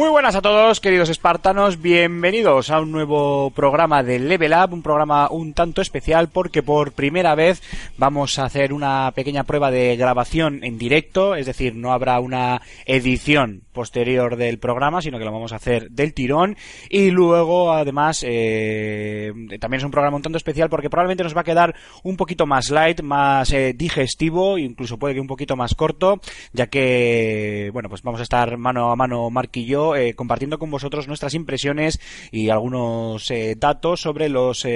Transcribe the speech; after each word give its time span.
Muy 0.00 0.08
buenas 0.08 0.34
a 0.34 0.40
todos, 0.40 0.80
queridos 0.80 1.10
espartanos, 1.10 1.82
bienvenidos 1.82 2.70
a 2.70 2.80
un 2.80 2.90
nuevo 2.90 3.50
programa 3.50 4.02
de 4.02 4.18
Level 4.18 4.54
Up, 4.54 4.72
un 4.72 4.82
programa 4.82 5.28
un 5.30 5.52
tanto 5.52 5.82
especial 5.82 6.30
porque 6.30 6.62
por 6.62 6.92
primera 6.92 7.34
vez 7.34 7.62
vamos 7.98 8.38
a 8.38 8.46
hacer 8.46 8.72
una 8.72 9.12
pequeña 9.14 9.44
prueba 9.44 9.70
de 9.70 9.96
grabación 9.96 10.64
en 10.64 10.78
directo, 10.78 11.34
es 11.34 11.44
decir, 11.44 11.74
no 11.74 11.92
habrá 11.92 12.18
una 12.18 12.62
edición 12.86 13.60
posterior 13.80 14.36
del 14.36 14.58
programa, 14.58 15.00
sino 15.00 15.18
que 15.18 15.24
lo 15.24 15.32
vamos 15.32 15.54
a 15.54 15.56
hacer 15.56 15.90
del 15.90 16.12
tirón 16.12 16.54
y 16.90 17.10
luego 17.10 17.72
además 17.72 18.22
eh, 18.28 19.32
también 19.58 19.78
es 19.78 19.84
un 19.84 19.90
programa 19.90 20.18
un 20.18 20.22
tanto 20.22 20.36
especial 20.36 20.68
porque 20.68 20.90
probablemente 20.90 21.24
nos 21.24 21.34
va 21.34 21.40
a 21.40 21.44
quedar 21.44 21.74
un 22.02 22.18
poquito 22.18 22.44
más 22.44 22.68
light, 22.68 23.00
más 23.00 23.50
eh, 23.54 23.72
digestivo, 23.74 24.58
incluso 24.58 24.98
puede 24.98 25.14
que 25.14 25.20
un 25.20 25.26
poquito 25.26 25.56
más 25.56 25.74
corto, 25.74 26.20
ya 26.52 26.66
que 26.66 27.70
bueno 27.72 27.88
pues 27.88 28.02
vamos 28.02 28.20
a 28.20 28.24
estar 28.24 28.58
mano 28.58 28.90
a 28.92 28.96
mano 28.96 29.30
Mark 29.30 29.48
y 29.54 29.64
yo 29.64 29.96
eh, 29.96 30.12
compartiendo 30.12 30.58
con 30.58 30.70
vosotros 30.70 31.08
nuestras 31.08 31.32
impresiones 31.32 31.98
y 32.30 32.50
algunos 32.50 33.32
datos 33.56 34.02
sobre 34.02 34.28
los 34.28 34.66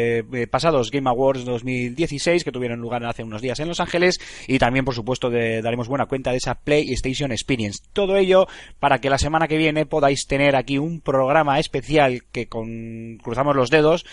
pasados 0.50 0.90
Game 0.90 1.10
Awards 1.10 1.44
2016 1.44 2.42
que 2.42 2.52
tuvieron 2.52 2.80
lugar 2.80 3.04
hace 3.04 3.22
unos 3.22 3.42
días 3.42 3.60
en 3.60 3.68
Los 3.68 3.80
Ángeles 3.80 4.18
y 4.48 4.58
también 4.58 4.86
por 4.86 4.94
supuesto 4.94 5.28
de- 5.28 5.60
daremos 5.60 5.88
buena 5.88 6.06
cuenta 6.06 6.30
de 6.30 6.38
esa 6.38 6.54
PlayStation 6.54 7.32
Experience. 7.32 7.80
Todo 7.92 8.16
ello 8.16 8.46
para 8.78 8.93
que 9.00 9.10
la 9.10 9.18
semana 9.18 9.48
que 9.48 9.56
viene 9.56 9.86
podáis 9.86 10.26
tener 10.26 10.56
aquí 10.56 10.78
un 10.78 11.00
programa 11.00 11.58
especial 11.58 12.22
que 12.32 12.46
con 12.48 13.18
cruzamos 13.22 13.56
los 13.56 13.70
dedos 13.70 14.04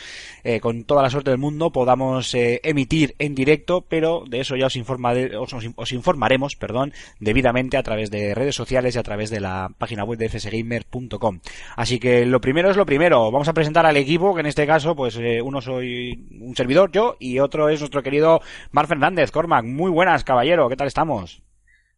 eh, 0.43 0.59
con 0.59 0.83
toda 0.83 1.01
la 1.01 1.09
suerte 1.09 1.29
del 1.31 1.39
mundo 1.39 1.71
podamos 1.71 2.33
eh, 2.35 2.59
emitir 2.63 3.15
en 3.19 3.35
directo, 3.35 3.85
pero 3.87 4.23
de 4.27 4.39
eso 4.41 4.55
ya 4.55 4.67
os, 4.67 4.75
os- 4.75 5.69
os 5.75 5.91
informaremos, 5.91 6.55
perdón, 6.55 6.93
debidamente 7.19 7.77
a 7.77 7.83
través 7.83 8.11
de 8.11 8.33
redes 8.35 8.55
sociales 8.55 8.95
y 8.95 8.99
a 8.99 9.03
través 9.03 9.29
de 9.29 9.39
la 9.39 9.69
página 9.77 10.03
web 10.03 10.17
de 10.17 10.29
fsgamer.com. 10.29 11.39
Así 11.75 11.99
que 11.99 12.25
lo 12.25 12.41
primero 12.41 12.69
es 12.69 12.77
lo 12.77 12.85
primero. 12.85 13.31
Vamos 13.31 13.47
a 13.47 13.53
presentar 13.53 13.85
al 13.85 13.97
equipo, 13.97 14.33
que 14.33 14.41
en 14.41 14.45
este 14.47 14.65
caso, 14.67 14.95
pues 14.95 15.15
eh, 15.17 15.41
uno 15.41 15.61
soy 15.61 16.27
un 16.39 16.55
servidor, 16.55 16.91
yo, 16.91 17.15
y 17.19 17.39
otro 17.39 17.69
es 17.69 17.79
nuestro 17.79 18.03
querido 18.03 18.41
Mar 18.71 18.87
Fernández, 18.87 19.31
Cormac. 19.31 19.65
Muy 19.65 19.91
buenas, 19.91 20.23
caballero. 20.23 20.69
¿Qué 20.69 20.75
tal 20.75 20.87
estamos? 20.87 21.41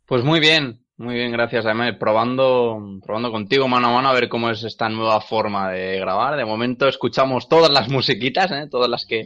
Pues 0.05 0.23
muy 0.23 0.39
bien, 0.39 0.82
muy 0.97 1.15
bien, 1.15 1.31
gracias. 1.31 1.65
Además, 1.65 1.95
probando, 1.99 2.99
probando 3.03 3.31
contigo 3.31 3.67
mano 3.67 3.87
a 3.87 3.91
mano 3.93 4.09
a 4.09 4.13
ver 4.13 4.29
cómo 4.29 4.49
es 4.49 4.63
esta 4.63 4.89
nueva 4.89 5.19
forma 5.21 5.71
de 5.71 5.99
grabar. 5.99 6.37
De 6.37 6.45
momento 6.45 6.87
escuchamos 6.87 7.49
todas 7.49 7.71
las 7.71 7.89
musiquitas, 7.89 8.51
¿eh? 8.51 8.67
todas 8.69 8.89
las 8.89 9.05
que 9.05 9.21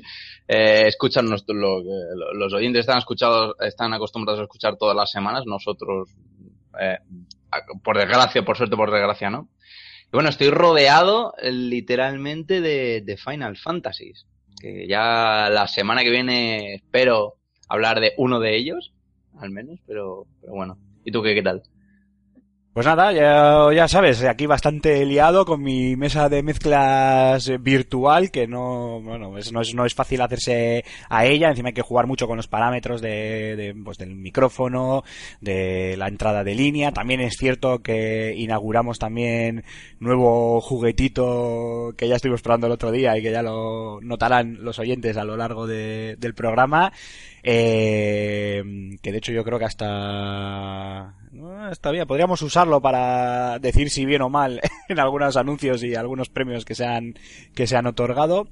eh, 0.48 0.84
escuchan 0.88 1.26
nuestro- 1.26 1.54
lo- 1.56 1.82
lo- 1.82 2.34
los 2.34 2.54
oyentes 2.54 2.82
están 2.82 3.00
escuchados, 3.00 3.56
están 3.60 3.94
acostumbrados 3.94 4.40
a 4.40 4.44
escuchar 4.44 4.78
todas 4.78 4.96
las 4.96 5.12
semanas. 5.12 5.44
Nosotros, 5.46 6.10
eh, 6.80 6.98
por 7.84 7.98
desgracia, 7.98 8.44
por 8.46 8.56
suerte, 8.58 8.76
por 8.78 8.92
desgracia, 8.92 9.30
¿no? 9.30 9.50
Y 10.06 10.12
bueno, 10.14 10.30
estoy 10.30 10.50
rodeado 10.50 11.34
eh, 11.42 11.52
literalmente 11.52 12.62
de, 12.62 13.02
de 13.02 13.18
Final 13.18 13.58
Fantasies. 13.58 14.26
Que 14.60 14.88
ya 14.88 15.50
la 15.52 15.68
semana 15.68 16.02
que 16.02 16.10
viene 16.10 16.76
espero 16.76 17.36
hablar 17.70 18.00
de 18.00 18.14
uno 18.18 18.40
de 18.40 18.56
ellos 18.56 18.94
al 19.40 19.52
menos, 19.52 19.80
pero, 19.86 20.26
pero 20.42 20.54
bueno. 20.54 20.78
¿Y 21.08 21.12
tú 21.12 21.24
qué, 21.24 21.34
qué 21.34 21.42
tal? 21.42 21.64
Pues 22.78 22.86
nada, 22.86 23.12
ya, 23.12 23.74
ya 23.74 23.88
sabes, 23.88 24.24
aquí 24.24 24.46
bastante 24.46 25.04
liado 25.04 25.46
con 25.46 25.64
mi 25.64 25.96
mesa 25.96 26.30
de 26.30 26.44
mezclas 26.44 27.52
virtual, 27.60 28.30
que 28.30 28.46
no, 28.46 29.02
bueno, 29.02 29.36
es- 29.40 29.52
no, 29.52 29.62
es, 29.62 29.74
no 29.74 29.84
es 29.84 29.96
fácil 29.96 30.22
hacerse 30.22 30.86
a 31.10 31.26
ella, 31.26 31.50
encima 31.50 31.70
hay 31.70 31.74
que 31.74 31.82
jugar 31.82 32.06
mucho 32.06 32.28
con 32.28 32.38
los 32.38 32.48
parámetros 32.48 33.02
de, 33.02 33.76
pues, 33.84 33.98
del 33.98 34.14
micrófono, 34.14 35.04
de 35.42 35.96
la 35.98 36.08
entrada 36.08 36.44
de 36.44 36.54
línea. 36.54 36.92
También 36.92 37.20
es 37.20 37.36
cierto 37.36 37.80
que 37.82 38.36
inauguramos 38.38 39.00
también 39.00 39.64
nuevo 40.00 40.62
juguetito 40.62 41.96
que 41.98 42.08
ya 42.08 42.18
estuvimos 42.18 42.44
probando 42.44 42.68
el 42.68 42.74
otro 42.74 42.92
día 42.92 43.18
y 43.18 43.24
que 43.24 43.32
ya 43.32 43.42
lo 43.42 44.00
notarán 44.02 44.64
los 44.64 44.78
oyentes 44.78 45.18
a 45.18 45.24
lo 45.24 45.36
largo 45.36 45.66
de- 45.66 46.16
del 46.20 46.36
programa. 46.36 46.94
Eh, 47.42 48.62
que 49.02 49.12
de 49.12 49.18
hecho 49.18 49.32
yo 49.32 49.44
creo 49.44 49.58
que 49.58 49.66
hasta 49.66 51.16
está 51.72 51.92
bien, 51.92 52.08
podríamos 52.08 52.42
usarlo 52.42 52.82
para 52.82 53.60
decir 53.60 53.90
si 53.90 54.06
bien 54.06 54.22
o 54.22 54.30
mal 54.30 54.62
en 54.90 55.00
algunos 55.00 55.38
anuncios 55.38 55.84
y 55.84 55.96
algunos 55.96 56.30
premios 56.30 56.66
que 56.66 56.76
se 56.76 56.86
han 56.86 57.16
que 57.54 57.68
se 57.68 57.76
han 57.76 57.88
otorgado. 57.88 58.48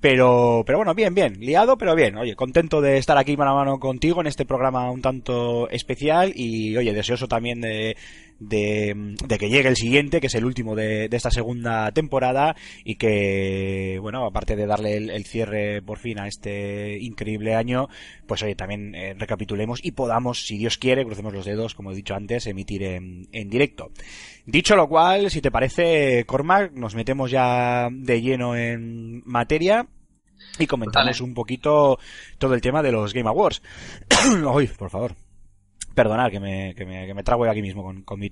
Pero, 0.00 0.62
pero 0.64 0.78
bueno, 0.78 0.94
bien, 0.94 1.12
bien, 1.12 1.40
liado, 1.40 1.76
pero 1.76 1.96
bien. 1.96 2.16
Oye, 2.16 2.36
contento 2.36 2.80
de 2.80 2.98
estar 2.98 3.18
aquí 3.18 3.36
mano 3.36 3.50
a 3.50 3.54
mano 3.54 3.80
contigo 3.80 4.20
en 4.20 4.28
este 4.28 4.44
programa 4.44 4.88
un 4.92 5.02
tanto 5.02 5.68
especial 5.70 6.32
y, 6.36 6.76
oye, 6.76 6.92
deseoso 6.92 7.26
también 7.26 7.60
de, 7.60 7.96
de, 8.38 9.14
de 9.26 9.38
que 9.38 9.48
llegue 9.48 9.68
el 9.68 9.76
siguiente, 9.76 10.20
que 10.20 10.28
es 10.28 10.34
el 10.34 10.44
último 10.44 10.74
de, 10.74 11.08
de 11.08 11.16
esta 11.16 11.30
segunda 11.30 11.90
temporada 11.92 12.56
y 12.84 12.96
que, 12.96 13.98
bueno, 14.00 14.24
aparte 14.24 14.56
de 14.56 14.66
darle 14.66 14.96
el, 14.96 15.10
el 15.10 15.24
cierre 15.24 15.82
por 15.82 15.98
fin 15.98 16.18
a 16.18 16.28
este 16.28 16.98
increíble 17.00 17.54
año, 17.54 17.88
pues 18.26 18.42
oye, 18.42 18.54
también 18.54 18.94
eh, 18.94 19.14
recapitulemos 19.18 19.80
y 19.82 19.92
podamos, 19.92 20.46
si 20.46 20.58
Dios 20.58 20.78
quiere, 20.78 21.04
crucemos 21.04 21.32
los 21.32 21.46
dedos, 21.46 21.74
como 21.74 21.92
he 21.92 21.96
dicho 21.96 22.14
antes, 22.14 22.46
emitir 22.46 22.82
en, 22.82 23.28
en 23.32 23.50
directo. 23.50 23.90
Dicho 24.46 24.76
lo 24.76 24.88
cual, 24.88 25.30
si 25.30 25.40
te 25.40 25.50
parece, 25.50 26.24
Cormac, 26.24 26.72
nos 26.72 26.94
metemos 26.94 27.30
ya 27.30 27.88
de 27.90 28.22
lleno 28.22 28.56
en 28.56 29.22
materia 29.26 29.86
y 30.58 30.66
comentamos 30.66 31.20
un 31.20 31.34
poquito 31.34 31.98
todo 32.38 32.54
el 32.54 32.60
tema 32.60 32.82
de 32.82 32.92
los 32.92 33.12
Game 33.12 33.28
Awards. 33.28 33.62
Uy, 34.54 34.68
por 34.68 34.90
favor. 34.90 35.27
Perdonad 35.98 36.30
que 36.30 36.38
me, 36.38 36.76
que 36.76 36.86
me, 36.86 37.08
que 37.08 37.12
me 37.12 37.24
trago 37.24 37.44
aquí 37.46 37.60
mismo 37.60 37.82
con, 37.82 38.02
con 38.02 38.20
mi. 38.20 38.30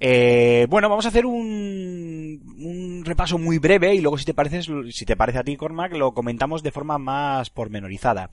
Eh, 0.00 0.66
bueno, 0.68 0.88
vamos 0.88 1.04
a 1.04 1.10
hacer 1.10 1.26
un, 1.26 2.42
un 2.58 3.04
repaso 3.04 3.38
muy 3.38 3.58
breve 3.58 3.94
y 3.94 4.00
luego 4.00 4.18
si 4.18 4.24
te 4.24 4.34
parece, 4.34 4.62
si 4.90 5.04
te 5.04 5.14
parece 5.14 5.38
a 5.38 5.44
ti, 5.44 5.56
Cormac, 5.56 5.92
lo 5.92 6.12
comentamos 6.12 6.64
de 6.64 6.72
forma 6.72 6.98
más 6.98 7.50
pormenorizada. 7.50 8.30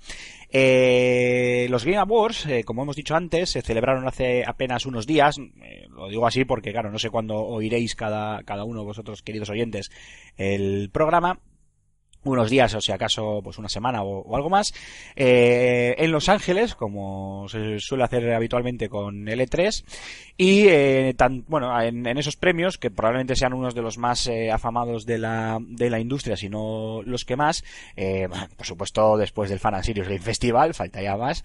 Eh, 0.49 1.67
los 1.69 1.85
Game 1.85 1.97
Awards, 1.97 2.47
eh, 2.47 2.63
como 2.63 2.81
hemos 2.81 2.95
dicho 2.95 3.15
antes, 3.15 3.51
se 3.51 3.61
celebraron 3.61 4.07
hace 4.07 4.43
apenas 4.43 4.87
unos 4.87 5.05
días. 5.05 5.37
Eh, 5.37 5.87
lo 5.91 6.09
digo 6.09 6.25
así 6.25 6.43
porque, 6.43 6.71
claro, 6.71 6.89
no 6.89 6.97
sé 6.97 7.11
cuándo 7.11 7.35
oiréis 7.35 7.93
cada, 7.93 8.41
cada 8.41 8.63
uno 8.63 8.79
de 8.79 8.85
vosotros, 8.87 9.21
queridos 9.21 9.51
oyentes, 9.51 9.91
el 10.37 10.89
programa 10.91 11.39
unos 12.25 12.49
días 12.49 12.73
o 12.73 12.81
si 12.81 12.91
acaso 12.91 13.39
pues 13.43 13.57
una 13.57 13.69
semana 13.69 14.03
o, 14.03 14.21
o 14.21 14.35
algo 14.35 14.49
más 14.49 14.73
eh, 15.15 15.95
en 15.97 16.11
Los 16.11 16.27
Ángeles 16.27 16.75
como 16.75 17.47
se 17.47 17.79
suele 17.79 18.03
hacer 18.03 18.33
habitualmente 18.33 18.89
con 18.89 19.25
L3 19.25 19.83
y 20.37 20.67
eh, 20.67 21.13
tan, 21.15 21.45
bueno 21.47 21.79
en, 21.81 22.05
en 22.05 22.17
esos 22.17 22.35
premios 22.35 22.77
que 22.77 22.91
probablemente 22.91 23.35
sean 23.35 23.53
unos 23.53 23.73
de 23.73 23.81
los 23.81 23.97
más 23.97 24.27
eh, 24.27 24.51
afamados 24.51 25.05
de 25.05 25.17
la, 25.17 25.59
de 25.61 25.89
la 25.89 25.99
industria 25.99 26.35
si 26.35 26.49
no 26.49 27.01
los 27.05 27.23
que 27.23 27.35
más 27.35 27.63
eh, 27.95 28.27
por 28.57 28.65
supuesto 28.65 29.17
después 29.17 29.49
del 29.49 29.59
Fan 29.59 29.75
and 29.75 29.83
Serious 29.83 30.07
Game 30.07 30.19
Festival 30.19 30.73
falta 30.73 31.01
ya 31.01 31.15
más 31.15 31.43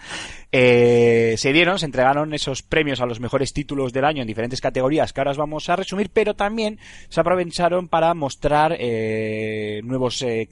eh, 0.51 1.35
se 1.37 1.53
dieron 1.53 1.79
se 1.79 1.87
entregaron 1.87 2.35
esos 2.35 2.63
premios 2.63 3.01
a 3.01 3.07
los 3.07 3.21
mejores 3.21 3.53
títulos 3.53 3.93
del 3.93 4.05
año 4.05 4.23
en 4.23 4.29
diferentes 4.29 4.61
categorías 4.61 5.13
que 5.13 5.21
ahora 5.21 5.33
os 5.33 5.39
vamos 5.39 5.69
a 5.69 5.77
resumir 5.77 6.11
pero 6.13 6.35
también 6.35 6.79
se 7.09 7.21
aprovecharon 7.21 7.89
para 7.89 8.15
mostrar 8.15 8.77
eh, 8.79 9.81
nuevos 9.85 10.23
eh, 10.23 10.49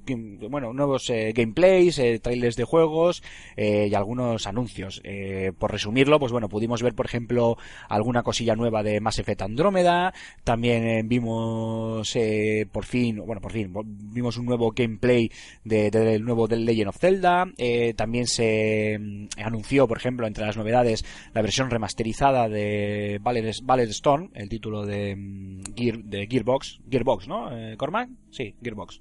bueno 0.51 0.73
nuevos 0.73 1.09
eh, 1.11 1.33
gameplays 1.35 1.99
eh, 1.99 2.19
trailers 2.19 2.57
de 2.57 2.65
juegos 2.65 3.23
eh, 3.57 3.89
y 3.91 3.95
algunos 3.95 4.47
anuncios. 4.47 5.01
Eh, 5.05 5.53
por 5.59 5.73
resumirlo 5.73 6.19
pues 6.19 6.33
bueno 6.33 6.49
pudimos 6.49 6.83
ver 6.83 6.95
por 6.95 7.07
ejemplo 7.07 7.57
alguna 7.89 8.23
cosilla 8.23 8.55
nueva 8.57 8.83
de 8.83 9.01
Mass 9.01 9.19
Effect 9.19 9.43
Andrómeda. 9.43 10.13
También 10.45 10.85
eh, 10.87 11.03
vimos 11.05 12.15
eh, 12.17 12.67
por 12.71 12.85
fin 12.85 13.23
bueno 13.25 13.41
por 13.41 13.53
fin 13.53 13.73
vimos 14.13 14.37
un 14.37 14.47
nuevo 14.47 14.73
gameplay 14.73 15.31
de- 15.65 15.91
de- 15.91 16.01
del 16.05 16.25
nuevo 16.25 16.47
del 16.49 16.65
Legend 16.65 16.89
of 16.89 16.99
Zelda. 16.99 17.47
Eh, 17.59 17.95
también 17.97 18.27
se 18.27 18.99
mm, 19.01 19.27
anunció 19.45 19.87
por 19.89 19.97
ejemplo 19.99 20.27
entre 20.27 20.45
las 20.47 20.57
novedades 20.57 21.05
la 21.35 21.43
versión 21.43 21.71
remasterizada 21.71 22.49
de 22.49 23.19
Ballet 23.23 23.89
Storm 23.91 24.31
el 24.35 24.49
título 24.49 24.85
de, 24.87 25.17
mm, 25.17 25.61
Gear- 25.75 26.03
de 26.05 26.27
Gearbox 26.27 26.81
Gearbox 26.91 27.29
¿no? 27.29 27.57
Eh, 27.57 27.77
Cormac 27.77 28.09
sí 28.31 28.55
Gearbox 28.63 29.01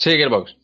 Sí, 0.00 0.10
Gearbox. 0.12 0.56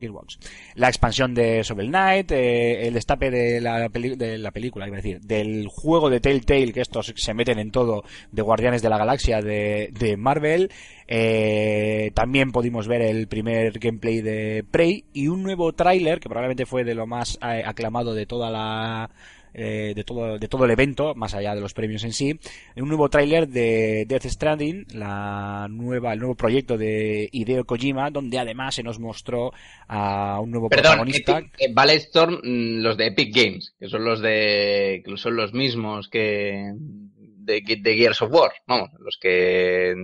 Gearbox. 0.00 0.38
La 0.76 0.86
expansión 0.88 1.34
de 1.34 1.62
Shovel 1.64 1.88
Knight, 1.88 2.30
eh, 2.30 2.86
el 2.86 2.94
destape 2.94 3.30
de 3.30 3.60
la, 3.60 3.88
peli- 3.88 4.14
de 4.16 4.38
la 4.38 4.52
película, 4.52 4.86
iba 4.86 4.96
a 4.96 5.00
decir, 5.02 5.20
del 5.20 5.66
juego 5.66 6.10
de 6.10 6.20
Telltale, 6.20 6.72
que 6.72 6.80
estos 6.80 7.12
se 7.16 7.34
meten 7.34 7.58
en 7.58 7.72
todo, 7.72 8.04
de 8.30 8.42
Guardianes 8.42 8.82
de 8.82 8.88
la 8.88 8.98
Galaxia 8.98 9.40
de, 9.40 9.90
de 9.92 10.16
Marvel. 10.16 10.70
Eh, 11.08 12.12
también 12.14 12.52
pudimos 12.52 12.86
ver 12.86 13.02
el 13.02 13.26
primer 13.26 13.78
gameplay 13.80 14.20
de 14.20 14.64
Prey 14.70 15.04
y 15.12 15.26
un 15.26 15.42
nuevo 15.42 15.72
tráiler 15.72 16.20
que 16.20 16.28
probablemente 16.28 16.66
fue 16.66 16.84
de 16.84 16.94
lo 16.94 17.06
más 17.08 17.36
eh, 17.42 17.62
aclamado 17.66 18.14
de 18.14 18.26
toda 18.26 18.50
la 18.50 19.10
eh, 19.54 19.92
de 19.94 20.04
todo 20.04 20.38
de 20.38 20.48
todo 20.48 20.64
el 20.64 20.70
evento 20.70 21.14
más 21.14 21.34
allá 21.34 21.54
de 21.54 21.60
los 21.60 21.74
premios 21.74 22.04
en 22.04 22.12
sí 22.12 22.38
un 22.76 22.88
nuevo 22.88 23.08
tráiler 23.08 23.48
de 23.48 24.04
Death 24.06 24.26
Stranding 24.26 24.86
la 24.92 25.68
nueva 25.70 26.12
el 26.12 26.18
nuevo 26.18 26.34
proyecto 26.34 26.76
de 26.76 27.28
Hideo 27.32 27.64
Kojima 27.64 28.10
donde 28.10 28.38
además 28.38 28.74
se 28.74 28.82
nos 28.82 28.98
mostró 28.98 29.52
a 29.88 30.40
un 30.40 30.50
nuevo 30.50 30.68
Perdón, 30.68 30.92
protagonista 30.92 31.38
Epic, 31.38 31.54
eh, 31.58 31.72
Ballet 31.72 31.96
Storm, 31.98 32.40
mm, 32.42 32.82
los 32.82 32.96
de 32.96 33.06
Epic 33.06 33.34
Games, 33.34 33.74
que 33.78 33.88
son 33.88 34.04
los 34.04 34.20
de, 34.20 35.02
que 35.04 35.16
son 35.16 35.36
los 35.36 35.52
mismos 35.52 36.08
que 36.08 36.72
de, 36.76 37.60
de 37.60 37.96
Gears 37.96 38.22
of 38.22 38.32
War, 38.32 38.52
vamos, 38.66 38.90
los 38.98 39.18
que 39.20 39.94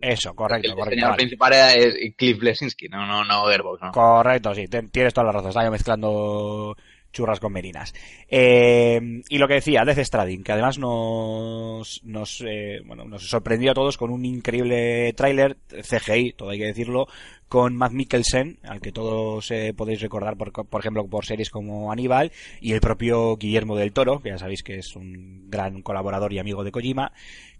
eso 0.00 0.34
correcto 0.34 0.70
el 0.70 0.74
correcto 0.76 1.04
vale. 1.04 1.16
principal 1.16 1.52
era 1.52 1.74
es 1.74 1.94
Cliff 2.16 2.38
Blesinski, 2.38 2.88
no, 2.88 3.06
no, 3.06 3.22
no 3.24 3.44
Gearbox, 3.44 3.82
no. 3.82 3.92
Correcto, 3.92 4.54
sí, 4.54 4.66
tienes 4.66 5.12
toda 5.12 5.26
la 5.26 5.32
razón. 5.32 5.50
Estaba 5.50 5.66
yo 5.66 5.70
mezclando 5.70 6.76
churras 7.12 7.40
con 7.40 7.52
merinas. 7.52 7.94
Eh, 8.28 9.22
y 9.28 9.38
lo 9.38 9.48
que 9.48 9.54
decía, 9.54 9.84
Death 9.84 10.04
Stranding, 10.04 10.42
que 10.42 10.52
además 10.52 10.78
nos, 10.78 12.02
nos, 12.04 12.42
eh, 12.46 12.80
bueno, 12.84 13.04
nos 13.04 13.28
sorprendió 13.28 13.72
a 13.72 13.74
todos 13.74 13.96
con 13.96 14.10
un 14.10 14.24
increíble 14.24 15.12
tráiler, 15.14 15.56
CGI, 15.68 16.32
todo 16.32 16.50
hay 16.50 16.58
que 16.58 16.66
decirlo, 16.66 17.08
con 17.48 17.74
Matt 17.74 17.92
Mikkelsen, 17.92 18.58
al 18.62 18.80
que 18.80 18.92
todos 18.92 19.50
eh, 19.50 19.74
podéis 19.76 20.00
recordar, 20.00 20.36
por, 20.36 20.52
por 20.52 20.80
ejemplo, 20.80 21.06
por 21.08 21.26
series 21.26 21.50
como 21.50 21.90
Aníbal, 21.90 22.30
y 22.60 22.72
el 22.72 22.80
propio 22.80 23.36
Guillermo 23.36 23.76
del 23.76 23.92
Toro, 23.92 24.20
que 24.20 24.28
ya 24.28 24.38
sabéis 24.38 24.62
que 24.62 24.78
es 24.78 24.94
un 24.94 25.50
gran 25.50 25.82
colaborador 25.82 26.32
y 26.32 26.38
amigo 26.38 26.62
de 26.62 26.70
Kojima, 26.70 27.12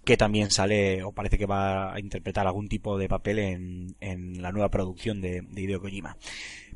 que 0.04 0.16
también 0.16 0.50
sale, 0.50 1.02
o 1.02 1.12
parece 1.12 1.38
que 1.38 1.46
va 1.46 1.92
a 1.92 1.98
interpretar 1.98 2.46
algún 2.46 2.68
tipo 2.68 2.98
de 2.98 3.08
papel 3.08 3.38
en, 3.40 3.96
en 4.00 4.40
la 4.40 4.52
nueva 4.52 4.70
producción 4.70 5.20
de, 5.20 5.42
de 5.42 5.60
Hideo 5.60 5.80
Kojima. 5.80 6.16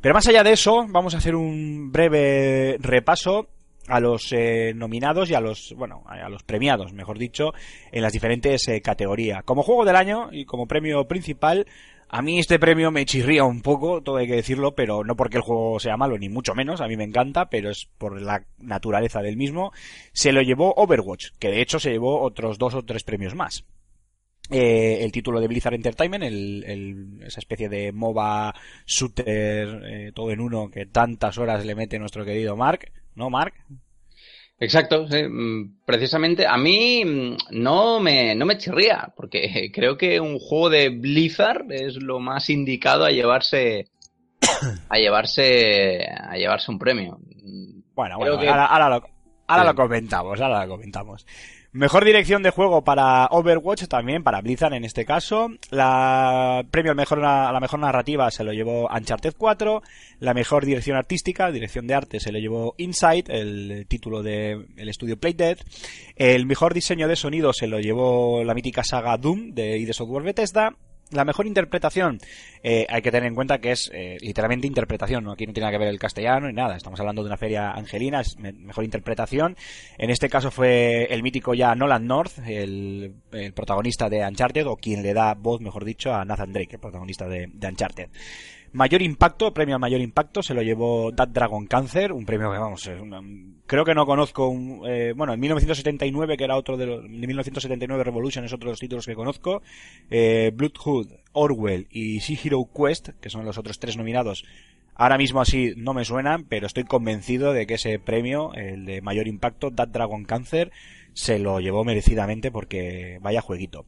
Pero 0.05 0.13
más 0.13 0.29
allá 0.29 0.43
de 0.45 0.53
eso, 0.53 0.85
vamos 0.87 1.15
a 1.15 1.17
hacer 1.17 1.35
un 1.35 1.91
breve 1.91 2.77
repaso 2.79 3.49
a 3.89 4.01
los 4.01 4.33
eh, 4.33 4.75
nominados 4.77 5.31
y 5.31 5.35
a 5.35 5.41
los, 5.41 5.73
bueno, 5.79 6.05
a 6.07 6.29
los 6.29 6.43
premiados, 6.43 6.93
mejor 6.93 7.19
dicho, 7.19 7.55
en 7.91 8.03
las 8.03 8.13
diferentes 8.13 8.69
eh, 8.69 8.83
categorías. 8.83 9.43
Como 9.45 9.63
juego 9.63 9.87
del 9.87 9.97
año 9.97 10.29
y 10.31 10.45
como 10.45 10.67
premio 10.67 11.09
principal, 11.09 11.67
a 12.11 12.21
mí 12.21 12.39
este 12.39 12.59
premio 12.59 12.91
me 12.91 13.07
chirría 13.07 13.45
un 13.45 13.63
poco, 13.63 14.03
todo 14.03 14.19
hay 14.19 14.27
que 14.27 14.37
decirlo, 14.37 14.75
pero 14.75 15.05
no 15.05 15.17
porque 15.17 15.39
el 15.39 15.43
juego 15.43 15.81
sea 15.81 15.97
malo, 15.97 16.19
ni 16.19 16.29
mucho 16.29 16.55
menos, 16.55 16.83
a 16.83 16.87
mí 16.87 16.99
me 16.99 17.05
encanta, 17.05 17.47
pero 17.49 17.71
es 17.71 17.89
por 17.97 18.21
la 18.21 18.45
naturaleza 18.59 19.23
del 19.23 19.39
mismo. 19.39 19.73
Se 20.13 20.33
lo 20.33 20.43
llevó 20.43 20.75
Overwatch, 20.77 21.29
que 21.39 21.49
de 21.49 21.63
hecho 21.63 21.79
se 21.79 21.93
llevó 21.93 22.21
otros 22.21 22.59
dos 22.59 22.75
o 22.75 22.83
tres 22.83 23.05
premios 23.05 23.35
más. 23.35 23.65
Eh, 24.51 24.99
el 25.03 25.11
título 25.11 25.41
de 25.41 25.49
Blizzard 25.49 25.75
Entertainment, 25.75 26.23
el, 26.25 26.65
el- 26.67 27.23
esa 27.27 27.41
especie 27.41 27.69
de 27.71 27.93
MOBA 27.93 28.55
shooter 28.87 29.83
eh, 29.87 30.13
todo 30.15 30.31
en 30.33 30.41
uno 30.41 30.71
que 30.71 30.85
tantas 30.87 31.39
horas 31.39 31.65
le 31.65 31.75
mete 31.75 31.99
nuestro 31.99 32.25
querido 32.27 32.55
Mark, 32.55 32.93
¿no, 33.15 33.31
Mark? 33.31 33.55
Exacto, 34.61 35.09
sí. 35.09 35.23
Mm, 35.25 35.79
Precisamente 35.85 36.47
a 36.47 36.57
mí 36.59 37.03
mm, 37.05 37.37
no 37.53 38.01
me, 38.01 38.35
no 38.35 38.45
me 38.47 38.59
chirría, 38.59 39.13
porque 39.17 39.71
creo 39.75 39.97
que 39.97 40.21
un 40.21 40.39
juego 40.39 40.69
de 40.71 40.91
Blizzard 40.91 41.73
es 41.73 41.97
lo 41.97 42.21
más 42.21 42.51
indicado 42.51 43.05
a 43.07 43.11
llevarse 43.11 43.89
a 44.91 44.99
llevarse 44.99 46.07
a 46.07 46.37
llevarse 46.37 46.71
un 46.71 46.79
premio. 46.79 47.19
Bueno, 47.95 48.19
Creo 48.19 48.37
bueno, 48.37 48.41
que- 48.41 48.49
ahora, 48.49 48.67
ahora 48.67 48.89
lo, 48.91 49.09
ahora 49.47 49.63
Sí. 49.63 49.69
lo 49.69 49.75
comentamos, 49.75 50.41
ahora 50.41 50.67
lo 50.67 50.73
comentamos. 50.75 51.27
Mejor 51.75 52.05
dirección 52.05 52.45
de 52.45 52.51
juego 52.51 52.85
para 52.85 53.27
Overwatch 53.33 53.89
también, 53.89 54.23
para 54.23 54.41
Blizzard 54.41 54.75
en 54.75 54.85
este 54.85 55.05
caso. 55.05 55.49
La 55.71 56.65
premio 56.71 56.95
mejor, 56.95 57.25
a 57.25 57.51
la 57.51 57.59
mejor 57.59 57.81
narrativa 57.81 58.31
se 58.31 58.45
lo 58.45 58.53
llevó 58.53 58.89
Uncharted 58.89 59.35
4. 59.37 59.83
La 60.21 60.35
mejor 60.35 60.65
dirección 60.65 60.97
artística, 60.97 61.51
dirección 61.51 61.89
de 61.89 61.95
arte, 61.95 62.21
se 62.21 62.31
lo 62.31 62.39
llevó 62.39 62.77
Insight, 62.79 63.29
el 63.29 63.87
título 63.89 64.23
del 64.23 64.69
el 64.77 64.89
estudio 64.89 65.19
Playdead. 65.19 65.59
El 66.15 66.47
mejor 66.47 66.75
diseño 66.75 67.09
de 67.09 67.17
sonido 67.17 67.53
se 67.53 67.67
lo 67.67 67.81
llevó 67.81 68.45
la 68.45 68.55
mítica 68.55 68.85
saga 68.85 69.17
Doom 69.17 69.53
de 69.53 69.77
ID 69.77 69.91
Software 69.91 70.23
Bethesda. 70.23 70.77
La 71.15 71.25
mejor 71.25 71.47
interpretación, 71.47 72.19
eh, 72.63 72.87
hay 72.89 73.01
que 73.01 73.11
tener 73.13 73.29
en 73.29 73.35
cuenta 73.37 73.59
que 73.59 73.71
es 73.71 73.89
eh, 73.95 74.17
literalmente 74.21 74.67
interpretación, 74.67 75.23
¿no? 75.25 75.33
aquí 75.33 75.47
no 75.47 75.53
tiene 75.53 75.67
nada 75.67 75.73
que 75.73 75.85
ver 75.85 75.89
el 75.89 75.99
castellano 76.01 76.49
ni 76.49 76.53
nada, 76.55 76.77
estamos 76.77 76.99
hablando 76.99 77.23
de 77.23 77.29
una 77.29 77.37
feria 77.37 77.71
angelina, 77.71 78.21
es 78.21 78.37
me- 78.39 78.53
mejor 78.53 78.83
interpretación. 78.85 79.57
En 79.97 80.11
este 80.11 80.29
caso 80.29 80.51
fue 80.51 81.05
el 81.05 81.23
mítico 81.23 81.55
ya 81.55 81.75
Nolan 81.77 82.07
North, 82.07 82.39
el, 82.47 83.15
el 83.33 83.53
protagonista 83.53 84.09
de 84.11 84.27
Uncharted, 84.27 84.67
o 84.67 84.77
quien 84.77 85.03
le 85.05 85.15
da 85.15 85.35
voz, 85.35 85.61
mejor 85.61 85.85
dicho, 85.85 86.13
a 86.13 86.25
Nathan 86.25 86.53
Drake, 86.53 86.75
el 86.75 86.81
protagonista 86.81 87.29
de, 87.29 87.49
de 87.53 87.69
Uncharted. 87.69 88.09
Mayor 88.75 89.03
impacto, 89.03 89.55
premio 89.55 89.77
al 89.77 89.81
mayor 89.81 90.01
impacto, 90.01 90.43
se 90.43 90.53
lo 90.53 90.61
llevó 90.61 91.13
That 91.13 91.29
Dragon 91.29 91.65
Cancer, 91.69 92.13
un 92.13 92.27
premio 92.27 92.51
que, 92.51 92.59
vamos, 92.59 92.91
creo 93.67 93.85
que 93.85 93.95
no 93.95 94.05
conozco, 94.05 94.49
un, 94.49 94.83
eh, 94.85 95.13
bueno, 95.17 95.33
en 95.33 95.39
1979, 95.39 96.37
que 96.37 96.43
era 96.43 96.57
otro 96.57 96.77
de 96.77 96.87
los, 96.87 97.03
de 97.05 97.09
1979 97.09 98.03
Revolution 98.03 98.45
es 98.45 98.53
otro 98.53 98.71
de 98.71 98.73
los 98.73 98.81
títulos 98.81 99.07
que 99.07 99.15
conozco, 99.15 99.63
eh, 100.11 100.51
Bloodhood, 100.53 101.07
Orwell 101.31 101.87
y 101.89 102.19
Sea 102.19 102.37
Hero 102.43 102.69
Quest, 102.77 103.11
que 103.21 103.31
son 103.31 103.45
los 103.45 103.59
otros 103.59 103.79
tres 103.79 103.97
nominados, 103.97 104.45
ahora 104.97 105.19
mismo 105.19 105.41
así 105.41 105.75
no 105.77 105.95
me 105.95 106.05
suenan, 106.05 106.43
pero 106.43 106.67
estoy 106.67 106.83
convencido 106.83 107.53
de 107.53 107.69
que 107.69 107.75
ese 107.75 108.01
premio, 108.01 108.53
el 108.55 108.87
de 108.87 109.01
mayor 109.03 109.29
impacto, 109.29 109.71
That 109.71 109.91
Dragon 109.91 110.25
Cancer, 110.25 110.73
se 111.13 111.39
lo 111.39 111.61
llevó 111.61 111.85
merecidamente 111.85 112.51
porque 112.51 113.19
vaya 113.23 113.41
jueguito. 113.41 113.87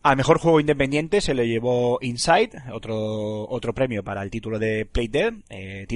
Al 0.00 0.16
mejor 0.16 0.38
juego 0.38 0.60
independiente 0.60 1.20
se 1.20 1.34
lo 1.34 1.42
llevó 1.42 1.98
Inside, 2.00 2.50
otro, 2.72 3.48
otro 3.48 3.74
premio 3.74 4.04
para 4.04 4.22
el 4.22 4.30
título 4.30 4.58
de 4.60 4.86
Play 4.86 5.08
Dead, 5.08 5.34
eh, 5.50 5.86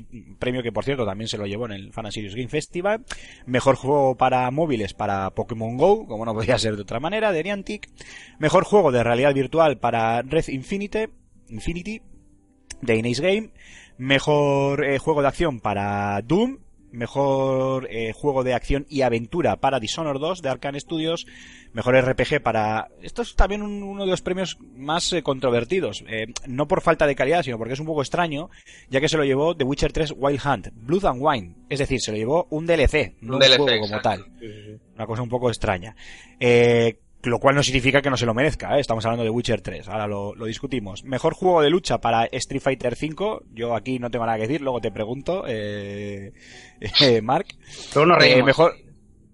premio 0.41 0.63
que 0.63 0.73
por 0.73 0.85
cierto 0.85 1.07
también 1.07 1.29
se 1.29 1.39
lo 1.39 1.47
llevó 1.47 1.67
en 1.67 1.73
el 1.73 1.93
Fan 1.93 2.07
and 2.07 2.13
Serious 2.13 2.35
Game 2.35 2.49
Festival. 2.49 3.05
Mejor 3.47 3.77
juego 3.77 4.17
para 4.17 4.51
móviles 4.51 4.93
para 4.93 5.31
Pokémon 5.31 5.77
Go, 5.77 6.07
como 6.07 6.25
no 6.25 6.35
podía 6.35 6.59
ser 6.59 6.75
de 6.75 6.83
otra 6.83 6.99
manera, 6.99 7.31
de 7.31 7.45
Niantic. 7.45 7.89
Mejor 8.41 8.65
juego 8.65 8.91
de 8.91 9.05
realidad 9.05 9.35
virtual 9.35 9.79
para 9.79 10.21
Red 10.23 10.49
Infinite, 10.49 11.11
Infinity, 11.49 12.03
de 12.81 12.97
Inace 12.97 13.23
Game. 13.23 13.51
Mejor 13.99 14.85
eh, 14.85 14.99
juego 14.99 15.23
de 15.23 15.29
acción 15.29 15.61
para 15.61 16.21
Doom. 16.23 16.59
Mejor 16.93 17.89
eh, 17.91 18.13
juego 18.15 18.45
de 18.45 18.55
acción 18.55 18.87
y 18.89 19.03
aventura 19.03 19.57
para 19.57 19.81
Dishonored 19.81 20.21
2 20.21 20.43
de 20.43 20.49
Arkane 20.49 20.79
Studios. 20.81 21.27
Mejor 21.73 21.97
RPG 21.97 22.43
para... 22.43 22.89
Esto 23.03 23.23
es 23.23 23.35
también 23.35 23.63
un- 23.63 23.83
uno 23.83 24.05
de 24.05 24.11
los 24.11 24.21
premios 24.23 24.59
más 24.77 25.13
eh, 25.13 25.23
controvertidos. 25.23 26.05
Eh, 26.07 26.27
no 26.47 26.69
por 26.69 26.83
falta 26.83 27.07
de 27.07 27.15
calidad, 27.15 27.43
sino 27.43 27.57
porque 27.59 27.73
es 27.75 27.81
un 27.81 27.87
poco 27.87 28.03
extraño, 28.03 28.51
ya 28.91 29.01
que 29.01 29.09
se 29.09 29.17
lo 29.17 29.25
llevó 29.25 29.57
The 29.57 29.65
Witcher 29.65 29.93
3 29.93 30.15
Wild 30.17 30.41
Hunt, 30.47 30.69
Blood 30.75 31.07
and 31.07 31.21
Wine. 31.23 31.55
Es 31.71 31.79
decir, 31.79 32.01
se 32.01 32.13
lo 32.13 32.19
llevó 32.19 32.47
un 32.51 32.67
DLC, 32.67 33.15
no 33.23 33.35
un, 33.35 33.41
DLC, 33.41 33.57
juego 33.59 33.81
como 33.81 33.97
exacto. 33.97 34.25
tal. 34.25 34.81
Una 34.95 35.07
cosa 35.07 35.23
un 35.23 35.29
poco 35.31 35.49
extraña. 35.49 35.97
Eh, 36.39 36.99
lo 37.23 37.39
cual 37.39 37.55
no 37.55 37.63
significa 37.63 38.03
que 38.03 38.11
no 38.11 38.17
se 38.17 38.27
lo 38.27 38.35
merezca, 38.35 38.77
¿eh? 38.77 38.81
estamos 38.81 39.05
hablando 39.05 39.25
de 39.25 39.31
Witcher 39.31 39.61
3, 39.61 39.89
ahora 39.89 40.07
lo, 40.07 40.35
lo 40.35 40.47
discutimos. 40.47 41.05
Mejor 41.05 41.35
juego 41.35 41.63
de 41.63 41.71
lucha 41.71 41.99
para 41.99 42.25
Street 42.25 42.63
Fighter 42.63 42.97
5, 42.97 43.45
yo 43.53 43.75
aquí 43.75 43.99
no 43.99 44.11
tengo 44.11 44.27
nada 44.27 44.39
que 44.39 44.47
decir, 44.47 44.61
luego 44.61 44.81
te 44.81 44.91
pregunto, 44.91 45.45
eh, 45.47 46.33
eh, 47.01 47.23
Mark. 47.23 47.47
Nos 47.95 48.25
Eh, 48.25 48.43
mejor, 48.43 48.75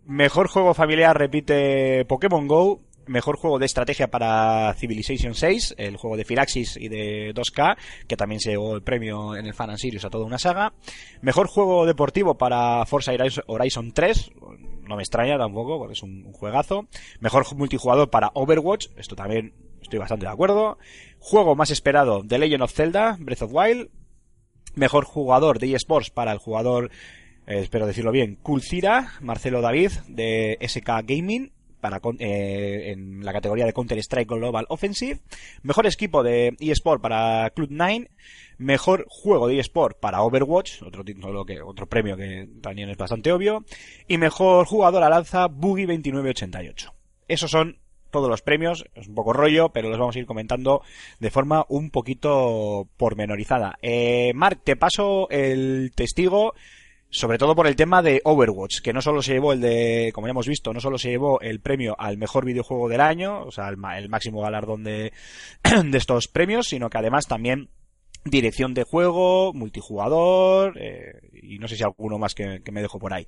mejor 0.04 0.48
juego 0.48 0.74
familiar 0.74 1.16
repite 1.16 2.04
Pokémon 2.06 2.46
Go. 2.46 2.82
Mejor 3.06 3.38
juego 3.38 3.58
de 3.58 3.64
estrategia 3.64 4.08
para 4.08 4.74
Civilization 4.74 5.34
6, 5.34 5.76
el 5.78 5.96
juego 5.96 6.18
de 6.18 6.26
Firaxis 6.26 6.76
y 6.76 6.88
de 6.88 7.32
2K, 7.34 7.78
que 8.06 8.18
también 8.18 8.38
se 8.38 8.50
llevó 8.50 8.76
el 8.76 8.82
premio 8.82 9.34
en 9.34 9.46
el 9.46 9.54
Fan 9.54 9.70
and 9.70 9.78
Serious 9.78 10.04
a 10.04 10.10
toda 10.10 10.26
una 10.26 10.38
saga. 10.38 10.74
Mejor 11.22 11.46
juego 11.46 11.86
deportivo 11.86 12.36
para 12.36 12.84
Forza 12.84 13.12
Horizon 13.46 13.92
3, 13.92 14.30
no 14.88 14.96
me 14.96 15.02
extraña 15.02 15.38
tampoco, 15.38 15.78
porque 15.78 15.92
es 15.92 16.02
un, 16.02 16.32
juegazo. 16.32 16.88
Mejor 17.20 17.44
ju- 17.44 17.56
multijugador 17.56 18.10
para 18.10 18.30
Overwatch, 18.34 18.88
esto 18.96 19.14
también 19.14 19.52
estoy 19.80 19.98
bastante 19.98 20.26
de 20.26 20.32
acuerdo. 20.32 20.78
Juego 21.20 21.54
más 21.54 21.70
esperado, 21.70 22.24
The 22.26 22.38
Legend 22.38 22.62
of 22.62 22.72
Zelda, 22.72 23.16
Breath 23.20 23.42
of 23.42 23.52
Wild. 23.52 23.90
Mejor 24.74 25.04
jugador 25.04 25.58
de 25.58 25.74
eSports 25.74 26.10
para 26.10 26.32
el 26.32 26.38
jugador 26.38 26.90
eh, 27.46 27.60
espero 27.60 27.86
decirlo 27.86 28.12
bien, 28.12 28.36
Kulcira, 28.36 29.12
Marcelo 29.20 29.60
David, 29.62 29.92
de 30.08 30.58
SK 30.66 30.88
Gaming, 31.04 31.50
para 31.80 32.00
eh, 32.18 32.92
en 32.92 33.24
la 33.24 33.32
categoría 33.32 33.66
de 33.66 33.72
Counter-Strike 33.72 34.28
Global 34.28 34.66
Offensive. 34.68 35.20
Mejor 35.62 35.86
equipo 35.86 36.22
de 36.22 36.56
eSport 36.60 37.00
para 37.00 37.52
Cloud9. 37.54 38.08
Mejor 38.58 39.06
juego 39.08 39.46
de 39.46 39.60
eSport 39.60 39.98
para 39.98 40.22
Overwatch, 40.22 40.82
otro 40.82 41.04
título 41.04 41.44
que, 41.44 41.60
otro 41.62 41.86
premio 41.86 42.16
que 42.16 42.48
también 42.60 42.90
es 42.90 42.96
bastante 42.96 43.32
obvio. 43.32 43.64
Y 44.08 44.18
mejor 44.18 44.66
jugador 44.66 45.02
a 45.02 45.08
lanza 45.08 45.46
Boogie 45.46 45.86
2988. 45.86 46.92
Esos 47.28 47.50
son 47.50 47.78
todos 48.10 48.28
los 48.28 48.42
premios, 48.42 48.84
es 48.94 49.08
un 49.08 49.14
poco 49.14 49.32
rollo, 49.32 49.70
pero 49.70 49.88
los 49.88 49.98
vamos 49.98 50.16
a 50.16 50.18
ir 50.18 50.26
comentando 50.26 50.82
de 51.20 51.30
forma 51.30 51.66
un 51.68 51.90
poquito 51.90 52.88
pormenorizada. 52.96 53.78
Eh, 53.82 54.32
Mark, 54.34 54.60
te 54.64 54.76
paso 54.76 55.28
el 55.30 55.92
testigo 55.94 56.54
sobre 57.10 57.38
todo 57.38 57.54
por 57.54 57.66
el 57.66 57.76
tema 57.76 58.02
de 58.02 58.20
Overwatch, 58.24 58.80
que 58.80 58.92
no 58.92 59.00
solo 59.00 59.22
se 59.22 59.32
llevó 59.32 59.52
el 59.52 59.60
de, 59.60 60.10
como 60.14 60.26
ya 60.26 60.32
hemos 60.32 60.48
visto, 60.48 60.72
no 60.72 60.80
solo 60.80 60.98
se 60.98 61.10
llevó 61.10 61.40
el 61.40 61.60
premio 61.60 61.96
al 61.98 62.18
mejor 62.18 62.44
videojuego 62.44 62.88
del 62.88 63.00
año, 63.00 63.42
o 63.44 63.50
sea, 63.50 63.68
el, 63.68 63.78
el 63.96 64.08
máximo 64.08 64.42
galardón 64.42 64.84
de, 64.84 65.12
de 65.84 65.98
estos 65.98 66.28
premios, 66.28 66.68
sino 66.68 66.90
que 66.90 66.98
además 66.98 67.26
también 67.26 67.70
dirección 68.24 68.74
de 68.74 68.84
juego, 68.84 69.52
multijugador, 69.54 70.76
eh, 70.78 71.30
y 71.42 71.58
no 71.58 71.68
sé 71.68 71.76
si 71.76 71.82
alguno 71.82 72.18
más 72.18 72.34
que, 72.34 72.62
que 72.62 72.72
me 72.72 72.82
dejo 72.82 72.98
por 72.98 73.14
ahí. 73.14 73.26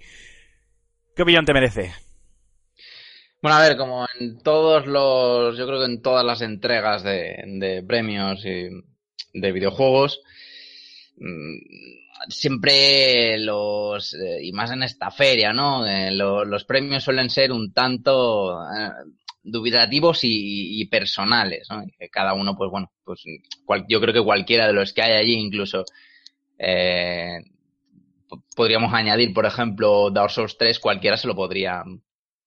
¿Qué 1.17 1.23
opinión 1.23 1.45
te 1.45 1.55
merece? 1.55 1.93
Bueno, 3.43 3.57
a 3.57 3.63
ver, 3.63 3.79
como 3.79 4.07
en 4.19 4.43
todos 4.43 4.87
los, 4.87 5.57
yo 5.57 5.67
creo 5.67 5.79
que 5.79 5.87
en 5.87 6.03
todas 6.03 6.25
las 6.25 6.43
entregas 6.43 7.03
de, 7.03 7.43
de 7.59 7.83
premios 7.83 8.45
y 8.45 8.69
de 9.33 9.53
videojuegos, 9.53 10.21
mm, 11.17 12.10
siempre 12.29 13.39
los, 13.39 14.15
eh, 14.15 14.41
y 14.43 14.53
más 14.53 14.71
en 14.71 14.83
esta 14.83 15.11
feria, 15.11 15.53
¿no? 15.53 15.87
Eh, 15.87 16.11
lo- 16.13 16.45
los 16.45 16.65
premios 16.65 17.05
suelen 17.05 17.31
ser 17.31 17.53
un 17.53 17.73
tanto 17.73 18.61
eh, 18.63 18.91
dubitativos 19.43 20.21
y, 20.23 20.85
personales, 20.87 21.69
¿no? 21.71 21.83
Y 21.85 21.91
que 21.93 22.09
cada 22.11 22.35
uno, 22.35 22.57
pues 22.57 22.71
bueno, 22.71 22.91
pues 23.05 23.23
yo 23.89 24.01
creo 24.01 24.15
que 24.15 24.23
cualquiera 24.25 24.67
de 24.67 24.73
los 24.75 24.93
que 24.93 25.03
hay 25.03 25.13
allí, 25.15 25.35
incluso, 25.35 25.85
eh, 26.59 27.39
podríamos 28.57 28.93
añadir, 28.95 29.33
por 29.33 29.47
ejemplo, 29.47 30.11
Dark 30.11 30.31
Souls 30.31 30.57
3, 30.59 30.79
cualquiera 30.79 31.17
se 31.17 31.27
lo 31.27 31.35
podría, 31.35 31.83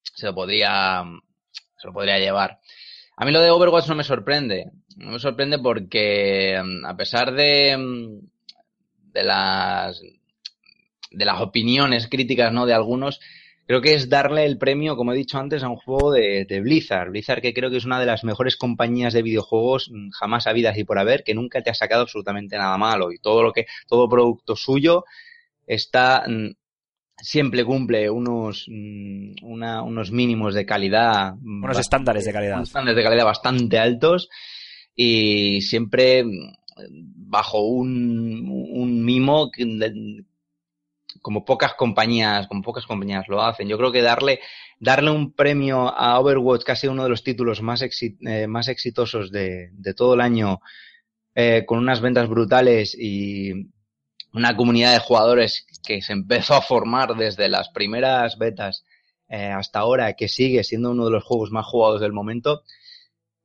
se 0.04 0.26
lo 0.28 0.36
podría, 0.36 1.04
se 1.78 1.88
lo 1.88 1.94
podría 1.94 2.20
llevar. 2.20 2.60
A 3.18 3.26
mí 3.26 3.32
lo 3.32 3.42
de 3.42 3.52
Overwatch 3.52 3.88
no 3.90 3.96
me 3.96 4.04
sorprende. 4.04 4.72
No 4.98 5.12
me 5.12 5.20
sorprende 5.20 5.60
porque, 5.60 6.62
mm, 6.64 6.86
a 6.86 6.96
pesar 6.96 7.34
de, 7.34 7.78
mm, 7.78 8.20
de 9.14 9.24
las, 9.24 10.02
de 11.12 11.26
las 11.26 11.40
opiniones 11.42 12.08
críticas, 12.08 12.52
¿no? 12.52 12.66
De 12.66 12.74
algunos, 12.74 13.20
creo 13.68 13.82
que 13.82 13.94
es 13.94 14.10
darle 14.10 14.46
el 14.46 14.58
premio, 14.58 14.96
como 14.96 15.14
he 15.14 15.18
dicho 15.18 15.38
antes, 15.38 15.64
a 15.64 15.70
un 15.70 15.76
juego 15.78 16.12
de, 16.12 16.46
de 16.46 16.60
Blizzard. 16.62 17.12
Blizzard 17.12 17.42
que 17.42 17.54
creo 17.54 17.70
que 17.70 17.78
es 17.78 17.86
una 17.86 18.00
de 18.00 18.06
las 18.08 18.24
mejores 18.24 18.56
compañías 18.58 19.14
de 19.14 19.22
videojuegos 19.22 19.90
mm, 19.92 20.10
jamás 20.12 20.48
habidas 20.48 20.78
y 20.78 20.84
por 20.84 20.98
haber, 21.00 21.24
que 21.24 21.34
nunca 21.36 21.62
te 21.62 21.70
ha 21.70 21.74
sacado 21.76 22.02
absolutamente 22.02 22.58
nada 22.58 22.78
malo 22.78 23.12
y 23.12 23.20
todo 23.20 23.44
lo 23.44 23.54
que, 23.54 23.66
todo 23.88 24.10
producto 24.10 24.56
suyo 24.56 25.06
está, 25.68 26.24
mm, 26.28 26.50
siempre 27.22 27.64
cumple 27.64 28.10
unos, 28.10 28.66
mm, 28.68 29.36
una- 29.44 29.82
unos 29.84 30.12
mínimos 30.12 30.54
de 30.56 30.66
calidad. 30.66 31.36
Unos 31.42 31.80
estándares 31.80 32.26
de 32.26 32.34
calidad. 32.34 32.56
unos 32.56 32.70
estándares 32.70 32.98
de 32.98 33.04
calidad 33.04 33.26
bastante 33.26 33.78
altos 33.80 34.30
y 34.96 35.62
siempre 35.62 36.24
bajo 36.90 37.62
un, 37.62 39.04
mimo 39.04 39.52
que 39.52 40.24
como 41.22 41.46
pocas 41.46 41.74
compañías, 41.76 42.48
como 42.48 42.62
pocas 42.62 42.86
compañías 42.86 43.28
lo 43.28 43.42
hacen. 43.42 43.68
Yo 43.68 43.78
creo 43.78 43.92
que 43.92 44.02
darle, 44.02 44.40
darle 44.80 45.12
un 45.12 45.34
premio 45.34 45.90
a 45.96 46.20
Overwatch, 46.20 46.64
que 46.64 46.72
ha 46.72 46.76
sido 46.76 46.94
uno 46.94 47.04
de 47.04 47.10
los 47.10 47.24
títulos 47.24 47.62
más, 47.62 47.82
eh, 47.84 48.48
más 48.48 48.68
exitosos 48.68 49.32
de, 49.32 49.70
de 49.74 49.94
todo 49.94 50.16
el 50.16 50.22
año, 50.22 50.60
eh, 51.36 51.64
con 51.66 51.80
unas 51.80 52.02
ventas 52.02 52.28
brutales 52.28 52.96
y 53.00 53.72
una 54.34 54.56
comunidad 54.56 54.94
de 54.94 55.00
jugadores 55.00 55.66
que 55.86 56.02
se 56.02 56.14
empezó 56.14 56.56
a 56.56 56.62
formar 56.62 57.16
desde 57.16 57.50
las 57.50 57.70
primeras 57.70 58.38
betas 58.38 58.84
eh, 59.30 59.48
hasta 59.48 59.80
ahora, 59.80 60.14
que 60.14 60.28
sigue 60.28 60.64
siendo 60.64 60.92
uno 60.92 61.06
de 61.06 61.12
los 61.12 61.24
juegos 61.24 61.52
más 61.52 61.66
jugados 61.66 62.02
del 62.02 62.14
momento, 62.14 62.64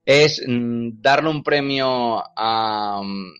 es 0.08 0.42
mm, 0.46 1.02
darle 1.02 1.28
un 1.28 1.42
premio 1.42 2.22
a 2.34 3.02
mm, 3.04 3.30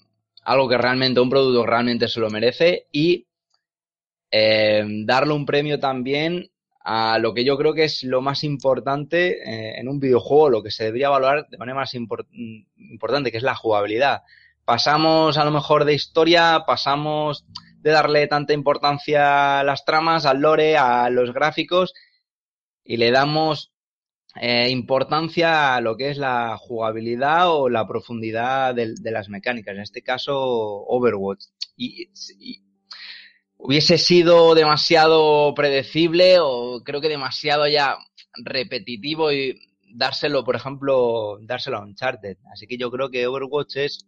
algo 0.45 0.69
que 0.69 0.77
realmente, 0.77 1.19
un 1.19 1.31
producto 1.31 1.65
realmente 1.65 2.09
se 2.09 2.21
lo 2.21 2.29
merece 2.29 2.89
y 2.93 3.27
eh, 4.31 4.85
darle 5.07 5.33
un 5.33 5.47
premio 5.47 5.81
también 5.81 6.51
a 6.85 7.19
lo 7.19 7.33
que 7.33 7.43
yo 7.43 7.57
creo 7.57 7.73
que 7.73 7.85
es 7.85 8.05
lo 8.05 8.21
más 8.21 8.45
importante 8.45 9.39
eh, 9.39 9.81
en 9.81 9.89
un 9.89 9.99
videojuego, 9.99 10.51
lo 10.51 10.63
que 10.63 10.71
se 10.71 10.85
debería 10.85 11.09
valorar 11.09 11.49
de 11.49 11.57
manera 11.57 11.79
más 11.79 11.95
mm, 11.95 12.65
importante, 12.91 13.31
que 13.31 13.39
es 13.39 13.43
la 13.43 13.55
jugabilidad. 13.55 14.25
Pasamos 14.67 15.39
a 15.39 15.47
lo 15.47 15.51
mejor 15.51 15.87
de 15.87 15.95
historia, 15.95 16.65
pasamos 16.67 17.47
de 17.79 17.93
darle 17.93 18.27
tanta 18.27 18.53
importancia 18.53 19.61
a 19.61 19.65
las 19.65 19.87
tramas, 19.87 20.27
al 20.27 20.41
lore, 20.41 20.77
a 20.77 21.09
los 21.09 21.33
gráficos 21.33 21.95
y 22.85 22.99
le 22.99 23.11
damos 23.11 23.73
eh, 24.41 24.69
importancia 24.71 25.75
a 25.77 25.81
lo 25.81 25.97
que 25.97 26.11
es 26.11 26.19
la 26.19 26.57
jugabilidad 26.59 27.51
o 27.51 27.69
la 27.69 27.87
profundidad 27.87 28.75
del- 28.75 28.95
de, 28.97 29.11
las 29.11 29.29
mecánicas, 29.29 29.75
en 29.75 29.83
este 29.83 30.03
caso 30.03 30.37
Overwatch. 30.39 31.45
Y, 31.77 32.09
y 32.41 32.63
hubiese 33.57 33.99
sido 33.99 34.55
demasiado 34.55 35.53
predecible 35.55 36.37
o 36.41 36.83
creo 36.85 37.01
que 37.01 37.09
demasiado 37.09 37.67
ya 37.69 37.97
repetitivo 38.45 39.33
y 39.33 39.59
dárselo, 39.95 40.45
por 40.45 40.57
ejemplo, 40.57 41.39
dárselo 41.43 41.79
a 41.79 41.85
Uncharted. 41.85 42.37
Así 42.53 42.67
que 42.67 42.79
yo 42.79 42.91
creo 42.91 43.11
que 43.11 43.27
Overwatch 43.27 43.77
es 43.77 44.07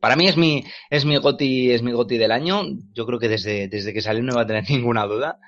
para 0.00 0.16
mí 0.16 0.26
es 0.26 0.36
mi 0.36 0.64
es 0.90 1.04
mi 1.04 1.16
goti 1.18 1.70
es 1.70 1.82
mi 1.82 1.92
goti 1.92 2.18
del 2.18 2.32
año. 2.32 2.62
Yo 2.94 3.06
creo 3.06 3.18
que 3.18 3.28
desde 3.28 3.68
desde 3.68 3.92
que 3.92 4.02
salió 4.02 4.22
no 4.22 4.32
iba 4.32 4.42
a 4.42 4.46
tener 4.46 4.64
ninguna 4.70 5.04
duda. 5.06 5.38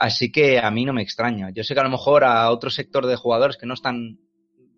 Así 0.00 0.32
que 0.32 0.58
a 0.58 0.70
mí 0.70 0.84
no 0.84 0.92
me 0.92 1.02
extraña. 1.02 1.50
Yo 1.50 1.64
sé 1.64 1.74
que 1.74 1.80
a 1.80 1.84
lo 1.84 1.90
mejor 1.90 2.24
a 2.24 2.50
otro 2.50 2.70
sector 2.70 3.06
de 3.06 3.16
jugadores 3.16 3.56
que 3.56 3.66
no 3.66 3.74
están 3.74 4.18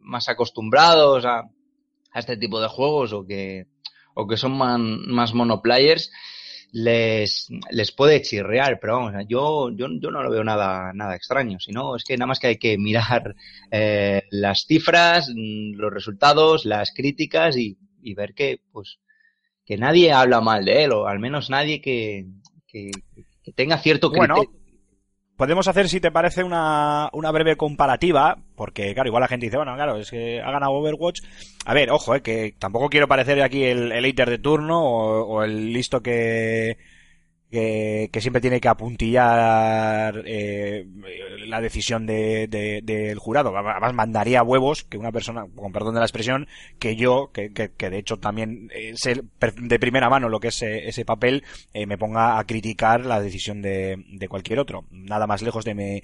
más 0.00 0.28
acostumbrados 0.28 1.24
a, 1.24 1.40
a 1.40 2.18
este 2.18 2.36
tipo 2.36 2.60
de 2.60 2.68
juegos 2.68 3.12
o 3.12 3.24
que, 3.26 3.66
o 4.14 4.26
que 4.26 4.36
son 4.36 4.56
man- 4.56 5.06
más 5.08 5.34
monoplayers, 5.34 6.10
les, 6.72 7.48
les 7.70 7.92
puede 7.92 8.20
chirrear, 8.22 8.80
pero 8.80 8.94
vamos, 8.94 9.12
yo, 9.28 9.70
yo, 9.70 9.86
yo 10.00 10.10
no 10.10 10.22
lo 10.22 10.30
veo 10.30 10.42
nada, 10.42 10.92
nada 10.92 11.14
extraño, 11.14 11.60
sino 11.60 11.94
es 11.96 12.04
que 12.04 12.16
nada 12.16 12.26
más 12.26 12.40
que 12.40 12.48
hay 12.48 12.58
que 12.58 12.76
mirar 12.78 13.34
eh, 13.70 14.22
las 14.30 14.64
cifras, 14.66 15.30
los 15.34 15.92
resultados, 15.92 16.64
las 16.64 16.92
críticas 16.92 17.56
y, 17.56 17.78
y 18.02 18.14
ver 18.14 18.34
que, 18.34 18.60
pues, 18.72 18.98
que 19.64 19.76
nadie 19.78 20.12
habla 20.12 20.40
mal 20.40 20.64
de 20.64 20.84
él, 20.84 20.92
o 20.92 21.06
al 21.06 21.20
menos 21.20 21.50
nadie 21.50 21.80
que, 21.80 22.26
que, 22.66 22.90
que 23.42 23.52
tenga 23.52 23.78
cierto 23.78 24.12
criterio. 24.12 24.50
Bueno, 24.50 24.63
podemos 25.36 25.68
hacer, 25.68 25.88
si 25.88 26.00
te 26.00 26.10
parece, 26.10 26.44
una, 26.44 27.08
una 27.12 27.30
breve 27.30 27.56
comparativa, 27.56 28.36
porque, 28.56 28.94
claro, 28.94 29.08
igual 29.08 29.22
la 29.22 29.28
gente 29.28 29.46
dice, 29.46 29.56
bueno, 29.56 29.74
claro, 29.74 29.96
es 29.96 30.10
que 30.10 30.40
ha 30.40 30.50
ganado 30.50 30.72
Overwatch. 30.72 31.22
A 31.64 31.74
ver, 31.74 31.90
ojo, 31.90 32.14
eh, 32.14 32.22
que 32.22 32.54
tampoco 32.58 32.88
quiero 32.88 33.08
parecer 33.08 33.42
aquí 33.42 33.64
el, 33.64 33.92
el 33.92 34.04
hater 34.04 34.30
de 34.30 34.38
turno 34.38 34.82
o, 34.82 35.24
o 35.24 35.42
el 35.42 35.72
listo 35.72 36.02
que, 36.02 36.76
que, 37.54 38.20
siempre 38.20 38.40
tiene 38.40 38.60
que 38.60 38.68
apuntillar 38.68 40.22
eh, 40.26 40.86
la 41.46 41.60
decisión 41.60 42.06
de, 42.06 42.46
de- 42.48 42.80
del 42.82 43.18
jurado. 43.18 43.56
Además, 43.56 43.94
mandaría 43.94 44.42
huevos 44.42 44.82
que 44.84 44.98
una 44.98 45.12
persona, 45.12 45.46
con 45.54 45.72
perdón 45.72 45.94
de 45.94 46.00
la 46.00 46.06
expresión, 46.06 46.48
que 46.78 46.96
yo, 46.96 47.30
que, 47.32 47.52
que, 47.52 47.70
que 47.76 47.90
de 47.90 47.98
hecho 47.98 48.16
también 48.18 48.70
eh, 48.74 48.92
sé 48.96 49.22
de 49.56 49.78
primera 49.78 50.10
mano 50.10 50.28
lo 50.28 50.40
que 50.40 50.48
es 50.48 50.62
eh, 50.62 50.88
ese 50.88 51.04
papel, 51.04 51.44
me 51.86 51.98
ponga 51.98 52.38
a 52.38 52.44
criticar 52.44 53.04
la 53.06 53.20
decisión 53.20 53.62
de, 53.62 54.04
de 54.08 54.28
cualquier 54.28 54.58
otro. 54.58 54.84
Nada 54.90 55.26
más 55.26 55.42
lejos 55.42 55.64
de 55.64 55.74
mi, 55.74 56.02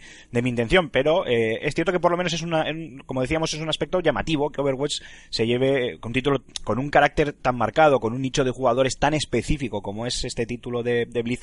intención, 0.48 0.90
pero 0.90 1.26
es 1.26 1.74
cierto 1.74 1.92
que 1.92 2.00
por 2.00 2.10
lo 2.10 2.16
menos 2.16 2.32
es 2.32 2.42
una, 2.42 2.68
en- 2.68 2.98
como 3.06 3.22
decíamos, 3.22 3.52
es 3.54 3.60
un 3.60 3.68
aspecto 3.68 4.00
llamativo 4.00 4.50
que 4.50 4.60
Overwatch 4.60 5.00
se 5.30 5.46
lleve 5.46 5.98
con 6.00 6.12
título, 6.12 6.42
con 6.64 6.78
un 6.78 6.90
carácter 6.90 7.32
tan 7.32 7.56
marcado, 7.56 8.00
con 8.00 8.12
un 8.12 8.22
nicho 8.22 8.44
de 8.44 8.50
jugadores 8.50 8.98
tan 8.98 9.14
específico 9.14 9.82
como 9.82 10.06
es 10.06 10.24
este 10.24 10.46
título 10.46 10.82
de 10.82 11.06
Blizzard, 11.24 11.39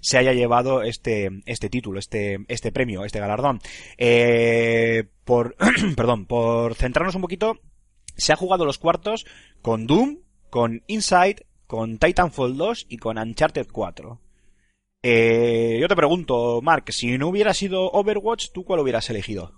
se 0.00 0.18
haya 0.18 0.32
llevado 0.32 0.82
este, 0.82 1.42
este 1.46 1.68
título, 1.68 1.98
este, 1.98 2.38
este 2.48 2.72
premio, 2.72 3.04
este 3.04 3.20
galardón. 3.20 3.60
Eh, 3.98 5.04
por, 5.24 5.56
perdón, 5.96 6.26
por 6.26 6.74
centrarnos 6.74 7.14
un 7.14 7.22
poquito, 7.22 7.60
se 8.16 8.32
ha 8.32 8.36
jugado 8.36 8.64
los 8.64 8.78
cuartos 8.78 9.26
con 9.62 9.86
Doom, 9.86 10.18
con 10.50 10.82
Inside, 10.86 11.46
con 11.66 11.98
Titanfall 11.98 12.56
2 12.56 12.86
y 12.88 12.98
con 12.98 13.18
Uncharted 13.18 13.68
4. 13.70 14.20
Eh, 15.02 15.78
yo 15.80 15.88
te 15.88 15.96
pregunto, 15.96 16.60
Mark, 16.62 16.92
si 16.92 17.16
no 17.16 17.28
hubiera 17.28 17.54
sido 17.54 17.90
Overwatch, 17.90 18.48
¿tú 18.52 18.64
cuál 18.64 18.80
hubieras 18.80 19.08
elegido 19.08 19.54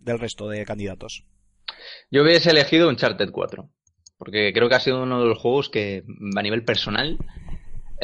del 0.00 0.18
resto 0.18 0.48
de 0.48 0.64
candidatos? 0.64 1.24
Yo 2.10 2.22
hubiese 2.22 2.50
elegido 2.50 2.88
Uncharted 2.88 3.30
4. 3.30 3.70
Porque 4.18 4.52
creo 4.52 4.68
que 4.68 4.74
ha 4.76 4.80
sido 4.80 5.02
uno 5.02 5.20
de 5.20 5.26
los 5.26 5.38
juegos 5.38 5.68
que, 5.68 6.04
a 6.36 6.42
nivel 6.42 6.64
personal, 6.64 7.18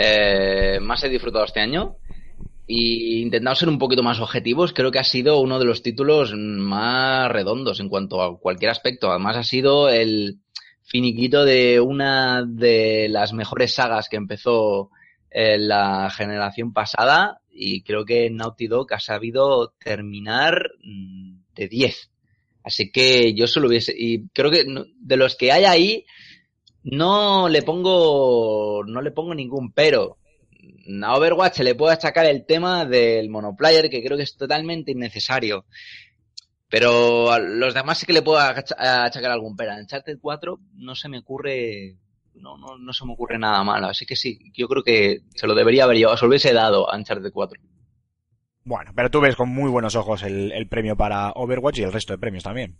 eh, 0.00 0.78
más 0.80 1.02
he 1.02 1.08
disfrutado 1.08 1.44
este 1.44 1.60
año. 1.60 1.96
Y 2.66 3.22
intentando 3.22 3.56
ser 3.56 3.68
un 3.68 3.78
poquito 3.78 4.02
más 4.02 4.20
objetivos, 4.20 4.72
creo 4.72 4.90
que 4.90 4.98
ha 4.98 5.04
sido 5.04 5.40
uno 5.40 5.58
de 5.58 5.64
los 5.64 5.82
títulos 5.82 6.34
más 6.34 7.30
redondos 7.32 7.80
en 7.80 7.88
cuanto 7.88 8.22
a 8.22 8.38
cualquier 8.38 8.70
aspecto. 8.70 9.10
Además, 9.10 9.36
ha 9.36 9.42
sido 9.42 9.88
el 9.88 10.38
finiquito 10.82 11.44
de 11.44 11.80
una 11.80 12.44
de 12.46 13.08
las 13.08 13.32
mejores 13.32 13.74
sagas 13.74 14.08
que 14.08 14.16
empezó 14.16 14.90
en 15.30 15.66
la 15.66 16.10
generación 16.10 16.72
pasada. 16.72 17.40
Y 17.50 17.82
creo 17.82 18.04
que 18.04 18.30
Naughty 18.30 18.68
Dog 18.68 18.92
ha 18.92 19.00
sabido 19.00 19.74
terminar 19.82 20.70
mm, 20.84 21.38
de 21.54 21.68
10 21.68 22.10
Así 22.68 22.90
que 22.90 23.32
yo 23.32 23.46
solo 23.46 23.68
hubiese, 23.68 23.94
y 23.96 24.28
creo 24.28 24.50
que 24.50 24.66
de 25.00 25.16
los 25.16 25.36
que 25.36 25.52
hay 25.52 25.64
ahí, 25.64 26.04
no 26.84 27.48
le 27.48 27.62
pongo, 27.62 28.82
no 28.86 29.00
le 29.02 29.10
pongo 29.10 29.34
ningún 29.34 29.72
pero. 29.72 30.16
A 31.02 31.16
Overwatch 31.16 31.54
se 31.56 31.64
le 31.64 31.74
puede 31.74 31.94
achacar 31.94 32.26
el 32.26 32.46
tema 32.46 32.84
del 32.84 33.28
monoplayer, 33.30 33.90
que 33.90 34.02
creo 34.02 34.16
que 34.16 34.22
es 34.24 34.36
totalmente 34.36 34.92
innecesario. 34.92 35.66
Pero 36.70 37.30
a 37.32 37.38
los 37.38 37.74
demás 37.74 37.98
sí 37.98 38.06
que 38.06 38.12
le 38.12 38.22
puedo 38.22 38.38
acha- 38.38 39.04
achacar 39.04 39.30
algún 39.30 39.56
pero. 39.56 39.72
En 39.72 39.80
Uncharted 39.80 40.18
4 40.20 40.60
no 40.74 40.94
se 40.94 41.08
me 41.08 41.18
ocurre, 41.18 41.96
no, 42.34 42.56
no, 42.58 42.76
no 42.78 42.92
se 42.92 43.04
me 43.06 43.12
ocurre 43.12 43.38
nada 43.38 43.62
malo. 43.64 43.88
Así 43.88 44.04
que 44.06 44.16
sí, 44.16 44.38
yo 44.54 44.68
creo 44.68 44.82
que 44.82 45.20
se 45.34 45.46
lo 45.46 45.54
debería 45.54 45.84
haber 45.84 45.96
llevado, 45.96 46.16
se 46.16 46.24
lo 46.24 46.28
hubiese 46.30 46.52
dado 46.52 46.90
a 46.90 46.96
Uncharted 46.96 47.32
4. 47.32 47.60
Bueno, 48.64 48.92
pero 48.94 49.10
tú 49.10 49.20
ves 49.20 49.34
con 49.34 49.48
muy 49.48 49.70
buenos 49.70 49.96
ojos 49.96 50.22
el, 50.22 50.52
el 50.52 50.68
premio 50.68 50.96
para 50.96 51.30
Overwatch 51.32 51.78
y 51.78 51.82
el 51.82 51.92
resto 51.92 52.12
de 52.12 52.18
premios 52.18 52.44
también. 52.44 52.76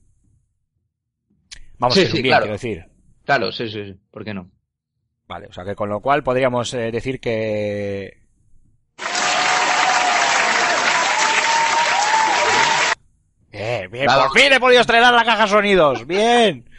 Vamos 1.79 1.95
Sí, 1.95 2.01
que 2.01 2.07
es 2.07 2.13
un 2.13 2.17
sí, 2.17 2.23
bien, 2.23 2.33
claro. 2.33 2.43
quiero 2.43 2.53
decir. 2.55 2.87
Claro, 3.29 3.53
sí, 3.53 3.69
sí, 3.69 3.85
sí. 3.85 3.95
¿Por 4.11 4.25
qué 4.25 4.33
no? 4.33 4.51
Vale, 5.27 5.49
o 5.49 5.53
sea 5.53 5.63
que 5.63 5.75
con 5.75 5.91
lo 5.91 6.01
cual 6.01 6.23
podríamos 6.23 6.73
eh, 6.73 6.91
decir 6.91 7.21
que... 7.21 8.23
Bien, 13.53 13.91
bien, 13.91 14.07
por 14.07 14.33
fin 14.33 14.51
he 14.51 14.59
podido 14.59 14.81
estrenar 14.81 15.13
la 15.13 15.27
caja 15.27 15.47
sonidos, 15.47 16.07
bien. 16.07 16.71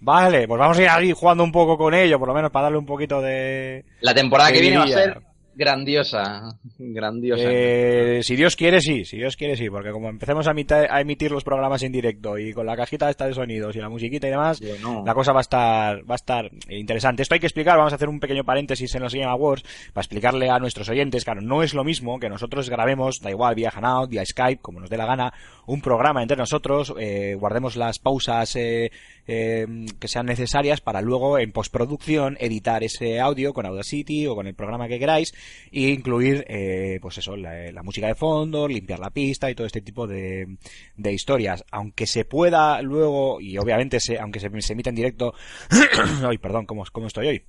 Vale, 0.00 0.48
pues 0.48 0.58
vamos 0.58 0.78
a 0.78 0.82
ir 0.82 0.88
ahí 0.88 1.12
jugando 1.12 1.44
un 1.44 1.52
poco 1.52 1.76
con 1.76 1.92
ello, 1.92 2.18
por 2.18 2.28
lo 2.28 2.34
menos 2.34 2.50
para 2.50 2.62
darle 2.62 2.78
un 2.78 2.86
poquito 2.86 3.20
de... 3.20 3.84
La 4.00 4.14
temporada 4.14 4.50
que 4.50 4.62
viene 4.62 4.78
va 4.78 4.84
a 4.84 4.88
ser 4.88 5.27
grandiosa. 5.58 6.56
Grandiosa. 6.78 7.42
Eh, 7.44 8.20
si 8.22 8.36
Dios 8.36 8.54
quiere, 8.54 8.80
sí, 8.80 9.04
si 9.04 9.16
Dios 9.16 9.36
quiere, 9.36 9.56
sí, 9.56 9.68
porque 9.68 9.90
como 9.90 10.08
empecemos 10.08 10.46
a, 10.46 10.52
a 10.52 11.00
emitir 11.00 11.32
los 11.32 11.42
programas 11.42 11.82
en 11.82 11.90
directo 11.90 12.38
y 12.38 12.52
con 12.52 12.64
la 12.64 12.76
cajita 12.76 13.10
esta 13.10 13.26
de 13.26 13.34
sonidos 13.34 13.74
y 13.74 13.80
la 13.80 13.88
musiquita 13.88 14.28
y 14.28 14.30
demás, 14.30 14.60
Bueno, 14.60 15.02
la 15.04 15.14
cosa 15.14 15.32
va 15.32 15.40
a 15.40 15.42
estar 15.42 16.08
va 16.08 16.14
a 16.14 16.16
estar 16.16 16.50
interesante. 16.68 17.22
Esto 17.22 17.34
hay 17.34 17.40
que 17.40 17.46
explicar, 17.46 17.76
vamos 17.76 17.92
a 17.92 17.96
hacer 17.96 18.08
un 18.08 18.20
pequeño 18.20 18.44
paréntesis 18.44 18.94
en 18.94 19.02
los 19.02 19.12
Game 19.12 19.26
Awards 19.26 19.64
para 19.92 20.02
explicarle 20.02 20.48
a 20.48 20.60
nuestros 20.60 20.88
oyentes, 20.88 21.24
claro, 21.24 21.40
no 21.40 21.64
es 21.64 21.74
lo 21.74 21.82
mismo 21.82 22.20
que 22.20 22.28
nosotros 22.28 22.70
grabemos, 22.70 23.18
da 23.20 23.30
igual, 23.30 23.56
vía 23.56 23.72
Hanout, 23.74 24.10
vía 24.10 24.24
Skype, 24.24 24.62
como 24.62 24.78
nos 24.78 24.90
dé 24.90 24.96
la 24.96 25.06
gana, 25.06 25.32
un 25.66 25.80
programa 25.80 26.22
entre 26.22 26.36
nosotros, 26.36 26.94
eh, 26.98 27.34
guardemos 27.38 27.76
las 27.76 27.98
pausas 27.98 28.54
eh, 28.54 28.90
eh, 29.26 29.66
que 29.98 30.08
sean 30.08 30.26
necesarias 30.26 30.80
para 30.80 31.02
luego 31.02 31.38
en 31.38 31.52
postproducción 31.52 32.36
editar 32.40 32.82
ese 32.84 33.20
audio 33.20 33.52
con 33.52 33.66
Audacity 33.66 34.26
o 34.26 34.34
con 34.34 34.46
el 34.46 34.54
programa 34.54 34.88
que 34.88 34.98
queráis 34.98 35.34
e 35.70 35.88
incluir 35.90 36.44
eh, 36.48 36.98
pues 37.00 37.18
eso 37.18 37.36
la, 37.36 37.82
música 37.82 38.06
de 38.06 38.14
fondo 38.14 38.68
limpiar 38.68 38.98
la 38.98 39.10
pista 39.10 39.50
y 39.50 39.54
todo 39.54 39.66
este 39.66 39.80
tipo 39.80 40.06
de, 40.06 40.56
de 40.96 41.12
historias. 41.12 41.64
Aunque 41.70 42.06
se 42.06 42.24
pueda 42.24 42.82
luego 42.82 43.40
y 43.40 43.58
obviamente 43.58 44.00
se, 44.00 44.18
aunque 44.18 44.40
se, 44.40 44.50
se 44.60 44.72
emita 44.72 44.90
en 44.90 44.96
directo 44.96 45.34
ay 46.26 46.38
perdón 46.38 46.66
cómo, 46.66 46.84
cómo 46.92 47.06
estoy 47.06 47.28
hoy 47.28 47.42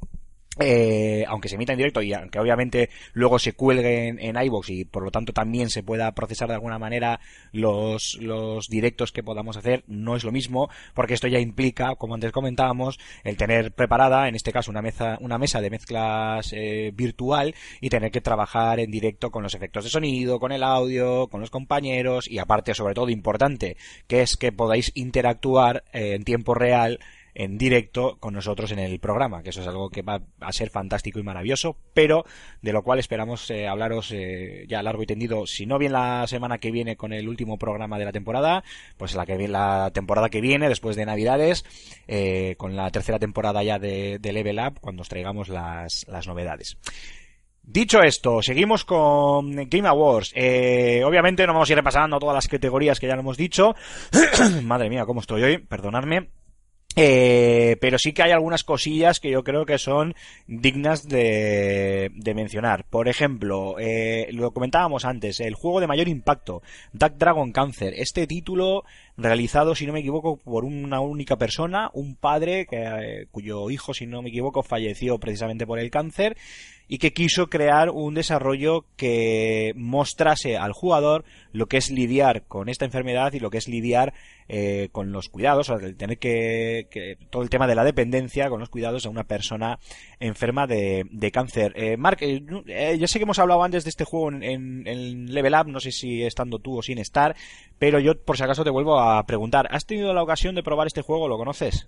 eh, 0.60 1.26
aunque 1.28 1.50
se 1.50 1.56
emita 1.56 1.74
en 1.74 1.78
directo 1.78 2.02
y 2.02 2.14
aunque 2.14 2.40
obviamente 2.40 2.90
luego 3.14 3.40
se 3.40 3.54
cuelgue 3.54 4.08
en, 4.08 4.20
en 4.20 4.36
y 4.68 4.86
por 4.86 5.04
lo 5.04 5.12
tanto 5.12 5.34
también 5.34 5.70
se 5.70 5.84
pueda 5.84 6.12
procesar 6.14 6.48
de 6.48 6.56
alguna 6.56 6.80
manera 6.80 7.20
los, 7.52 8.18
los 8.22 8.68
directos 8.68 9.12
que 9.12 9.24
podamos 9.24 9.58
hacer, 9.58 9.84
no 9.88 10.16
es 10.16 10.24
lo 10.24 10.32
mismo, 10.32 10.70
porque 10.94 11.14
esto 11.14 11.28
ya 11.28 11.40
implica, 11.40 11.96
como 11.96 12.16
antes 12.16 12.32
comentábamos, 12.32 13.00
el 13.24 13.38
tener 13.38 13.72
preparada, 13.72 14.28
en 14.28 14.36
este 14.36 14.52
caso, 14.52 14.72
una 14.72 14.82
mesa, 14.82 15.18
una 15.22 15.38
mesa 15.38 15.62
de 15.62 15.70
mezclas 15.70 16.54
eh, 16.54 16.92
virtual 16.94 17.56
y 17.82 17.90
tener 17.90 18.12
que 18.12 18.22
trabajar 18.22 18.80
en 18.80 18.92
directo 18.92 19.32
con 19.32 19.44
los 19.44 19.56
efectos 19.56 19.84
de 19.84 19.90
sonido, 19.90 20.40
con 20.40 20.52
el 20.52 20.64
audio, 20.64 21.28
con 21.28 21.42
los 21.42 21.50
compañeros 21.50 22.30
y 22.30 22.40
aparte, 22.40 22.74
sobre 22.74 22.94
todo, 22.94 23.10
importante, 23.10 23.78
que 24.08 24.22
es 24.22 24.38
que 24.38 24.52
podáis 24.52 24.92
interactuar 24.96 25.84
eh, 25.94 26.16
en 26.16 26.24
tiempo 26.24 26.54
real 26.54 27.00
en 27.40 27.58
directo 27.58 28.18
con 28.20 28.34
nosotros 28.34 28.70
en 28.74 28.80
el 28.80 29.00
programa, 29.00 29.42
que 29.42 29.52
eso 29.52 29.62
es 29.62 29.68
algo 29.68 29.90
que 29.90 30.02
va 30.02 30.22
a 30.42 30.52
ser 30.52 30.70
fantástico 30.70 31.20
y 31.20 31.24
maravilloso, 31.24 31.78
pero 31.94 32.26
de 32.62 32.74
lo 32.74 32.84
cual 32.84 33.00
esperamos 33.00 33.50
eh, 33.50 33.66
hablaros 33.66 34.12
eh, 34.12 34.66
ya 34.68 34.84
largo 34.84 35.04
y 35.04 35.06
tendido, 35.06 35.48
si 35.48 35.66
no 35.66 35.78
bien 35.78 35.94
la 35.94 36.28
semana 36.28 36.58
que 36.58 36.70
viene 36.70 36.98
con 36.98 37.14
el 37.14 37.30
último 37.30 37.58
programa 37.58 37.98
de 37.98 38.04
la 38.04 38.12
temporada, 38.12 38.66
pues 38.98 39.16
la 39.16 39.26
que 39.26 39.38
viene, 39.38 39.54
la 39.54 39.90
temporada 39.94 40.28
que 40.28 40.42
viene, 40.42 40.68
después 40.68 40.98
de 40.98 41.06
Navidades, 41.06 41.64
eh, 42.10 42.56
con 42.58 42.76
la 42.76 42.92
tercera 42.92 43.20
temporada 43.20 43.64
ya 43.64 43.80
de, 43.80 44.20
de 44.20 44.34
Level 44.34 44.60
Up, 44.60 44.82
cuando 44.82 45.04
os 45.04 45.08
traigamos 45.08 45.48
las, 45.48 46.06
las 46.10 46.28
novedades. 46.28 46.78
Dicho 47.64 48.04
esto, 48.04 48.42
seguimos 48.42 48.84
con 48.84 49.56
Game 49.70 49.88
Awards. 49.88 50.34
Eh, 50.36 51.04
obviamente 51.06 51.48
no 51.48 51.54
vamos 51.54 51.70
a 51.70 51.72
ir 51.72 51.78
repasando 51.78 52.20
todas 52.20 52.36
las 52.36 52.50
categorías 52.50 53.00
que 53.00 53.08
ya 53.08 53.14
lo 53.14 53.22
hemos 53.22 53.38
dicho. 53.38 53.76
Madre 54.64 54.90
mía, 54.90 55.06
cómo 55.06 55.22
estoy 55.22 55.44
hoy, 55.44 55.58
perdonadme. 55.60 56.39
Eh, 57.02 57.78
pero 57.80 57.98
sí 57.98 58.12
que 58.12 58.24
hay 58.24 58.32
algunas 58.32 58.66
cosillas 58.66 59.22
que 59.22 59.32
yo 59.32 59.42
creo 59.42 59.66
que 59.66 59.78
son 59.78 60.16
dignas 60.48 61.08
de, 61.08 62.12
de 62.14 62.34
mencionar. 62.34 62.84
Por 62.90 63.08
ejemplo, 63.08 63.78
eh, 63.80 64.28
lo 64.34 64.52
comentábamos 64.52 65.06
antes, 65.06 65.40
el 65.40 65.56
juego 65.56 65.80
de 65.80 65.88
mayor 65.88 66.10
impacto, 66.10 66.62
Duck 66.92 67.14
Dragon 67.14 67.54
Cancer. 67.54 67.94
Este 67.96 68.28
título 68.28 68.84
realizado, 69.16 69.76
si 69.76 69.88
no 69.88 69.94
me 69.94 70.02
equivoco, 70.02 70.36
por 70.36 70.66
una 70.66 71.00
única 71.00 71.38
persona, 71.38 71.90
un 71.94 72.16
padre 72.16 72.66
que, 72.66 72.84
eh, 72.84 73.28
cuyo 73.32 73.70
hijo, 73.70 73.94
si 73.94 74.06
no 74.06 74.22
me 74.22 74.28
equivoco, 74.28 74.62
falleció 74.62 75.20
precisamente 75.20 75.66
por 75.66 75.80
el 75.80 75.92
cáncer 75.92 76.36
y 76.92 76.98
que 76.98 77.14
quiso 77.14 77.48
crear 77.48 77.92
un 77.92 78.16
desarrollo 78.16 78.84
que 78.98 79.74
mostrase 79.78 80.58
al 80.58 80.74
jugador 80.74 81.24
lo 81.54 81.68
que 81.68 81.78
es 81.78 81.92
lidiar 81.92 82.44
con 82.48 82.68
esta 82.68 82.84
enfermedad 82.84 83.32
y 83.34 83.40
lo 83.40 83.52
que 83.52 83.60
es 83.60 83.68
lidiar 83.68 84.14
eh, 84.48 84.90
con 84.92 85.12
los 85.12 85.30
cuidados, 85.30 85.70
o 85.70 85.76
el 85.76 85.96
tener 85.96 86.18
que, 86.18 86.88
que- 86.90 87.16
todo 87.30 87.44
el 87.44 87.50
tema 87.52 87.68
de 87.68 87.76
la 87.76 87.84
dependencia 87.84 88.50
con 88.50 88.60
los 88.60 88.70
cuidados 88.70 89.06
a 89.06 89.10
una 89.10 89.24
persona 89.24 89.78
enferma 90.20 90.66
de, 90.66 91.06
de 91.12 91.32
cáncer. 91.32 91.74
Eh, 91.76 91.96
Mark, 91.96 92.18
eh, 92.22 92.44
eh, 92.66 92.98
yo 93.00 93.08
sé 93.08 93.20
que 93.20 93.24
hemos 93.24 93.38
hablado 93.40 93.64
antes 93.64 93.84
de 93.84 93.92
este 93.92 94.04
juego 94.06 94.30
en, 94.32 94.42
en- 94.44 94.88
en 94.88 95.32
Level 95.34 95.54
Up, 95.54 95.68
no 95.68 95.80
sé 95.80 95.92
si 95.92 96.24
estando 96.24 96.58
tú 96.58 96.80
o 96.80 96.82
sin 96.82 96.98
estar, 96.98 97.36
pero 97.78 98.00
yo 98.00 98.20
por 98.20 98.36
si 98.36 98.44
acaso 98.44 98.64
te 98.64 98.72
vuelvo 98.72 99.00
a 99.00 99.24
preguntar, 99.28 99.68
¿has 99.72 99.86
tenido 99.86 100.12
la 100.14 100.24
ocasión 100.24 100.56
de 100.56 100.64
probar 100.64 100.88
este 100.88 101.04
juego? 101.04 101.28
¿Lo 101.28 101.38
conoces? 101.38 101.88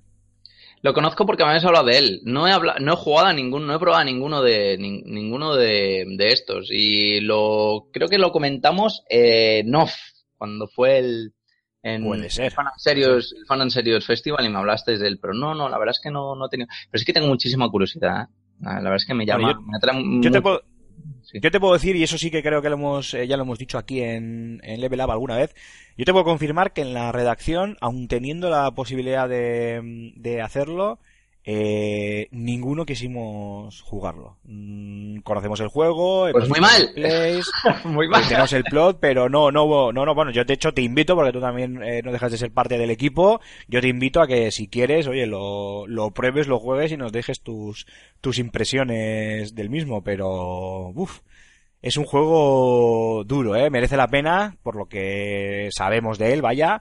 Lo 0.83 0.93
conozco 0.93 1.25
porque 1.25 1.43
me 1.43 1.49
habéis 1.49 1.65
hablado 1.65 1.85
de 1.85 1.97
él. 1.97 2.21
No 2.23 2.47
he 2.47 2.51
habla- 2.51 2.77
no 2.79 2.93
he 2.93 2.95
jugado 2.95 3.27
a 3.27 3.33
ninguno, 3.33 3.65
no 3.67 3.75
he 3.75 3.79
probado 3.79 4.01
a 4.01 4.05
ninguno 4.05 4.41
de 4.41 4.77
nin- 4.79 5.03
ninguno 5.05 5.55
de, 5.55 6.05
de 6.17 6.27
estos. 6.31 6.69
Y 6.71 7.19
lo 7.21 7.87
creo 7.93 8.07
que 8.07 8.17
lo 8.17 8.31
comentamos 8.31 9.03
en 9.09 9.73
off, 9.75 9.93
cuando 10.37 10.67
fue 10.67 10.97
el 10.99 11.33
en 11.83 12.03
Puede 12.05 12.29
ser. 12.29 12.51
Fan 12.51 12.67
and 12.67 12.75
Serious, 12.77 13.33
el 13.37 13.45
Fan 13.45 13.61
and 13.61 13.71
Serious 13.71 14.05
Festival 14.05 14.45
y 14.45 14.49
me 14.49 14.57
hablaste 14.59 14.97
de 14.97 15.07
él. 15.07 15.19
Pero 15.19 15.33
no, 15.33 15.53
no, 15.55 15.67
la 15.69 15.77
verdad 15.79 15.95
es 15.97 16.01
que 16.03 16.11
no, 16.11 16.35
no 16.35 16.45
he 16.45 16.49
tenido. 16.49 16.67
Pero 16.89 16.99
sí 16.99 17.05
que 17.05 17.13
tengo 17.13 17.27
muchísima 17.27 17.69
curiosidad. 17.69 18.23
¿eh? 18.23 18.33
La 18.61 18.75
verdad 18.75 18.95
es 18.95 19.05
que 19.05 19.13
me 19.15 19.25
llama, 19.25 19.53
Bueno, 19.53 19.61
me 19.61 19.77
atrae 19.77 20.03
Yo 20.21 20.31
te 20.31 20.41
puedo, 20.41 20.61
Yo 21.33 21.51
te 21.51 21.59
puedo 21.59 21.73
decir, 21.73 21.95
y 21.95 22.03
eso 22.03 22.17
sí 22.17 22.29
que 22.29 22.43
creo 22.43 22.61
que 22.61 22.69
lo 22.69 22.75
hemos, 22.75 23.13
eh, 23.13 23.27
ya 23.27 23.37
lo 23.37 23.43
hemos 23.43 23.57
dicho 23.57 23.77
aquí 23.77 24.01
en, 24.01 24.59
en 24.63 24.81
Level 24.81 25.01
Up 25.01 25.11
alguna 25.11 25.37
vez, 25.37 25.55
yo 25.97 26.05
te 26.05 26.11
puedo 26.11 26.25
confirmar 26.25 26.73
que 26.73 26.81
en 26.81 26.93
la 26.93 27.11
redacción, 27.11 27.77
aun 27.79 28.07
teniendo 28.07 28.49
la 28.49 28.71
posibilidad 28.71 29.29
de, 29.29 30.11
de 30.15 30.41
hacerlo, 30.41 30.99
eh, 31.43 32.27
ninguno 32.31 32.85
quisimos 32.85 33.81
jugarlo. 33.81 34.37
Mm, 34.43 35.19
conocemos 35.21 35.59
el 35.59 35.69
juego, 35.69 36.27
Pues 36.31 36.47
muy 36.47 36.59
mal. 36.59 36.83
gameplays, 36.95 37.49
Muy 37.85 38.07
mal. 38.07 38.27
tenemos 38.27 38.53
el 38.53 38.63
plot, 38.63 38.99
pero 38.99 39.27
no, 39.27 39.51
no, 39.51 39.91
no, 39.91 40.05
no, 40.05 40.15
bueno, 40.15 40.31
yo 40.31 40.43
de 40.45 40.53
hecho 40.53 40.73
te 40.73 40.81
invito, 40.83 41.15
porque 41.15 41.31
tú 41.31 41.39
también 41.41 41.81
eh, 41.83 42.01
no 42.03 42.11
dejas 42.11 42.31
de 42.31 42.37
ser 42.37 42.51
parte 42.51 42.77
del 42.77 42.91
equipo, 42.91 43.41
yo 43.67 43.81
te 43.81 43.87
invito 43.87 44.21
a 44.21 44.27
que 44.27 44.51
si 44.51 44.67
quieres, 44.67 45.07
oye, 45.07 45.25
lo, 45.25 45.87
lo 45.87 46.11
pruebes, 46.11 46.47
lo 46.47 46.59
juegues 46.59 46.91
y 46.91 46.97
nos 46.97 47.11
dejes 47.11 47.41
tus, 47.41 47.87
tus 48.21 48.37
impresiones 48.37 49.55
del 49.55 49.69
mismo, 49.71 50.03
pero, 50.03 50.89
uff, 50.89 51.19
es 51.81 51.97
un 51.97 52.05
juego 52.05 53.23
duro, 53.25 53.55
eh, 53.55 53.71
merece 53.71 53.97
la 53.97 54.07
pena, 54.07 54.57
por 54.61 54.75
lo 54.75 54.85
que 54.85 55.69
sabemos 55.71 56.19
de 56.19 56.33
él, 56.33 56.43
vaya, 56.43 56.79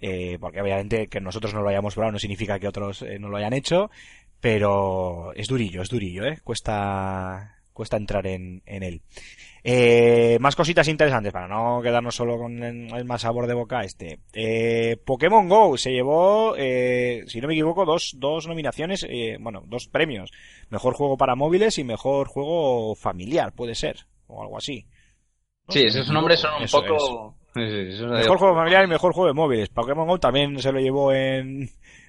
eh, 0.00 0.38
porque 0.40 0.60
obviamente 0.60 1.08
que 1.08 1.20
nosotros 1.20 1.54
no 1.54 1.62
lo 1.62 1.68
hayamos 1.68 1.94
probado 1.94 2.12
no 2.12 2.18
significa 2.18 2.58
que 2.58 2.68
otros 2.68 3.02
eh, 3.02 3.18
no 3.18 3.28
lo 3.28 3.36
hayan 3.36 3.52
hecho, 3.52 3.90
pero 4.40 5.32
es 5.34 5.48
durillo, 5.48 5.82
es 5.82 5.88
durillo, 5.88 6.24
eh, 6.24 6.38
cuesta, 6.44 7.58
cuesta 7.72 7.96
entrar 7.96 8.26
en, 8.26 8.62
en 8.66 8.82
él. 8.82 9.02
Eh, 9.64 10.38
más 10.40 10.56
cositas 10.56 10.88
interesantes 10.88 11.32
para 11.32 11.48
no 11.48 11.82
quedarnos 11.82 12.14
solo 12.14 12.38
con 12.38 12.62
el, 12.62 13.04
más 13.04 13.22
sabor 13.22 13.46
de 13.46 13.54
boca 13.54 13.82
este. 13.82 14.20
Eh, 14.32 14.96
Pokémon 15.04 15.48
Go 15.48 15.76
se 15.76 15.90
llevó, 15.90 16.54
eh, 16.56 17.24
si 17.26 17.40
no 17.40 17.48
me 17.48 17.54
equivoco, 17.54 17.84
dos, 17.84 18.14
dos 18.16 18.46
nominaciones, 18.46 19.04
eh, 19.08 19.36
bueno, 19.40 19.62
dos 19.66 19.88
premios. 19.88 20.30
Mejor 20.70 20.94
juego 20.94 21.16
para 21.16 21.34
móviles 21.34 21.78
y 21.78 21.84
mejor 21.84 22.28
juego 22.28 22.94
familiar, 22.94 23.52
puede 23.52 23.74
ser, 23.74 24.06
o 24.26 24.42
algo 24.42 24.56
así. 24.56 24.86
¿No? 25.66 25.74
Sí, 25.74 25.82
esos 25.82 26.10
nombres 26.10 26.40
son 26.40 26.54
un 26.54 26.62
Eso 26.62 26.80
poco. 26.80 27.36
Sí, 27.58 28.04
Mejor 28.04 28.38
juego 28.38 28.54
familiar 28.54 28.84
y 28.84 28.88
mejor 28.88 29.12
juego 29.12 29.28
de 29.28 29.34
móviles. 29.34 29.68
Pokémon 29.68 30.06
Go 30.06 30.18
también 30.18 30.58
se 30.60 30.72
lo 30.72 30.80
llevó 30.80 31.12
en, 31.12 31.68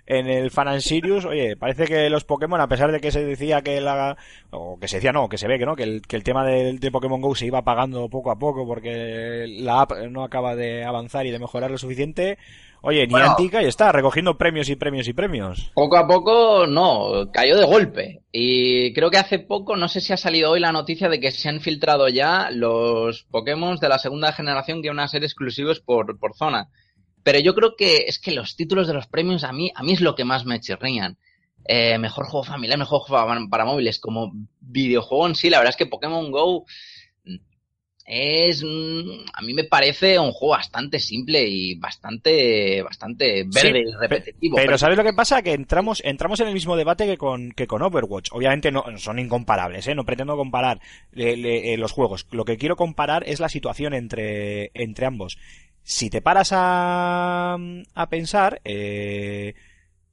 en 0.10 0.28
el 0.28 0.50
Fan 0.50 0.68
and 0.68 0.82
Sirius, 0.82 1.26
oye, 1.26 1.56
parece 1.56 1.86
que 1.86 2.10
los 2.10 2.24
Pokémon, 2.24 2.60
a 2.60 2.68
pesar 2.68 2.92
de 2.92 3.00
que 3.00 3.12
se 3.12 3.24
decía 3.24 3.62
que 3.62 3.80
la, 3.80 4.18
o 4.50 4.80
que 4.80 4.88
se 4.88 4.98
decía 4.98 5.12
no, 5.12 5.30
que 5.30 5.38
se 5.38 5.48
ve 5.48 5.60
que 5.60 5.68
no, 5.68 5.76
que 5.76 5.84
el, 5.84 6.02
que 6.02 6.16
el 6.16 6.24
tema 6.24 6.44
del, 6.44 6.80
de 6.80 6.92
Pokémon 6.92 7.22
Go 7.22 7.36
se 7.36 7.46
iba 7.46 7.60
apagando 7.60 8.10
poco 8.10 8.32
a 8.32 8.40
poco 8.40 8.66
porque 8.66 9.46
la 9.48 9.82
app 9.82 9.92
no 10.10 10.24
acaba 10.24 10.56
de 10.56 10.84
avanzar 10.84 11.28
y 11.28 11.32
de 11.32 11.38
mejorar 11.38 11.70
lo 11.70 11.78
suficiente, 11.78 12.40
oye, 12.82 13.08
ni 13.08 13.12
Bueno. 13.12 13.32
Antica 13.32 13.62
y 13.63 13.68
está 13.68 13.92
recogiendo 13.92 14.38
premios 14.38 14.70
y 14.70 14.76
premios 14.76 15.08
y 15.08 15.13
premios. 15.13 15.72
Poco 15.74 15.98
a 15.98 16.08
poco, 16.08 16.68
no, 16.68 17.30
cayó 17.32 17.58
de 17.58 17.65
golpe. 17.65 18.22
Y 18.32 18.94
creo 18.94 19.10
que 19.10 19.18
hace 19.18 19.39
poco, 19.39 19.76
no 19.76 19.88
sé 19.88 20.02
si 20.02 20.13
ha 20.13 20.18
salido 20.18 20.52
hoy 20.52 20.60
la 20.60 20.72
noticia 20.72 21.10
de 21.10 21.20
que 21.20 21.32
se 21.32 21.50
han 21.50 21.62
filtrado 21.62 22.08
ya 22.10 22.50
los 22.52 23.24
Pokémon 23.24 23.78
de 23.78 23.89
la 23.89 24.00
segunda 24.00 24.32
generación 24.32 24.82
que 24.82 24.89
van 24.89 25.00
a 25.00 25.08
ser 25.08 25.24
exclusivos 25.24 25.80
por, 25.80 26.20
por 26.20 26.36
zona. 26.36 26.70
Pero 27.24 27.39
yo 27.39 27.54
creo 27.54 27.76
que 27.76 28.06
es 28.08 28.20
que 28.20 28.32
los 28.32 28.56
títulos 28.56 28.88
de 28.88 28.94
los 28.94 29.08
premios 29.08 29.44
a 29.44 29.52
mí, 29.52 29.72
a 29.76 29.84
mí 29.84 29.94
es 29.94 30.02
lo 30.02 30.15
que 30.15 30.26
más 30.26 30.46
me 30.46 30.60
chirrían. 30.60 31.18
Eh, 31.65 31.98
mejor 32.00 32.26
juego 32.26 32.44
familiar, 32.44 32.80
mejor 32.80 33.02
juego 33.02 33.28
para, 33.28 33.42
para 33.50 33.65
móviles. 33.65 34.00
Como 34.00 34.32
videojuego 34.62 35.28
en 35.28 35.36
sí, 35.36 35.50
la 35.50 35.58
verdad 35.60 35.72
es 35.72 35.78
que 35.78 35.86
Pokémon 35.86 36.32
Go 36.32 36.65
es, 38.12 38.63
mm, 38.63 39.26
a 39.34 39.41
mí 39.43 39.54
me 39.54 39.65
parece 39.65 40.17
un 40.17 40.32
juego 40.32 40.54
bastante 40.56 40.98
simple 41.00 41.45
y 41.48 41.76
bastante, 41.76 42.82
bastante 42.82 43.43
verde 43.43 43.82
y 43.88 43.91
repetitivo. 44.00 44.56
Pero 44.58 44.78
¿sabes 44.80 44.98
lo 44.98 45.04
que 45.04 45.13
pasa? 45.13 45.43
Que 45.43 45.54
entramos, 45.54 46.02
entramos 46.04 46.39
en 46.39 46.48
el 46.48 46.54
mismo 46.56 46.76
debate 46.76 47.06
que 47.06 47.17
con, 47.19 47.52
que 47.52 47.67
con 47.67 47.84
Overwatch. 47.84 48.30
Obviamente 48.32 48.72
no, 48.72 48.84
son 48.98 49.19
incomparables, 49.19 49.88
¿eh? 49.88 49.93
No 49.93 50.06
pretendo 50.06 50.36
comparar 50.36 50.80
le- 51.12 51.38
le- 51.38 51.74
eh, 51.74 51.78
los 51.78 51.91
juegos. 51.91 52.26
Lo 52.32 52.45
que 52.45 52.58
quiero 52.58 52.76
comparar 52.76 53.24
es 53.28 53.39
la 53.39 53.48
situación 53.50 53.93
entre, 53.93 54.72
entre 54.74 55.06
ambos. 55.06 55.38
Si 55.84 56.10
te 56.10 56.22
paras 56.22 56.50
a, 56.52 57.58
a 57.93 58.10
pensar, 58.10 58.60
eh, 58.63 59.54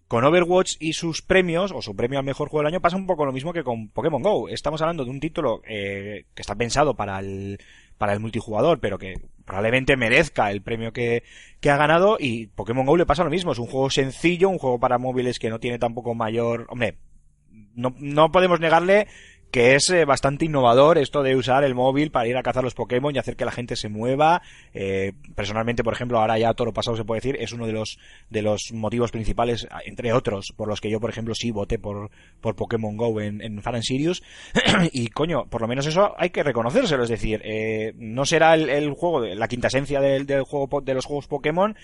con 0.09 0.23
Overwatch 0.25 0.77
y 0.81 0.93
sus 0.93 1.21
premios, 1.23 1.73
o 1.73 1.83
su 1.83 1.97
premio 1.97 2.19
al 2.19 2.25
mejor 2.25 2.49
juego 2.49 2.63
del 2.65 2.73
año, 2.75 2.81
pasa 2.81 2.97
un 2.97 3.07
poco 3.07 3.25
lo 3.27 3.33
mismo 3.33 3.53
que 3.53 3.65
con 3.65 3.89
Pokémon 3.89 4.23
Go. 4.23 4.49
Estamos 4.49 4.81
hablando 4.81 5.05
de 5.05 5.11
un 5.11 5.19
título 5.21 5.63
eh, 5.67 6.27
que 6.35 6.43
está 6.43 6.55
pensado 6.55 6.95
para 6.95 7.19
el, 7.19 7.59
para 7.99 8.13
el 8.13 8.21
multijugador, 8.21 8.81
pero 8.81 8.99
que 8.99 9.15
probablemente 9.45 9.97
merezca 9.97 10.51
el 10.51 10.63
premio 10.63 10.93
que, 10.93 11.23
que 11.61 11.71
ha 11.71 11.77
ganado. 11.77 12.17
Y 12.21 12.49
Pokémon 12.49 12.87
Go 12.87 12.97
le 12.97 13.07
pasa 13.07 13.25
lo 13.25 13.31
mismo. 13.31 13.53
Es 13.53 13.59
un 13.59 13.67
juego 13.67 13.91
sencillo, 13.91 14.49
un 14.49 14.59
juego 14.59 14.79
para 14.79 14.99
móviles 14.99 15.39
que 15.39 15.51
no 15.51 15.61
tiene 15.61 15.79
tampoco 15.79 16.15
mayor. 16.15 16.67
Hombre, 16.69 16.99
no, 17.75 17.95
no 17.99 18.33
podemos 18.33 18.61
negarle 18.61 19.07
que 19.51 19.75
es 19.75 19.89
eh, 19.91 20.05
bastante 20.05 20.45
innovador 20.45 20.99
esto 20.99 21.23
de 21.23 21.37
usar 21.37 21.65
el 21.65 21.75
móvil 21.75 22.11
para 22.11 22.29
ir 22.29 22.37
a 22.37 22.43
cazar 22.43 22.65
los 22.65 22.75
Pokémon 22.75 23.15
y 23.15 23.19
hacer 23.19 23.37
que 23.37 23.45
la 23.45 23.53
gente 23.53 23.77
se 23.77 23.89
mueva. 23.89 24.43
Eh, 24.75 25.13
personalmente, 25.35 25.85
por 25.85 25.95
ejemplo, 25.95 26.19
ahora 26.19 26.39
ya 26.39 26.55
todo 26.55 26.67
lo 26.67 26.73
pasado 26.73 26.97
se 26.97 27.05
puede 27.05 27.21
decir, 27.21 27.37
es 27.41 27.53
uno 27.53 27.67
de 27.67 27.73
los 27.73 27.99
de 28.31 28.43
los 28.43 28.73
motivos 28.73 29.11
principales, 29.11 29.67
entre 29.85 30.13
otros, 30.13 30.53
por 30.57 30.69
los 30.69 30.81
que 30.81 30.91
yo, 30.91 31.01
por 31.01 31.11
ejemplo, 31.11 31.35
sí 31.35 31.51
voté 31.51 31.79
por, 31.79 32.11
por 32.41 32.57
Pokémon 32.57 32.97
Go 32.97 33.21
en, 33.21 33.41
en 33.41 33.63
Fan 33.63 33.83
Sirius. 33.83 34.23
y 34.93 35.09
coño, 35.09 35.47
por 35.47 35.61
lo 35.61 35.69
menos 35.69 35.87
eso 35.87 36.15
hay 36.19 36.31
que 36.31 36.43
reconocérselo, 36.43 37.05
es 37.05 37.11
decir, 37.11 37.41
eh, 37.45 37.93
no 37.97 38.27
será 38.27 38.55
el, 38.55 38.69
el 38.69 38.93
juego, 38.93 39.25
la 39.25 39.49
quinta 39.49 39.69
esencia 39.69 40.01
del, 40.01 40.27
del 40.27 40.43
juego 40.43 40.81
de 40.81 40.95
los 40.95 41.05
juegos 41.05 41.27
Pokémon, 41.29 41.77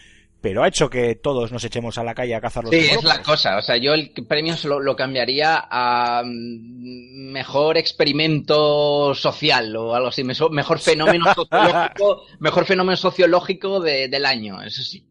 pero 0.42 0.62
ha 0.62 0.68
hecho 0.68 0.90
que 0.90 1.14
todos 1.14 1.52
nos 1.52 1.64
echemos 1.64 1.96
a 1.96 2.05
la 2.05 2.14
calle 2.14 2.35
a 2.35 2.40
cazar 2.40 2.64
los 2.64 2.70
Sí, 2.74 2.78
es 2.90 3.02
la 3.05 3.22
cosa. 3.22 3.57
O 3.57 3.62
sea, 3.62 3.76
yo 3.76 3.94
el 3.94 4.12
premio 4.28 4.57
se 4.57 4.68
lo, 4.68 4.81
lo 4.81 4.94
cambiaría 4.96 5.66
a 5.70 6.22
mm, 6.24 7.31
mejor 7.33 7.78
experimento 7.78 9.14
social 9.14 9.74
o 9.76 9.94
algo 9.94 10.09
así, 10.09 10.24
mejor 10.24 10.78
fenómeno 10.78 11.24
sociológico, 11.35 12.24
mejor 12.40 12.64
fenómeno 12.66 12.96
sociológico 12.96 13.81
de- 13.81 14.09
del 14.09 14.26
año. 14.26 14.62
Eso 14.62 14.83
sí. 14.83 15.07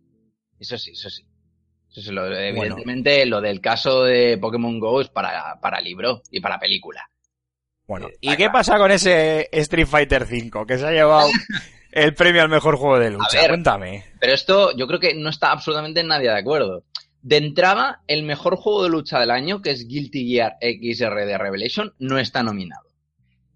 Eso 0.59 0.77
sí, 0.77 0.91
eso 0.91 1.09
sí. 1.09 1.23
Eso 1.89 2.01
sí, 2.01 2.11
lo- 2.11 2.33
evidentemente 2.35 3.25
lo 3.25 3.41
del 3.41 3.59
caso 3.61 4.03
de 4.03 4.37
Pokémon 4.37 4.79
Go 4.79 5.01
es 5.01 5.09
para, 5.09 5.59
para 5.61 5.81
libro 5.81 6.21
y 6.29 6.39
para 6.39 6.59
película. 6.59 7.09
Bueno, 7.87 8.07
Eh, 8.07 8.17
¿y 8.21 8.35
qué 8.37 8.49
pasa 8.49 8.77
con 8.77 8.91
ese 8.91 9.49
Street 9.51 9.87
Fighter 9.87 10.23
V 10.23 10.65
que 10.67 10.77
se 10.77 10.85
ha 10.87 10.91
llevado 10.91 11.29
el 11.91 12.13
premio 12.13 12.41
al 12.41 12.49
mejor 12.49 12.75
juego 12.77 12.99
de 12.99 13.11
lucha? 13.11 13.39
ver. 13.41 13.49
Cuéntame. 13.49 14.05
Pero 14.19 14.33
esto 14.33 14.75
yo 14.75 14.87
creo 14.87 14.99
que 14.99 15.13
no 15.15 15.29
está 15.29 15.51
absolutamente 15.51 16.03
nadie 16.03 16.29
de 16.29 16.37
acuerdo. 16.39 16.83
De 17.21 17.37
entrada, 17.37 18.01
el 18.07 18.23
mejor 18.23 18.55
juego 18.55 18.83
de 18.83 18.89
lucha 18.89 19.19
del 19.19 19.31
año, 19.31 19.61
que 19.61 19.71
es 19.71 19.87
Guilty 19.87 20.27
Gear 20.27 20.57
XR 20.61 21.25
de 21.25 21.37
Revelation, 21.37 21.93
no 21.99 22.17
está 22.17 22.41
nominado. 22.41 22.83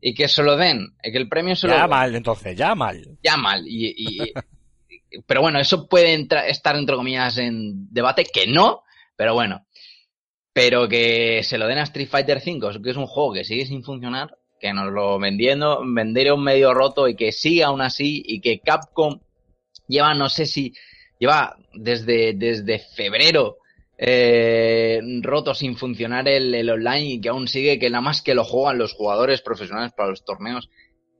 Y 0.01 0.13
que 0.13 0.27
se 0.27 0.43
lo 0.43 0.55
den, 0.55 0.95
que 1.01 1.17
el 1.17 1.27
premio 1.27 1.55
se 1.55 1.67
lo 1.67 1.73
Ya 1.73 1.81
den, 1.81 1.89
mal, 1.89 2.15
entonces, 2.15 2.55
ya 2.55 2.75
mal. 2.75 3.17
ya 3.23 3.37
mal. 3.37 3.63
Y, 3.67 3.87
y- 3.97 4.23
y- 4.23 5.21
pero 5.25 5.41
bueno, 5.41 5.59
eso 5.59 5.87
puede 5.87 6.13
entra- 6.13 6.45
estar 6.47 6.75
entre 6.75 6.95
comillas 6.95 7.37
en 7.39 7.91
debate, 7.91 8.25
que 8.31 8.45
no, 8.47 8.83
pero 9.15 9.33
bueno. 9.33 9.65
Pero 10.53 10.87
que 10.87 11.41
se 11.43 11.57
lo 11.57 11.67
den 11.67 11.79
a 11.79 11.83
Street 11.83 12.07
Fighter 12.07 12.37
V, 12.45 12.81
que 12.83 12.89
es 12.91 12.97
un 12.97 13.07
juego 13.07 13.33
que 13.33 13.43
sigue 13.43 13.65
sin 13.65 13.83
funcionar, 13.83 14.37
que 14.65 14.73
nos 14.73 14.91
lo 14.91 15.19
vendiendo, 15.19 15.83
vendieron 15.85 16.43
medio 16.43 16.73
roto 16.73 17.07
y 17.07 17.15
que 17.15 17.31
sigue 17.31 17.63
aún 17.63 17.81
así, 17.81 18.23
y 18.25 18.41
que 18.41 18.61
Capcom 18.61 19.19
lleva, 19.87 20.15
no 20.15 20.27
sé 20.27 20.47
si, 20.47 20.73
lleva 21.19 21.55
desde, 21.71 22.33
desde 22.33 22.79
febrero 22.79 23.57
eh, 23.95 24.99
roto 25.21 25.53
sin 25.53 25.77
funcionar 25.77 26.27
el, 26.27 26.55
el 26.55 26.67
online 26.67 27.05
y 27.05 27.21
que 27.21 27.29
aún 27.29 27.47
sigue, 27.47 27.77
que 27.77 27.91
nada 27.91 28.01
más 28.01 28.23
que 28.23 28.33
lo 28.33 28.43
juegan 28.43 28.79
los 28.79 28.93
jugadores 28.93 29.41
profesionales 29.41 29.93
para 29.95 30.09
los 30.09 30.25
torneos 30.25 30.67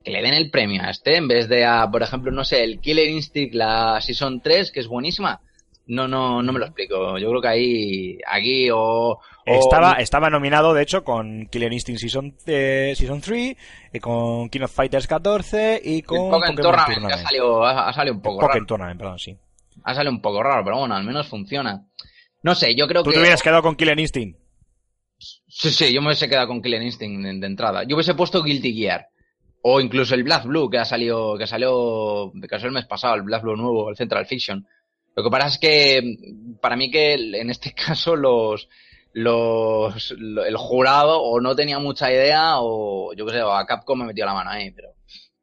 que 0.02 0.10
le 0.10 0.22
den 0.22 0.34
el 0.34 0.50
premio 0.50 0.82
a 0.82 0.90
este 0.90 1.14
en 1.14 1.28
vez 1.28 1.48
de 1.48 1.64
a, 1.64 1.88
por 1.88 2.02
ejemplo, 2.02 2.32
no 2.32 2.44
sé, 2.44 2.64
el 2.64 2.80
Killer 2.80 3.08
Instinct, 3.08 3.54
la 3.54 4.00
Season 4.00 4.40
3, 4.40 4.72
que 4.72 4.80
es 4.80 4.88
buenísima. 4.88 5.40
No, 5.88 6.08
no, 6.08 6.42
no 6.42 6.52
me 6.52 6.58
lo 6.58 6.66
explico. 6.66 7.16
Yo 7.18 7.28
creo 7.30 7.40
que 7.40 7.48
ahí, 7.48 8.18
aquí 8.26 8.68
o... 8.70 8.78
o- 8.78 9.20
Estaba, 9.44 9.92
estaba 9.94 10.30
nominado, 10.30 10.74
de 10.74 10.82
hecho, 10.82 11.04
con 11.04 11.46
Killer 11.46 11.72
Instinct 11.72 12.00
Season, 12.00 12.36
eh, 12.46 12.92
Season 12.96 13.20
3, 13.20 13.56
y 13.92 14.00
con 14.00 14.48
King 14.48 14.62
of 14.62 14.72
Fighters 14.74 15.06
14 15.06 15.80
y 15.84 15.98
el 15.98 16.04
con 16.04 16.18
Pokémon 16.30 16.40
Pokémon 16.40 16.56
Tournament, 16.56 16.88
que 16.88 16.94
ha 16.94 16.98
Tournament. 16.98 17.22
salido, 17.28 17.64
ha, 17.64 17.88
ha 17.88 17.92
salido 17.92 18.14
un 18.16 18.22
poco 18.22 18.46
raro. 18.48 18.66
Tournament, 18.66 18.98
perdón, 18.98 19.18
sí. 19.20 19.36
Ha 19.84 19.94
salido 19.94 20.12
un 20.12 20.20
poco 20.20 20.42
raro, 20.42 20.64
pero 20.64 20.78
bueno, 20.78 20.96
al 20.96 21.04
menos 21.04 21.28
funciona. 21.28 21.86
No 22.42 22.54
sé, 22.56 22.74
yo 22.74 22.88
creo 22.88 23.02
¿Tú 23.04 23.10
que... 23.10 23.14
te 23.16 23.20
hubieras 23.20 23.42
quedado 23.42 23.62
con 23.62 23.76
Killer 23.76 23.98
Instinct? 24.00 24.38
Sí, 25.18 25.70
sí, 25.70 25.92
yo 25.94 26.00
me 26.02 26.08
hubiese 26.08 26.28
quedado 26.28 26.48
con 26.48 26.60
Killer 26.60 26.82
Instinct 26.82 27.24
de, 27.24 27.32
de 27.38 27.46
entrada. 27.46 27.84
Yo 27.84 27.94
hubiese 27.96 28.14
puesto 28.14 28.42
Guilty 28.42 28.74
Gear. 28.74 29.06
O 29.62 29.80
incluso 29.80 30.14
el 30.14 30.22
Black 30.22 30.44
Blue, 30.44 30.68
que 30.70 30.78
ha 30.78 30.84
salido, 30.84 31.36
que 31.38 31.46
salió, 31.46 32.30
que 32.40 32.48
salió 32.48 32.66
el 32.66 32.72
mes 32.74 32.86
pasado, 32.86 33.14
el 33.14 33.22
Black 33.22 33.42
Blue 33.42 33.56
nuevo, 33.56 33.88
el 33.90 33.96
Central 33.96 34.26
Fiction. 34.26 34.66
Lo 35.16 35.24
que 35.24 35.30
pasa 35.30 35.46
es 35.48 35.58
que, 35.58 36.16
para 36.60 36.76
mí 36.76 36.90
que 36.90 37.14
en 37.14 37.50
este 37.50 37.72
caso 37.86 38.14
los, 38.16 38.68
los, 39.14 40.10
lo- 40.18 40.44
el 40.44 40.56
jurado 40.56 41.20
o 41.22 41.40
no 41.40 41.56
tenía 41.56 41.78
mucha 41.78 42.12
idea 42.12 42.56
o 42.60 43.12
yo 43.14 43.24
qué 43.26 43.32
sé, 43.32 43.42
o 43.42 43.50
a 43.52 43.66
Capcom 43.66 43.98
me 43.98 44.04
metió 44.06 44.26
la 44.26 44.34
mano 44.34 44.50
ahí, 44.50 44.70
pero, 44.70 44.88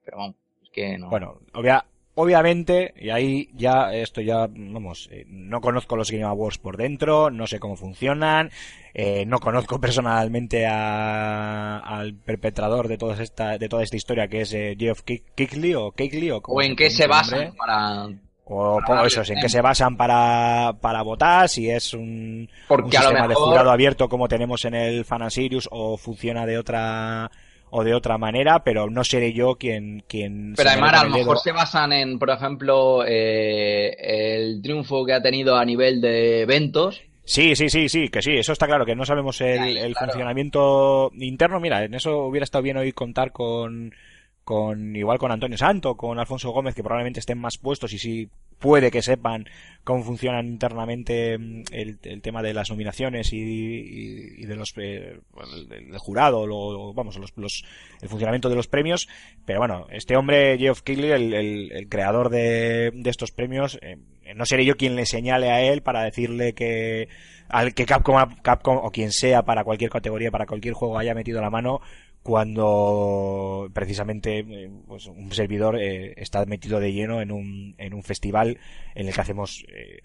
pero 0.06 0.18
vamos, 0.18 0.36
es 0.64 0.70
que 0.70 0.98
no. 1.00 1.10
Bueno, 1.10 1.40
obvia- 1.54 1.86
obviamente, 2.14 2.94
y 3.00 3.10
ahí 3.10 3.50
ya, 3.56 3.92
esto 3.96 4.22
ya, 4.22 4.48
vamos, 4.48 5.10
eh, 5.12 5.26
no 5.28 5.60
conozco 5.60 5.96
los 5.96 6.12
Game 6.12 6.24
Awards 6.24 6.60
por 6.60 6.78
dentro, 6.78 7.32
no 7.32 7.48
sé 7.48 7.60
cómo 7.60 7.76
funcionan, 7.76 8.52
eh, 8.94 9.26
no 9.26 9.40
conozco 9.40 9.80
personalmente 9.82 10.68
a- 10.68 11.80
al 11.80 12.14
perpetrador 12.14 12.88
de 12.88 13.00
toda 13.00 13.22
esta, 13.24 13.58
de 13.58 13.70
toda 13.70 13.82
esta 13.82 13.98
historia 13.98 14.28
que 14.28 14.42
es 14.42 14.54
eh, 14.54 14.76
Geoff 14.78 15.02
Kick- 15.04 15.24
Kickley 15.36 15.74
o 15.74 15.92
Kickley 15.94 16.30
o 16.30 16.42
o 16.46 16.62
en 16.62 16.76
qué 16.76 16.92
se 16.92 17.08
basan 17.08 17.40
nombre. 17.46 17.58
para, 17.58 18.08
O 18.46 18.82
darle 18.86 19.08
eso 19.08 19.22
es, 19.22 19.30
en 19.30 19.40
qué 19.40 19.48
se 19.48 19.62
basan 19.62 19.96
para, 19.96 20.74
para 20.82 21.02
votar, 21.02 21.48
si 21.48 21.70
es 21.70 21.94
un, 21.94 22.02
un 22.02 22.50
porque 22.68 22.98
a 22.98 23.02
lo 23.02 23.08
sistema 23.08 23.28
de 23.28 23.36
jurado 23.36 23.72
abierto 23.72 24.10
como 24.10 24.28
tenemos 24.28 24.66
en 24.66 24.74
el 24.76 25.06
Fan 25.06 25.32
Sirius 25.32 25.70
o 25.72 25.98
funciona 25.98 26.46
de 26.46 26.58
otra 26.58 27.32
o 27.70 27.84
de 27.84 27.96
otra 27.96 28.18
manera, 28.18 28.64
pero 28.64 28.90
no 28.90 29.04
seré 29.04 29.34
yo 29.34 29.56
quien 29.56 30.04
quien 30.08 30.54
Pero 30.56 30.70
además, 30.70 30.94
a 30.94 31.04
lo 31.06 31.10
mejor 31.12 31.40
se 31.40 31.54
basan 31.54 31.94
en, 31.94 32.20
por 32.20 32.30
ejemplo, 32.30 33.04
eh, 33.08 33.96
el 34.44 34.62
triunfo 34.62 35.06
que 35.06 35.14
ha 35.14 35.22
tenido 35.22 35.56
a 35.56 35.64
nivel 35.66 36.02
de 36.02 36.42
eventos. 36.42 37.02
Sí, 37.26 37.56
sí, 37.56 37.70
sí, 37.70 37.88
sí, 37.88 38.10
que 38.10 38.22
sí, 38.22 38.32
eso 38.36 38.52
está 38.52 38.68
claro, 38.68 38.86
que 38.86 38.96
no 38.96 39.06
sabemos 39.06 39.40
el, 39.40 39.78
el 39.78 39.94
claro. 39.94 40.08
funcionamiento 40.08 41.12
interno. 41.16 41.62
Mira, 41.62 41.86
en 41.86 41.94
eso 41.94 42.26
hubiera 42.26 42.44
estado 42.44 42.62
bien 42.62 42.76
hoy 42.76 42.92
contar 42.92 43.32
con, 43.32 43.94
con 44.44 44.96
igual 44.96 45.18
con 45.20 45.32
Antonio 45.32 45.58
Santo, 45.58 45.96
con 45.96 46.20
Alfonso 46.20 46.52
Gómez, 46.52 46.76
que 46.76 46.84
probablemente 46.84 47.20
estén 47.20 47.38
más 47.40 47.58
puestos 47.58 47.94
y 47.94 47.98
sí 47.98 48.30
puede 48.60 48.92
que 48.92 49.02
sepan 49.02 49.46
cómo 49.84 50.04
funcionan 50.04 50.48
internamente 50.48 51.38
mm, 51.38 51.64
el, 51.72 52.00
tema 52.22 52.42
de 52.42 52.54
las 52.54 52.70
nominaciones 52.70 53.34
y, 53.34 53.38
y- 53.38 54.34
y 54.38 54.46
de 54.46 54.56
los 54.56 54.74
eh, 54.78 55.20
el- 55.72 55.98
jurado, 55.98 56.48
lo- 56.48 56.94
vamos, 56.94 57.18
los, 57.18 57.34
los- 57.36 57.66
el 58.02 58.10
funcionamiento 58.10 58.50
de 58.50 58.56
los 58.56 58.68
premios. 58.68 59.08
Pero 59.46 59.60
bueno, 59.60 59.88
este 59.92 60.16
hombre, 60.16 60.58
Geoff 60.58 60.82
Keighley, 60.82 61.12
el 61.12 61.88
creador 61.90 62.30
de, 62.30 62.92
de 62.94 63.10
estos 63.10 63.32
premios, 63.32 63.80
eh, 63.82 63.98
no 64.36 64.46
seré 64.46 64.64
yo 64.66 64.76
quien 64.78 64.96
le 64.96 65.06
señale 65.06 65.52
a 65.52 65.62
él 65.62 65.82
para 65.82 66.04
decirle 66.04 66.54
que 66.54 67.10
al 67.50 67.74
que 67.74 67.86
Capcom, 67.86 68.36
Capcom 68.42 68.78
o 68.78 68.92
quien 68.92 69.12
sea 69.12 69.44
para 69.44 69.64
cualquier 69.66 69.90
categoría, 69.90 70.32
para 70.32 70.46
cualquier 70.46 70.74
juego 70.74 70.98
haya 70.98 71.14
metido 71.14 71.42
la 71.42 71.50
mano 71.50 71.82
cuando 72.24 73.70
precisamente 73.74 74.40
eh, 74.40 74.72
pues, 74.88 75.08
un 75.08 75.32
servidor 75.34 75.78
eh, 75.78 76.14
está 76.18 76.46
metido 76.46 76.80
de 76.80 76.94
lleno 76.94 77.22
en 77.22 77.32
un, 77.32 77.76
en 77.78 77.94
un 77.94 78.02
festival 78.02 78.58
en 78.96 79.08
el 79.08 79.14
que 79.14 79.22
hacemos 79.22 79.66
eh, 79.68 80.02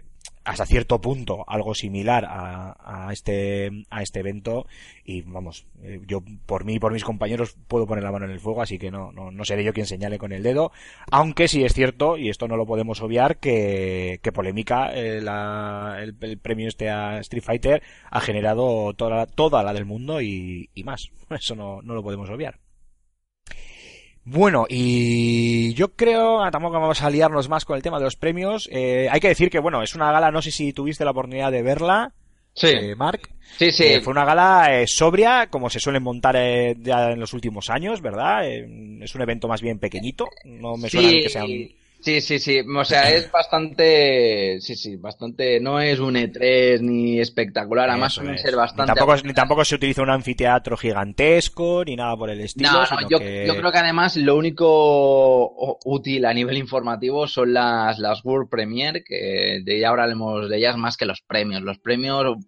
hasta 0.49 0.65
cierto 0.67 1.01
punto 1.01 1.45
algo 1.47 1.75
similar 1.75 2.25
a, 2.25 3.07
a 3.09 3.13
este 3.13 3.71
a 3.91 4.03
este 4.03 4.21
evento. 4.21 4.67
Y 5.05 5.23
vamos 5.23 5.67
eh, 5.83 6.01
yo 6.07 6.23
por 6.47 6.65
mí 6.65 6.75
y 6.75 6.79
por 6.79 6.93
mis 6.93 7.05
compañeros 7.05 7.57
puedo 7.69 7.87
poner 7.87 8.03
la 8.05 8.13
mano 8.13 8.25
en 8.25 8.31
el 8.33 8.41
fuego 8.41 8.63
así 8.63 8.79
que 8.79 8.91
no, 8.91 9.13
no, 9.13 9.31
no 9.31 9.45
seré 9.45 9.63
yo 9.65 9.73
quien 9.73 9.87
señale 9.87 10.19
con 10.19 10.33
el 10.33 10.43
dedo. 10.43 10.73
Aunque 11.11 11.49
sí 11.49 11.65
es 11.65 11.75
cierto 11.75 12.17
y 12.17 12.29
esto 12.31 12.49
no 12.49 12.57
lo 12.57 12.67
podemos 12.67 13.01
obviar 13.03 13.37
que, 13.39 14.21
que 14.23 14.33
polémica 14.33 14.91
eh, 14.95 15.21
la- 15.21 15.99
el, 16.01 16.17
el 16.21 16.39
premio 16.39 16.69
este 16.69 16.89
a 16.91 17.19
Street 17.21 17.43
Fighter 17.45 17.83
ha 18.11 18.21
generado 18.21 18.95
toda, 18.95 19.27
toda 19.27 19.63
la 19.63 19.73
del 19.73 19.85
mundo 19.85 20.21
y, 20.21 20.71
y 20.75 20.85
más. 20.85 21.11
Eso 21.31 21.55
no, 21.55 21.83
no 21.83 21.95
lo 21.95 22.03
podemos 22.03 22.29
obviar 22.31 22.59
bueno, 24.31 24.67
y 24.69 25.73
yo 25.75 25.89
creo, 25.95 26.43
ah, 26.43 26.51
tampoco 26.51 26.81
vamos 26.81 27.03
a 27.03 27.11
liarnos 27.11 27.49
más 27.49 27.65
con 27.65 27.77
el 27.77 27.83
tema 27.83 27.99
de 27.99 28.05
los 28.05 28.17
premios. 28.17 28.69
Eh, 28.73 29.09
hay 29.11 29.21
que 29.21 29.29
decir 29.29 29.51
que, 29.51 29.59
bueno, 29.59 29.83
es 29.83 29.95
una 29.95 30.13
gala, 30.13 30.31
no 30.31 30.43
sé 30.43 30.51
si 30.51 30.73
tuviste 30.73 31.05
la 31.05 31.13
oportunidad 31.13 31.51
de 31.53 31.63
verla, 31.63 32.13
Sí, 32.55 32.67
eh, 32.69 32.97
Mark. 32.97 33.29
sí, 33.57 33.71
sí. 33.71 33.85
Eh, 33.85 34.01
fue 34.01 34.11
una 34.11 34.25
gala 34.25 34.81
eh, 34.81 34.87
sobria, 34.89 35.47
como 35.49 35.71
se 35.71 35.79
suelen 35.79 36.03
montar 36.03 36.35
eh, 36.37 36.75
ya 36.81 37.13
en 37.13 37.21
los 37.21 37.33
últimos 37.33 37.71
años, 37.71 38.03
¿verdad? 38.03 38.49
Es 38.49 39.15
un 39.15 39.23
evento 39.23 39.47
más 39.47 39.63
bien 39.63 39.79
pequeñito, 39.79 40.27
no 40.45 40.77
me 40.77 40.91
suena 40.91 41.09
a 41.09 41.13
mí 41.13 41.23
que 41.23 41.29
sea 41.29 41.45
un... 41.45 41.69
Sí, 42.09 42.21
sí, 42.23 42.39
sí. 42.39 42.61
O 42.61 42.85
sea, 42.87 43.11
es 43.11 43.31
bastante. 43.31 44.59
Sí, 44.63 44.77
sí, 44.77 44.97
bastante. 44.97 45.61
No 45.61 45.79
es 45.79 45.99
un 45.99 46.15
E3 46.15 46.81
ni 46.81 47.21
espectacular. 47.21 47.91
Además, 47.91 48.15
suelen 48.15 48.37
es. 48.37 48.41
ser 48.43 48.53
Ni 48.53 48.57
bastante. 48.57 48.95
tampoco, 48.95 49.17
ni 49.25 49.35
tampoco 49.35 49.65
se 49.65 49.75
utiliza 49.75 50.01
un 50.03 50.09
anfiteatro 50.09 50.77
gigantesco, 50.79 51.85
ni 51.85 51.97
nada 51.97 52.17
por 52.17 52.31
el 52.31 52.41
estilo. 52.41 52.71
No, 52.73 52.81
no, 52.81 53.09
yo, 53.11 53.19
que- 53.19 53.45
yo 53.47 53.57
creo 53.57 53.71
que 53.71 53.79
además 53.79 54.17
lo 54.17 54.37
único 54.37 55.79
útil 55.85 56.25
a 56.25 56.33
nivel 56.33 56.57
informativo 56.57 57.27
son 57.27 57.53
las, 57.53 57.99
las 57.99 58.25
World 58.25 58.49
Premiere, 58.49 59.05
que 59.05 59.61
de 59.63 59.79
ya 59.81 59.91
hablaremos 59.91 60.49
de 60.49 60.57
ellas 60.57 60.77
más 60.79 60.97
que 60.97 61.05
los 61.05 61.21
premios. 61.21 61.61
Los 61.61 61.79
premios, 61.79 62.39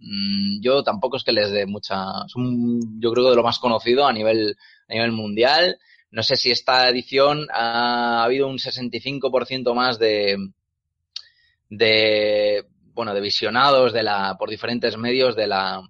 mm, 0.00 0.60
yo 0.60 0.82
tampoco 0.82 1.18
es 1.18 1.22
que 1.24 1.30
les 1.32 1.52
dé 1.52 1.66
mucha. 1.66 1.96
Son, 2.26 2.80
yo 3.00 3.12
creo 3.12 3.24
que 3.26 3.30
de 3.30 3.36
lo 3.36 3.44
más 3.44 3.60
conocido 3.60 4.06
a 4.08 4.12
nivel, 4.12 4.56
a 4.88 4.92
nivel 4.92 5.12
mundial. 5.12 5.78
No 6.14 6.22
sé 6.22 6.36
si 6.36 6.50
esta 6.52 6.88
edición 6.88 7.48
ha 7.52 8.22
habido 8.22 8.46
un 8.46 8.58
65% 8.58 9.74
más 9.74 9.98
de, 9.98 10.36
de, 11.68 12.64
bueno, 12.92 13.14
de 13.14 13.20
visionados 13.20 13.92
de 13.92 14.02
la, 14.02 14.36
por 14.38 14.48
diferentes 14.50 14.96
medios 14.96 15.34
de 15.36 15.46
la, 15.46 15.82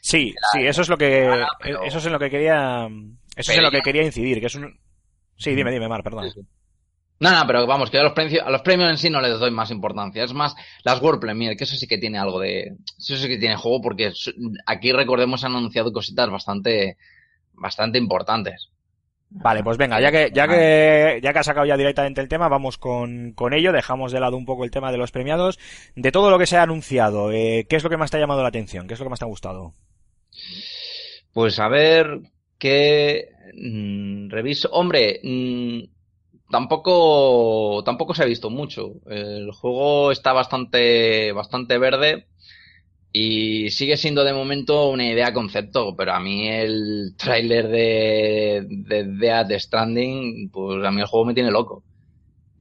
Sí, 0.00 0.32
sí, 0.52 0.64
eso 0.64 0.82
es 0.82 0.88
lo 0.88 0.96
que, 0.96 1.26
Ah, 1.26 1.48
pero- 1.60 1.82
eso 1.82 1.98
es 1.98 2.06
en 2.06 2.12
lo 2.12 2.18
que 2.20 2.30
quería, 2.30 2.88
eso 3.34 3.50
es 3.50 3.58
en 3.58 3.64
lo 3.64 3.72
que 3.72 3.80
quería 3.82 4.04
incidir, 4.04 4.38
que 4.38 4.46
es 4.46 4.54
un... 4.54 4.78
Sí, 5.36 5.52
dime, 5.54 5.72
dime, 5.72 5.88
Mar, 5.88 6.04
perdón. 6.04 6.30
No, 7.18 7.30
no, 7.32 7.44
pero 7.46 7.66
vamos, 7.66 7.90
que 7.90 7.98
a 7.98 8.04
los, 8.04 8.12
premios, 8.12 8.40
a 8.46 8.50
los 8.50 8.62
premios 8.62 8.88
en 8.88 8.98
sí 8.98 9.10
no 9.10 9.20
les 9.20 9.36
doy 9.40 9.50
más 9.50 9.70
importancia. 9.72 10.22
Es 10.22 10.32
más, 10.32 10.54
las 10.84 11.02
World 11.02 11.20
Premiere, 11.20 11.56
que 11.56 11.64
eso 11.64 11.74
sí 11.74 11.88
que 11.88 11.98
tiene 11.98 12.18
algo 12.18 12.38
de... 12.38 12.76
Eso 12.98 13.16
sí 13.16 13.26
que 13.26 13.36
tiene 13.38 13.56
juego 13.56 13.80
porque 13.82 14.12
aquí, 14.66 14.92
recordemos, 14.92 15.42
han 15.42 15.56
anunciado 15.56 15.92
cositas 15.92 16.30
bastante, 16.30 16.98
bastante 17.54 17.98
importantes. 17.98 18.70
Vale, 19.28 19.62
pues 19.62 19.76
venga, 19.76 20.00
ya 20.00 20.12
que, 20.12 20.30
ya 20.32 20.46
que, 20.46 21.20
ya 21.22 21.32
que 21.32 21.38
has 21.38 21.46
sacado 21.46 21.66
ya 21.66 21.76
directamente 21.76 22.20
el 22.20 22.28
tema, 22.28 22.48
vamos 22.48 22.78
con, 22.78 23.32
con 23.32 23.52
ello, 23.54 23.72
dejamos 23.72 24.12
de 24.12 24.20
lado 24.20 24.36
un 24.36 24.46
poco 24.46 24.64
el 24.64 24.70
tema 24.70 24.92
de 24.92 24.98
los 24.98 25.10
premiados. 25.10 25.58
De 25.96 26.12
todo 26.12 26.30
lo 26.30 26.38
que 26.38 26.46
se 26.46 26.56
ha 26.56 26.62
anunciado, 26.62 27.32
eh, 27.32 27.66
¿qué 27.68 27.76
es 27.76 27.82
lo 27.82 27.90
que 27.90 27.96
más 27.96 28.10
te 28.10 28.16
ha 28.16 28.20
llamado 28.20 28.42
la 28.42 28.48
atención? 28.48 28.86
¿Qué 28.86 28.94
es 28.94 29.00
lo 29.00 29.06
que 29.06 29.10
más 29.10 29.18
te 29.18 29.24
ha 29.24 29.28
gustado? 29.28 29.74
Pues 31.32 31.58
a 31.58 31.68
ver 31.68 32.20
qué 32.58 33.28
mm, 33.54 34.30
reviso. 34.30 34.70
Hombre, 34.70 35.20
mm, 35.22 35.80
tampoco 36.50 37.82
tampoco 37.84 38.14
se 38.14 38.22
ha 38.22 38.26
visto 38.26 38.48
mucho. 38.48 38.94
El 39.06 39.50
juego 39.52 40.12
está 40.12 40.32
bastante 40.32 41.32
bastante 41.32 41.78
verde 41.78 42.26
y 43.18 43.70
sigue 43.70 43.96
siendo 43.96 44.24
de 44.24 44.34
momento 44.34 44.90
una 44.90 45.10
idea 45.10 45.32
concepto, 45.32 45.96
pero 45.96 46.12
a 46.12 46.20
mí 46.20 46.48
el 46.48 47.14
tráiler 47.16 47.66
de 47.68 48.66
de 48.68 49.04
Death 49.04 49.52
Stranding, 49.58 50.50
pues 50.50 50.84
a 50.84 50.90
mí 50.90 51.00
el 51.00 51.06
juego 51.06 51.24
me 51.24 51.32
tiene 51.32 51.50
loco. 51.50 51.82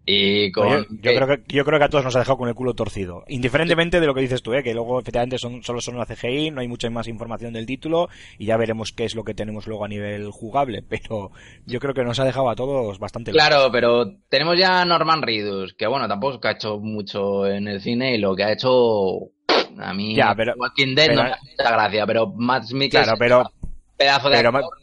Y 0.05 0.53
con 0.53 0.69
Yo, 0.69 0.85
yo 0.89 1.13
creo 1.13 1.27
que, 1.27 1.43
yo 1.53 1.65
creo 1.65 1.77
que 1.77 1.85
a 1.85 1.89
todos 1.89 2.05
nos 2.05 2.15
ha 2.15 2.19
dejado 2.19 2.37
con 2.37 2.47
el 2.47 2.55
culo 2.55 2.73
torcido. 2.73 3.25
Indiferentemente 3.27 3.99
de 3.99 4.05
lo 4.05 4.13
que 4.13 4.21
dices 4.21 4.41
tú, 4.41 4.53
eh, 4.53 4.63
que 4.63 4.73
luego 4.73 4.97
efectivamente 5.01 5.39
son, 5.39 5.61
solo 5.61 5.81
son 5.81 5.95
una 5.95 6.05
CGI, 6.05 6.51
no 6.51 6.61
hay 6.61 6.69
mucha 6.69 6.89
más 6.89 7.09
información 7.09 7.51
del 7.51 7.65
título 7.65 8.07
y 8.37 8.45
ya 8.45 8.55
veremos 8.55 8.93
qué 8.93 9.03
es 9.03 9.13
lo 9.13 9.25
que 9.25 9.33
tenemos 9.33 9.67
luego 9.67 9.83
a 9.83 9.89
nivel 9.89 10.31
jugable, 10.31 10.83
pero 10.87 11.31
yo 11.65 11.81
creo 11.81 11.93
que 11.93 12.05
nos 12.05 12.19
ha 12.21 12.23
dejado 12.23 12.49
a 12.49 12.55
todos 12.55 12.97
bastante 12.97 13.33
Claro, 13.33 13.69
pero 13.73 14.09
tenemos 14.29 14.57
ya 14.57 14.79
a 14.79 14.85
Norman 14.85 15.21
Reedus, 15.21 15.73
que 15.73 15.87
bueno, 15.87 16.07
tampoco 16.07 16.35
es 16.35 16.39
que 16.39 16.47
ha 16.47 16.51
hecho 16.51 16.79
mucho 16.79 17.45
en 17.45 17.67
el 17.67 17.81
cine 17.81 18.15
y 18.15 18.19
lo 18.19 18.37
que 18.37 18.45
ha 18.45 18.53
hecho 18.53 19.31
a 19.79 19.93
mí 19.93 20.15
Ya, 20.15 20.33
pero- 20.35 20.53
Walking 20.57 20.95
Dead 20.95 21.07
pero- 21.07 21.15
no 21.17 21.23
me 21.23 21.31
hace 21.31 21.45
mucha 21.51 21.71
gracia, 21.71 22.05
pero 22.05 22.27
Matt 22.35 22.63
Mikkelsen 22.71 23.03
Claro, 23.03 23.17
pero, 23.19 23.51
pedazo 23.97 24.29
de 24.29 24.37
pero 24.37 24.49
actor. 24.49 24.77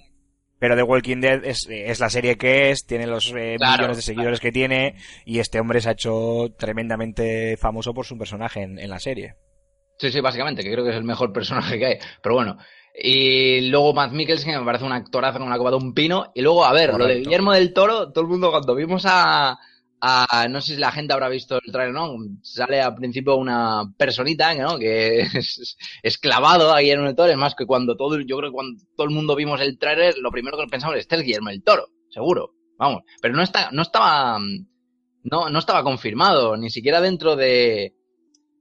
pero 0.59 0.77
The 0.77 0.83
Walking 0.83 1.21
Dead 1.21 1.45
es, 1.45 1.67
es 1.71 2.01
la 2.01 2.11
serie 2.11 2.37
que 2.37 2.71
es, 2.71 2.87
tiene 2.87 3.07
los 3.07 3.33
eh, 3.37 3.57
Claro, 3.59 3.79
millones 3.79 3.97
de 3.97 4.03
seguidores 4.03 4.41
que 4.41 4.53
tiene 4.53 4.95
y 5.25 5.39
este 5.41 5.59
hombre 5.61 5.81
se 5.81 5.89
ha 5.89 5.93
hecho 5.93 6.49
tremendamente 6.59 7.57
famoso 7.57 7.93
por 7.95 8.07
su 8.07 8.17
personaje 8.19 8.63
en, 8.63 8.79
en 8.79 8.91
la 8.91 8.99
serie. 9.01 9.35
Sí, 9.99 10.11
sí, 10.11 10.21
básicamente, 10.21 10.63
que 10.65 10.73
creo 10.73 10.83
que 10.85 10.91
es 10.91 10.97
el 10.97 11.05
mejor 11.05 11.33
personaje 11.33 11.79
que 11.79 11.87
hay. 11.87 11.99
Pero 12.23 12.35
bueno. 12.35 12.57
Y 12.95 13.71
luego 13.71 13.95
Matt 13.95 14.13
Mikkelsen, 14.13 14.53
que 14.53 14.59
me 14.59 14.65
parece 14.65 14.85
un 14.85 14.93
actorazo 14.93 15.39
con 15.39 15.49
la 15.49 15.57
copa 15.57 15.71
de 15.71 15.77
un 15.77 15.95
pino. 15.95 16.31
Y 16.35 16.43
luego, 16.43 16.65
a 16.65 16.73
ver, 16.73 16.93
lo 16.95 17.07
de. 17.07 17.21
Guillermo 17.21 17.53
del 17.53 17.73
Toro, 17.73 18.11
todo 18.13 18.23
el 18.23 18.29
mundo 18.31 18.51
cuando 18.51 18.75
vimos 18.75 19.05
a, 19.07 19.57
a- 20.05 20.49
no 20.49 20.61
sé 20.61 20.75
si 20.75 20.81
la 20.81 20.93
gente 20.93 21.13
habrá 21.15 21.29
visto 21.29 21.57
el 21.65 21.73
trailer, 21.73 21.95
¿no? 21.95 22.17
Sale 22.43 22.81
al 22.81 22.95
principio 22.97 23.37
una 23.37 23.85
personita, 23.97 24.55
¿no? 24.55 24.79
Que 24.79 25.21
es, 25.35 25.77
es 26.03 26.19
clavado 26.19 26.73
a 26.73 26.81
Guillermo 26.81 27.07
del 27.07 27.15
Toro. 27.17 27.31
Es 27.31 27.39
más 27.39 27.55
que 27.55 27.67
cuando 27.67 27.97
todo, 27.97 28.19
yo 28.21 28.37
creo 28.39 28.51
que 28.51 28.55
cuando 28.55 28.83
todo 28.97 29.07
el 29.07 29.15
mundo 29.15 29.37
vimos 29.37 29.61
el 29.61 29.79
trailer, 29.79 30.17
lo 30.19 30.31
primero 30.31 30.59
que 30.59 30.67
pensamos, 30.67 30.97
este 30.99 31.17
es 31.17 31.23
Guillermo 31.23 31.51
del 31.51 31.63
Toro, 31.63 31.87
seguro. 32.11 32.55
Vamos. 32.79 33.03
Pero 33.21 33.35
no 33.35 33.43
está, 33.43 33.71
no 33.71 33.83
estaba, 33.83 34.39
no, 35.25 35.49
no 35.49 35.59
estaba 35.59 35.83
confirmado, 35.85 36.57
ni 36.57 36.71
siquiera 36.71 37.01
dentro 37.01 37.37
de, 37.37 37.95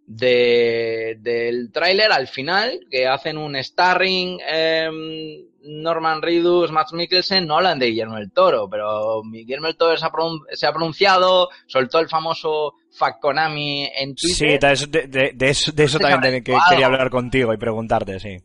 de, 0.06 1.18
del 1.20 1.72
tráiler 1.72 2.12
al 2.12 2.28
final, 2.28 2.80
que 2.90 3.08
hacen 3.08 3.38
un 3.38 3.56
starring 3.64 4.40
em, 4.48 5.46
Norman 5.64 6.22
Reedus, 6.22 6.72
Max 6.72 6.94
Mikkelsen, 6.94 7.46
no 7.46 7.56
hablan 7.58 7.80
de 7.80 7.88
Guillermo 7.88 8.16
del 8.16 8.32
Toro, 8.32 8.68
pero 8.70 9.22
Guillermo 9.24 9.68
del 9.68 9.78
Toro 9.78 9.96
se 9.98 10.06
ha, 10.66 10.72
pronunciado, 10.72 11.50
soltó 11.68 12.00
el 12.00 12.10
famoso 12.10 12.74
Fuck 12.92 13.20
Konami 13.22 13.88
en 13.96 14.16
Sí, 14.18 14.38
Twitter. 14.38 14.72
eso, 14.72 14.88
de, 14.88 15.08
de- 15.08 15.32
de 15.36 15.50
eso, 15.50 15.72
de 15.72 15.84
eso 15.84 15.98
No 16.00 16.06
sé 16.06 16.06
si 16.06 16.12
también 16.22 16.44
que 16.44 16.58
quería 16.70 16.86
hablar 16.88 17.10
contigo 17.10 17.54
y 17.54 17.58
preguntarte, 17.58 18.20
sí. 18.20 18.38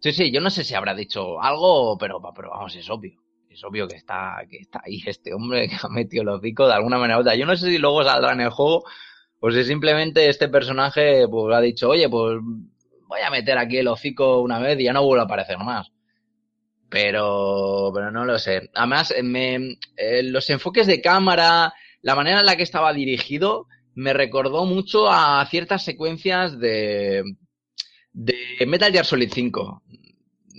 Sí, 0.00 0.12
sí, 0.12 0.30
yo 0.32 0.40
no 0.40 0.48
sé 0.50 0.64
si 0.64 0.74
habrá 0.74 0.94
dicho 0.94 1.40
algo, 1.42 1.98
pero, 1.98 2.20
pero 2.34 2.50
vamos, 2.50 2.74
es 2.76 2.88
obvio. 2.88 3.20
Es 3.50 3.64
obvio 3.64 3.88
que 3.88 3.96
está, 3.96 4.36
que 4.48 4.58
está 4.58 4.80
ahí 4.84 5.02
este 5.06 5.34
hombre 5.34 5.68
que 5.68 5.76
ha 5.82 5.88
metido 5.88 6.22
el 6.22 6.28
hocico 6.28 6.66
de 6.66 6.74
alguna 6.74 6.98
manera 6.98 7.18
u 7.18 7.22
otra. 7.22 7.34
Yo 7.34 7.46
no 7.46 7.56
sé 7.56 7.66
si 7.66 7.78
luego 7.78 8.04
saldrá 8.04 8.32
en 8.32 8.42
el 8.42 8.50
juego 8.50 8.84
o 9.40 9.50
si 9.50 9.64
simplemente 9.64 10.28
este 10.28 10.48
personaje 10.48 11.26
pues 11.28 11.54
ha 11.56 11.60
dicho, 11.60 11.88
oye, 11.88 12.08
pues 12.08 12.38
voy 13.08 13.20
a 13.20 13.30
meter 13.30 13.58
aquí 13.58 13.78
el 13.78 13.88
hocico 13.88 14.40
una 14.40 14.58
vez 14.60 14.78
y 14.78 14.84
ya 14.84 14.92
no 14.92 15.02
vuelvo 15.04 15.22
a 15.22 15.24
aparecer 15.24 15.58
más. 15.58 15.90
Pero, 16.90 17.90
pero 17.94 18.10
no 18.10 18.24
lo 18.24 18.38
sé. 18.38 18.70
Además, 18.74 19.14
me, 19.22 19.78
eh, 19.96 20.22
los 20.22 20.48
enfoques 20.50 20.86
de 20.86 21.02
cámara, 21.02 21.74
la 22.00 22.14
manera 22.14 22.40
en 22.40 22.46
la 22.46 22.56
que 22.56 22.62
estaba 22.62 22.92
dirigido, 22.92 23.66
me 23.94 24.12
recordó 24.12 24.64
mucho 24.64 25.10
a 25.10 25.44
ciertas 25.50 25.84
secuencias 25.84 26.58
de, 26.58 27.24
de 28.12 28.36
Metal 28.66 28.92
Gear 28.92 29.04
Solid 29.04 29.30
5. 29.32 29.82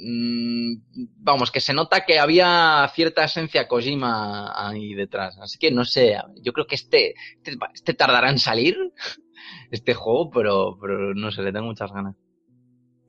Mm, 0.02 0.76
vamos, 1.18 1.52
que 1.52 1.60
se 1.60 1.74
nota 1.74 2.06
que 2.06 2.20
había 2.20 2.90
cierta 2.96 3.26
esencia 3.26 3.68
Kojima 3.68 4.54
ahí 4.56 4.94
detrás. 4.94 5.38
Así 5.40 5.58
que 5.60 5.72
no 5.72 5.84
sé, 5.84 6.16
yo 6.42 6.54
creo 6.54 6.68
que 6.68 6.76
este, 6.76 7.16
este, 7.44 7.58
este 7.74 7.94
tardará 7.94 8.30
en 8.30 8.40
salir, 8.40 8.78
este 9.72 9.94
juego, 9.94 10.30
pero, 10.30 10.78
pero 10.80 11.14
no 11.16 11.32
sé, 11.32 11.42
le 11.42 11.52
tengo 11.52 11.66
muchas 11.66 11.92
ganas. 11.92 12.16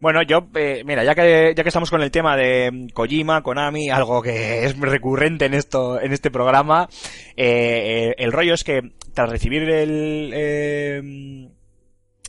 Bueno, 0.01 0.23
yo, 0.23 0.49
eh, 0.55 0.83
mira, 0.87 1.05
ya 1.05 1.15
que, 1.15 1.53
ya 1.55 1.63
que 1.63 1.69
estamos 1.69 1.91
con 1.91 2.01
el 2.03 2.11
tema 2.11 2.35
de 2.35 2.71
mm, 2.73 2.89
Kojima, 2.89 3.43
Konami, 3.43 3.91
algo 3.91 4.23
que 4.23 4.65
es 4.65 4.79
recurrente 4.79 5.45
en 5.45 5.53
esto, 5.53 6.01
en 6.01 6.13
este 6.13 6.31
programa, 6.31 6.89
eh, 7.37 8.09
eh, 8.09 8.15
el 8.17 8.33
rollo 8.33 8.55
es 8.55 8.65
que 8.65 8.93
tras 9.13 9.29
recibir 9.29 9.69
el, 9.69 10.31
eh, 10.33 11.49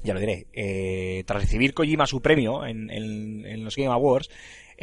ya 0.03 0.13
lo 0.13 0.19
diré, 0.19 0.47
eh, 0.51 1.23
tras 1.25 1.43
recibir 1.43 1.73
Kojima 1.73 2.05
su 2.07 2.21
premio 2.21 2.65
en, 2.65 2.89
en, 2.89 3.45
en 3.45 3.63
los 3.63 3.77
Game 3.77 3.91
Awards, 3.91 4.29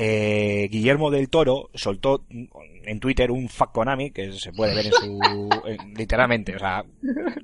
eh, 0.01 0.69
Guillermo 0.71 1.11
del 1.11 1.29
Toro 1.29 1.69
soltó 1.75 2.25
en 2.31 3.01
Twitter 3.01 3.31
un 3.33 3.49
fuck 3.49 3.73
Konami, 3.73 4.13
que 4.13 4.33
se 4.33 4.53
puede 4.53 4.75
ver 4.75 4.87
en 4.87 4.93
su, 4.93 5.19
en- 5.67 5.93
literalmente, 5.95 6.55
o 6.55 6.59
sea, 6.59 6.85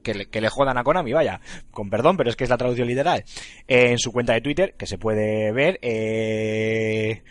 que 0.03 0.15
le, 0.15 0.27
que 0.27 0.41
le 0.41 0.49
jodan 0.49 0.79
a 0.79 0.85
Konami, 0.85 1.13
vaya, 1.13 1.41
con 1.73 1.91
perdón, 1.91 2.17
pero 2.17 2.31
es 2.31 2.37
que 2.37 2.45
es 2.45 2.51
la 2.51 2.57
traducción 2.57 2.87
literal, 2.89 3.25
eh, 3.69 3.91
en 3.91 3.99
su 3.99 4.13
cuenta 4.13 4.33
de 4.35 4.41
Twitter, 4.41 4.75
que 4.79 4.87
se 4.87 4.97
puede 4.99 5.53
ver, 5.53 5.79
eh, 5.83 7.23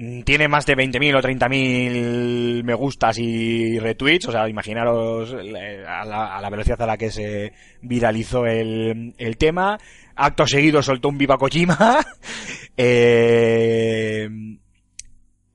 Mm, 0.00 0.22
Tiene 0.22 0.46
más 0.46 0.64
de 0.64 0.76
20.000 0.76 1.16
o 1.16 1.20
30.000 1.20 2.62
me 2.62 2.74
gustas 2.74 3.18
y 3.18 3.80
retweets, 3.80 4.28
o 4.28 4.30
sea, 4.32 4.48
imaginaros 4.48 5.34
eh, 5.34 5.84
a 5.84 6.04
la, 6.04 6.36
a 6.36 6.40
la 6.40 6.50
velocidad 6.50 6.80
a 6.82 6.86
la 6.86 6.96
que 6.96 7.10
se 7.10 7.52
viralizó 7.82 8.46
el, 8.46 9.14
el 9.18 9.36
tema. 9.36 9.76
Acto 10.18 10.46
seguido 10.46 10.82
soltó 10.82 11.08
un 11.08 11.18
Viva 11.18 11.38
Kojima. 11.38 12.04
eh, 12.76 14.28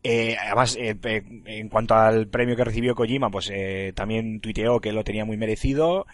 eh, 0.04 0.36
además, 0.40 0.78
eh, 0.80 0.96
en 1.46 1.70
cuanto 1.70 1.96
al 1.96 2.28
premio 2.28 2.56
que 2.56 2.64
recibió 2.64 2.96
Kojima, 2.96 3.30
pues 3.30 3.52
eh, 3.54 3.94
también 3.96 4.40
tuiteó 4.40 4.80
que 4.80 4.92
lo 4.92 5.04
tenía 5.04 5.26
muy 5.26 5.38
merecido. 5.38 6.06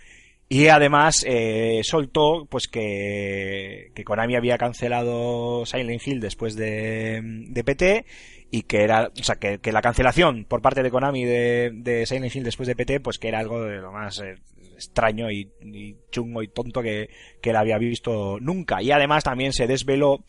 Y 0.51 0.67
además 0.67 1.23
eh, 1.27 1.81
soltó 1.83 2.47
pues 2.49 2.67
que, 2.67 3.91
que 3.93 4.03
Konami 4.03 4.35
había 4.35 4.57
cancelado 4.57 5.63
Silent 5.67 6.07
Hill 6.07 6.19
después 6.19 6.55
de, 6.55 7.21
de 7.21 7.63
PT 7.63 8.05
y 8.49 8.63
que 8.63 8.83
era, 8.83 9.11
o 9.15 9.23
sea, 9.23 9.35
que, 9.35 9.59
que 9.59 9.71
la 9.71 9.83
cancelación 9.83 10.45
por 10.45 10.63
parte 10.63 10.81
de 10.81 10.89
Konami 10.89 11.23
de, 11.23 11.69
de 11.71 12.07
Silent 12.07 12.35
Hill 12.35 12.43
después 12.43 12.65
de 12.65 12.75
PT, 12.75 12.99
pues 12.99 13.19
que 13.19 13.27
era 13.27 13.37
algo 13.37 13.63
de 13.63 13.77
lo 13.77 13.91
más 13.91 14.19
eh, 14.21 14.37
extraño 14.79 15.29
y, 15.29 15.51
y 15.61 15.95
chungo 16.09 16.41
y 16.41 16.47
tonto 16.47 16.81
que, 16.81 17.09
que 17.41 17.49
él 17.51 17.55
había 17.55 17.77
visto 17.77 18.39
nunca. 18.39 18.81
Y 18.81 18.91
además 18.91 19.23
también 19.23 19.53
se 19.53 19.67
desveló 19.67 20.23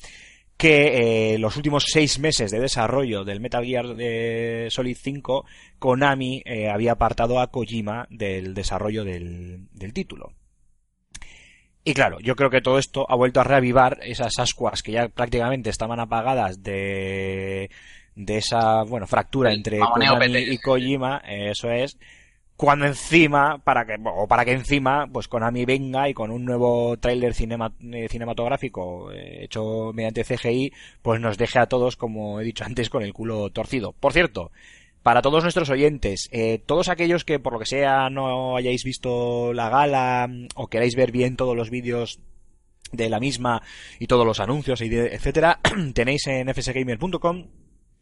que 0.61 1.35
eh, 1.35 1.39
los 1.39 1.57
últimos 1.57 1.85
seis 1.87 2.19
meses 2.19 2.51
de 2.51 2.61
desarrollo 2.61 3.25
del 3.25 3.41
Metal 3.41 3.65
Gear 3.65 3.95
de 3.97 4.69
Solid 4.71 4.97
5, 5.01 5.47
Konami 5.79 6.43
eh, 6.45 6.69
había 6.69 6.93
apartado 6.93 7.41
a 7.41 7.51
Kojima 7.51 8.07
del 8.11 8.53
desarrollo 8.53 9.03
del, 9.03 9.69
del 9.73 9.95
título. 9.95 10.35
Y 11.83 11.95
claro, 11.95 12.21
yo 12.21 12.37
creo 12.37 12.51
que 12.51 12.61
todo 12.61 12.79
esto 12.79 13.07
ha 13.09 13.17
vuelto 13.17 13.41
a 13.41 13.45
reavivar 13.45 14.01
esas 14.03 14.39
ascuas 14.39 14.83
que 14.83 14.93
ya 14.93 15.09
prácticamente 15.09 15.71
estaban 15.71 15.99
apagadas 15.99 16.63
de, 16.63 17.71
de 18.15 18.37
esa, 18.37 18.83
bueno, 18.83 19.07
fractura 19.07 19.55
entre 19.55 19.79
Konami 19.79 20.41
y 20.41 20.59
Kojima, 20.59 21.23
eh, 21.27 21.53
eso 21.53 21.71
es, 21.71 21.97
cuando 22.61 22.85
encima, 22.85 23.57
para 23.57 23.87
que, 23.87 23.97
o 24.05 24.29
para 24.29 24.45
que 24.45 24.53
encima, 24.53 25.07
pues 25.11 25.29
Konami 25.29 25.65
venga 25.65 26.11
y 26.11 26.13
con 26.13 26.31
un 26.31 26.45
nuevo 26.45 26.95
tráiler 26.99 27.33
cinema- 27.33 27.73
eh, 27.91 28.07
cinematográfico 28.11 29.11
eh, 29.13 29.45
hecho 29.45 29.93
mediante 29.95 30.25
CGI, 30.25 30.71
pues 31.01 31.23
nos 31.23 31.39
deje 31.39 31.59
a 31.59 31.65
todos, 31.65 31.97
como 31.97 32.39
he 32.39 32.45
dicho 32.45 32.63
antes, 32.65 32.91
con 32.91 33.03
el 33.03 33.15
culo 33.15 33.49
torcido. 33.49 33.93
Por 33.93 34.13
cierto, 34.13 34.51
para 35.03 35.23
todos 35.23 35.43
nuestros 35.43 35.71
oyentes, 35.71 36.29
eh, 36.33 36.59
todos 36.67 36.91
aquellos 36.91 37.25
que 37.25 37.39
por 37.39 37.55
lo 37.55 37.61
que 37.61 37.65
sea 37.65 38.11
no 38.11 38.59
hayáis 38.59 38.85
visto 38.85 39.55
la 39.55 39.71
gala 39.71 40.29
o 40.55 40.67
queráis 40.67 40.95
ver 40.97 41.13
bien 41.13 41.37
todos 41.37 41.57
los 41.57 41.71
vídeos 41.71 42.21
de 42.93 43.09
la 43.09 43.21
misma 43.21 43.63
y 43.99 44.07
todos 44.07 44.27
los 44.27 44.39
anuncios, 44.39 44.83
y 44.83 44.95
etcétera, 44.95 45.61
tenéis 45.95 46.27
en 46.27 46.53
fsgamer.com 46.53 47.47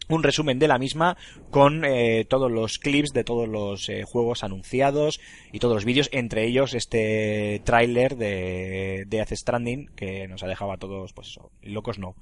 un 0.09 0.23
resumen 0.23 0.59
de 0.59 0.69
la 0.69 0.79
misma 0.79 1.17
con 1.51 1.85
eh, 1.85 2.25
todos 2.29 2.51
los 2.51 2.79
clips 2.79 3.13
de 3.13 3.25
todos 3.25 3.49
los 3.49 3.89
eh, 3.89 4.05
juegos 4.05 4.45
anunciados 4.45 5.21
y 5.53 5.59
todos 5.59 5.75
los 5.75 5.85
vídeos, 5.85 6.09
entre 6.13 6.47
ellos 6.47 6.75
este 6.75 7.61
tráiler 7.65 8.17
de 8.17 9.05
Death 9.07 9.33
Stranding 9.33 9.89
que 9.95 10.29
nos 10.29 10.43
ha 10.43 10.47
dejado 10.49 10.73
a 10.73 10.79
todos, 10.79 11.13
pues 11.13 11.29
eso, 11.29 11.51
locos 11.63 11.99
no. 11.99 12.15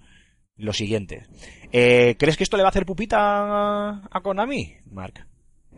Lo 0.58 0.72
siguiente. 0.72 1.26
Eh, 1.70 2.16
¿Crees 2.18 2.38
que 2.38 2.44
esto 2.44 2.56
le 2.56 2.62
va 2.62 2.68
a 2.68 2.70
hacer 2.70 2.86
pupita 2.86 3.18
a, 3.18 4.08
a 4.10 4.20
Konami, 4.22 4.76
Mark? 4.90 5.26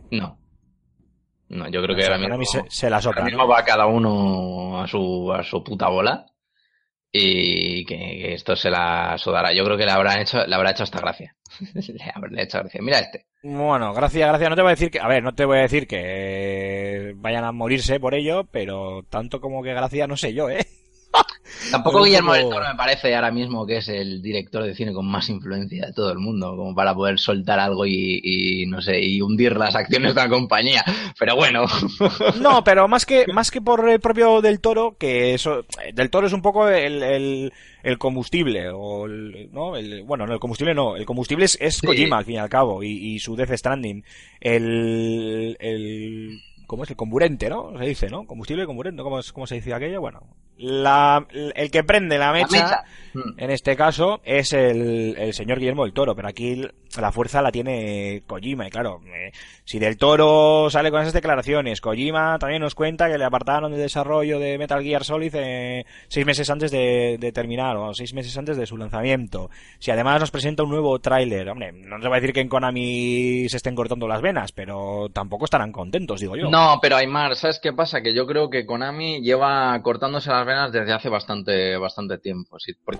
No. 0.09 0.39
No, 1.49 1.67
yo 1.69 1.81
creo 1.81 1.97
que 1.97 2.05
ahora 2.05 2.17
mismo, 2.17 2.45
se, 2.45 2.63
se 2.69 2.89
la 2.89 3.01
sopla, 3.01 3.23
ahora 3.23 3.31
¿no? 3.31 3.37
mismo 3.37 3.47
va 3.47 3.65
cada 3.65 3.87
uno 3.87 4.79
a 4.79 4.87
su, 4.87 5.33
a 5.33 5.43
su 5.43 5.63
puta 5.63 5.89
bola 5.89 6.25
y 7.11 7.85
que, 7.85 7.95
que 7.97 8.33
esto 8.33 8.55
se 8.55 8.69
la 8.69 9.17
sudará. 9.17 9.53
Yo 9.53 9.63
creo 9.63 9.77
que 9.77 9.85
le 9.85 9.91
habrán 9.91 10.19
hecho, 10.19 10.45
le 10.45 10.55
habrá 10.55 10.71
hecho 10.71 10.83
hasta 10.83 10.99
gracia. 10.99 11.35
le 11.73 12.11
habrá 12.13 12.43
hecho 12.43 12.59
gracia. 12.59 12.81
Mira 12.81 12.99
este. 12.99 13.25
Bueno, 13.41 13.93
gracias, 13.93 14.27
gracias. 14.27 14.49
No 14.49 14.55
te 14.55 14.61
voy 14.61 14.69
a 14.69 14.75
decir 14.75 14.91
que, 14.91 14.99
a 14.99 15.07
ver, 15.07 15.23
no 15.23 15.33
te 15.33 15.45
voy 15.45 15.59
a 15.59 15.61
decir 15.61 15.87
que 15.87 17.13
vayan 17.15 17.43
a 17.45 17.51
morirse 17.51 17.99
por 17.99 18.13
ello, 18.13 18.45
pero 18.51 19.03
tanto 19.09 19.39
como 19.39 19.63
que 19.63 19.73
gracia 19.73 20.07
no 20.07 20.17
sé 20.17 20.33
yo, 20.33 20.49
¿eh? 20.49 20.65
Tampoco 21.71 22.03
Guillermo 22.03 22.33
del 22.33 22.49
Toro 22.49 22.65
me 22.67 22.75
parece 22.75 23.13
ahora 23.15 23.31
mismo 23.31 23.65
que 23.65 23.77
es 23.77 23.89
el 23.89 24.21
director 24.21 24.63
de 24.63 24.75
cine 24.75 24.93
con 24.93 25.05
más 25.05 25.29
influencia 25.29 25.87
de 25.87 25.93
todo 25.93 26.11
el 26.11 26.19
mundo, 26.19 26.55
como 26.55 26.73
para 26.73 26.93
poder 26.93 27.19
soltar 27.19 27.59
algo 27.59 27.85
y, 27.85 28.21
y, 28.23 28.65
no 28.67 28.81
sé, 28.81 28.99
y 29.03 29.21
hundir 29.21 29.57
las 29.57 29.75
acciones 29.75 30.15
de 30.15 30.21
la 30.21 30.29
compañía. 30.29 30.83
Pero 31.17 31.35
bueno, 31.35 31.65
No, 32.39 32.63
pero 32.63 32.87
más 32.87 33.05
que, 33.05 33.25
más 33.33 33.51
que 33.51 33.61
por 33.61 33.89
el 33.89 33.99
propio 33.99 34.41
Del 34.41 34.59
Toro, 34.61 34.95
que 34.97 35.33
eso, 35.33 35.65
Del 35.93 36.09
Toro 36.09 36.27
es 36.27 36.33
un 36.33 36.41
poco 36.41 36.67
el, 36.69 37.03
el, 37.03 37.53
el 37.83 37.97
combustible, 37.97 38.69
o 38.69 39.05
el, 39.05 39.49
¿no? 39.51 39.75
El, 39.75 40.03
bueno, 40.03 40.25
no, 40.25 40.33
el 40.33 40.39
combustible 40.39 40.73
no, 40.73 40.95
el 40.95 41.05
combustible 41.05 41.45
es, 41.45 41.57
es 41.59 41.79
Sí. 41.79 41.87
Kojima, 41.87 42.17
al 42.17 42.25
fin 42.25 42.35
y 42.35 42.39
al 42.39 42.49
cabo, 42.49 42.83
y, 42.83 42.89
y 42.89 43.19
su 43.19 43.35
Death 43.35 43.55
Stranding. 43.55 44.03
El, 44.41 45.55
el, 45.59 46.41
¿cómo 46.69 46.83
es? 46.83 46.89
El 46.91 46.95
comburente, 46.95 47.49
¿no? 47.49 47.75
Se 47.79 47.83
dice, 47.85 48.09
¿no? 48.09 48.27
Combustible, 48.27 48.67
comburente, 48.67 49.01
¿cómo, 49.01 49.17
es- 49.19 49.33
se 49.47 49.55
dice 49.55 49.73
aquello? 49.73 49.99
Bueno, 50.01 50.21
la, 50.55 51.25
el 51.31 51.71
que 51.71 51.83
prende 51.83 52.19
la 52.19 52.31
mecha. 52.31 52.83
Mm. 53.13 53.33
en 53.37 53.51
este 53.51 53.75
caso 53.75 54.21
es 54.23 54.53
el, 54.53 55.15
el 55.17 55.33
señor 55.33 55.59
Guillermo 55.59 55.83
del 55.83 55.93
Toro, 55.93 56.15
pero 56.15 56.27
aquí 56.27 56.61
la 56.99 57.11
fuerza 57.11 57.41
la 57.41 57.51
tiene 57.51 58.23
Kojima. 58.25 58.67
Y 58.67 58.69
claro, 58.69 59.01
eh, 59.05 59.31
si 59.63 59.79
del 59.79 59.97
Toro 59.97 60.69
sale 60.69 60.91
con 60.91 61.01
esas 61.01 61.13
declaraciones, 61.13 61.81
Kojima 61.81 62.37
también 62.39 62.61
nos 62.61 62.75
cuenta 62.75 63.09
que 63.09 63.17
le 63.17 63.25
apartaron 63.25 63.71
del 63.71 63.81
desarrollo 63.81 64.39
de 64.39 64.57
Metal 64.57 64.83
Gear 64.83 65.03
Solid 65.03 65.33
eh, 65.35 65.85
seis 66.07 66.25
meses 66.25 66.49
antes 66.49 66.71
de, 66.71 67.17
de 67.19 67.31
terminar, 67.31 67.77
o 67.77 67.93
seis 67.93 68.13
meses 68.13 68.35
antes 68.37 68.57
de 68.57 68.65
su 68.65 68.77
lanzamiento. 68.77 69.49
Si 69.79 69.91
además 69.91 70.19
nos 70.19 70.31
presenta 70.31 70.63
un 70.63 70.69
nuevo 70.69 70.99
tráiler, 70.99 71.49
hombre, 71.49 71.71
no 71.71 72.01
se 72.01 72.07
va 72.07 72.17
a 72.17 72.19
decir 72.19 72.33
que 72.33 72.41
en 72.41 72.49
Konami 72.49 73.47
se 73.49 73.57
estén 73.57 73.75
cortando 73.75 74.07
las 74.07 74.21
venas, 74.21 74.51
pero 74.51 75.09
tampoco 75.13 75.45
estarán 75.45 75.71
contentos, 75.71 76.19
digo 76.19 76.35
yo. 76.35 76.49
No, 76.49 76.79
pero 76.81 76.95
Aymar, 76.95 77.35
¿sabes 77.35 77.59
qué 77.61 77.73
pasa? 77.73 78.01
Que 78.01 78.13
yo 78.13 78.25
creo 78.25 78.49
que 78.49 78.65
Konami 78.65 79.21
lleva 79.21 79.79
cortándose 79.81 80.29
las 80.31 80.45
venas 80.45 80.71
desde 80.71 80.93
hace 80.93 81.09
bastante, 81.09 81.77
bastante 81.77 82.17
tiempo. 82.17 82.59
sí, 82.59 82.73
porque 82.83 82.98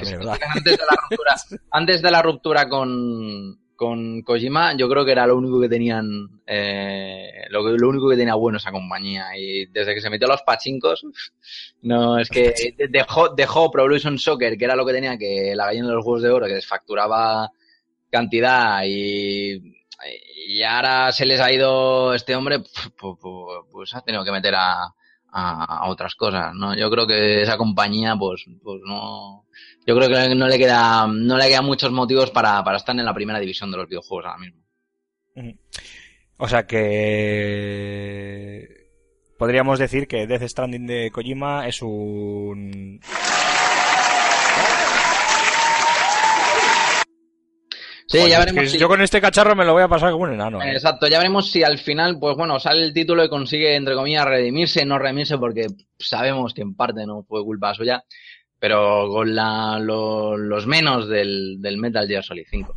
Antes 0.53 0.77
de 0.77 0.85
la 0.85 0.95
ruptura, 1.09 1.35
antes 1.71 2.01
de 2.01 2.12
la 2.12 2.21
ruptura 2.21 2.69
con, 2.69 3.59
con 3.75 4.21
Kojima, 4.23 4.75
yo 4.75 4.89
creo 4.89 5.05
que 5.05 5.12
era 5.13 5.25
lo 5.27 5.38
único 5.38 5.59
que 5.62 5.69
tenían, 5.69 6.41
eh, 6.45 7.31
lo, 7.49 7.63
que- 7.63 7.77
lo 7.77 7.89
único 7.89 8.09
que 8.09 8.17
tenía 8.17 8.35
bueno 8.35 8.57
esa 8.57 8.71
compañía. 8.71 9.27
Y 9.38 9.65
desde 9.67 9.93
que 9.95 10.01
se 10.01 10.09
metió 10.09 10.27
a 10.27 10.31
los 10.31 10.41
pachincos, 10.43 11.05
no, 11.81 12.17
es 12.19 12.29
que 12.29 12.53
dejó, 12.89 13.29
dejó 13.29 13.71
Pro 13.71 13.83
Evolution 13.83 14.17
Soccer, 14.19 14.57
que 14.57 14.65
era 14.65 14.75
lo 14.75 14.85
que 14.85 14.93
tenía, 14.93 15.17
que 15.17 15.53
la 15.55 15.65
gallina 15.67 15.88
de 15.88 15.93
los 15.95 16.05
huevos 16.05 16.21
de 16.23 16.29
oro, 16.29 16.45
que 16.47 16.53
desfacturaba 16.55 17.49
cantidad 18.12 18.81
y, 18.85 19.62
y 20.47 20.63
ahora 20.63 21.12
se 21.12 21.25
les 21.25 21.39
ha 21.39 21.51
ido 21.51 22.13
este 22.13 22.35
hombre, 22.35 22.59
pues, 22.97 23.15
pues 23.71 23.93
ha 23.95 24.01
tenido 24.01 24.23
que 24.25 24.31
meter 24.31 24.55
a, 24.55 24.83
a, 24.83 24.93
a 25.31 25.89
otras 25.89 26.15
cosas, 26.15 26.53
¿no? 26.55 26.75
Yo 26.75 26.89
creo 26.89 27.05
que 27.05 27.43
esa 27.43 27.55
compañía, 27.57 28.15
pues, 28.17 28.45
pues 28.63 28.81
no, 28.85 29.45
yo 29.89 29.95
creo 29.97 30.08
que 30.08 30.36
no 30.36 30.47
le 30.47 30.60
queda, 30.60 31.08
no 31.08 31.36
le 31.36 31.47
quedan 31.47 31.65
muchos 31.65 31.91
motivos 31.91 32.30
para, 32.30 32.63
para 32.63 32.78
estar 32.78 32.95
en 32.95 33.04
la 33.04 33.12
primera 33.15 33.39
división 33.39 33.71
de 33.71 33.78
los 33.78 33.88
videojuegos 33.89 34.28
ahora 34.28 34.38
mismo. 34.38 34.62
O 36.38 36.47
sea 36.47 36.67
que 36.67 38.67
podríamos 39.39 39.80
decir 39.80 40.08
que 40.08 40.28
Death 40.28 40.43
Stranding 40.47 40.86
de 40.86 41.10
Kojima 41.12 41.67
es 41.67 41.82
un 41.82 42.99
Sí, 48.12 48.17
Joder, 48.17 48.32
ya 48.32 48.39
es 48.39 48.45
veremos 48.45 48.63
que 48.63 48.69
si- 48.69 48.80
Yo 48.80 48.88
con 48.88 49.02
este 49.02 49.21
cacharro 49.21 49.56
me 49.56 49.65
lo 49.65 49.73
voy 49.73 49.84
a 49.84 49.88
pasar 49.88 50.12
como 50.12 50.23
un 50.23 50.34
enano. 50.34 50.62
¿eh? 50.63 50.71
Exacto, 50.71 51.08
ya 51.08 51.19
veremos 51.19 51.52
si 51.52 51.63
al 51.63 51.78
final, 51.78 52.17
pues 52.19 52.36
bueno, 52.36 52.60
sale 52.60 52.84
el 52.84 52.91
título 52.93 53.23
y 53.23 53.30
consigue, 53.30 53.75
entre 53.75 53.93
comillas, 53.93 54.25
redimirse, 54.25 54.84
no 54.86 54.97
redimirse, 54.97 55.38
porque 55.38 55.67
sabemos 55.99 56.54
que 56.56 56.62
en 56.63 56.75
parte 56.75 57.06
no 57.06 57.23
fue 57.23 57.43
culpa 57.43 57.73
suya, 57.75 58.04
pero 58.60 59.08
con 59.10 59.34
la, 59.34 59.80
lo- 59.80 60.38
los 60.38 60.67
menos 60.67 61.08
del, 61.10 61.62
del 61.62 61.78
Metal 61.78 62.08
Gear 62.08 62.24
Solid 62.24 62.45
5. 62.50 62.76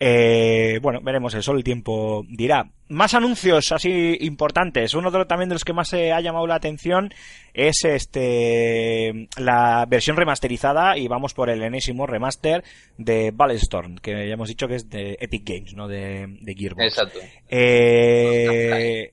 Eh, 0.00 0.78
bueno, 0.80 1.00
veremos, 1.02 1.34
el 1.34 1.42
solo 1.42 1.58
el 1.58 1.64
tiempo 1.64 2.24
dirá. 2.28 2.70
Más 2.88 3.14
anuncios 3.14 3.72
así 3.72 4.16
importantes. 4.20 4.94
Uno 4.94 5.10
de 5.10 5.18
los, 5.18 5.26
también 5.26 5.48
de 5.48 5.56
los 5.56 5.64
que 5.64 5.72
más 5.72 5.88
se 5.88 6.12
ha 6.12 6.20
llamado 6.20 6.46
la 6.46 6.54
atención 6.54 7.12
es 7.52 7.84
este 7.84 9.28
la 9.36 9.84
versión 9.88 10.16
remasterizada 10.16 10.96
y 10.96 11.08
vamos 11.08 11.34
por 11.34 11.50
el 11.50 11.62
enésimo 11.64 12.06
remaster 12.06 12.62
de 12.96 13.32
Ballestorm, 13.34 13.96
que 13.96 14.12
ya 14.12 14.34
hemos 14.34 14.48
dicho 14.48 14.68
que 14.68 14.76
es 14.76 14.88
de 14.88 15.16
Epic 15.20 15.42
Games, 15.44 15.74
no 15.74 15.88
de, 15.88 16.26
de 16.42 16.54
Gearbox. 16.54 16.84
Exacto. 16.84 17.18
Eh, 17.48 19.10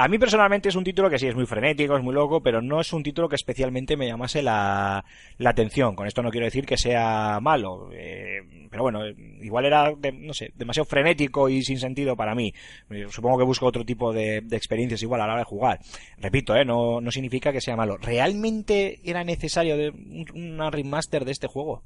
a 0.00 0.08
mí 0.08 0.16
personalmente 0.18 0.68
es 0.68 0.76
un 0.76 0.84
título 0.84 1.10
que 1.10 1.18
sí 1.18 1.26
es 1.26 1.34
muy 1.34 1.44
frenético, 1.44 1.96
es 1.96 2.02
muy 2.04 2.14
loco, 2.14 2.40
pero 2.40 2.62
no 2.62 2.80
es 2.80 2.92
un 2.92 3.02
título 3.02 3.28
que 3.28 3.34
especialmente 3.34 3.96
me 3.96 4.06
llamase 4.06 4.42
la, 4.42 5.04
la 5.38 5.50
atención. 5.50 5.96
Con 5.96 6.06
esto 6.06 6.22
no 6.22 6.30
quiero 6.30 6.44
decir 6.46 6.64
que 6.64 6.76
sea 6.76 7.40
malo, 7.42 7.90
eh, 7.92 8.40
pero 8.70 8.84
bueno, 8.84 9.00
igual 9.42 9.64
era, 9.64 9.92
de- 9.98 10.12
no 10.12 10.32
sé, 10.34 10.52
demasiado 10.54 10.84
frenético 10.86 11.48
y 11.48 11.62
sin 11.64 11.78
sentido 11.78 12.14
para 12.16 12.34
mí. 12.36 12.52
Eh, 12.90 13.06
Supongo 13.10 13.38
que 13.38 13.44
busco 13.44 13.66
otro 13.66 13.84
tipo 13.84 14.12
de, 14.12 14.36
experiencias 14.52 15.02
igual 15.02 15.20
a 15.20 15.26
la 15.26 15.32
hora 15.32 15.40
de 15.42 15.46
jugar. 15.46 15.80
Repito, 16.18 16.54
eh, 16.54 16.64
no, 16.64 17.00
no 17.00 17.10
significa 17.10 17.52
que 17.52 17.60
sea 17.60 17.74
malo. 17.76 17.96
¿Realmente 17.96 19.00
era 19.04 19.24
necesario 19.24 19.76
de 19.76 19.90
un- 19.90 20.26
una 20.34 20.70
remaster 20.70 21.24
de 21.24 21.32
este 21.32 21.48
juego? 21.48 21.82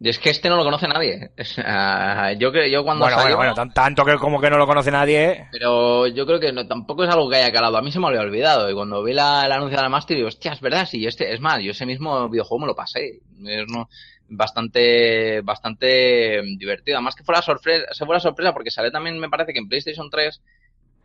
Es 0.00 0.18
que 0.20 0.30
este 0.30 0.48
no 0.48 0.56
lo 0.56 0.62
conoce 0.64 0.86
nadie. 0.86 1.30
Yo, 2.38 2.52
que, 2.52 2.70
yo 2.70 2.84
cuando 2.84 3.04
Bueno, 3.04 3.16
salió- 3.18 3.36
bueno, 3.36 3.52
bueno, 3.52 3.54
tan- 3.54 3.72
tanto 3.74 4.04
que 4.04 4.14
como 4.16 4.40
que 4.40 4.48
no 4.48 4.56
lo 4.56 4.66
conoce 4.66 4.92
nadie. 4.92 5.48
Pero 5.50 6.06
yo 6.06 6.24
creo 6.24 6.38
que 6.38 6.52
no, 6.52 6.66
tampoco 6.68 7.02
es 7.02 7.10
algo 7.10 7.28
que 7.28 7.36
haya 7.36 7.50
calado. 7.50 7.76
A 7.78 7.82
mí 7.82 7.90
se 7.90 7.98
me 7.98 8.06
había 8.06 8.20
olvidado. 8.20 8.70
Y 8.70 8.74
cuando 8.74 9.02
vi 9.02 9.12
la, 9.12 9.44
el 9.46 9.50
anuncio 9.52 9.76
de 9.76 9.82
la 9.82 9.88
Master, 9.88 10.16
digo, 10.16 10.28
hostia, 10.28 10.52
es 10.52 10.60
verdad, 10.60 10.86
sí, 10.86 11.04
este, 11.04 11.32
es 11.34 11.40
más, 11.40 11.60
yo 11.60 11.72
ese 11.72 11.84
mismo 11.84 12.28
videojuego 12.28 12.60
me 12.60 12.66
lo 12.68 12.76
pasé. 12.76 13.18
Es 13.44 13.66
no- 13.68 13.88
bastante, 14.28 15.40
bastante 15.40 16.42
divertido. 16.58 16.98
Además 16.98 17.16
que 17.16 17.24
fue 17.24 17.34
la 17.34 17.42
sorpresa, 17.42 17.86
se 17.92 18.06
fue 18.06 18.14
la 18.14 18.20
sorpresa 18.20 18.52
porque 18.52 18.70
sale 18.70 18.90
también, 18.92 19.18
me 19.18 19.28
parece 19.28 19.52
que 19.52 19.58
en 19.58 19.68
PlayStation 19.68 20.08
3. 20.10 20.40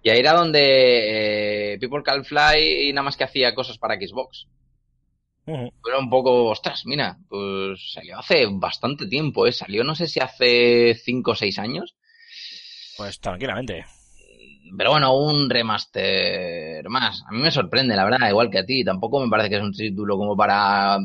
Y 0.04 0.10
ahí 0.10 0.20
era 0.20 0.34
donde 0.34 1.74
eh, 1.74 1.78
People 1.80 2.04
Can 2.04 2.26
Fly 2.26 2.90
y 2.90 2.94
nada 2.94 3.04
más 3.06 3.18
que 3.18 3.24
hacía 3.24 3.56
cosas 3.56 3.78
para 3.78 3.96
Xbox. 3.96 4.48
Ujú. 5.46 5.72
Era 5.86 6.00
un 6.00 6.10
poco, 6.10 6.46
ostras, 6.46 6.86
mira, 6.86 7.18
pues 7.28 7.92
salió 7.94 8.20
hace 8.20 8.46
bastante 8.50 9.08
tiempo, 9.08 9.46
¿eh? 9.46 9.52
Salió 9.52 9.84
no 9.84 9.96
sé 9.96 10.08
si 10.08 10.20
hace 10.20 10.96
5 10.96 11.32
o 11.32 11.36
6 11.36 11.60
años. 11.60 11.96
Pues 12.98 13.20
tranquilamente. 13.20 13.86
Pero 14.78 14.92
bueno, 14.92 15.16
un 15.16 15.50
remaster 15.50 16.88
más. 16.90 17.24
A 17.28 17.32
mí 17.32 17.42
me 17.42 17.52
sorprende, 17.52 17.96
la 17.96 18.06
verdad, 18.06 18.30
igual 18.30 18.50
que 18.50 18.60
a 18.60 18.66
ti. 18.66 18.84
Tampoco 18.84 19.20
me 19.20 19.30
parece 19.30 19.50
que 19.50 19.58
es 19.58 19.62
un 19.62 19.72
título 19.74 20.18
como 20.18 20.36
para 20.36 20.98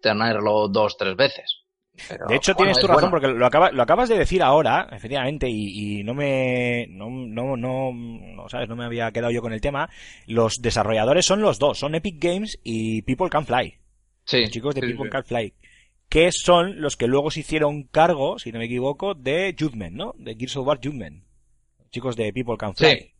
tenerlo 0.00 0.68
dos, 0.68 0.96
tres 0.96 1.16
veces. 1.16 1.65
Pero, 2.08 2.26
De 2.26 2.36
hecho, 2.36 2.52
bueno, 2.54 2.72
tienes 2.72 2.78
tu 2.80 2.86
razón, 2.86 3.10
bueno. 3.10 3.10
porque 3.10 3.28
lo, 3.38 3.46
acaba- 3.46 3.70
lo 3.72 3.82
acabas 3.82 4.08
de 4.08 4.18
decir 4.18 4.42
ahora, 4.42 4.88
efectivamente, 4.92 5.48
y, 5.48 6.00
y 6.00 6.04
no 6.04 6.14
me. 6.14 6.86
No, 6.90 7.08
no, 7.10 7.56
no, 7.56 7.92
no, 7.92 8.48
¿sabes? 8.48 8.68
No 8.68 8.76
me 8.76 8.84
había 8.84 9.10
quedado 9.12 9.32
yo 9.32 9.40
con 9.42 9.52
el 9.52 9.60
tema. 9.60 9.88
Los 10.26 10.56
desarrolladores 10.60 11.24
son 11.26 11.40
los 11.40 11.58
dos, 11.58 11.78
son 11.78 11.94
Epic 11.94 12.16
Games 12.22 12.58
y 12.62 13.02
People 13.02 13.30
Can 13.30 13.46
Fly. 13.46 13.74
Sí, 14.24 14.42
Los 14.42 14.50
chicos 14.50 14.74
de 14.74 14.80
sí, 14.82 14.86
People 14.88 15.04
sí. 15.06 15.10
Can 15.10 15.24
Fly. 15.24 15.54
Que 16.08 16.30
son 16.32 16.80
los 16.80 16.96
que 16.96 17.06
luego 17.08 17.30
se 17.30 17.40
hicieron 17.40 17.84
cargo, 17.84 18.38
si 18.38 18.52
no 18.52 18.58
me 18.58 18.66
equivoco, 18.66 19.14
de 19.14 19.54
Judgment, 19.58 19.96
¿no? 19.96 20.14
De 20.18 20.34
Gears 20.36 20.56
of 20.56 20.66
War 20.66 20.78
Judgment. 20.82 21.24
Chicos 21.90 22.14
de 22.16 22.32
People 22.32 22.56
Can 22.58 22.74
Fly. 22.74 22.88
Sí. 22.90 23.12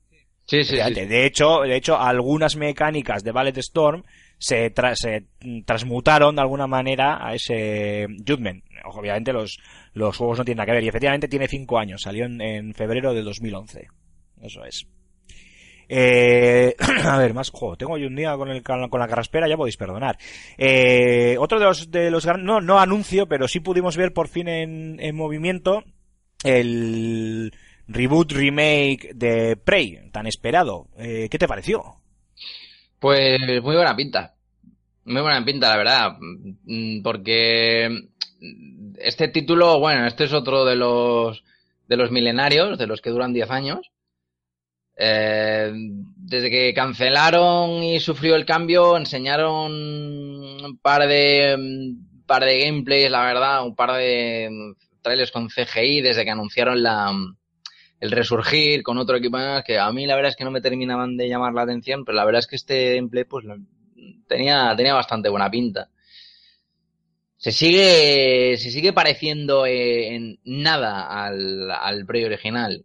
Sí, 0.48 0.62
sí, 0.62 0.64
sí, 0.64 0.74
Efectivamente. 0.76 1.02
sí. 1.02 1.06
De 1.08 1.26
hecho, 1.26 1.60
de 1.62 1.76
hecho, 1.76 1.98
algunas 1.98 2.54
mecánicas 2.54 3.24
de 3.24 3.32
Ballet 3.32 3.56
Storm 3.58 4.04
se, 4.38 4.72
tra- 4.74 4.94
se 4.94 5.26
transmutaron 5.64 6.36
de 6.36 6.42
alguna 6.42 6.66
manera 6.66 7.26
a 7.26 7.34
ese 7.34 8.06
Judgment. 8.26 8.64
Obviamente 8.84 9.32
los, 9.32 9.58
juegos 9.94 10.38
no 10.38 10.44
tienen 10.44 10.58
nada 10.58 10.66
que 10.66 10.72
ver. 10.72 10.84
Y 10.84 10.88
efectivamente 10.88 11.28
tiene 11.28 11.48
5 11.48 11.78
años. 11.78 12.02
Salió 12.02 12.26
en, 12.26 12.40
en 12.40 12.74
febrero 12.74 13.14
de 13.14 13.22
2011. 13.22 13.88
Eso 14.42 14.64
es. 14.64 14.86
Eh, 15.88 16.74
a 17.04 17.18
ver, 17.18 17.34
más 17.34 17.50
juego. 17.50 17.76
Tengo 17.76 17.96
yo 17.98 18.06
un 18.08 18.16
día 18.16 18.36
con, 18.36 18.48
el, 18.50 18.62
con 18.62 19.00
la 19.00 19.08
carraspera, 19.08 19.48
ya 19.48 19.56
podéis 19.56 19.76
perdonar. 19.76 20.18
Eh, 20.58 21.36
otro 21.38 21.58
de 21.58 21.64
los, 21.64 21.90
de 21.90 22.10
los 22.10 22.26
no, 22.38 22.60
no 22.60 22.78
anuncio, 22.80 23.26
pero 23.26 23.48
sí 23.48 23.60
pudimos 23.60 23.96
ver 23.96 24.12
por 24.12 24.28
fin 24.28 24.48
en, 24.48 24.98
en 25.00 25.16
movimiento 25.16 25.84
el 26.44 27.52
reboot 27.88 28.32
remake 28.32 29.12
de 29.14 29.56
Prey, 29.56 30.10
tan 30.12 30.26
esperado. 30.26 30.88
Eh, 30.98 31.28
¿Qué 31.30 31.38
te 31.38 31.48
pareció? 31.48 31.96
Pues 32.98 33.38
muy 33.62 33.76
buena 33.76 33.96
pinta. 33.96 34.34
Muy 35.04 35.22
buena 35.22 35.44
pinta, 35.44 35.70
la 35.70 35.76
verdad. 35.76 36.16
Mm, 36.20 37.02
Porque 37.02 37.88
este 38.98 39.28
título, 39.28 39.78
bueno, 39.78 40.06
este 40.06 40.24
es 40.24 40.32
otro 40.32 40.64
de 40.64 40.76
los 40.76 41.44
de 41.88 41.96
los 41.96 42.10
milenarios, 42.10 42.78
de 42.78 42.86
los 42.86 43.00
que 43.00 43.10
duran 43.10 43.32
10 43.32 43.50
años. 43.50 43.90
Eh, 44.98 45.72
desde 46.16 46.50
que 46.50 46.72
cancelaron 46.74 47.82
y 47.82 48.00
sufrió 48.00 48.34
el 48.34 48.46
cambio, 48.46 48.96
enseñaron 48.96 49.72
un 49.72 50.78
par 50.82 51.06
de 51.06 51.54
un 51.56 52.24
par 52.26 52.44
de 52.44 52.58
gameplays, 52.58 53.10
la 53.10 53.24
verdad, 53.24 53.64
un 53.64 53.76
par 53.76 53.92
de 53.92 54.74
trailers 55.02 55.30
con 55.30 55.48
CGI 55.48 56.00
desde 56.00 56.24
que 56.24 56.30
anunciaron 56.30 56.82
la 56.82 57.12
el 58.00 58.10
resurgir 58.10 58.82
con 58.82 58.98
otro 58.98 59.16
equipo 59.16 59.38
más 59.38 59.64
que 59.64 59.78
a 59.78 59.90
mí 59.92 60.06
la 60.06 60.16
verdad 60.16 60.30
es 60.30 60.36
que 60.36 60.44
no 60.44 60.50
me 60.50 60.60
terminaban 60.60 61.16
de 61.16 61.28
llamar 61.28 61.54
la 61.54 61.62
atención, 61.62 62.04
pero 62.04 62.16
la 62.16 62.24
verdad 62.24 62.40
es 62.40 62.46
que 62.46 62.56
este 62.56 62.96
gameplay 62.96 63.24
pues 63.24 63.46
tenía, 64.26 64.74
tenía 64.76 64.94
bastante 64.94 65.28
buena 65.28 65.50
pinta. 65.50 65.88
Se 67.38 67.52
sigue, 67.52 68.56
se 68.58 68.70
sigue 68.70 68.92
pareciendo 68.92 69.66
eh, 69.66 70.14
en 70.14 70.38
nada 70.44 71.24
al, 71.24 71.70
al 71.70 72.06
Prey 72.06 72.24
original. 72.24 72.84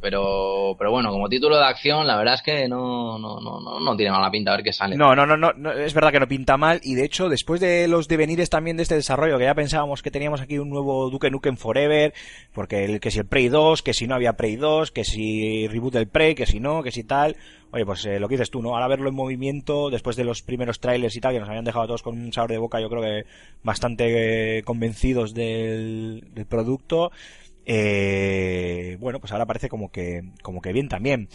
Pero, 0.00 0.76
pero 0.78 0.90
bueno, 0.90 1.10
como 1.10 1.28
título 1.28 1.56
de 1.56 1.64
acción, 1.64 2.06
la 2.06 2.16
verdad 2.16 2.34
es 2.34 2.42
que 2.42 2.68
no, 2.68 3.18
no, 3.18 3.40
no, 3.40 3.60
no, 3.60 3.80
no 3.80 3.96
tiene 3.96 4.12
mala 4.12 4.30
pinta 4.30 4.52
a 4.52 4.56
ver 4.56 4.64
qué 4.64 4.72
sale. 4.72 4.96
No, 4.96 5.14
no, 5.14 5.26
no, 5.26 5.36
no, 5.36 5.72
es 5.72 5.94
verdad 5.94 6.12
que 6.12 6.20
no 6.20 6.28
pinta 6.28 6.56
mal 6.56 6.80
y 6.82 6.94
de 6.94 7.04
hecho 7.04 7.28
después 7.28 7.60
de 7.60 7.88
los 7.88 8.08
devenires 8.08 8.50
también 8.50 8.76
de 8.76 8.84
este 8.84 8.94
desarrollo 8.94 9.38
que 9.38 9.44
ya 9.44 9.54
pensábamos 9.54 10.02
que 10.02 10.10
teníamos 10.10 10.40
aquí 10.40 10.58
un 10.58 10.70
nuevo 10.70 11.10
Duke 11.10 11.30
Nukem 11.30 11.56
Forever, 11.56 12.14
porque 12.52 12.84
el, 12.84 13.00
que 13.00 13.10
si 13.10 13.18
el 13.18 13.26
Prey 13.26 13.48
2, 13.48 13.82
que 13.82 13.94
si 13.94 14.06
no 14.06 14.14
había 14.14 14.34
Prey 14.34 14.56
2, 14.56 14.90
que 14.90 15.04
si 15.04 15.66
reboot 15.68 15.94
del 15.94 16.08
Prey, 16.08 16.34
que 16.34 16.46
si 16.46 16.60
no, 16.60 16.82
que 16.82 16.90
si 16.90 17.04
tal, 17.04 17.36
oye 17.72 17.84
pues 17.84 18.04
eh, 18.06 18.18
lo 18.18 18.28
que 18.28 18.34
dices 18.34 18.50
tú, 18.50 18.62
¿no? 18.62 18.74
Ahora 18.74 18.88
verlo 18.88 19.08
en 19.08 19.14
movimiento 19.14 19.90
después 19.90 20.16
de 20.16 20.24
los 20.24 20.42
primeros 20.42 20.80
trailers 20.80 21.16
y 21.16 21.20
tal 21.20 21.32
que 21.32 21.40
nos 21.40 21.48
habían 21.48 21.64
dejado 21.64 21.86
todos 21.86 22.02
con 22.02 22.18
un 22.18 22.32
sabor 22.32 22.50
de 22.50 22.58
boca 22.58 22.80
yo 22.80 22.88
creo 22.88 23.02
que 23.02 23.24
bastante 23.62 24.58
eh, 24.58 24.62
convencidos 24.62 25.34
del 25.34 26.22
producto, 26.48 27.12
eh, 27.68 28.96
bueno 28.98 29.20
pues 29.20 29.30
ahora 29.32 29.46
parece 29.46 29.68
como 29.68 29.90
que, 29.90 30.22
como 30.42 30.60
que 30.60 30.72
bien 30.72 30.88
también. 30.88 31.28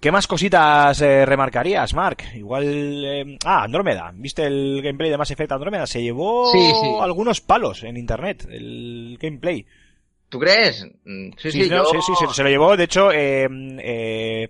¿Qué 0.00 0.12
más 0.12 0.28
cositas 0.28 1.00
eh, 1.00 1.26
remarcarías, 1.26 1.92
Mark? 1.92 2.18
Igual... 2.36 3.04
eh, 3.04 3.36
ah, 3.44 3.64
Andrómeda. 3.64 4.12
¿Viste 4.14 4.44
el 4.46 4.80
gameplay 4.80 5.10
de 5.10 5.18
Mass 5.18 5.32
Effect 5.32 5.50
Andrómeda? 5.50 5.88
Se 5.88 6.00
llevó 6.00 6.52
Sí, 6.52 6.70
sí. 6.80 6.86
algunos 7.00 7.40
palos 7.40 7.82
en 7.82 7.96
internet, 7.96 8.46
el 8.48 9.18
gameplay. 9.20 9.66
¿Tú 10.28 10.38
crees? 10.38 10.86
Mm, 11.04 11.30
Sí, 11.38 11.50
sí, 11.50 11.64
Sí, 11.64 11.70
no, 11.70 11.78
yo- 11.78 11.90
sí, 11.90 11.98
sí, 12.06 12.26
se, 12.28 12.32
se 12.32 12.42
lo 12.44 12.48
llevó. 12.48 12.76
De 12.76 12.84
hecho, 12.84 13.10
eh, 13.10 13.48
eh, 13.80 14.48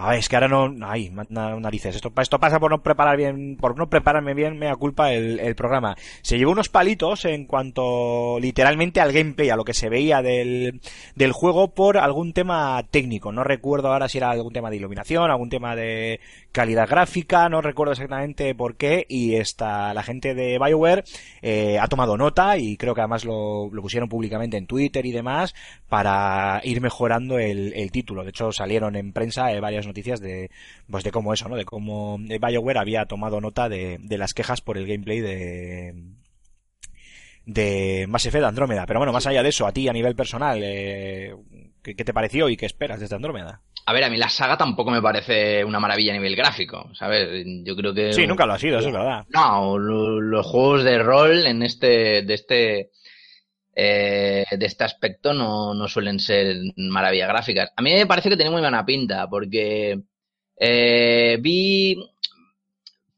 a 0.00 0.10
ver, 0.10 0.20
es 0.20 0.28
que 0.28 0.36
ahora 0.36 0.46
no, 0.46 0.72
ay, 0.86 1.12
narices. 1.28 1.96
Esto, 1.96 2.12
esto 2.20 2.38
pasa 2.38 2.60
por 2.60 2.70
no 2.70 2.82
preparar 2.84 3.16
bien, 3.16 3.56
por 3.56 3.76
no 3.76 3.90
prepararme 3.90 4.32
bien, 4.32 4.56
me 4.56 4.66
da 4.66 4.76
culpa 4.76 5.12
el, 5.12 5.40
el 5.40 5.56
programa. 5.56 5.96
Se 6.22 6.38
llevó 6.38 6.52
unos 6.52 6.68
palitos 6.68 7.24
en 7.24 7.46
cuanto 7.46 8.38
literalmente 8.38 9.00
al 9.00 9.12
gameplay, 9.12 9.50
a 9.50 9.56
lo 9.56 9.64
que 9.64 9.74
se 9.74 9.88
veía 9.88 10.22
del, 10.22 10.80
del 11.16 11.32
juego 11.32 11.74
por 11.74 11.98
algún 11.98 12.32
tema 12.32 12.80
técnico. 12.88 13.32
No 13.32 13.42
recuerdo 13.42 13.92
ahora 13.92 14.08
si 14.08 14.18
era 14.18 14.30
algún 14.30 14.52
tema 14.52 14.70
de 14.70 14.76
iluminación, 14.76 15.32
algún 15.32 15.50
tema 15.50 15.74
de 15.74 16.20
calidad 16.52 16.88
gráfica, 16.88 17.48
no 17.48 17.60
recuerdo 17.60 17.92
exactamente 17.92 18.54
por 18.54 18.76
qué. 18.76 19.04
Y 19.08 19.34
esta, 19.34 19.92
la 19.94 20.04
gente 20.04 20.32
de 20.34 20.60
Bioware 20.60 21.02
eh, 21.42 21.76
ha 21.80 21.88
tomado 21.88 22.16
nota 22.16 22.56
y 22.56 22.76
creo 22.76 22.94
que 22.94 23.00
además 23.00 23.24
lo, 23.24 23.68
lo 23.72 23.82
pusieron 23.82 24.08
públicamente 24.08 24.56
en 24.56 24.66
Twitter 24.68 25.04
y 25.04 25.10
demás 25.10 25.56
para 25.88 26.60
ir 26.62 26.80
mejorando 26.80 27.40
el, 27.40 27.72
el 27.74 27.90
título. 27.90 28.22
De 28.22 28.30
hecho, 28.30 28.52
salieron 28.52 28.94
en 28.94 29.12
prensa 29.12 29.52
eh, 29.52 29.58
varias 29.58 29.87
noticias 29.88 30.20
de, 30.20 30.50
pues 30.90 31.02
de 31.02 31.10
cómo 31.10 31.34
eso, 31.34 31.48
¿no? 31.48 31.56
De 31.56 31.64
cómo 31.64 32.20
eh, 32.28 32.38
BioWare 32.38 32.78
había 32.78 33.06
tomado 33.06 33.40
nota 33.40 33.68
de, 33.68 33.98
de 34.00 34.18
las 34.18 34.34
quejas 34.34 34.60
por 34.60 34.78
el 34.78 34.86
gameplay 34.86 35.20
de, 35.20 35.94
de 37.46 38.06
Mass 38.08 38.26
Effect 38.26 38.44
Andrómeda. 38.44 38.86
Pero 38.86 39.00
bueno, 39.00 39.12
más 39.12 39.26
allá 39.26 39.42
de 39.42 39.48
eso, 39.48 39.66
a 39.66 39.72
ti 39.72 39.88
a 39.88 39.92
nivel 39.92 40.14
personal, 40.14 40.60
eh, 40.62 41.34
¿qué, 41.82 41.94
qué 41.96 42.04
te 42.04 42.12
pareció 42.14 42.48
y 42.48 42.56
qué 42.56 42.66
esperas 42.66 43.00
desde 43.00 43.16
Andrómeda? 43.16 43.62
A 43.86 43.92
ver, 43.94 44.04
a 44.04 44.10
mí 44.10 44.18
la 44.18 44.28
saga 44.28 44.58
tampoco 44.58 44.90
me 44.90 45.00
parece 45.00 45.64
una 45.64 45.80
maravilla 45.80 46.12
a 46.12 46.16
nivel 46.16 46.36
gráfico, 46.36 46.90
¿sabes? 46.94 47.46
Yo 47.64 47.74
creo 47.74 47.94
que... 47.94 48.12
Sí, 48.12 48.26
nunca 48.26 48.44
lo 48.44 48.52
ha 48.52 48.58
sido, 48.58 48.78
eso 48.78 48.88
es 48.88 48.94
verdad. 48.94 49.24
No, 49.30 49.78
lo- 49.78 50.20
los 50.20 50.46
juegos 50.46 50.84
de 50.84 50.98
rol 50.98 51.46
en 51.46 51.62
este, 51.62 52.22
de 52.22 52.34
este, 52.34 52.90
eh, 53.80 54.44
de 54.58 54.66
este 54.66 54.82
aspecto 54.82 55.32
no, 55.32 55.72
no 55.72 55.86
suelen 55.86 56.18
ser 56.18 56.56
maravillas 56.76 57.28
gráficas. 57.28 57.70
A 57.76 57.80
mí 57.80 57.92
me 57.92 58.06
parece 58.06 58.28
que 58.28 58.34
tiene 58.34 58.50
muy 58.50 58.60
buena 58.60 58.84
pinta, 58.84 59.28
porque 59.28 60.00
eh, 60.56 61.38
vi 61.40 61.96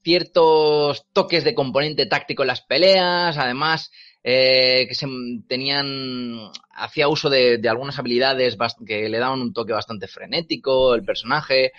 ciertos 0.04 1.06
toques 1.14 1.44
de 1.44 1.54
componente 1.54 2.04
táctico 2.04 2.42
en 2.42 2.48
las 2.48 2.60
peleas, 2.60 3.38
además 3.38 3.90
eh, 4.22 4.84
que 4.86 4.94
se 4.94 5.06
tenían 5.48 6.50
hacía 6.74 7.08
uso 7.08 7.30
de, 7.30 7.56
de 7.56 7.68
algunas 7.70 7.98
habilidades 7.98 8.58
que 8.86 9.08
le 9.08 9.18
daban 9.18 9.40
un 9.40 9.54
toque 9.54 9.72
bastante 9.72 10.08
frenético 10.08 10.94
el 10.94 11.04
personaje. 11.04 11.72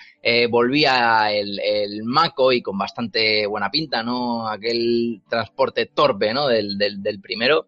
Volvía 0.50 1.32
el, 1.32 1.60
el 1.60 2.04
Mako 2.04 2.52
y 2.52 2.64
con 2.64 2.80
bastante 2.80 3.46
buena 3.46 3.70
pinta 3.70 4.02
no 4.02 4.48
aquel 4.48 5.22
transporte 5.30 5.86
torpe 5.86 6.34
no 6.34 6.48
del, 6.48 6.80
del 6.80 7.22
primero 7.22 7.68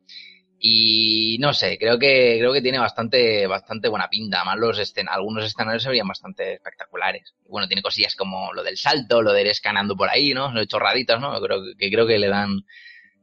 y 0.66 1.38
no 1.40 1.54
sé 1.54 1.78
creo 1.78 2.00
que 2.00 2.38
creo 2.40 2.54
que 2.54 2.62
tiene 2.62 2.80
bastante 2.80 3.46
bastante 3.48 3.90
buena 3.90 4.10
pinta 4.10 4.38
además 4.38 4.58
los 4.60 4.80
escen 4.80 5.10
algunos 5.10 5.44
escenarios 5.44 5.84
se 5.84 5.90
veían 5.90 6.08
bastante 6.08 6.54
espectaculares 6.54 7.36
bueno 7.48 7.68
tiene 7.68 7.82
cosillas 7.82 8.16
como 8.16 8.54
lo 8.54 8.64
del 8.64 8.78
salto 8.78 9.22
lo 9.22 9.34
de 9.34 9.42
ir 9.42 9.48
escaneando 9.48 9.96
por 9.96 10.10
ahí 10.10 10.34
no 10.34 10.52
Lo 10.54 10.64
chorraditas 10.66 11.20
no 11.20 11.40
creo 11.42 11.62
que 11.78 11.92
creo 11.92 12.08
que 12.08 12.18
le 12.18 12.30
dan 12.30 12.64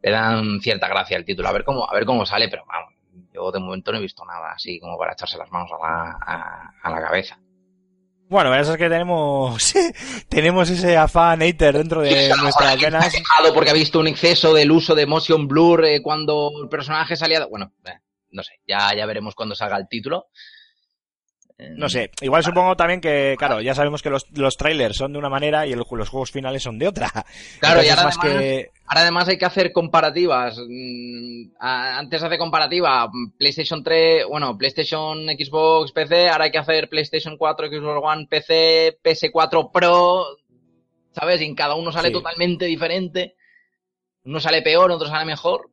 le 0.03 0.11
dan 0.11 0.61
cierta 0.61 0.89
gracia 0.89 1.17
al 1.17 1.25
título. 1.25 1.49
A 1.49 1.53
ver 1.53 1.65
cómo, 1.65 1.89
a 1.89 1.95
ver 1.95 2.05
cómo 2.05 2.25
sale, 2.27 2.49
pero 2.49 2.65
vamos, 2.67 2.95
yo 3.33 3.51
de 3.53 3.61
momento 3.61 3.93
no 3.93 3.99
he 3.99 4.03
visto 4.03 4.25
nada 4.25 4.53
así 4.53 4.81
como 4.81 4.99
para 4.99 5.13
echarse 5.13 5.39
las 5.39 5.51
manos 5.51 5.71
a 5.73 5.87
la, 5.87 6.19
a, 6.21 6.75
a 6.83 6.91
la 6.91 7.01
cabeza. 7.01 7.39
Bueno, 8.31 8.55
eso 8.55 8.71
es 8.71 8.79
que 8.79 8.89
tenemos, 8.89 9.75
tenemos 10.29 10.71
ese 10.71 10.97
afán 10.97 11.41
hater 11.41 11.77
dentro 11.77 12.01
de 12.01 12.13
mejor 12.13 12.43
nuestras 12.45 12.81
venas. 12.81 13.13
quejado 13.13 13.53
porque 13.53 13.71
ha 13.71 13.75
visto 13.75 13.99
un 13.99 14.07
exceso 14.07 14.55
del 14.55 14.71
uso 14.71 14.95
de 14.95 15.05
motion 15.05 15.49
blur 15.49 15.85
eh, 15.85 16.01
cuando 16.01 16.53
el 16.63 16.69
personaje 16.69 17.17
salía. 17.17 17.45
Bueno, 17.47 17.73
eh, 17.85 17.99
no 18.31 18.45
sé, 18.45 18.61
ya, 18.69 18.95
ya 18.95 19.05
veremos 19.05 19.35
cuando 19.35 19.57
salga 19.57 19.79
el 19.79 19.89
título. 19.89 20.29
No 21.77 21.89
sé, 21.89 22.11
igual 22.23 22.43
supongo 22.45 22.77
también 22.77 23.01
que, 23.01 23.35
claro, 23.39 23.61
ya 23.61 23.75
sabemos 23.75 24.03
que 24.03 24.11
los, 24.11 24.27
los 24.33 24.57
trailers 24.57 24.97
son 24.97 25.13
de 25.13 25.19
una 25.19 25.29
manera 25.29 25.67
y 25.67 25.73
el- 25.73 25.83
los 25.91 26.09
juegos 26.09 26.31
finales 26.31 26.63
son 26.63 26.79
de 26.79 26.89
otra. 26.89 27.11
Claro, 27.61 27.83
y 27.83 27.89
Entonces, 27.89 27.91
ahora 27.91 28.05
más 28.05 28.19
además- 28.19 28.41
que... 28.41 28.71
Ahora 28.87 29.01
además 29.03 29.29
hay 29.29 29.39
que 29.39 29.45
hacer 29.45 29.73
comparativas. 29.73 30.59
Mm, 30.69 31.53
Antes 31.61 32.23
hace 32.23 32.39
comparativa 32.39 33.09
PlayStation 33.39 33.83
3, 33.85 34.25
bueno, 34.29 34.57
PlayStation, 34.59 35.19
Xbox, 35.27 35.93
PC. 35.93 36.29
Ahora 36.29 36.45
hay 36.47 36.51
que 36.51 36.59
hacer 36.59 36.89
PlayStation 36.89 37.37
4, 37.37 37.69
Xbox 37.69 38.01
One, 38.03 38.27
PC, 38.29 38.99
PS4 39.03 39.71
Pro. 39.73 40.27
¿Sabes? 41.13 41.41
Y 41.41 41.45
en 41.45 41.55
cada 41.55 41.75
uno 41.77 41.93
sale 41.93 42.09
Sí. 42.09 42.15
totalmente 42.15 42.65
diferente. 42.67 43.37
Uno 44.25 44.39
sale 44.41 44.63
peor, 44.63 44.91
otro 44.91 45.09
sale 45.09 45.25
mejor. 45.25 45.71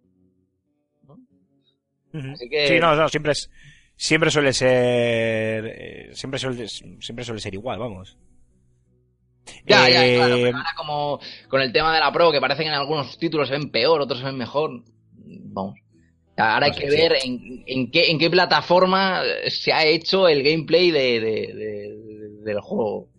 Ujú. 2.13 2.31
Así 2.33 2.49
que- 2.49 2.67
Sí, 2.67 2.79
no, 2.79 2.95
no, 2.95 3.09
siempre 3.09 3.33
es, 3.33 3.49
siempre 3.97 4.31
suele 4.31 4.53
ser, 4.53 5.65
eh, 5.67 6.11
siempre 6.13 6.39
suele, 6.39 6.67
siempre 6.67 7.25
suele 7.25 7.41
ser 7.41 7.53
igual, 7.55 7.79
vamos. 7.79 8.17
Ya, 9.65 9.89
ya, 9.89 10.05
Eh, 10.05 10.15
claro. 10.15 10.35
Pero 10.41 10.57
ahora 10.57 10.73
como 10.75 11.19
con 11.49 11.61
el 11.61 11.71
tema 11.71 11.93
de 11.93 11.99
la 11.99 12.11
Pro, 12.11 12.31
que 12.31 12.41
parece 12.41 12.63
que 12.63 12.69
en 12.69 12.75
algunos 12.75 13.17
títulos 13.17 13.47
se 13.47 13.53
ven 13.57 13.69
peor, 13.71 14.01
otros 14.01 14.19
se 14.19 14.25
ven 14.25 14.37
mejor. 14.37 14.83
Vamos. 15.15 15.79
Ahora 16.37 16.67
hay 16.67 16.71
No 16.71 16.77
sé, 16.77 16.81
que 16.81 16.89
ver 16.89 17.13
en, 17.23 17.63
en 17.67 17.91
qué, 17.91 18.11
en 18.11 18.19
qué 18.19 18.29
plataforma 18.29 19.23
se 19.49 19.73
ha 19.73 19.85
hecho 19.85 20.27
el 20.27 20.43
gameplay 20.43 20.91
de, 20.91 21.19
de- 21.19 21.53
de- 21.55 21.97
del 22.43 22.61
juego. 22.61 23.09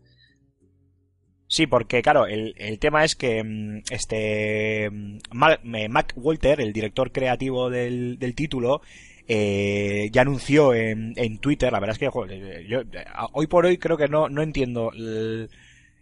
Sí, 1.47 1.67
porque 1.67 2.03
claro, 2.03 2.27
el, 2.27 2.55
el 2.59 2.79
tema 2.79 3.05
es 3.05 3.17
que 3.17 3.43
mm, 3.43 3.83
este 3.91 4.91
mm, 4.91 5.19
Ma- 5.33 5.59
eh, 5.75 5.89
Mac 5.89 6.13
Walter, 6.17 6.61
el 6.61 6.73
director 6.73 7.11
creativo 7.11 7.71
del, 7.71 8.19
del 8.19 8.35
título, 8.35 8.83
eh, 9.29 10.09
ya 10.11 10.23
anunció 10.23 10.75
en, 10.75 11.13
en 11.17 11.39
Twitter, 11.39 11.71
la 11.71 11.81
verdad 11.81 11.93
es 11.95 11.99
que 11.99 12.09
joder, 12.09 12.67
yo 12.67 12.81
hoy 13.33 13.47
por 13.47 13.67
hoy 13.67 13.77
creo 13.79 13.97
que 13.97 14.09
no, 14.09 14.29
no 14.29 14.43
entiendo 14.43 14.91
el- 14.95 15.51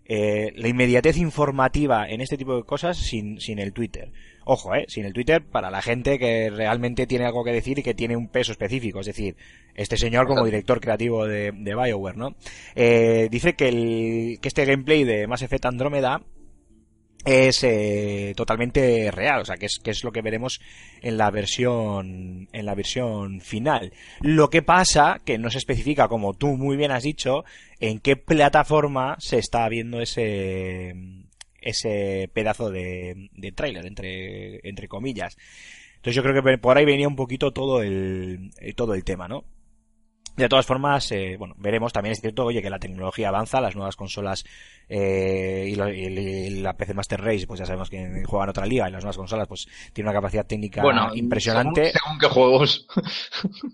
eh, 0.09 0.53
la 0.55 0.69
inmediatez 0.69 1.17
informativa 1.17 2.09
en 2.09 2.21
este 2.21 2.37
tipo 2.37 2.55
de 2.57 2.63
cosas 2.63 2.97
sin, 2.97 3.41
sin 3.41 3.59
el 3.59 3.73
Twitter. 3.73 4.13
Ojo, 4.45 4.73
eh, 4.77 4.85
sin 4.87 5.05
el 5.05 5.13
Twitter 5.13 5.43
para 5.43 5.69
la 5.69 5.83
gente 5.83 6.21
que 6.21 6.49
realmente 6.49 7.09
tiene 7.09 7.25
algo 7.25 7.43
que 7.43 7.51
decir 7.51 7.81
y 7.81 7.83
que 7.83 7.95
tiene 7.95 8.17
un 8.17 8.29
peso 8.29 8.53
específico, 8.53 9.01
es 9.01 9.07
decir, 9.07 9.35
este 9.75 9.97
señor 9.97 10.29
como 10.29 10.45
director 10.45 10.81
creativo 10.81 11.27
de, 11.27 11.51
de 11.51 11.75
BioWare, 11.75 12.17
¿no? 12.17 12.37
Eh, 12.77 13.27
dice 13.33 13.55
que, 13.55 13.67
el, 13.69 14.39
que 14.41 14.47
este 14.47 14.65
gameplay 14.65 15.03
de 15.03 15.27
Mass 15.27 15.43
Effect 15.43 15.67
Andrómeda 15.67 16.23
es 17.27 17.65
eh, 17.65 18.35
totalmente 18.37 19.11
real, 19.11 19.41
o 19.41 19.45
sea, 19.45 19.57
que 19.57 19.67
es, 19.67 19.81
que 19.83 19.91
es 19.91 20.05
lo 20.05 20.13
que 20.13 20.23
veremos 20.23 20.61
en 21.03 21.19
la 21.19 21.31
versión 21.33 22.49
en 22.53 22.67
la 22.67 22.75
versión 22.77 23.41
final. 23.41 23.93
Lo 24.21 24.49
que 24.49 24.63
pasa 24.63 25.21
que 25.25 25.37
no 25.37 25.51
se 25.51 25.59
especifica, 25.59 26.07
como 26.07 26.35
tú 26.35 26.57
muy 26.57 26.77
bien 26.77 26.93
has 26.93 27.03
dicho, 27.03 27.45
en 27.81 27.99
qué 27.99 28.17
plataforma 28.17 29.17
se 29.19 29.39
está 29.39 29.69
viendo 29.69 30.01
ese 30.01 30.95
ese 31.61 32.31
pedazo 32.33 32.71
de, 32.71 33.29
de 33.35 33.53
tráiler 33.53 33.87
entre 33.87 34.61
entre 34.63 34.87
comillas. 34.87 35.37
Entonces 35.97 36.15
yo 36.15 36.23
creo 36.23 36.41
que 36.41 36.59
por 36.59 36.79
ahí 36.79 36.85
venía 36.85 37.09
un 37.09 37.17
poquito 37.17 37.53
todo 37.53 37.83
el 37.83 38.53
eh, 38.61 38.73
todo 38.73 38.95
el 38.95 39.03
tema, 39.03 39.27
¿no? 39.27 39.45
De 40.37 40.49
todas 40.49 40.67
formas, 40.67 41.11
eh, 41.13 41.37
bueno, 41.39 41.55
veremos. 41.59 41.93
También 41.93 42.13
es 42.13 42.21
cierto, 42.21 42.45
oye, 42.45 42.61
que 42.63 42.69
la 42.71 42.79
tecnología 42.79 43.29
avanza, 43.29 43.61
las 43.61 43.75
nuevas 43.75 43.97
consolas 43.97 44.45
eh, 44.89 45.67
y, 45.69 45.75
la, 45.75 45.91
y- 45.93 46.51
la 46.61 46.77
PC 46.77 46.95
Master 46.95 47.21
Race, 47.21 47.47
pues 47.47 47.59
ya 47.61 47.67
sabemos 47.67 47.89
que 47.91 48.23
juegan 48.27 48.49
otra 48.51 48.67
liga 48.67 48.89
y 48.89 48.93
las 48.93 49.03
nuevas 49.03 49.17
consolas, 49.17 49.49
pues 49.49 49.67
tienen 49.93 50.11
una 50.11 50.19
capacidad 50.19 50.47
técnica 50.47 50.83
impresionante. 51.15 51.93
Según, 51.93 52.01
según 52.01 52.19
qué 52.19 52.27
juegos. 52.29 52.87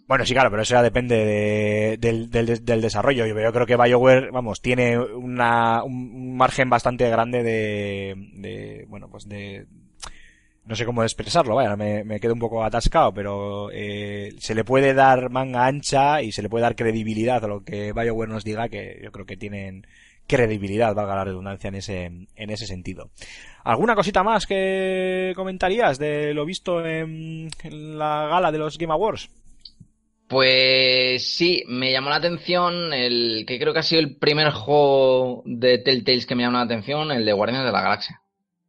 Bueno, 0.06 0.26
sí, 0.26 0.34
claro, 0.34 0.50
pero 0.50 0.62
eso 0.62 0.74
ya 0.74 0.82
depende 0.82 1.16
de- 1.16 1.96
del, 1.98 2.30
del- 2.30 2.64
del 2.64 2.80
desarrollo. 2.80 3.26
Yo, 3.26 3.38
yo 3.38 3.52
creo 3.52 3.66
que 3.66 3.76
BioWare, 3.76 4.30
vamos, 4.30 4.60
tiene 4.60 4.98
una, 4.98 5.82
un 5.84 6.36
margen 6.36 6.68
bastante 6.70 7.08
grande 7.08 7.42
de, 7.42 8.14
de 8.34 8.84
bueno, 8.88 9.08
pues 9.10 9.28
de, 9.28 9.66
no 10.64 10.76
sé 10.76 10.84
cómo 10.84 11.02
expresarlo, 11.02 11.56
vaya, 11.56 11.76
me, 11.76 12.04
me 12.04 12.20
quedo 12.20 12.34
un 12.34 12.38
poco 12.38 12.64
atascado, 12.64 13.12
pero 13.12 13.70
eh, 13.72 14.34
se 14.38 14.54
le 14.54 14.64
puede 14.64 14.94
dar 14.94 15.30
manga 15.30 15.66
ancha 15.66 16.22
y 16.22 16.32
se 16.32 16.42
le 16.42 16.48
puede 16.48 16.62
dar 16.62 16.76
credibilidad 16.76 17.44
a 17.44 17.48
lo 17.48 17.64
que 17.64 17.92
BioWare 17.92 18.30
nos 18.30 18.44
diga, 18.44 18.68
que 18.68 19.00
yo 19.02 19.10
creo 19.10 19.26
que 19.26 19.36
tienen 19.36 19.86
credibilidad, 20.26 20.94
valga 20.94 21.16
la 21.16 21.24
redundancia 21.24 21.68
en 21.68 21.74
ese, 21.74 22.04
en 22.04 22.50
ese 22.50 22.66
sentido. 22.66 23.10
¿Alguna 23.64 23.94
cosita 23.94 24.22
más 24.22 24.46
que 24.46 25.32
comentarías 25.34 25.98
de 25.98 26.32
lo 26.32 26.44
visto 26.44 26.84
en, 26.84 27.50
en 27.62 27.98
la 27.98 28.28
gala 28.28 28.52
de 28.52 28.58
los 28.58 28.78
Game 28.78 28.92
Awards? 28.92 29.30
Pues 30.28 31.28
sí, 31.28 31.62
me 31.68 31.92
llamó 31.92 32.08
la 32.08 32.16
atención 32.16 32.94
el 32.94 33.44
que 33.46 33.58
creo 33.58 33.74
que 33.74 33.80
ha 33.80 33.82
sido 33.82 34.00
el 34.00 34.16
primer 34.16 34.50
juego 34.50 35.42
de 35.44 35.76
Telltales 35.78 36.24
que 36.24 36.34
me 36.34 36.42
llamó 36.42 36.56
la 36.56 36.64
atención, 36.64 37.10
el 37.10 37.26
de 37.26 37.32
Guardianes 37.34 37.66
de 37.66 37.72
la 37.72 37.82
Galaxia. 37.82 38.22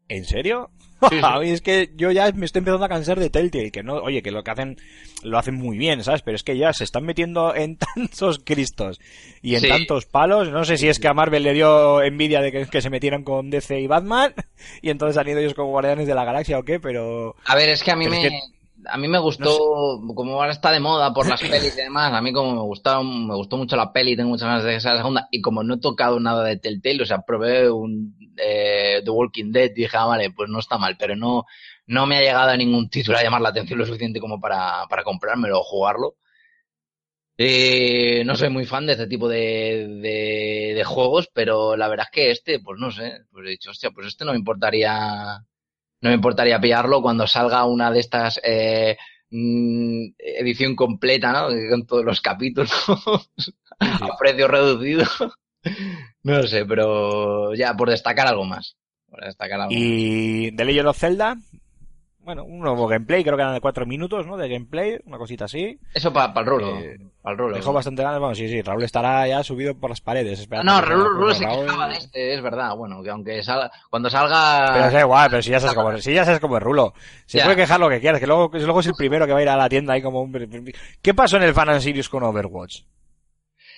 ¿En 0.10 0.26
serio? 0.26 0.72
Sí, 1.43 1.49
es 1.51 1.62
que 1.62 1.91
yo 1.95 2.12
ya 2.12 2.32
me 2.32 2.45
estoy 2.45 2.60
empezando 2.60 2.86
a 2.86 2.89
cansar 2.89 3.20
de 3.20 3.30
Telltale, 3.30 3.72
que 3.72 3.84
no, 3.84 3.95
oye, 3.95 4.22
que 4.22 4.32
lo 4.32 4.43
que 4.43 4.51
hacen, 4.51 4.78
lo 5.24 5.38
hacen 5.38 5.56
muy 5.56 5.78
bien, 5.78 6.04
¿sabes? 6.04 6.22
Pero 6.22 6.36
es 6.36 6.43
que 6.43 6.58
ya 6.58 6.74
se 6.74 6.84
están 6.84 7.04
metiendo 7.06 7.56
en 7.56 7.78
tantos 7.95 8.39
cristos 8.43 8.99
y 9.41 9.56
en 9.56 9.62
Sí. 9.62 9.68
tantos 9.70 10.06
palos. 10.06 10.49
No 10.49 10.66
sé 10.66 10.78
si 10.78 10.88
es 10.88 10.99
que 10.99 11.08
a 11.08 11.14
Marvel 11.14 11.43
le 11.43 11.54
dio 11.54 12.01
envidia 12.01 12.41
de 12.41 12.51
que, 12.51 12.66
que 12.66 12.82
se 12.82 12.89
metieran 12.89 13.24
con 13.24 13.49
DC 13.49 13.80
y 13.80 13.88
Batman 13.88 14.34
y 14.82 14.89
entonces 14.89 15.18
han 15.18 15.28
ido 15.28 15.39
ellos 15.39 15.54
como 15.54 15.70
guardianes 15.70 16.08
de 16.08 16.16
la 16.16 16.26
galaxia 16.26 16.60
o 16.60 16.64
qué, 16.64 16.80
pero... 16.80 17.36
A 17.45 17.56
ver, 17.56 17.70
es 17.70 17.84
que 17.84 17.91
a 17.91 17.95
mí 17.95 18.08
me... 18.08 18.18
es 18.26 18.32
que- 18.32 18.39
A 18.86 18.98
mí 18.98 19.08
me 19.08 19.20
gustó, 19.20 20.02
como 20.16 20.34
ahora 20.34 20.52
está 20.52 20.72
de 20.72 20.80
moda 20.80 21.14
por 21.14 21.28
las 21.28 21.42
pelis 21.42 21.74
y 21.74 21.82
demás, 21.82 22.14
a 22.14 22.22
mí 22.22 22.34
como 22.34 22.54
me 22.54 22.62
gustaron, 22.62 23.28
me 23.28 23.36
gustó 23.36 23.58
mucho 23.58 23.76
la 23.76 23.92
peli, 23.94 24.16
tengo 24.16 24.30
muchas 24.30 24.48
ganas 24.48 24.64
de 24.64 24.74
que 24.74 24.80
sea 24.82 24.92
la 24.92 24.98
segunda, 24.98 25.28
y 25.32 25.42
como 25.42 25.64
no 25.64 25.76
he 25.76 25.80
tocado 25.80 26.20
nada 26.20 26.44
de 26.44 26.58
Telltale, 26.58 27.04
o 27.04 27.06
sea, 27.06 27.20
probé 27.22 27.70
un 27.70 28.16
eh, 28.38 29.02
The 29.04 29.10
Walking 29.10 29.52
Dead 29.52 29.72
y 29.72 29.82
dije, 29.82 29.98
ah, 29.98 30.06
vale, 30.06 30.32
pues 30.32 30.50
no 30.50 30.60
está 30.60 30.78
mal, 30.78 30.98
pero 30.98 31.16
no, 31.16 31.46
no 31.88 32.06
me 32.06 32.18
ha 32.18 32.22
llegado 32.22 32.50
a 32.50 32.58
ningún 32.58 32.90
título 32.90 33.18
a 33.18 33.24
llamar 33.24 33.42
la 33.42 33.50
atención 33.50 33.80
lo 33.80 33.86
suficiente 33.86 34.20
como 34.20 34.40
para, 34.40 34.86
para 34.90 35.04
comprármelo 35.04 35.60
o 35.60 35.64
jugarlo. 35.64 36.16
Eh, 37.38 38.24
no 38.26 38.36
soy 38.36 38.50
muy 38.50 38.66
fan 38.66 38.86
de 38.86 38.92
este 38.94 39.08
tipo 39.08 39.28
de, 39.28 39.88
de, 40.02 40.74
de 40.76 40.84
juegos, 40.84 41.30
pero 41.34 41.76
la 41.76 41.88
verdad 41.88 42.06
es 42.10 42.12
que 42.14 42.32
este, 42.32 42.60
pues 42.60 42.80
no 42.80 42.92
sé, 42.92 43.22
pues 43.32 43.48
he 43.48 43.50
dicho, 43.50 43.72
hostia, 43.72 43.90
pues 43.92 44.08
este 44.08 44.24
no 44.24 44.34
me 44.34 44.38
importaría, 44.38 45.44
no 46.04 46.10
me 46.10 46.16
importaría 46.16 46.60
pillarlo 46.60 47.01
cuando 47.01 47.26
salga 47.26 47.64
una 47.64 47.89
de 47.89 48.01
estas 48.01 48.39
eh, 48.43 48.97
mm, 49.32 50.08
edición 50.18 50.76
completa, 50.76 51.32
¿no? 51.32 51.47
Con 51.70 51.88
todos 51.88 52.04
los 52.04 52.20
capítulos 52.20 52.72
a 53.80 54.18
precio 54.20 54.47
reducido. 54.47 55.06
No 56.24 56.43
sé, 56.43 56.66
pero 56.66 57.54
ya 57.54 57.74
por 57.74 57.89
destacar 57.89 58.28
algo 58.28 58.43
más. 58.43 58.76
Por 59.10 59.24
destacar 59.24 59.62
algo 59.62 59.72
más. 59.72 59.82
Y 59.82 60.51
The 60.54 60.66
Legend 60.66 60.88
of 60.88 60.97
Zelda, 60.97 61.38
bueno, 62.24 62.44
un 62.46 62.60
nuevo 62.60 62.88
gameplay, 62.88 63.24
creo 63.24 63.36
que 63.36 63.42
eran 63.42 63.54
de 63.54 63.62
cuatro 63.62 63.86
minutos, 63.86 64.26
¿no? 64.26 64.38
De 64.38 64.48
gameplay, 64.50 64.98
una 65.06 65.18
cosita 65.18 65.46
así. 65.46 65.78
Eso 65.94 66.12
para 66.14 66.34
el 66.40 66.46
rulo. 66.46 66.80
Eh, 66.80 66.98
para 67.22 67.34
el 67.34 67.38
rulo. 67.40 67.56
Dejó 67.56 67.74
bastante 67.74 68.02
ganas, 68.04 68.20
bueno, 68.20 68.34
sí, 68.36 68.48
sí, 68.48 68.62
Raúl 68.62 68.84
estará 68.84 69.28
ya 69.28 69.44
subido 69.44 69.76
por 69.76 69.90
las 69.90 70.02
paredes. 70.02 70.40
Esperando 70.40 70.72
no, 70.74 70.82
que 70.82 70.90
Rulo, 70.94 71.34
se 71.34 71.46
Raúl- 71.46 71.66
quejaba 71.66 71.88
de 71.90 71.96
este, 71.96 72.34
es 72.34 72.42
verdad. 72.42 72.76
Bueno, 72.76 73.04
que 73.04 73.10
aunque 73.10 73.44
salga, 73.44 73.72
cuando 73.90 74.10
salga... 74.10 74.72
Pero 74.74 74.92
da 74.92 75.00
igual, 75.02 75.30
pero 75.30 75.42
si 75.42 75.52
ya 75.52 75.60
sabes 75.60 75.76
cómo, 75.76 75.98
si 75.98 76.14
ya 76.14 76.26
sabes 76.26 76.40
cómo 76.40 76.58
es 76.58 76.64
Rulo. 76.64 76.94
Se 77.26 77.38
Ya. 77.40 77.44
puede 77.46 77.58
quejar 77.58 77.80
lo 77.80 77.90
que 77.90 78.00
quieras, 78.00 78.20
que 78.20 78.28
luego, 78.28 78.50
que 78.50 78.60
luego 78.60 78.80
es 78.80 78.88
el 78.88 78.94
primero 78.94 79.26
que 79.26 79.34
va 79.34 79.40
a 79.40 79.44
ir 79.44 79.50
a 79.50 79.56
la 79.58 79.70
tienda 79.70 79.94
ahí 79.94 80.02
como 80.02 80.22
un... 80.22 80.74
¿Qué 81.02 81.14
pasó 81.14 81.38
en 81.38 81.44
el 81.44 81.54
Fan 81.54 81.70
and 81.70 81.82
Sirius 81.82 82.10
con 82.10 82.24
Overwatch? 82.24 82.82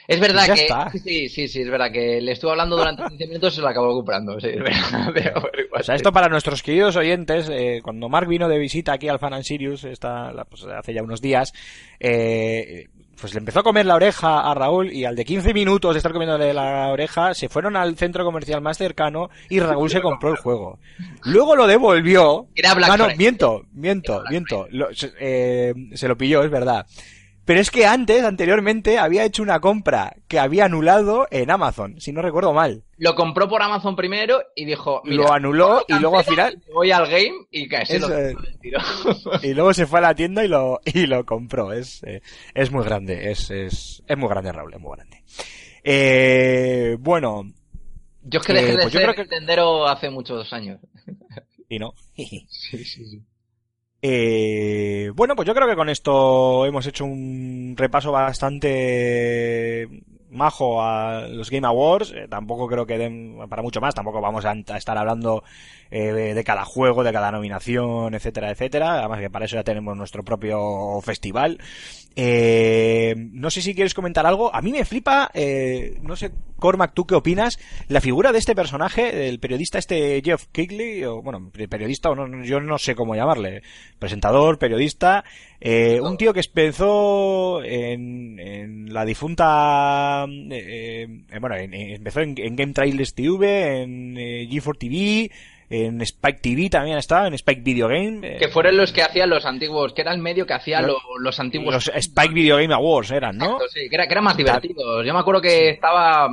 Es 0.08 0.20
verdad 0.20 0.46
que... 0.46 0.62
está. 0.62 0.92
Sí, 1.04 1.30
sí, 1.30 1.48
sí, 1.48 1.62
es 1.62 1.70
verdad 1.70 1.92
que 1.92 2.22
le 2.22 2.32
estuve 2.32 2.52
hablando 2.52 2.78
durante 2.78 3.04
15 3.10 3.28
minutos 3.28 3.54
y 3.54 3.56
se 3.58 3.62
lo 3.62 3.68
acabó 3.70 3.94
comprando. 3.94 4.40
Sí, 4.40 4.48
es 4.50 4.60
verdad. 4.64 5.12
Pero, 5.14 5.44
O 5.80 5.84
sea, 5.84 5.96
esto 5.96 6.12
para 6.12 6.28
nuestros 6.30 6.62
queridos 6.64 6.96
oyentes, 6.96 7.50
eh, 7.52 7.80
cuando 7.84 8.10
Mark 8.10 8.28
vino 8.28 8.48
de 8.50 8.58
visita 8.60 8.94
aquí 8.94 9.08
al 9.08 9.20
Fan 9.20 9.34
and 9.34 9.44
Sirius, 9.44 9.84
esta, 9.84 10.32
la- 10.32 10.46
pues, 10.46 10.64
hace 10.66 10.94
ya 10.94 11.02
unos 11.04 11.22
días, 11.22 11.54
eh, 12.00 12.88
pues 13.20 13.34
le 13.34 13.40
empezó 13.40 13.60
a 13.60 13.64
comer 13.64 13.86
la 13.86 13.96
oreja 13.96 14.42
a 14.42 14.54
Raúl 14.54 14.92
y 14.92 15.06
al 15.06 15.16
de 15.16 15.24
15 15.24 15.54
minutos 15.54 15.94
de 15.94 16.00
estar 16.00 16.12
comiéndole 16.12 16.54
la 16.54 16.90
oreja, 16.90 17.34
se 17.34 17.48
fueron 17.48 17.78
al 17.78 17.96
centro 17.96 18.26
comercial 18.26 18.60
más 18.62 18.78
cercano 18.78 19.30
y 19.50 19.60
Raúl 19.62 19.90
se 19.90 20.02
compró 20.02 20.32
el 20.32 20.36
juego. 20.38 20.80
Luego 21.24 21.56
lo 21.56 21.66
devolvió. 21.66 22.48
Era 22.56 22.74
Black 22.74 22.90
Ah, 22.92 22.98
no, 22.98 23.08
miento, 23.16 23.64
miento, 23.74 24.22
miento. 24.30 24.68
Lo- 24.70 24.90
eh, 25.20 25.74
se 25.94 26.08
lo 26.10 26.18
pilló, 26.18 26.44
es 26.44 26.52
verdad. 26.52 26.86
Pero 27.46 27.60
es 27.60 27.70
que 27.70 27.86
antes, 27.86 28.24
anteriormente, 28.24 28.98
había 28.98 29.24
hecho 29.24 29.44
una 29.44 29.60
compra 29.60 30.16
que 30.28 30.40
había 30.40 30.66
anulado 30.66 31.28
en 31.30 31.52
Amazon, 31.52 32.02
si 32.02 32.12
no 32.12 32.22
recuerdo 32.24 32.54
mal. 32.54 32.84
Lo 32.98 33.14
compró 33.14 33.48
por 33.48 33.62
Amazon 33.62 33.96
primero 33.96 34.42
y 34.56 34.66
dijo... 34.66 35.02
Mira, 35.06 35.24
Lo 35.24 35.32
anuló 35.34 35.86
y 35.88 35.94
luego 36.00 36.18
al 36.18 36.26
final 36.26 36.60
Voy 36.74 36.92
al 36.92 37.06
game 37.08 37.34
y 37.52 37.68
casi 37.68 37.98
Eso 37.98 38.10
lo 38.10 39.40
y 39.44 39.54
luego 39.54 39.74
se 39.76 39.86
fue 39.86 40.00
a 40.00 40.04
la 40.04 40.16
tienda 40.16 40.44
y 40.44 40.48
lo 40.48 40.80
y 40.86 41.06
lo 41.06 41.24
compró 41.26 41.72
es 41.72 42.02
eh, 42.04 42.22
es 42.56 42.72
muy 42.72 42.84
grande 42.84 43.30
es, 43.32 43.52
es 43.52 44.02
es 44.08 44.18
muy 44.18 44.28
grande 44.30 44.52
Raúl 44.52 44.74
es 44.74 44.80
muy 44.80 44.96
grande 44.96 45.24
Eh, 45.84 46.98
bueno, 47.00 47.44
Yo 48.24 48.40
es 48.40 48.46
que 48.46 48.54
Eh, 48.54 48.56
dejé 48.56 48.72
de 48.72 48.82
pues 48.84 48.94
yo 48.94 49.00
ser 49.00 49.04
creo 49.04 49.16
que- 49.16 49.22
Nintendero 49.22 49.88
hace 49.88 50.10
muchos 50.10 50.52
años. 50.52 50.80
y 51.70 51.78
no. 51.80 51.94
Eh, 54.08 55.12
bueno, 55.16 55.36
pues 55.36 55.48
yo 55.48 55.56
creo 55.56 55.68
que 55.68 55.76
con 55.76 55.90
esto 55.90 56.64
hemos 56.68 56.86
hecho 56.86 57.06
un 57.06 57.74
repaso 57.76 58.12
bastante 58.12 59.90
majo 60.30 60.84
a 60.84 61.28
los 61.28 61.50
Game 61.50 61.66
Awards. 61.66 62.12
Eh, 62.12 62.28
tampoco 62.30 62.68
creo 62.68 62.86
que 62.86 63.00
den 63.00 63.36
para 63.50 63.64
mucho 63.64 63.82
más. 63.82 63.96
Tampoco 63.96 64.22
vamos 64.22 64.46
a, 64.46 64.54
estar 64.78 64.96
hablando 64.96 65.44
eh, 65.90 66.12
de, 66.12 66.34
de 66.36 66.44
cada 66.44 66.66
juego, 66.66 67.04
de 67.04 67.14
cada 67.14 67.32
nominación, 67.32 68.14
etcétera, 68.14 68.52
etcétera. 68.52 69.00
Además 69.00 69.22
que 69.22 69.32
para 69.32 69.46
eso 69.46 69.56
ya 69.56 69.64
tenemos 69.64 69.98
nuestro 69.98 70.22
propio 70.22 71.02
festival. 71.02 71.58
Eh, 72.18 73.14
no 73.18 73.50
sé 73.50 73.62
si 73.62 73.76
quieres 73.76 73.94
comentar 73.94 74.26
algo. 74.26 74.54
A 74.56 74.62
mí 74.62 74.72
me 74.72 74.86
flipa, 74.86 75.30
eh, 75.34 75.98
no 76.02 76.16
sé, 76.16 76.32
Cormac, 76.58 76.94
¿tú 76.94 77.06
qué 77.06 77.16
opinas? 77.16 77.60
La 77.90 78.00
figura 78.00 78.32
de 78.32 78.40
este 78.40 78.56
personaje, 78.56 79.12
del 79.14 79.40
periodista 79.40 79.78
este 79.78 80.22
Jeff 80.24 80.46
Kigley, 80.52 81.04
o 81.04 81.22
bueno, 81.22 81.52
periodista, 81.70 82.10
o 82.10 82.16
no, 82.16 82.44
yo 82.46 82.62
no 82.62 82.78
sé 82.78 82.96
cómo 82.96 83.16
llamarle, 83.16 83.62
presentador, 84.00 84.58
periodista, 84.58 85.26
eh, 85.60 86.00
un 86.02 86.16
tío 86.18 86.34
que 86.34 86.40
empezó 86.40 87.62
en, 87.64 88.40
en 88.40 88.94
la 88.94 89.04
difunta, 89.04 90.26
eh, 90.52 91.08
eh, 91.30 91.40
bueno, 91.40 91.56
en- 91.58 91.74
en- 91.74 91.96
empezó 91.96 92.22
en, 92.22 92.36
en 92.38 92.56
Game 92.56 92.72
Trailers 92.74 93.14
TV, 93.14 93.82
en 93.84 94.18
eh, 94.18 94.48
G4 94.50 94.78
TV, 94.78 95.32
en 95.70 96.02
Spike 96.02 96.40
TV 96.42 96.70
también 96.70 96.98
estaba, 96.98 97.28
en 97.28 97.34
Spike 97.34 97.62
Video 97.62 97.88
Game. 97.88 98.36
eh, 98.36 98.38
Que 98.40 98.48
fueron 98.50 98.78
los 98.78 98.92
que 98.92 99.02
hacían 99.04 99.30
los 99.30 99.46
antiguos, 99.46 99.94
que 99.94 100.02
era 100.02 100.14
el 100.14 100.20
medio 100.20 100.46
que 100.46 100.54
hacía 100.54 100.82
Los- 100.82 100.92
lo- 101.04 101.20
los 101.20 101.40
antiguos. 101.40 101.74
los 101.74 101.88
Spike 101.96 102.34
Video 102.34 102.58
Game 102.58 102.74
Awards 102.74 103.12
eran, 103.12 103.38
¿no? 103.38 103.46
Exacto, 103.46 103.66
sí, 103.74 103.90
que, 103.90 103.96
era, 103.96 104.08
que 104.08 104.14
eran 104.14 104.24
más 104.24 104.38
divertidos. 104.38 105.06
Yo 105.06 105.14
me 105.14 105.20
acuerdo 105.20 105.42
que 105.42 105.70
estaba. 105.72 106.30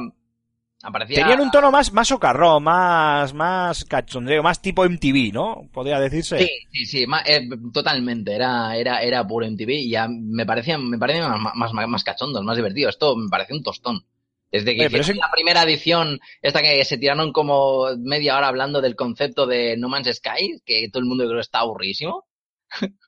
Aparecía. 0.85 1.19
Tenían 1.21 1.41
un 1.41 1.51
tono 1.53 1.71
más, 1.71 1.93
más 1.93 2.09
socarrón, 2.09 2.65
más, 2.65 3.33
más 3.35 3.85
cachondeo, 3.85 4.43
más 4.43 4.61
tipo 4.61 4.85
MTV, 4.85 5.33
¿no? 5.33 5.69
Podría 5.73 6.01
decirse. 6.01 6.39
Sí, 6.41 6.49
sí, 6.73 6.87
sí, 6.87 7.07
ma- 7.07 7.23
eh, 7.25 7.49
totalmente. 7.73 8.35
Era, 8.35 8.77
era, 8.77 9.01
era 9.01 9.25
puro 9.25 9.47
MTV 9.47 9.71
y 9.71 9.91
ya 9.91 10.09
me 10.09 10.45
parecían, 10.45 10.91
me 10.91 10.99
parecían 10.99 11.31
más, 11.41 11.55
más, 11.55 11.73
más, 11.73 11.87
más 11.89 12.03
cachondos, 12.03 12.43
más 12.43 12.57
divertidos. 12.57 12.97
Esto 12.97 13.15
me 13.17 13.29
parecía 13.29 13.55
un 13.55 13.63
tostón. 13.63 14.05
Desde 14.53 14.77
que 14.77 14.87
Oye, 14.87 14.99
hicieron 14.99 15.17
la 15.19 15.31
primera 15.33 15.63
edición, 15.63 16.21
esta 16.43 16.61
que 16.61 16.85
se 16.85 16.99
tiraron 16.99 17.33
como 17.33 17.87
media 17.99 18.37
hora 18.37 18.49
hablando 18.49 18.81
del 18.83 18.95
concepto 18.95 19.47
de 19.47 19.77
No 19.79 19.89
Man's 19.89 20.15
Sky, 20.15 20.61
que 20.65 20.89
todo 20.93 21.01
el 21.03 21.09
mundo 21.09 21.25
creo 21.25 21.37
que 21.39 21.41
está 21.41 21.61
aburrísimo. 21.61 22.27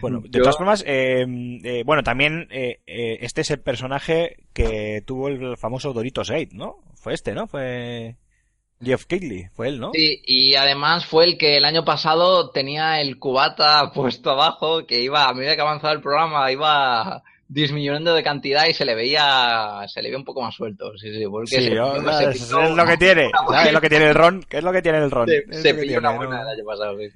Bueno, 0.00 0.20
de 0.22 0.30
Yo- 0.38 0.42
todas 0.42 0.56
formas, 0.56 0.82
eh, 0.86 1.24
eh, 1.64 1.82
bueno, 1.86 2.02
también 2.02 2.48
eh, 2.50 2.80
eh, 2.86 3.18
este 3.20 3.42
es 3.42 3.50
el 3.52 3.60
personaje 3.60 4.36
que 4.52 5.02
tuvo 5.06 5.28
el 5.28 5.56
famoso 5.56 5.92
Doritos 5.92 6.30
Gate, 6.30 6.50
¿no? 6.52 6.78
Fue 6.96 7.14
este, 7.14 7.32
¿no? 7.32 7.46
Fue 7.46 8.16
Jeff 8.82 9.04
Kigley, 9.06 9.46
fue 9.54 9.68
él, 9.68 9.78
¿no? 9.78 9.92
Sí, 9.94 10.20
y 10.24 10.56
además 10.56 11.06
fue 11.06 11.24
el 11.26 11.38
que 11.38 11.56
el 11.56 11.64
año 11.64 11.84
pasado 11.84 12.50
tenía 12.50 13.00
el 13.00 13.18
cubata 13.20 13.92
puesto 13.94 14.30
abajo, 14.30 14.84
que 14.86 15.00
iba, 15.00 15.28
a 15.28 15.34
medida 15.34 15.54
que 15.54 15.62
avanzaba 15.62 15.92
el 15.92 16.00
programa, 16.00 16.50
iba 16.50 17.22
disminuyendo 17.48 18.14
de 18.14 18.22
cantidad 18.22 18.66
y 18.66 18.74
se 18.74 18.84
le 18.84 18.94
veía, 18.94 19.80
se 19.88 20.02
le 20.02 20.08
veía 20.08 20.18
un 20.18 20.24
poco 20.24 20.42
más 20.42 20.54
suelto. 20.54 20.96
Sí, 20.98 21.12
sí, 21.14 21.24
porque 21.28 21.46
Sí, 21.48 21.54
se, 21.56 21.62
se 21.62 21.70
es, 22.30 22.42
picó- 22.48 22.62
es 22.62 22.70
lo 22.76 22.86
que 22.86 22.96
tiene. 22.98 23.30
Es 23.64 23.72
lo 23.72 23.80
que 23.80 23.88
tiene 23.88 24.08
el 24.08 24.14
ron, 24.14 24.44
¿qué 24.48 24.58
es 24.58 24.64
lo 24.64 24.72
que 24.72 24.82
tiene 24.82 24.98
el 24.98 25.10
ron? 25.10 25.28
se, 25.28 25.62
se 25.62 25.74
pilló 25.74 25.98
una 25.98 26.10
buena 26.12 26.42
el 26.42 26.48
año 26.48 26.64
pasado. 26.64 26.96
sí. 26.98 27.08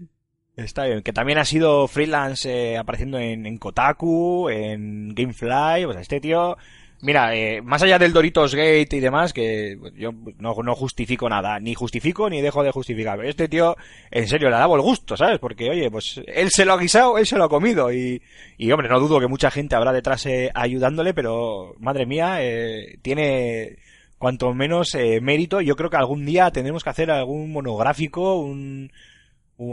Está 0.54 0.84
bien, 0.84 1.02
que 1.02 1.14
también 1.14 1.38
ha 1.38 1.46
sido 1.46 1.88
freelance 1.88 2.72
eh, 2.74 2.76
apareciendo 2.76 3.18
en, 3.18 3.46
en 3.46 3.56
Kotaku, 3.56 4.50
en 4.50 5.14
Gamefly, 5.14 5.86
pues 5.86 5.96
este 5.98 6.20
tío, 6.20 6.58
mira, 7.02 7.34
eh, 7.36 7.60
más 7.60 7.82
allá 7.82 7.98
del 7.98 8.12
Doritos 8.12 8.54
Gate 8.54 8.96
y 8.96 9.00
demás, 9.00 9.32
que 9.32 9.76
yo 9.94 10.12
no, 10.38 10.54
no 10.54 10.74
justifico 10.74 11.28
nada, 11.28 11.60
ni 11.60 11.74
justifico 11.74 12.30
ni 12.30 12.40
dejo 12.40 12.62
de 12.62 12.70
justificar, 12.70 13.16
pero 13.16 13.28
este 13.28 13.48
tío, 13.48 13.76
en 14.10 14.26
serio, 14.26 14.48
le 14.48 14.56
dado 14.56 14.74
el 14.76 14.80
gusto, 14.80 15.16
¿sabes? 15.16 15.38
Porque, 15.38 15.68
oye, 15.68 15.90
pues 15.90 16.20
él 16.26 16.50
se 16.50 16.64
lo 16.64 16.72
ha 16.72 16.78
guisado, 16.78 17.18
él 17.18 17.26
se 17.26 17.36
lo 17.36 17.44
ha 17.44 17.48
comido 17.48 17.92
y, 17.92 18.22
y 18.56 18.72
hombre, 18.72 18.88
no 18.88 19.00
dudo 19.00 19.20
que 19.20 19.26
mucha 19.26 19.50
gente 19.50 19.74
habrá 19.76 19.92
detrás 19.92 20.24
eh, 20.26 20.50
ayudándole, 20.54 21.12
pero, 21.12 21.74
madre 21.78 22.06
mía, 22.06 22.38
eh, 22.40 22.98
tiene 23.02 23.76
cuanto 24.16 24.54
menos 24.54 24.94
eh, 24.94 25.20
mérito, 25.20 25.60
yo 25.60 25.74
creo 25.74 25.90
que 25.90 25.96
algún 25.96 26.24
día 26.24 26.52
tendremos 26.52 26.84
que 26.84 26.90
hacer 26.90 27.10
algún 27.10 27.50
monográfico, 27.50 28.36
un 28.36 28.92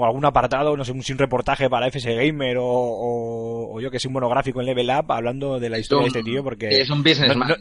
algún 0.05 0.25
apartado, 0.25 0.75
no 0.77 0.83
sé, 0.85 0.91
un, 0.91 0.99
un 1.09 1.17
reportaje 1.17 1.69
para 1.69 1.87
FS 1.87 2.13
Gamer 2.13 2.57
o, 2.57 2.65
o, 2.65 3.75
o 3.75 3.81
yo 3.81 3.89
que 3.91 3.99
sé, 3.99 4.07
un 4.07 4.13
monográfico 4.13 4.59
en 4.59 4.67
Level 4.67 4.89
Up 4.89 5.11
hablando 5.11 5.59
de 5.59 5.69
la 5.69 5.77
historia 5.79 6.03
de 6.03 6.07
este 6.07 6.23
tío 6.23 6.43
porque 6.43 6.67
es 6.81 6.89
un 6.89 7.03
businessman. 7.03 7.49
no- 7.49 7.55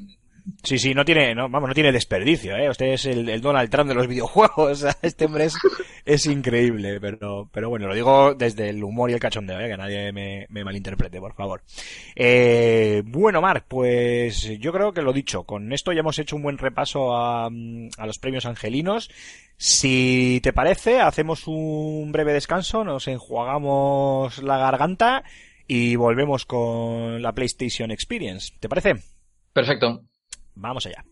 sí, 0.63 0.79
sí, 0.79 0.95
no 0.95 1.05
tiene, 1.05 1.35
no, 1.35 1.49
vamos, 1.49 1.69
no 1.69 1.75
tiene 1.75 1.93
desperdicio, 1.93 2.57
eh. 2.57 2.69
Usted 2.69 2.87
es 2.87 3.07
el, 3.07 3.29
el 3.29 3.41
Donald 3.41 3.71
Trump 3.71 3.89
de 3.89 3.95
los 3.95 4.07
videojuegos, 4.07 4.85
este 5.03 5.27
hombre 5.27 5.47
es, 5.47 5.55
es 6.05 6.27
increíble, 6.27 7.01
pero, 7.01 7.49
pero 7.53 7.69
bueno, 7.69 7.89
lo 7.89 7.95
digo 7.95 8.35
desde 8.35 8.71
el 8.71 8.83
humor 8.83 9.11
y 9.11 9.15
el 9.15 9.21
cachondeo, 9.21 9.61
eh, 9.61 9.69
que 9.69 9.77
nadie 9.77 10.13
me, 10.13 10.47
me 10.51 10.65
malinterprete, 10.65 11.21
por 11.21 11.35
favor. 11.35 11.63
Eh, 12.15 13.03
bueno, 13.07 13.41
Marc, 13.41 13.65
pues 13.69 14.43
yo 14.59 14.73
creo 14.73 14.93
que 14.93 15.03
lo 15.03 15.13
dicho, 15.13 15.45
con 15.45 15.73
esto 15.73 15.93
ya 15.93 16.01
hemos 16.01 16.19
hecho 16.19 16.37
un 16.37 16.43
buen 16.43 16.59
repaso 16.59 17.17
a, 17.17 17.47
a 17.47 18.07
los 18.07 18.19
premios 18.19 18.47
angelinos. 18.47 19.11
Si 19.57 20.41
te 20.43 20.53
parece, 20.53 21.01
hacemos 21.01 21.49
un 21.49 22.13
breve 22.13 22.33
descanso, 22.33 22.85
nos 22.85 23.09
enjuagamos 23.09 24.43
la 24.43 24.57
garganta 24.59 25.25
y 25.67 25.97
volvemos 25.97 26.47
con 26.47 27.21
la 27.21 27.33
PlayStation 27.33 27.91
Experience. 27.91 28.55
¿Te 28.59 28.69
parece? 28.69 28.95
Perfecto. 29.53 30.08
Vamos 30.59 30.87
allá. 30.87 31.05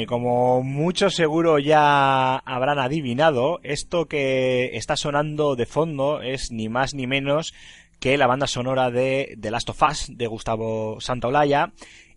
Y 0.00 0.06
como 0.06 0.62
muchos 0.62 1.14
seguro 1.14 1.58
ya 1.58 2.36
habrán 2.36 2.78
adivinado, 2.78 3.60
esto 3.62 4.06
que 4.06 4.76
está 4.76 4.96
sonando 4.96 5.56
de 5.56 5.66
fondo 5.66 6.22
es 6.22 6.50
ni 6.50 6.68
más 6.68 6.94
ni 6.94 7.06
menos 7.06 7.52
que 7.98 8.16
la 8.16 8.26
banda 8.26 8.46
sonora 8.46 8.90
de 8.90 9.36
The 9.40 9.50
Last 9.50 9.68
of 9.68 9.82
Us 9.82 10.06
de 10.16 10.26
Gustavo 10.26 11.00
Santaolalla 11.00 11.72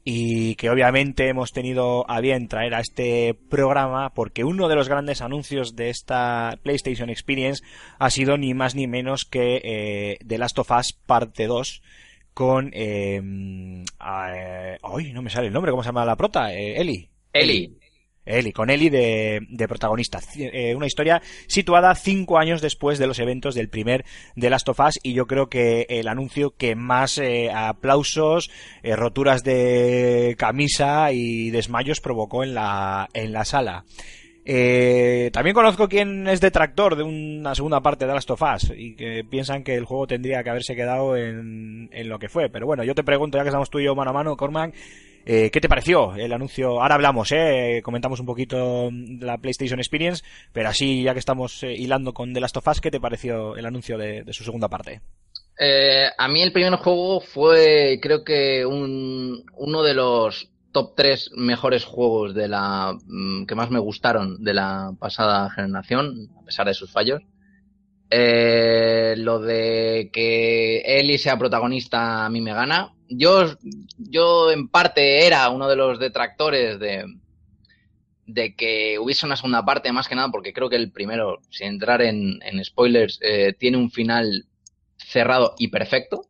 y 0.05 0.55
que 0.55 0.69
obviamente 0.69 1.27
hemos 1.29 1.51
tenido 1.51 2.09
a 2.09 2.19
bien 2.21 2.47
traer 2.47 2.73
a 2.73 2.79
este 2.79 3.34
programa 3.34 4.13
porque 4.13 4.43
uno 4.43 4.67
de 4.67 4.75
los 4.75 4.89
grandes 4.89 5.21
anuncios 5.21 5.75
de 5.75 5.89
esta 5.89 6.57
PlayStation 6.63 7.09
Experience 7.09 7.63
ha 7.99 8.09
sido 8.09 8.38
ni 8.38 8.53
más 8.53 8.75
ni 8.75 8.88
menos 8.88 9.25
que 9.25 9.61
eh, 9.63 10.17
The 10.25 10.38
Last 10.38 10.59
of 10.59 10.71
Us 10.71 10.93
parte 10.93 11.47
2 11.47 11.81
con 12.34 12.71
eh, 12.73 13.21
eh, 13.21 14.77
ay 14.81 15.13
no 15.13 15.21
me 15.21 15.29
sale 15.29 15.47
el 15.47 15.53
nombre 15.53 15.71
cómo 15.71 15.84
se 15.84 15.89
llama 15.89 16.05
la 16.05 16.15
prota 16.15 16.53
Eh, 16.53 16.81
Eli 16.81 17.12
Eli. 17.34 17.77
Eli, 18.25 18.53
con 18.53 18.69
Eli 18.69 18.89
de, 18.89 19.41
de 19.49 19.67
protagonista. 19.67 20.19
Eh, 20.38 20.75
una 20.75 20.86
historia 20.86 21.21
situada 21.47 21.93
cinco 21.95 22.38
años 22.38 22.61
después 22.61 22.97
de 22.97 23.07
los 23.07 23.19
eventos 23.19 23.53
del 23.53 23.69
primer 23.69 24.05
The 24.39 24.49
Last 24.49 24.69
of 24.69 24.79
Us 24.79 24.99
y 25.03 25.13
yo 25.13 25.27
creo 25.27 25.49
que 25.49 25.86
el 25.89 26.07
anuncio 26.07 26.55
que 26.55 26.75
más 26.75 27.17
eh, 27.17 27.51
aplausos, 27.53 28.49
eh, 28.81 28.95
roturas 28.95 29.43
de 29.43 30.36
camisa 30.38 31.11
y 31.11 31.49
desmayos 31.49 31.99
provocó 31.99 32.43
en 32.43 32.53
la, 32.53 33.09
en 33.13 33.34
la 33.34 33.43
sala. 33.43 33.84
Eh, 34.46 35.30
también 35.32 35.54
conozco 35.54 35.88
quien 35.88 36.28
es 36.28 36.41
detractor 36.41 36.98
de 36.98 37.04
una 37.04 37.56
segunda 37.56 37.82
parte 37.82 38.06
de 38.06 38.14
Last 38.14 38.32
of 38.32 38.41
Us 38.41 38.74
y 38.76 38.96
que 38.96 39.24
piensan 39.24 39.64
que 39.64 39.76
el 39.76 39.86
juego 39.86 40.06
tendría 40.06 40.44
que 40.44 40.50
haberse 40.50 40.76
quedado 40.76 41.16
en, 41.16 41.89
en 41.91 42.10
lo 42.10 42.20
que 42.20 42.30
fue. 42.30 42.50
Pero 42.50 42.66
bueno, 42.66 42.84
yo 42.84 42.96
te 42.96 43.04
pregunto, 43.04 43.38
ya 43.38 43.44
que 43.44 43.50
estamos 43.50 43.70
tú 43.70 43.80
y 43.80 43.86
yo 43.86 43.96
mano 43.96 44.12
a 44.12 44.14
mano, 44.14 44.36
Cormac, 44.36 44.74
eh, 45.26 45.50
¿Qué 45.52 45.62
te 45.62 45.70
pareció 45.70 46.16
el 46.16 46.34
anuncio? 46.34 46.82
Ahora 46.82 46.96
hablamos, 46.96 47.32
¿eh? 47.32 47.82
Comentamos 47.84 48.20
un 48.20 48.26
poquito 48.26 48.89
la 48.91 49.38
PlayStation 49.38 49.80
Experience, 49.80 50.24
pero 50.52 50.68
así, 50.68 51.04
ya 51.04 51.14
que 51.14 51.20
estamos 51.20 51.64
eh, 51.64 51.74
hilando 51.74 52.14
con 52.14 52.34
The 52.34 52.41
Last 52.41 52.58
of 52.58 52.68
Us, 52.68 52.82
¿qué 52.82 52.91
te 52.91 53.00
pareció 53.00 53.56
el 53.56 53.66
anuncio 53.66 53.98
de, 53.98 54.24
de 54.24 54.34
su 54.34 54.44
segunda 54.44 54.68
parte? 54.68 55.02
Eh, 55.58 56.08
a 56.18 56.28
mí 56.28 56.41
el 56.41 56.52
primer 56.52 56.74
juego 56.76 57.22
fue, 57.22 58.00
creo 58.02 58.24
que, 58.26 58.66
un, 58.66 59.46
uno 59.56 59.84
de 59.84 59.94
los 59.94 60.50
top 60.74 60.95
3 60.95 61.32
mejores 61.38 61.86
juegos 61.86 62.34
de 62.34 62.49
la 62.49 62.97
mm, 63.05 63.45
que 63.45 63.55
más 63.55 63.69
me 63.69 63.80
gustaron 63.80 64.43
de 64.43 64.53
la 64.53 64.91
pasada 64.99 65.49
generación, 65.51 66.30
a 66.38 66.43
pesar 66.43 66.67
de 66.67 66.74
sus 66.74 66.91
fallos. 66.91 67.21
Eh, 68.09 69.15
lo 69.17 69.39
de 69.39 70.09
que 70.11 70.82
Ellie 70.86 71.17
sea 71.17 71.38
protagonista 71.38 72.26
a 72.26 72.30
mí 72.30 72.41
me 72.41 72.53
gana. 72.53 72.93
Yo, 73.07 73.45
yo 73.97 74.51
en 74.51 74.67
parte 74.67 75.26
era 75.26 75.49
uno 75.49 75.69
de 75.69 75.76
los 75.76 75.99
detractores 75.99 76.80
de, 76.80 77.05
de 78.26 78.55
que 78.55 78.97
hubiese 78.99 79.26
una 79.26 79.36
segunda 79.36 79.63
parte, 79.63 79.91
más 79.91 80.07
que 80.07 80.15
nada 80.15 80.30
porque 80.32 80.53
creo 80.53 80.69
que 80.69 80.76
el 80.76 80.91
primero, 80.91 81.39
sin 81.49 81.67
entrar 81.67 82.01
en, 82.01 82.39
spoilers, 82.63 83.19
eh, 83.21 83.53
tiene 83.57 83.78
un 83.78 83.91
final 83.91 84.45
cerrado 84.97 85.53
y 85.57 85.67
perfecto. 85.67 86.28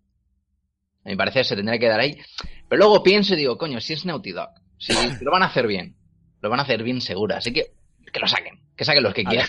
A 1.05 1.09
mi 1.09 1.15
parecer 1.15 1.45
se 1.45 1.55
tendría 1.55 1.79
que 1.79 1.85
quedar 1.85 1.99
ahí. 1.99 2.17
Pero 2.73 2.85
luego 2.87 3.03
pienso 3.03 3.35
y 3.35 3.37
digo, 3.37 3.55
coño, 3.55 3.79
si 3.79 3.93
es 3.93 4.03
Naughty 4.03 4.31
Dog, 4.31 4.49
si 4.79 4.93
lo 5.23 5.29
van 5.31 5.43
a 5.43 5.45
hacer 5.45 5.67
bien, 5.67 5.95
lo 6.41 6.49
van 6.49 6.59
a 6.59 6.63
hacer 6.63 6.81
bien 6.81 7.01
seguro. 7.01 7.35
Así 7.35 7.53
que 7.53 7.67
que 8.11 8.19
lo 8.19 8.25
saquen, 8.27 8.59
que 8.75 8.83
saquen 8.83 9.03
los 9.03 9.13
que 9.13 9.23
quieran. 9.23 9.47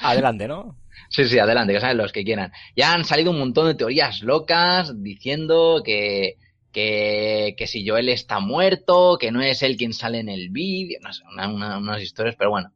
Adelante, 0.00 0.46
¿no? 0.46 0.78
Sí, 1.08 1.24
sí, 1.24 1.36
adelante, 1.40 1.72
que 1.72 1.80
saquen 1.80 1.96
los 1.98 2.12
que 2.12 2.22
quieran. 2.22 2.52
Ya 2.76 2.92
han 2.92 3.04
salido 3.04 3.32
un 3.32 3.40
montón 3.40 3.66
de 3.66 3.74
teorías 3.74 4.22
locas 4.22 4.92
diciendo 5.02 5.82
que, 5.84 6.34
que, 6.72 7.56
que 7.58 7.66
si 7.66 7.84
Joel 7.88 8.08
está 8.08 8.38
muerto, 8.38 9.16
que 9.18 9.32
no 9.32 9.42
es 9.42 9.60
él 9.64 9.76
quien 9.76 9.92
sale 9.92 10.20
en 10.20 10.28
el 10.28 10.50
vídeo, 10.50 11.00
no 11.02 11.12
sé, 11.12 11.24
una- 11.32 11.48
una- 11.52 11.78
unas 11.78 12.02
historias, 12.02 12.36
pero 12.38 12.50
bueno. 12.50 12.70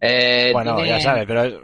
Eh, 0.00 0.50
Bueno, 0.52 0.74
tiene- 0.74 0.90
ya 0.90 1.00
sabes, 1.00 1.24
pero 1.26 1.44
es, 1.44 1.54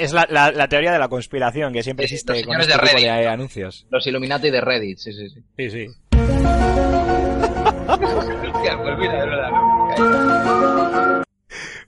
es 0.00 0.12
la, 0.12 0.26
la- 0.28 0.50
la 0.50 0.68
teoría 0.68 0.90
de 0.92 0.98
la 0.98 1.08
conspiración 1.08 1.72
que 1.72 1.84
siempre 1.84 2.06
existe 2.06 2.32
los 2.32 2.42
con 2.42 2.60
este 2.60 2.72
de 2.72 2.78
tipo 2.80 2.86
de 2.86 2.92
Reddit, 3.06 3.28
anuncios. 3.28 3.86
Los 3.88 4.04
Illuminati 4.06 4.50
de 4.50 4.60
Reddit, 4.60 4.98
sí, 4.98 5.12
sí, 5.12 5.28
sí. 5.30 5.40
Sí, 5.56 5.70
sí. 5.70 5.86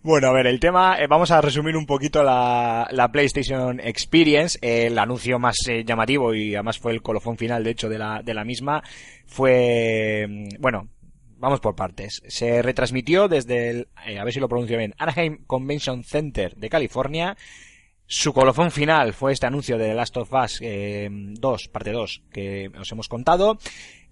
Bueno, 0.03 0.29
a 0.29 0.33
ver, 0.33 0.47
el 0.47 0.59
tema, 0.61 0.99
eh, 0.99 1.07
vamos 1.07 1.31
a 1.31 1.43
resumir 1.43 1.77
un 1.77 1.85
poquito 1.85 2.23
la, 2.23 2.89
la 2.91 3.13
PlayStation 3.13 3.79
Experience. 3.81 4.59
El 4.63 4.99
anuncio 4.99 5.39
más 5.39 5.57
eh, 5.69 5.85
llamativo 5.85 6.35
y 6.35 6.55
además 6.55 6.79
fue 6.79 6.93
el 6.93 7.03
colofón 7.03 7.37
final, 7.37 7.63
de 7.63 7.71
hecho, 7.71 7.91
de 7.91 7.99
la, 7.99 8.23
de 8.23 8.33
la 8.33 8.45
misma. 8.45 8.83
Fue, 9.27 10.27
mm, 10.27 10.49
bueno, 10.59 10.89
vamos 11.37 11.61
por 11.61 11.77
partes. 11.77 12.23
Se 12.29 12.63
retransmitió 12.63 13.29
desde 13.29 13.71
el, 13.71 13.89
eh, 14.07 14.19
a 14.19 14.25
ver 14.25 14.33
si 14.33 14.41
lo 14.41 14.49
pronuncio 14.49 14.79
bien, 14.79 14.95
Anaheim 14.97 15.45
Convention 15.47 16.03
Center 16.03 16.57
de 16.57 16.71
California. 16.71 17.37
Su 18.07 18.33
colofón 18.33 18.71
final 18.71 19.13
fue 19.13 19.33
este 19.33 19.47
anuncio 19.47 19.79
de 19.79 19.89
The 19.89 19.95
Last 19.95 20.17
of 20.17 20.33
Us 20.33 20.59
eh, 20.63 21.09
2, 21.11 21.69
parte 21.69 21.93
2, 21.93 22.23
que 22.33 22.71
os 22.81 22.91
hemos 22.91 23.09
contado. 23.09 23.59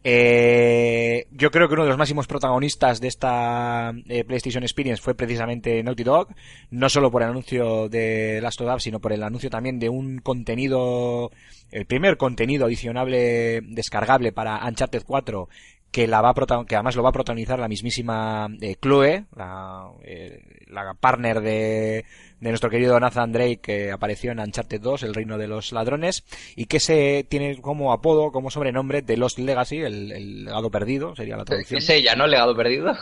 Eh, 0.05 1.27
yo 1.33 1.51
creo 1.51 1.67
que 1.69 1.75
uno 1.75 1.83
de 1.83 1.89
los 1.89 1.99
máximos 1.99 2.27
protagonistas 2.27 3.01
de 3.01 3.09
esta 3.09 3.93
eh, 4.09 4.25
PlayStation 4.25 4.63
Experience 4.63 5.03
fue 5.03 5.15
precisamente 5.15 5.83
Naughty 5.83 6.05
Dog, 6.05 6.29
no 6.71 6.89
solo 6.89 7.11
por 7.11 7.23
el 7.23 7.31
anuncio 7.31 7.89
de 7.89 8.41
Last 8.41 8.61
of 8.61 8.75
Us, 8.75 8.85
sino 8.85 9.01
por 9.01 9.13
el 9.13 9.23
anuncio 9.23 9.51
también 9.51 9.79
de 9.79 9.89
un 9.89 10.19
contenido, 10.19 11.33
el 11.71 11.87
primer 11.87 12.17
contenido 12.17 12.67
adicionable 12.67 13.61
descargable 13.63 14.33
para 14.33 14.65
Uncharted 14.67 15.03
4 15.05 15.49
que 15.91 16.07
la 16.07 16.21
va 16.21 16.31
a 16.31 16.65
que 16.67 16.75
además 16.77 16.97
lo 16.97 17.03
va 17.03 17.09
a 17.09 17.13
protagonizar 17.13 17.59
la 17.59 17.69
mismísima 17.69 18.49
eh, 18.61 18.77
Chloe, 18.81 19.25
la, 19.35 19.87
eh, 20.03 20.41
la 20.67 20.95
partner 20.95 21.41
de, 21.41 22.05
de 22.41 22.49
nuestro 22.51 22.69
querido 22.71 23.01
Nathan 23.01 23.33
Drake 23.33 23.61
que 23.63 23.91
apareció 23.91 24.33
en 24.33 24.41
Uncharted 24.41 24.81
2, 24.81 25.03
El 25.05 25.15
Reino 25.15 25.39
de 25.39 25.49
los 25.49 25.73
Ladrones, 25.73 26.25
y 26.57 26.67
que 26.67 26.79
se 26.79 27.25
tiene 27.29 27.61
como 27.61 27.93
apodo, 27.93 28.33
como 28.33 28.51
sobrenombre 28.51 29.01
de 29.03 29.17
Lost 29.17 29.39
Legacy, 29.39 29.79
el, 29.79 30.13
el 30.13 30.45
legado 30.45 30.71
perdido, 30.71 31.17
sería 31.17 31.37
la 31.37 31.45
traducción. 31.45 31.79
Es 31.79 31.89
ella, 31.89 32.15
¿no? 32.15 32.27
Legado 32.27 32.55
perdido. 32.55 32.93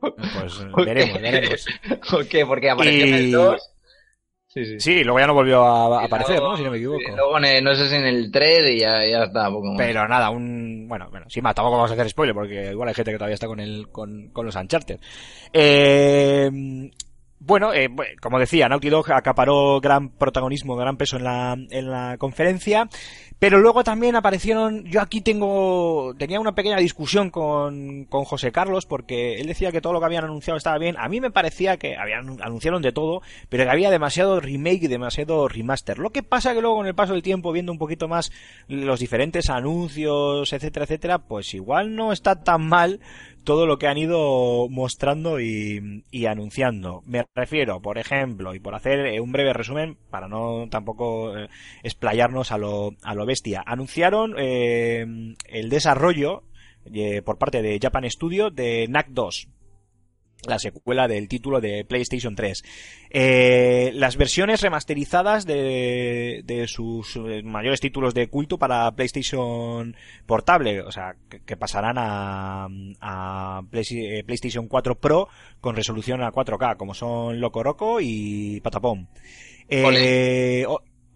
Pues 0.00 0.66
veremos, 0.86 1.20
veremos. 1.22 1.66
¿Por 2.10 2.26
qué? 2.28 2.44
Porque 2.44 2.70
apareció 2.70 3.04
en 3.06 3.08
Y- 3.10 3.16
el 3.26 3.32
2. 3.32 3.70
Sí, 4.54 4.64
sí. 4.64 4.78
Sí, 4.78 5.02
luego 5.02 5.18
ya 5.18 5.26
no 5.26 5.34
volvió 5.34 5.64
a, 5.64 6.04
aparecer, 6.04 6.36
luego- 6.36 6.52
¿no? 6.52 6.56
Si 6.56 6.62
no 6.62 6.70
me 6.70 6.76
equivoco. 6.76 7.00
y 7.02 7.10
luego 7.16 7.38
en 7.38 7.44
el- 7.44 7.64
no 7.64 7.74
sé 7.74 7.88
si 7.88 7.96
en 7.96 8.06
el 8.06 8.30
3 8.30 8.64
y 8.74 8.78
ya, 8.78 9.04
ya 9.04 9.24
está. 9.24 9.50
Poco 9.50 9.66
más. 9.66 9.76
Pero 9.78 10.06
nada, 10.06 10.30
un, 10.30 10.86
bueno, 10.88 11.08
bueno, 11.10 11.26
sin 11.28 11.42
más, 11.42 11.56
tampoco 11.56 11.76
vamos 11.76 11.90
a 11.90 11.94
hacer 11.94 12.08
spoiler 12.08 12.34
porque 12.36 12.70
igual 12.70 12.88
hay 12.88 12.94
gente 12.94 13.10
que 13.10 13.18
todavía 13.18 13.34
está 13.34 13.48
con 13.48 13.58
el, 13.58 13.88
con, 13.90 14.28
con 14.28 14.46
los 14.46 14.54
Uncharted. 14.54 15.00
Eh, 15.52 16.50
bueno, 17.40 17.74
eh, 17.74 17.90
como 18.22 18.38
decía, 18.38 18.68
Naughty 18.68 18.88
Dog 18.88 19.12
acaparó 19.12 19.80
gran 19.80 20.08
protagonismo, 20.10 20.76
gran 20.76 20.96
peso 20.96 21.16
en 21.16 21.24
la, 21.24 21.56
en 21.70 21.90
la 21.90 22.16
conferencia, 22.16 22.88
pero 23.38 23.58
luego 23.58 23.84
también 23.84 24.16
aparecieron, 24.16 24.84
yo 24.84 25.00
aquí 25.00 25.20
tengo, 25.20 26.14
tenía 26.18 26.40
una 26.40 26.54
pequeña 26.54 26.78
discusión 26.78 27.30
con, 27.30 28.04
con 28.06 28.24
José 28.24 28.52
Carlos 28.52 28.86
porque 28.86 29.40
él 29.40 29.46
decía 29.46 29.72
que 29.72 29.80
todo 29.80 29.92
lo 29.92 30.00
que 30.00 30.06
habían 30.06 30.24
anunciado 30.24 30.56
estaba 30.56 30.78
bien, 30.78 30.96
a 30.98 31.08
mí 31.08 31.20
me 31.20 31.30
parecía 31.30 31.76
que 31.76 31.96
habían, 31.96 32.40
anunciaron 32.42 32.80
de 32.80 32.92
todo, 32.92 33.22
pero 33.48 33.64
que 33.64 33.70
había 33.70 33.90
demasiado 33.90 34.40
remake 34.40 34.84
y 34.84 34.88
demasiado 34.88 35.48
remaster. 35.48 35.98
Lo 35.98 36.10
que 36.10 36.22
pasa 36.22 36.54
que 36.54 36.60
luego 36.60 36.76
con 36.76 36.86
el 36.86 36.94
paso 36.94 37.12
del 37.12 37.22
tiempo, 37.22 37.52
viendo 37.52 37.72
un 37.72 37.78
poquito 37.78 38.08
más 38.08 38.32
los 38.68 39.00
diferentes 39.00 39.50
anuncios, 39.50 40.52
etcétera, 40.52 40.84
etcétera, 40.84 41.18
pues 41.18 41.52
igual 41.54 41.94
no 41.94 42.12
está 42.12 42.42
tan 42.42 42.66
mal 42.66 43.00
todo 43.44 43.66
lo 43.66 43.78
que 43.78 43.86
han 43.86 43.98
ido 43.98 44.68
mostrando 44.68 45.40
y, 45.40 46.04
y 46.10 46.26
anunciando. 46.26 47.02
Me 47.06 47.24
refiero, 47.34 47.80
por 47.80 47.98
ejemplo, 47.98 48.54
y 48.54 48.60
por 48.60 48.74
hacer 48.74 49.06
eh, 49.06 49.20
un 49.20 49.32
breve 49.32 49.52
resumen, 49.52 49.96
para 50.10 50.28
no 50.28 50.66
tampoco 50.70 51.36
eh, 51.36 51.48
explayarnos 51.82 52.50
a 52.52 52.58
lo, 52.58 52.92
a 53.02 53.14
lo 53.14 53.26
bestia, 53.26 53.62
anunciaron 53.64 54.34
eh, 54.38 55.06
el 55.48 55.68
desarrollo 55.68 56.42
eh, 56.92 57.22
por 57.22 57.38
parte 57.38 57.62
de 57.62 57.78
Japan 57.80 58.10
Studio 58.10 58.50
de 58.50 58.86
NAC 58.88 59.08
2 59.10 59.48
la 60.46 60.58
secuela 60.58 61.08
del 61.08 61.28
título 61.28 61.60
de 61.60 61.84
PlayStation 61.84 62.34
3. 62.34 62.62
Eh, 63.10 63.90
las 63.94 64.16
versiones 64.16 64.60
remasterizadas 64.60 65.46
de, 65.46 66.42
de 66.44 66.66
sus 66.68 67.16
eh, 67.16 67.42
mayores 67.44 67.80
títulos 67.80 68.14
de 68.14 68.28
culto 68.28 68.58
para 68.58 68.90
PlayStation 68.92 69.96
portable, 70.26 70.80
o 70.82 70.90
sea, 70.92 71.14
que, 71.28 71.40
que 71.40 71.56
pasarán 71.56 71.96
a, 71.98 72.68
a 73.00 73.62
Play- 73.70 73.84
eh, 74.18 74.24
PlayStation 74.24 74.68
4 74.68 74.94
Pro 75.00 75.28
con 75.60 75.76
resolución 75.76 76.22
a 76.22 76.32
4K, 76.32 76.76
como 76.76 76.94
son 76.94 77.40
Loco 77.40 77.62
Roco 77.62 77.98
y 78.00 78.60
Patapom. 78.60 79.06
Eh, 79.68 80.66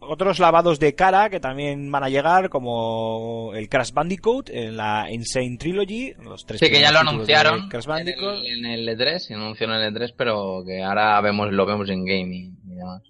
otros 0.01 0.39
lavados 0.39 0.79
de 0.79 0.95
cara 0.95 1.31
que 1.31 1.41
también 1.41 1.91
van 1.91 2.05
a 2.05 2.09
llegar, 2.09 2.49
como 2.49 3.53
el 3.55 3.69
Crash 3.69 3.93
Bandicoot 3.93 4.51
en 4.51 4.77
la 4.77 5.07
Insane 5.11 5.57
Trilogy. 5.59 6.15
Los 6.23 6.47
tres 6.47 6.61
Sí, 6.61 6.71
que 6.71 6.81
ya 6.81 6.93
lo 6.93 7.01
anunciaron 7.01 7.69
Crash 7.69 7.85
en 7.85 7.89
Bandicoot. 7.91 8.37
el, 8.45 8.65
en 8.65 8.67
el 8.67 8.89
E3, 8.89 9.19
se 9.19 9.35
anunció 9.35 9.67
en 9.67 9.73
el 9.73 9.95
E3, 9.95 10.15
pero 10.17 10.63
que 10.67 10.83
ahora 10.83 11.21
vemos, 11.21 11.53
lo 11.53 11.67
vemos 11.67 11.89
en 11.91 12.05
game 12.05 12.35
y, 12.35 12.53
y 12.65 12.75
demás. 12.77 13.03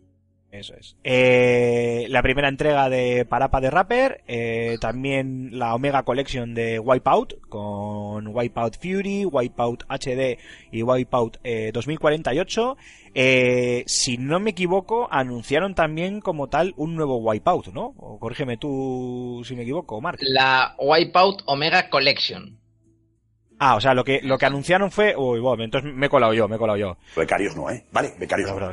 Eso 0.51 0.75
es. 0.75 0.97
Eh, 1.05 2.07
la 2.09 2.23
primera 2.23 2.49
entrega 2.49 2.89
de 2.89 3.27
Parapa 3.27 3.61
de 3.61 3.71
Rapper, 3.71 4.23
eh, 4.27 4.79
también 4.81 5.51
la 5.59 5.75
Omega 5.75 6.05
Collection 6.05 6.55
de 6.55 6.79
Wipeout, 6.79 7.39
con 7.49 8.29
Wipeout 8.29 8.79
Fury, 8.79 9.27
Wipeout 9.27 9.85
HD 9.89 10.39
y 10.73 10.83
Wipeout 10.83 11.39
eh, 11.45 11.71
2048. 11.73 12.77
Eh, 13.15 13.85
si 13.87 14.17
no 14.17 14.41
me 14.41 14.51
equivoco, 14.51 15.09
anunciaron 15.11 15.75
también 15.75 16.21
como 16.21 16.49
tal 16.49 16.73
un 16.77 16.95
nuevo 16.95 17.19
Wipeout, 17.19 17.69
¿no? 17.69 17.95
O 17.99 18.19
corrígeme 18.19 18.57
tú 18.57 19.43
si 19.45 19.55
me 19.55 19.63
equivoco, 19.63 20.01
Mark. 20.01 20.19
La 20.23 20.75
Wipeout 20.79 21.43
Omega 21.45 21.91
Collection. 21.91 22.59
Ah, 23.61 23.75
o 23.77 23.81
sea, 23.81 23.93
lo 23.95 24.05
que, 24.05 24.21
lo 24.23 24.39
que 24.39 24.47
anunciaron 24.47 24.91
fue... 24.91 25.15
Uy, 25.17 25.41
bueno, 25.41 25.65
entonces 25.65 25.93
me 25.93 26.07
he 26.07 26.09
colado 26.09 26.33
yo, 26.33 26.47
me 26.47 26.57
he 26.57 26.59
colado 26.59 26.79
yo. 26.79 26.97
Becarios 27.17 27.57
no, 27.57 27.69
¿eh? 27.71 27.85
Vale, 27.91 28.13
becarios 28.19 28.51
no. 28.55 28.71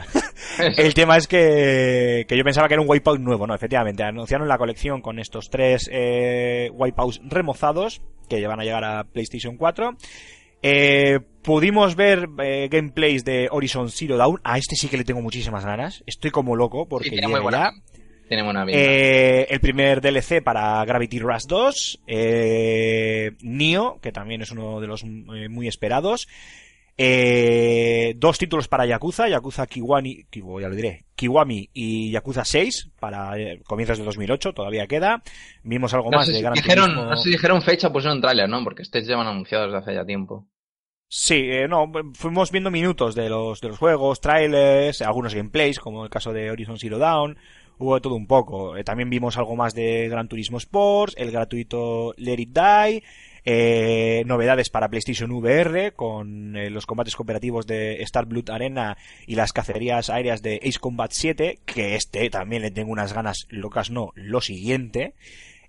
El 0.77 0.93
tema 0.93 1.17
es 1.17 1.27
que, 1.27 2.25
que 2.27 2.37
yo 2.37 2.43
pensaba 2.43 2.67
que 2.67 2.75
era 2.75 2.81
un 2.81 2.89
Wipeout 2.89 3.19
nuevo, 3.19 3.47
¿no? 3.47 3.55
Efectivamente, 3.55 4.03
anunciaron 4.03 4.47
la 4.47 4.57
colección 4.59 5.01
con 5.01 5.17
estos 5.19 5.49
tres 5.49 5.89
eh, 5.91 6.69
Wipeouts 6.73 7.21
remozados 7.23 8.01
que 8.29 8.45
van 8.45 8.59
a 8.59 8.63
llegar 8.63 8.83
a 8.83 9.03
PlayStation 9.05 9.57
4. 9.57 9.97
Eh, 10.61 11.19
pudimos 11.43 11.95
ver 11.95 12.27
eh, 12.43 12.67
gameplays 12.71 13.23
de 13.25 13.47
Horizon 13.51 13.89
Zero 13.89 14.17
Dawn. 14.17 14.39
A 14.43 14.57
este 14.57 14.75
sí 14.75 14.87
que 14.87 14.97
le 14.97 15.03
tengo 15.03 15.21
muchísimas 15.21 15.65
ganas. 15.65 16.03
Estoy 16.07 16.31
como 16.31 16.55
loco 16.55 16.87
porque 16.87 17.05
Sí, 17.05 17.11
tiene 17.11 17.27
muy 17.27 17.35
llegue 17.35 17.43
buena. 17.43 17.71
ya. 17.71 17.94
Tiene 18.27 18.43
buena 18.43 18.65
vida. 18.65 18.77
Eh, 18.77 19.47
el 19.49 19.59
primer 19.59 20.01
DLC 20.01 20.43
para 20.43 20.83
Gravity 20.85 21.19
Rush 21.19 21.43
2, 21.47 22.01
eh, 22.07 23.31
Nio, 23.41 23.99
que 24.01 24.11
también 24.11 24.41
es 24.41 24.51
uno 24.51 24.81
de 24.81 24.87
los 24.87 25.03
eh, 25.03 25.47
muy 25.49 25.67
esperados, 25.67 26.27
eh, 26.97 28.13
dos 28.15 28.37
títulos 28.37 28.69
para 28.69 28.85
Yakuza, 28.85 29.27
Yakuza 29.27 29.67
Kiwami, 29.67 30.25
Kiwo, 30.29 30.61
ya 30.61 30.69
lo 30.69 30.75
diré, 30.75 31.05
Kiwami 31.15 31.69
y 31.73 32.11
Yakuza 32.11 32.45
6 32.45 32.91
para 32.99 33.37
eh, 33.37 33.61
comienzos 33.65 33.97
de 33.97 34.05
2008, 34.05 34.53
todavía 34.53 34.87
queda. 34.87 35.21
Vimos 35.63 35.93
algo 35.93 36.09
no, 36.09 36.17
más 36.17 36.27
sé 36.27 36.31
de 36.31 36.37
si 36.37 36.43
Gran 36.43 36.53
dijeron, 36.53 36.85
Turismo. 36.85 37.09
no 37.09 37.17
sé 37.17 37.23
si 37.23 37.29
dijeron 37.31 37.61
fecha 37.61 37.91
pusieron 37.91 38.21
tráiler, 38.21 38.47
¿no? 38.47 38.63
Porque 38.63 38.83
estos 38.83 39.05
llevan 39.05 39.27
anunciados 39.27 39.67
desde 39.67 39.79
hace 39.79 39.93
ya 39.93 40.05
tiempo. 40.05 40.47
Sí, 41.07 41.35
eh, 41.49 41.67
no, 41.67 41.91
fuimos 42.13 42.49
viendo 42.51 42.71
minutos 42.71 43.13
de 43.13 43.29
los, 43.29 43.59
de 43.59 43.67
los 43.69 43.77
juegos, 43.77 44.21
trailers, 44.21 45.01
algunos 45.01 45.35
gameplays, 45.35 45.79
como 45.79 46.03
el 46.05 46.09
caso 46.09 46.31
de 46.31 46.49
Horizon 46.49 46.79
Zero 46.79 46.97
Dawn, 46.97 47.37
hubo 47.77 48.01
todo 48.01 48.15
un 48.15 48.27
poco. 48.27 48.77
Eh, 48.77 48.83
también 48.83 49.09
vimos 49.09 49.37
algo 49.37 49.55
más 49.55 49.73
de 49.73 50.07
Gran 50.09 50.27
Turismo 50.27 50.57
Sports, 50.57 51.15
el 51.17 51.31
gratuito 51.31 52.13
Let 52.17 52.39
It 52.39 52.49
Die, 52.49 53.03
eh, 53.47 54.23
novedades 54.25 54.71
para 54.71 54.89
PlayStation 54.89 55.31
VR 55.31 55.93
con 55.93 56.55
eh, 56.55 56.71
los 56.71 56.87
combates 56.87 57.15
cooperativos 57.15 57.67
de 57.67 58.01
Star 58.01 58.25
Blood 58.25 58.49
Arena 58.49 58.97
y 59.27 59.35
las 59.35 59.53
cacerías 59.53 60.09
aéreas 60.09 60.41
de 60.41 60.59
Ace 60.63 60.79
Combat 60.79 61.11
7, 61.11 61.59
que 61.65 61.95
este 61.95 62.29
también 62.31 62.63
le 62.63 62.71
tengo 62.71 62.91
unas 62.91 63.13
ganas 63.13 63.45
locas, 63.49 63.91
no, 63.91 64.11
lo 64.15 64.41
siguiente. 64.41 65.13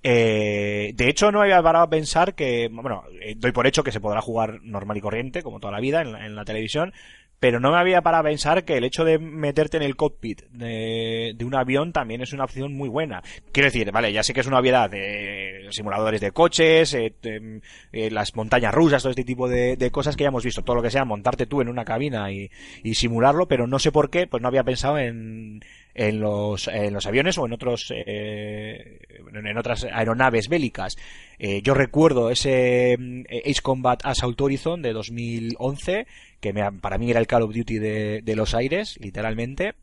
Eh, 0.09 0.93
de 0.95 1.09
hecho, 1.09 1.33
no 1.33 1.43
había 1.43 1.63
parado 1.63 1.85
a 1.85 1.91
pensar 1.91 2.35
que, 2.35 2.69
bueno, 2.73 3.05
eh, 3.21 3.35
doy 3.37 3.53
por 3.53 3.67
hecho 3.67 3.83
que 3.83 3.91
se 3.93 4.01
podrá 4.01 4.21
jugar 4.21 4.61
normal 4.63 4.97
y 4.97 5.01
corriente, 5.01 5.43
como 5.43 5.59
toda 5.59 5.73
la 5.73 5.81
vida, 5.81 6.01
en 6.01 6.13
la, 6.13 6.27
en 6.27 6.37
la 6.37 6.45
televisión, 6.45 6.93
pero 7.41 7.61
no 7.61 7.71
me 7.71 7.79
había 7.79 8.03
parado 8.03 8.23
a 8.23 8.31
pensar 8.31 8.65
que 8.65 8.77
el 8.77 8.85
hecho 8.85 9.05
de 9.05 9.19
meterte 9.19 9.77
en 9.77 9.83
el 9.83 9.97
cockpit 9.97 10.43
de, 10.51 11.35
de 11.37 11.45
un 11.45 11.55
avión 11.55 11.93
también 11.93 12.23
es 12.23 12.33
una 12.33 12.45
opción 12.45 12.73
muy 12.75 12.89
buena. 12.89 13.23
Quiero 13.53 13.67
decir, 13.67 13.91
vale, 13.93 14.13
ya 14.13 14.23
sé 14.23 14.33
que 14.33 14.41
es 14.41 14.47
una 14.47 14.59
obviedad 14.59 14.91
de 14.91 15.67
simuladores 15.71 16.21
de 16.21 16.33
coches, 16.33 16.95
eh, 16.95 17.15
de, 17.23 17.61
eh, 17.93 18.11
las 18.11 18.35
montañas 18.35 18.75
rusas, 18.75 19.03
todo 19.03 19.11
este 19.11 19.25
tipo 19.25 19.49
de, 19.49 19.77
de, 19.77 19.91
cosas 19.91 20.17
que 20.17 20.25
ya 20.25 20.29
hemos 20.29 20.45
visto, 20.45 20.63
todo 20.63 20.77
lo 20.77 20.83
que 20.83 20.91
sea 20.91 21.05
montarte 21.05 21.47
tú 21.47 21.61
en 21.61 21.69
una 21.69 21.85
cabina 21.85 22.31
y 22.31 22.49
simularlo, 22.95 23.47
pero 23.47 23.67
no 23.67 23.79
sé 23.79 23.93
por 23.93 24.11
qué, 24.11 24.27
pues 24.27 24.43
no 24.43 24.49
había 24.49 24.65
pensado 24.65 24.99
en, 24.99 25.61
en 25.97 26.21
los, 26.21 26.69
en 26.69 26.93
los 26.93 27.07
aviones 27.07 27.39
o 27.39 27.47
en 27.47 27.55
otros 27.55 27.91
eh, 27.95 28.99
en 29.19 29.59
otras 29.59 29.85
aeronaves 29.85 30.49
bélicas. 30.49 30.97
Eh, 31.39 31.63
yo 31.63 31.73
recuerdo 31.73 32.31
ese 32.31 32.93
eh, 32.93 33.43
Ace 33.47 33.63
Combat 33.63 34.01
Assault 34.05 34.39
Horizon 34.41 34.83
de 34.83 34.93
2011 34.93 36.07
que 36.41 36.53
me, 36.53 36.71
para 36.73 36.99
mí 36.99 37.11
era 37.11 37.19
el 37.19 37.27
Call 37.27 37.43
of 37.43 37.55
Duty 37.55 37.79
de, 37.79 38.21
de 38.23 38.37
los 38.37 38.55
aires, 38.55 38.99
literalmente. 39.01 39.75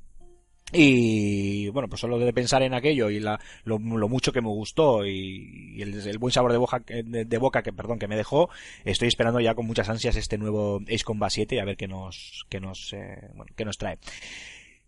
Y 0.75 1.69
bueno, 1.69 1.87
pues 1.87 2.01
solo 2.01 2.17
de 2.17 2.33
pensar 2.33 2.63
en 2.63 2.73
aquello 2.73 3.09
y 3.11 3.19
la, 3.19 3.39
lo, 3.63 3.77
mucho 3.79 4.31
que 4.31 4.41
me 4.41 4.47
gustó 4.47 5.05
y, 5.05 5.79
el, 5.79 6.17
buen 6.17 6.31
sabor 6.31 6.51
de 6.51 6.57
boca, 6.57 6.79
de, 6.79 7.25
de, 7.25 7.37
boca 7.37 7.61
que, 7.61 7.71
perdón, 7.71 7.99
que 7.99 8.07
me 8.07 8.15
dejó, 8.15 8.49
estoy 8.83 9.07
esperando 9.07 9.39
ya 9.39 9.53
con 9.53 9.67
muchas 9.67 9.89
ansias 9.89 10.15
este 10.15 10.39
nuevo 10.39 10.79
Ace 10.87 11.03
Combat 11.03 11.29
7 11.29 11.55
y 11.55 11.59
a 11.59 11.65
ver 11.65 11.77
qué 11.77 11.87
nos, 11.87 12.45
qué 12.49 12.59
nos, 12.59 12.91
eh, 12.93 13.29
bueno, 13.35 13.53
qué 13.55 13.65
nos 13.65 13.77
trae. 13.77 13.99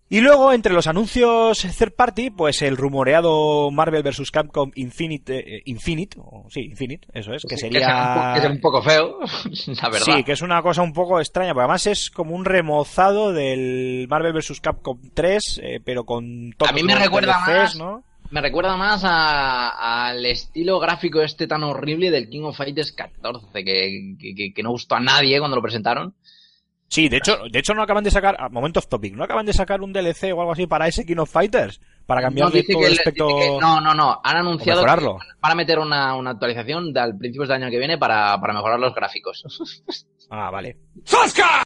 Y 0.07 0.21
luego, 0.21 0.53
entre 0.53 0.71
los 0.71 0.85
anuncios 0.85 1.65
third 1.77 1.95
party, 1.95 2.29
pues 2.29 2.61
el 2.61 2.77
rumoreado 2.77 3.71
Marvel 3.71 4.03
vs. 4.03 4.29
Capcom 4.29 4.71
Infinite, 4.75 5.57
eh, 5.57 5.61
Infinite, 5.65 6.19
o, 6.19 6.45
sí, 6.49 6.61
Infinite, 6.61 7.07
eso 7.11 7.33
es, 7.33 7.43
que 7.43 7.57
sería... 7.57 8.33
Que 8.35 8.45
es 8.45 8.51
un 8.51 8.61
poco 8.61 8.83
feo, 8.83 9.17
la 9.81 9.89
verdad. 9.89 10.05
Sí, 10.05 10.23
que 10.23 10.33
es 10.33 10.43
una 10.43 10.61
cosa 10.61 10.83
un 10.83 10.93
poco 10.93 11.19
extraña, 11.19 11.53
porque 11.53 11.63
además 11.63 11.87
es 11.87 12.11
como 12.11 12.35
un 12.35 12.45
remozado 12.45 13.33
del 13.33 14.05
Marvel 14.07 14.33
vs. 14.33 14.61
Capcom 14.61 14.99
3, 15.11 15.61
eh, 15.63 15.79
pero 15.83 16.03
con 16.03 16.53
A 16.67 16.71
mí 16.71 16.83
me 16.83 16.95
recuerda 16.95 17.39
más... 17.39 17.75
¿no? 17.75 18.03
Me 18.29 18.41
recuerda 18.41 18.75
más 18.75 19.01
al 19.05 20.25
estilo 20.25 20.79
gráfico 20.79 21.21
este 21.21 21.47
tan 21.47 21.63
horrible 21.63 22.09
del 22.09 22.27
King 22.27 22.41
of 22.43 22.57
Fighters 22.57 22.91
14, 22.91 23.63
que, 23.63 24.15
que, 24.19 24.53
que 24.53 24.63
no 24.63 24.71
gustó 24.71 24.95
a 24.95 24.99
nadie 24.99 25.37
cuando 25.39 25.55
lo 25.55 25.61
presentaron. 25.61 26.13
Sí, 26.95 27.09
de 27.09 27.17
hecho, 27.17 27.39
de 27.51 27.59
hecho 27.59 27.73
no 27.73 27.83
acaban 27.83 28.05
de 28.05 28.09
sacar, 28.09 28.37
a 28.39 28.47
moment 28.47 28.77
of 28.77 28.87
topic, 28.87 29.13
no 29.15 29.25
acaban 29.25 29.45
de 29.45 29.51
sacar 29.51 29.81
un 29.81 29.91
DLC 29.91 30.31
o 30.33 30.39
algo 30.39 30.53
así 30.53 30.65
para 30.65 30.87
ese 30.87 31.05
King 31.05 31.17
of 31.17 31.29
Fighters, 31.29 31.81
para 32.05 32.21
cambiarle 32.21 32.63
no, 32.65 32.73
todo 32.73 32.87
el 32.87 32.93
aspecto. 32.93 33.27
Que, 33.27 33.57
no, 33.59 33.81
no, 33.81 33.93
no, 33.93 34.21
han 34.23 34.37
anunciado 34.37 34.81
que 34.81 35.17
para 35.41 35.55
meter 35.55 35.77
una, 35.77 36.15
una 36.15 36.29
actualización 36.29 36.93
de 36.93 37.01
al 37.01 37.17
principios 37.17 37.49
del 37.49 37.61
año 37.61 37.69
que 37.69 37.79
viene 37.79 37.97
para, 37.97 38.39
para 38.39 38.53
mejorar 38.53 38.79
los 38.79 38.95
gráficos. 38.95 39.43
ah, 40.29 40.49
vale. 40.49 40.77
¡Sasca! 41.03 41.65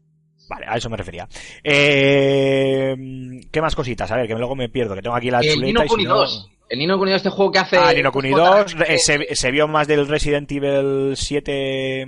Vale, 0.49 0.65
a 0.67 0.77
eso 0.77 0.89
me 0.89 0.97
refería. 0.97 1.27
Eh, 1.63 2.95
¿Qué 3.51 3.61
más 3.61 3.75
cositas? 3.75 4.09
A 4.11 4.15
ver, 4.15 4.27
que 4.27 4.33
luego 4.33 4.55
me 4.55 4.69
pierdo, 4.69 4.95
que 4.95 5.03
tengo 5.03 5.15
aquí 5.15 5.29
la 5.29 5.41
el 5.41 5.53
chuleta 5.53 5.85
y 5.85 5.89
si 5.89 6.05
no... 6.05 6.15
2. 6.15 6.58
El 6.69 6.77
Nino 6.77 6.99
Kuni 6.99 7.11
2, 7.11 7.17
este 7.17 7.29
juego 7.31 7.51
que 7.51 7.59
hace... 7.59 7.77
Ah, 7.77 7.91
Nino 7.91 8.11
Kuni 8.11 8.29
2, 8.29 8.75
eh, 8.87 8.99
se, 8.99 9.35
se, 9.35 9.51
vio 9.51 9.67
más 9.67 9.87
del 9.87 10.07
Resident 10.07 10.51
Evil 10.51 11.17
7 11.17 12.05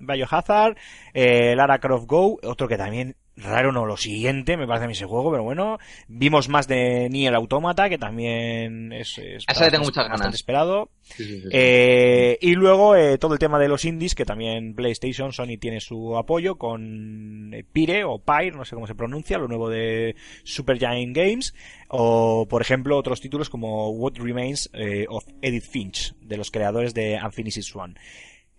Biohazard, 0.00 0.76
eh, 1.12 1.54
Lara 1.54 1.78
Croft 1.78 2.06
Go, 2.06 2.38
otro 2.42 2.66
que 2.66 2.78
también 2.78 3.16
raro 3.42 3.72
no 3.72 3.86
lo 3.86 3.96
siguiente, 3.96 4.56
me 4.56 4.66
parece 4.66 4.84
a 4.84 4.88
mí 4.88 4.92
ese 4.92 5.06
juego, 5.06 5.30
pero 5.30 5.42
bueno, 5.42 5.78
vimos 6.08 6.48
más 6.48 6.68
de 6.68 7.08
Nier 7.10 7.34
Automata, 7.34 7.88
que 7.88 7.98
también 7.98 8.92
es, 8.92 9.18
es 9.18 9.44
le 9.60 9.70
tengo 9.70 9.84
muchas 9.84 10.08
ganas. 10.08 10.34
esperado. 10.34 10.90
Sí, 11.02 11.24
sí, 11.24 11.40
sí, 11.40 11.48
eh, 11.50 12.38
y 12.40 12.54
luego 12.54 12.94
eh, 12.94 13.18
todo 13.18 13.32
el 13.32 13.38
tema 13.38 13.58
de 13.58 13.68
los 13.68 13.84
indies, 13.84 14.14
que 14.14 14.24
también 14.24 14.74
PlayStation, 14.74 15.32
Sony 15.32 15.58
tiene 15.58 15.80
su 15.80 16.16
apoyo 16.16 16.56
con 16.56 17.52
Pyre 17.72 18.04
o 18.04 18.18
Pyre, 18.18 18.52
no 18.52 18.64
sé 18.64 18.74
cómo 18.74 18.86
se 18.86 18.94
pronuncia, 18.94 19.38
lo 19.38 19.48
nuevo 19.48 19.68
de 19.68 20.14
Super 20.44 20.78
Giant 20.78 21.16
Games, 21.16 21.54
o 21.88 22.46
por 22.48 22.62
ejemplo 22.62 22.96
otros 22.96 23.20
títulos 23.20 23.50
como 23.50 23.90
What 23.90 24.14
Remains 24.18 24.70
eh, 24.72 25.06
of 25.08 25.24
Edith 25.42 25.64
Finch, 25.64 26.14
de 26.20 26.36
los 26.36 26.50
creadores 26.50 26.94
de 26.94 27.18
Unfinished 27.22 27.62
Swan. 27.62 27.96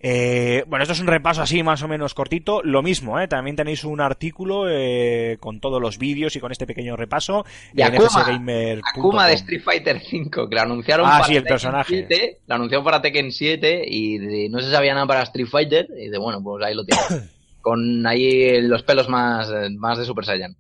Eh, 0.04 0.64
bueno, 0.68 0.84
esto 0.84 0.94
es 0.94 1.00
un 1.00 1.08
repaso 1.08 1.44
así 1.44 1.62
más 1.62 1.84
o 1.84 1.88
menos 1.88 2.14
cortito. 2.14 2.62
Lo 2.64 2.82
mismo, 2.82 3.20
¿eh? 3.20 3.28
también 3.28 3.56
tenéis 3.56 3.84
un 3.84 4.02
artículo 4.02 4.66
eh, 4.68 5.38
con 5.40 5.60
todos 5.60 5.80
los 5.80 6.00
vídeos 6.00 6.36
y 6.36 6.40
con 6.40 6.52
este 6.52 6.66
pequeño 6.66 6.96
repaso 6.96 7.46
y 7.74 7.82
en 7.82 7.96
Akuma. 7.96 8.80
Akuma 8.96 9.28
de 9.28 9.34
Street 9.36 9.62
Fighter 9.62 9.98
V, 9.98 10.50
que 10.50 10.56
lo 10.56 10.62
anunciaron 10.62 11.06
ah, 11.06 11.20
para 11.20 11.26
sí, 11.26 11.36
el 11.36 11.44
Tekken 11.44 11.54
personaje. 11.54 12.06
7, 12.08 12.40
lo 12.48 12.56
anunciaron 12.56 12.84
para 12.84 13.02
Tekken 13.02 13.32
7 13.32 13.84
y 13.88 14.18
de, 14.18 14.50
no 14.50 14.60
se 14.60 14.72
sabía 14.72 14.94
nada 14.96 15.06
para 15.06 15.24
Street 15.24 15.48
Fighter 15.48 15.88
y 15.96 16.10
de 16.10 16.18
bueno, 16.18 16.42
pues 16.42 16.66
ahí 16.66 16.74
lo 16.74 16.84
tienes. 16.84 17.30
con 17.62 18.06
ahí 18.08 18.60
los 18.62 18.82
pelos 18.82 19.08
más, 19.08 19.52
más 19.78 20.00
de 20.00 20.06
Super 20.06 20.26
Saiyan. 20.26 20.56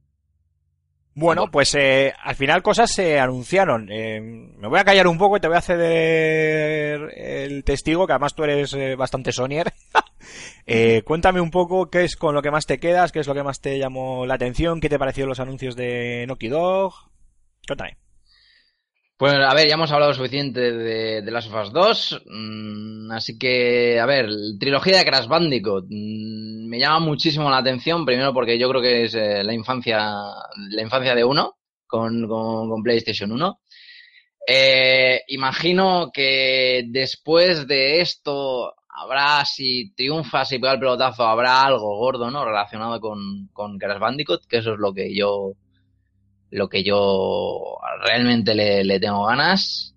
Bueno, 1.13 1.51
pues 1.51 1.75
eh, 1.75 2.13
al 2.23 2.35
final 2.35 2.63
cosas 2.63 2.91
se 2.91 3.19
anunciaron. 3.19 3.89
Eh, 3.91 4.21
me 4.21 4.67
voy 4.67 4.79
a 4.79 4.85
callar 4.85 5.07
un 5.07 5.17
poco 5.17 5.35
y 5.35 5.39
te 5.41 5.47
voy 5.47 5.57
a 5.57 5.61
ceder 5.61 7.11
el 7.17 7.63
testigo, 7.65 8.07
que 8.07 8.13
además 8.13 8.33
tú 8.33 8.43
eres 8.43 8.73
eh, 8.73 8.95
bastante 8.95 9.33
sonier. 9.33 9.73
eh, 10.65 11.01
cuéntame 11.03 11.41
un 11.41 11.51
poco 11.51 11.89
qué 11.89 12.05
es 12.05 12.15
con 12.15 12.33
lo 12.33 12.41
que 12.41 12.51
más 12.51 12.65
te 12.65 12.79
quedas, 12.79 13.11
qué 13.11 13.19
es 13.19 13.27
lo 13.27 13.33
que 13.33 13.43
más 13.43 13.59
te 13.59 13.77
llamó 13.77 14.25
la 14.25 14.35
atención, 14.35 14.79
qué 14.79 14.87
te 14.87 14.99
pareció 14.99 15.25
los 15.25 15.41
anuncios 15.41 15.75
de 15.75 16.25
Noki 16.27 16.47
Dog. 16.47 16.93
Cuéntame. 17.67 17.97
Pues 19.21 19.35
a 19.35 19.53
ver, 19.53 19.67
ya 19.67 19.75
hemos 19.75 19.91
hablado 19.91 20.15
suficiente 20.15 20.71
de, 20.71 21.21
de 21.21 21.31
Last 21.31 21.53
of 21.53 21.61
Us 21.61 21.71
2, 21.71 22.23
mmm, 22.25 23.11
así 23.11 23.37
que, 23.37 23.99
a 23.99 24.07
ver, 24.07 24.27
trilogía 24.59 24.97
de 24.97 25.05
Crash 25.05 25.27
Bandicoot 25.27 25.85
mmm, 25.87 26.67
me 26.67 26.79
llama 26.79 27.01
muchísimo 27.01 27.47
la 27.47 27.59
atención, 27.59 28.03
primero 28.03 28.33
porque 28.33 28.57
yo 28.57 28.67
creo 28.67 28.81
que 28.81 29.03
es 29.03 29.13
eh, 29.13 29.43
la 29.43 29.53
infancia 29.53 29.99
la 30.71 30.81
infancia 30.81 31.13
de 31.13 31.23
uno 31.23 31.57
con, 31.85 32.27
con, 32.27 32.67
con 32.67 32.81
PlayStation 32.81 33.31
1. 33.31 33.61
Eh, 34.47 35.21
imagino 35.27 36.09
que 36.11 36.85
después 36.87 37.67
de 37.67 38.01
esto 38.01 38.73
habrá, 38.89 39.45
si 39.45 39.93
triunfa, 39.93 40.45
si 40.45 40.57
pega 40.57 40.73
el 40.73 40.79
pelotazo, 40.79 41.25
habrá 41.25 41.61
algo 41.61 41.95
gordo, 41.95 42.31
¿no? 42.31 42.43
Relacionado 42.43 42.99
con, 42.99 43.49
con 43.53 43.77
Crash 43.77 43.99
Bandicoot, 43.99 44.47
que 44.47 44.57
eso 44.57 44.73
es 44.73 44.79
lo 44.79 44.91
que 44.91 45.13
yo 45.15 45.53
lo 46.51 46.69
que 46.69 46.83
yo 46.83 47.77
realmente 48.05 48.53
le, 48.53 48.83
le 48.83 48.99
tengo 48.99 49.25
ganas. 49.25 49.91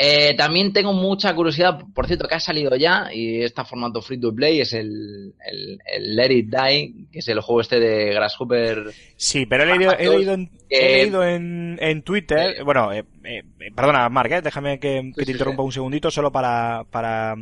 Eh, 0.00 0.34
también 0.36 0.72
tengo 0.72 0.92
mucha 0.92 1.34
curiosidad, 1.34 1.80
por 1.92 2.06
cierto, 2.06 2.28
que 2.28 2.36
ha 2.36 2.40
salido 2.40 2.76
ya 2.76 3.08
y 3.12 3.42
está 3.42 3.64
formato 3.64 4.00
free 4.00 4.20
to 4.20 4.32
play, 4.32 4.60
es 4.60 4.72
el, 4.72 5.34
el, 5.44 5.78
el 5.92 6.14
Let 6.14 6.30
It 6.30 6.46
Die, 6.48 6.94
que 7.10 7.18
es 7.18 7.26
el 7.26 7.40
juego 7.40 7.62
este 7.62 7.80
de 7.80 8.14
Grasshopper. 8.14 8.92
Sí, 9.16 9.44
pero 9.46 9.64
he 9.64 9.66
leído, 9.66 9.92
he 9.98 10.08
leído, 10.08 10.34
en, 10.34 10.50
he 10.70 11.02
leído 11.02 11.24
en, 11.24 11.78
en 11.80 12.02
Twitter, 12.02 12.58
eh, 12.58 12.62
bueno, 12.62 12.92
eh, 12.92 13.02
eh, 13.24 13.42
perdona, 13.74 14.08
Mark, 14.08 14.30
eh, 14.30 14.40
déjame 14.40 14.78
que, 14.78 15.10
que 15.16 15.24
te 15.24 15.32
interrumpa 15.32 15.64
un 15.64 15.72
segundito 15.72 16.12
solo 16.12 16.30
para, 16.30 16.84
para, 16.92 17.34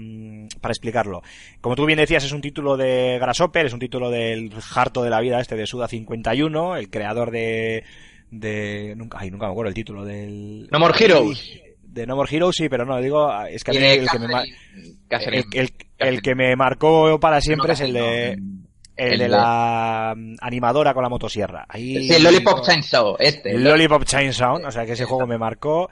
para 0.63 0.73
explicarlo. 0.73 1.21
Como 1.61 1.77
tú 1.77 1.85
bien 1.85 1.99
decías, 1.99 2.25
es 2.25 2.33
un 2.33 2.41
título 2.41 2.79
de 2.79 3.19
Grasshopper, 3.21 3.67
es 3.67 3.75
un 3.75 3.81
título 3.81 4.09
del 4.09 4.51
harto 4.75 5.03
de 5.03 5.11
la 5.11 5.21
vida 5.21 5.43
este 5.43 5.57
de 5.57 5.67
Suda 5.67 5.89
51, 5.89 6.79
el 6.79 6.89
creador 6.89 7.33
de 7.33 7.85
de 8.31 8.95
nunca 8.97 9.19
ay, 9.21 9.31
nunca 9.31 9.47
me 9.47 9.53
acuerdo 9.53 9.69
el 9.69 9.75
título 9.75 10.05
del 10.05 10.69
No 10.71 10.79
More 10.79 10.95
Heroes. 10.99 11.61
De 11.83 12.07
No 12.07 12.17
More 12.17 12.35
Heroes 12.35 12.57
sí 12.57 12.69
pero 12.69 12.85
no 12.85 13.01
digo 13.01 13.31
es 13.45 13.65
que 13.65 13.71
a 13.71 13.75
mí 13.75 13.87
el 13.87 14.09
que 14.09 14.19
me 14.19 14.27
el, 15.11 15.45
el, 15.53 15.73
el, 15.99 16.23
que 16.23 16.35
me 16.35 16.57
marcó 16.57 17.19
para 17.21 17.41
siempre 17.41 17.69
no, 17.69 17.73
es 17.75 17.81
el 17.81 17.93
de 17.93 18.33
el, 18.33 19.13
el 19.13 19.19
de 19.19 19.29
la 19.29 20.15
de... 20.17 20.37
animadora 20.41 20.95
con 20.95 21.03
la 21.03 21.09
motosierra. 21.11 21.67
Ahí 21.69 22.09
sí, 22.09 22.15
el 22.15 22.23
Lollipop 22.23 22.63
Chainsaw 22.65 23.17
este 23.19 23.53
el 23.53 23.65
Lollipop 23.65 24.05
Chainsaw 24.05 24.67
o 24.67 24.71
sea 24.71 24.85
que 24.85 24.93
ese 24.93 25.05
juego 25.05 25.27
me 25.27 25.39
marcó 25.39 25.89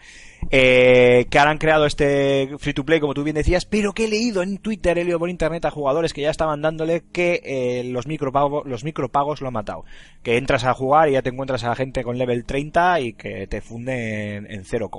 eh, 0.51 1.26
que 1.30 1.38
ahora 1.38 1.51
han 1.51 1.59
creado 1.59 1.86
este 1.86 2.55
free 2.59 2.74
to 2.74 2.84
play, 2.84 3.01
como 3.01 3.14
tú 3.14 3.22
bien 3.24 3.36
decías, 3.36 3.64
pero 3.64 3.92
que 3.92 4.05
he 4.05 4.09
leído 4.09 4.42
en 4.42 4.59
Twitter, 4.59 4.99
he 4.99 5.05
leído 5.05 5.18
por 5.18 5.30
internet 5.30 5.64
a 5.64 5.70
jugadores 5.70 6.12
que 6.12 6.22
ya 6.22 6.30
estaban 6.30 6.62
dándole 6.62 7.05
que 7.12 7.40
eh, 7.45 7.84
los, 7.84 8.07
micropagos, 8.07 8.66
los 8.66 8.84
micropagos 8.84 9.40
lo 9.40 9.49
han 9.49 9.55
matado. 9.55 9.84
Que 10.22 10.36
entras 10.36 10.64
a 10.64 10.74
jugar 10.74 11.09
y 11.09 11.12
ya 11.12 11.22
te 11.22 11.30
encuentras 11.30 11.64
a 11.64 11.74
gente 11.74 12.03
con 12.03 12.18
level 12.18 12.45
30 12.45 13.01
y 13.01 13.12
que 13.14 13.47
te 13.47 13.61
funde 13.61 14.36
en, 14.36 14.51
en 14.51 14.64
0, 14.64 14.90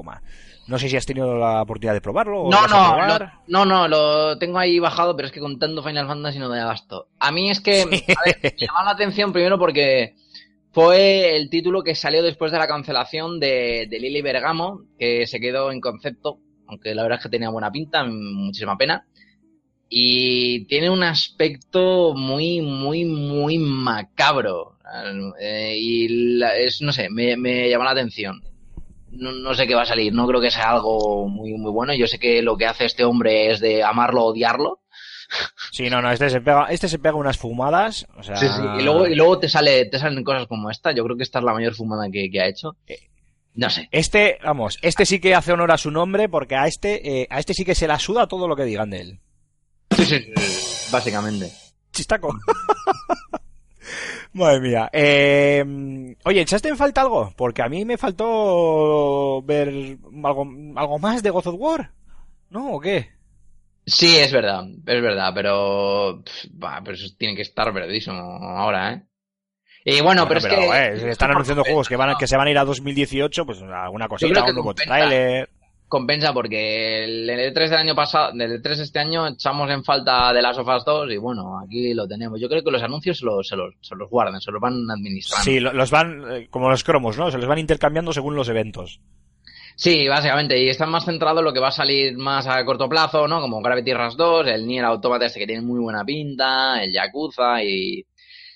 no 0.68 0.80
sé 0.80 0.90
si 0.90 0.98
has 0.98 1.06
tenido 1.06 1.38
la 1.38 1.62
oportunidad 1.62 1.94
de 1.94 2.02
probarlo. 2.02 2.44
o 2.44 2.52
No, 2.52 2.68
no, 2.68 3.06
lo- 3.08 3.32
no, 3.48 3.66
no, 3.66 3.88
lo 3.88 4.38
tengo 4.40 4.58
ahí 4.58 4.80
bajado, 4.80 5.16
pero 5.16 5.28
es 5.28 5.32
que 5.32 5.40
con 5.40 5.60
tanto 5.60 5.84
Final 5.84 6.08
Fantasy 6.08 6.40
no 6.40 6.48
doy 6.48 6.60
abasto. 6.60 7.08
A 7.20 7.32
mí 7.32 7.50
es 7.52 7.60
que, 7.60 7.82
a 7.84 7.86
ver, 8.26 8.40
me 8.42 8.54
llamaba 8.58 8.86
la 8.86 8.92
atención 8.92 9.32
primero 9.32 9.60
porque 9.60 10.16
fue 10.76 11.38
el 11.38 11.50
título 11.50 11.84
que 11.84 11.96
salió 11.96 12.22
después 12.22 12.52
de 12.52 12.58
la 12.60 12.68
cancelación 12.68 13.40
de, 13.40 13.88
de 13.90 13.98
Lily 13.98 14.22
Bergamo, 14.22 14.82
que 15.00 15.26
se 15.26 15.40
quedó 15.40 15.72
en 15.72 15.80
concepto, 15.80 16.40
aunque 16.68 16.94
la 16.94 17.04
verdad 17.04 17.20
es 17.20 17.24
que 17.24 17.30
tenía 17.30 17.50
buena 17.50 17.72
pinta, 17.72 18.04
muchísima 18.04 18.78
pena. 18.78 19.08
Y 19.88 20.66
tiene 20.66 20.90
un 20.90 21.02
aspecto 21.02 22.14
muy, 22.14 22.60
muy, 22.60 23.06
muy 23.06 23.58
macabro. 23.58 24.78
Eh, 25.40 25.78
y 25.80 26.44
es, 26.44 26.82
no 26.82 26.92
sé, 26.92 27.10
me, 27.10 27.38
me 27.38 27.70
llama 27.70 27.86
la 27.86 27.92
atención 27.92 28.44
no, 29.18 29.32
no 29.32 29.54
sé 29.54 29.68
qué 29.68 29.76
va 29.76 29.84
a 29.84 29.86
salir, 29.86 30.14
no 30.14 30.28
creo 30.28 30.42
que 30.42 30.52
sea 30.52 30.72
algo 30.72 31.28
muy, 31.28 31.54
muy 31.54 31.72
bueno. 31.72 31.94
Yo 31.94 32.08
sé 32.08 32.20
que 32.20 32.42
lo 32.42 32.58
que 32.58 32.66
hace 32.66 32.86
este 32.86 33.04
hombre 33.04 33.52
es 33.52 33.60
de 33.60 33.84
amarlo 33.84 34.24
o 34.24 34.32
odiarlo. 34.32 34.80
Sí, 35.72 35.90
no, 35.90 36.02
no, 36.02 36.12
este 36.12 36.30
se 36.30 36.42
pega, 36.42 36.68
este 36.70 36.88
se 36.88 37.00
pega 37.00 37.16
unas 37.16 37.38
fumadas. 37.38 38.06
O 38.18 38.24
sea, 38.24 38.36
Y 38.80 38.84
luego, 38.84 39.08
y 39.08 39.16
luego 39.16 39.40
te 39.40 39.50
sale, 39.50 39.86
te 39.86 40.00
salen 40.00 40.24
cosas 40.24 40.48
como 40.48 40.70
esta. 40.70 40.92
Yo 40.94 41.04
creo 41.04 41.18
que 41.18 41.24
esta 41.24 41.40
es 41.40 41.46
la 41.46 41.54
mayor 41.54 41.74
fumada 41.76 42.10
que, 42.12 42.30
que 42.30 42.42
ha 42.42 42.48
hecho. 42.48 42.76
Eh, 42.88 43.00
No 43.56 43.70
sé. 43.70 43.88
Este, 43.92 44.38
vamos, 44.44 44.78
este 44.82 45.06
sí 45.06 45.20
que 45.20 45.36
hace 45.36 45.52
honor 45.54 45.72
a 45.72 45.78
su 45.78 45.92
nombre 45.92 46.30
porque 46.30 46.56
a 46.56 46.68
este, 46.68 47.22
eh, 47.22 47.28
a 47.30 47.40
este 47.40 47.54
sí 47.54 47.66
que 47.66 47.76
se 47.76 47.88
la 47.88 48.00
suda 48.00 48.28
todo 48.28 48.48
lo 48.48 48.56
que 48.56 48.64
digan 48.66 48.90
de 48.90 49.02
él. 49.02 49.20
Sí, 49.96 50.06
sí, 50.06 50.20
sí, 50.36 50.92
básicamente. 50.92 51.52
Chistaco. 51.92 52.36
Madre 54.34 54.60
mía. 54.60 54.90
Eh, 54.92 56.16
oye, 56.26 56.42
¿echaste 56.42 56.68
en 56.68 56.76
falta 56.78 57.02
algo? 57.02 57.34
Porque 57.38 57.62
a 57.62 57.70
mí 57.70 57.86
me 57.86 57.98
faltó 57.98 59.42
ver 59.44 59.98
algo, 60.24 60.46
algo 60.76 61.00
más 61.00 61.24
de 61.24 61.30
God 61.30 61.48
of 61.48 61.56
War. 61.58 61.92
¿No? 62.50 62.74
¿O 62.74 62.80
qué? 62.82 63.15
Sí, 63.86 64.18
es 64.18 64.32
verdad, 64.32 64.64
es 64.66 65.02
verdad, 65.02 65.32
pero, 65.36 66.22
pff, 66.26 66.46
bah, 66.54 66.82
pero 66.84 66.96
eso 66.96 67.08
tiene 67.18 67.36
que 67.36 67.44
estar 67.44 67.72
verdísimo 67.72 68.18
ahora, 68.18 68.94
¿eh? 68.94 69.04
Y 69.88 70.02
bueno, 70.02 70.28
pero 70.28 70.40
es 70.40 70.48
que... 70.48 70.56
eh, 70.56 71.00
si 71.00 71.06
están 71.08 71.30
anunciando 71.32 71.64
juegos 71.66 71.88
que 71.88 71.96
van 71.96 72.10
a, 72.10 72.18
que 72.18 72.26
se 72.26 72.36
van 72.38 72.48
a 72.48 72.52
ir 72.52 72.58
a 72.58 72.66
2018, 72.66 73.46
pues 73.46 73.62
alguna 73.62 74.08
cosita, 74.08 74.40
un 74.44 74.56
nuevo 74.56 74.74
tráiler. 74.74 75.50
compensa 75.88 76.34
porque 76.34 77.04
el 77.04 77.30
el 77.30 77.54
E3 77.54 77.70
del 77.70 77.78
año 77.78 77.94
pasado, 77.96 78.32
del 78.36 78.60
E3 78.60 78.80
este 78.80 78.98
año 78.98 79.28
echamos 79.28 79.70
en 79.70 79.84
falta 79.84 80.34
de 80.34 80.42
las 80.42 80.58
Us 80.58 80.66
2 80.84 81.12
y 81.12 81.18
bueno, 81.18 81.60
aquí 81.64 81.94
lo 81.94 82.08
tenemos. 82.08 82.42
Yo 82.42 82.50
creo 82.50 82.64
que 82.64 82.72
los 82.72 82.82
anuncios 82.82 83.20
se 83.20 83.26
los, 83.26 83.48
se 83.48 83.56
los, 83.56 83.76
se 83.82 83.96
los 83.96 84.10
guardan, 84.10 84.42
se 84.42 84.52
los 84.52 84.60
van 84.60 84.90
administrando. 84.90 85.44
Sí, 85.44 85.60
lo- 85.60 85.74
los 85.74 85.92
van, 85.92 86.24
eh, 86.32 86.48
como 86.50 86.72
los 86.72 86.84
cromos, 86.84 87.20
¿no? 87.20 87.30
Se 87.30 87.38
los 87.38 87.46
van 87.48 87.60
intercambiando 87.60 88.12
según 88.12 88.36
los 88.36 88.50
eventos. 88.50 89.00
Sí, 89.76 90.08
básicamente, 90.08 90.58
y 90.62 90.70
están 90.70 90.90
más 90.90 91.04
centrados 91.06 91.40
en 91.40 91.46
lo 91.46 91.54
que 91.54 91.60
va 91.60 91.68
a 91.68 91.72
salir 91.72 92.18
más 92.18 92.48
a 92.48 92.64
corto 92.64 92.88
plazo, 92.88 93.28
¿no? 93.28 93.42
Como 93.42 93.62
Gravity 93.62 93.94
Rush 93.94 94.16
2, 94.16 94.48
el 94.48 94.66
Nier 94.66 94.86
Automata 94.86 95.26
este 95.26 95.40
que 95.40 95.48
tiene 95.48 95.62
muy 95.62 95.80
buena 95.80 96.06
pinta, 96.06 96.82
el 96.82 96.94
Yakuza 96.94 97.62
y, 97.62 98.06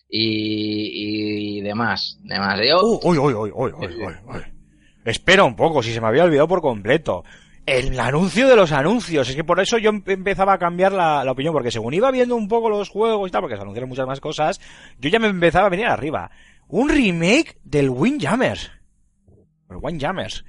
y, 0.09 1.57
y 1.57 1.61
demás, 1.61 2.17
demás. 2.23 2.59
Yo, 2.67 2.79
Uh, 2.81 2.99
uy, 3.03 3.17
uy, 3.17 3.33
uy, 3.33 3.51
uy, 3.53 3.71
uy, 3.77 3.87
uy, 3.87 4.13
uy. 4.27 4.41
Espera 5.05 5.43
un 5.43 5.55
poco, 5.55 5.81
si 5.83 5.93
se 5.93 6.01
me 6.01 6.07
había 6.07 6.23
olvidado 6.23 6.47
por 6.47 6.61
completo. 6.61 7.23
El 7.65 7.99
anuncio 7.99 8.47
de 8.47 8.55
los 8.55 8.71
anuncios. 8.71 9.29
Es 9.29 9.35
que 9.35 9.43
por 9.43 9.59
eso 9.59 9.77
yo 9.77 9.89
em- 9.91 10.03
empezaba 10.07 10.53
a 10.53 10.57
cambiar 10.57 10.91
la, 10.91 11.23
la 11.23 11.31
opinión, 11.31 11.53
porque 11.53 11.69
según 11.71 11.93
iba 11.93 12.09
viendo 12.11 12.35
un 12.35 12.47
poco 12.47 12.69
los 12.69 12.89
juegos 12.89 13.27
y 13.27 13.31
tal, 13.31 13.41
porque 13.41 13.55
se 13.57 13.61
anunciaron 13.61 13.89
muchas 13.89 14.07
más 14.07 14.19
cosas, 14.19 14.59
yo 14.99 15.09
ya 15.09 15.19
me 15.19 15.27
empezaba 15.27 15.67
a 15.67 15.69
venir 15.69 15.85
arriba. 15.85 16.31
Un 16.67 16.89
remake 16.89 17.57
del 17.63 17.89
Windjammers. 17.89 18.71
El 19.69 19.77
Windjammers. 19.81 20.45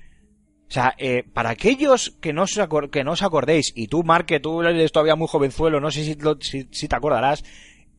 O 0.70 0.72
sea, 0.72 0.94
eh, 0.98 1.24
para 1.34 1.50
aquellos 1.50 2.16
que 2.20 2.32
no, 2.32 2.44
os 2.44 2.56
que 2.92 3.02
no 3.02 3.10
os 3.12 3.22
acordéis, 3.24 3.72
y 3.74 3.88
tú, 3.88 4.04
Mark, 4.04 4.26
que 4.26 4.38
tú 4.38 4.62
eres 4.62 4.92
todavía 4.92 5.16
muy 5.16 5.26
jovenzuelo, 5.26 5.80
no 5.80 5.90
sé 5.90 6.04
si, 6.04 6.14
lo- 6.14 6.38
si, 6.40 6.64
te 6.64 6.94
acordarás, 6.94 7.42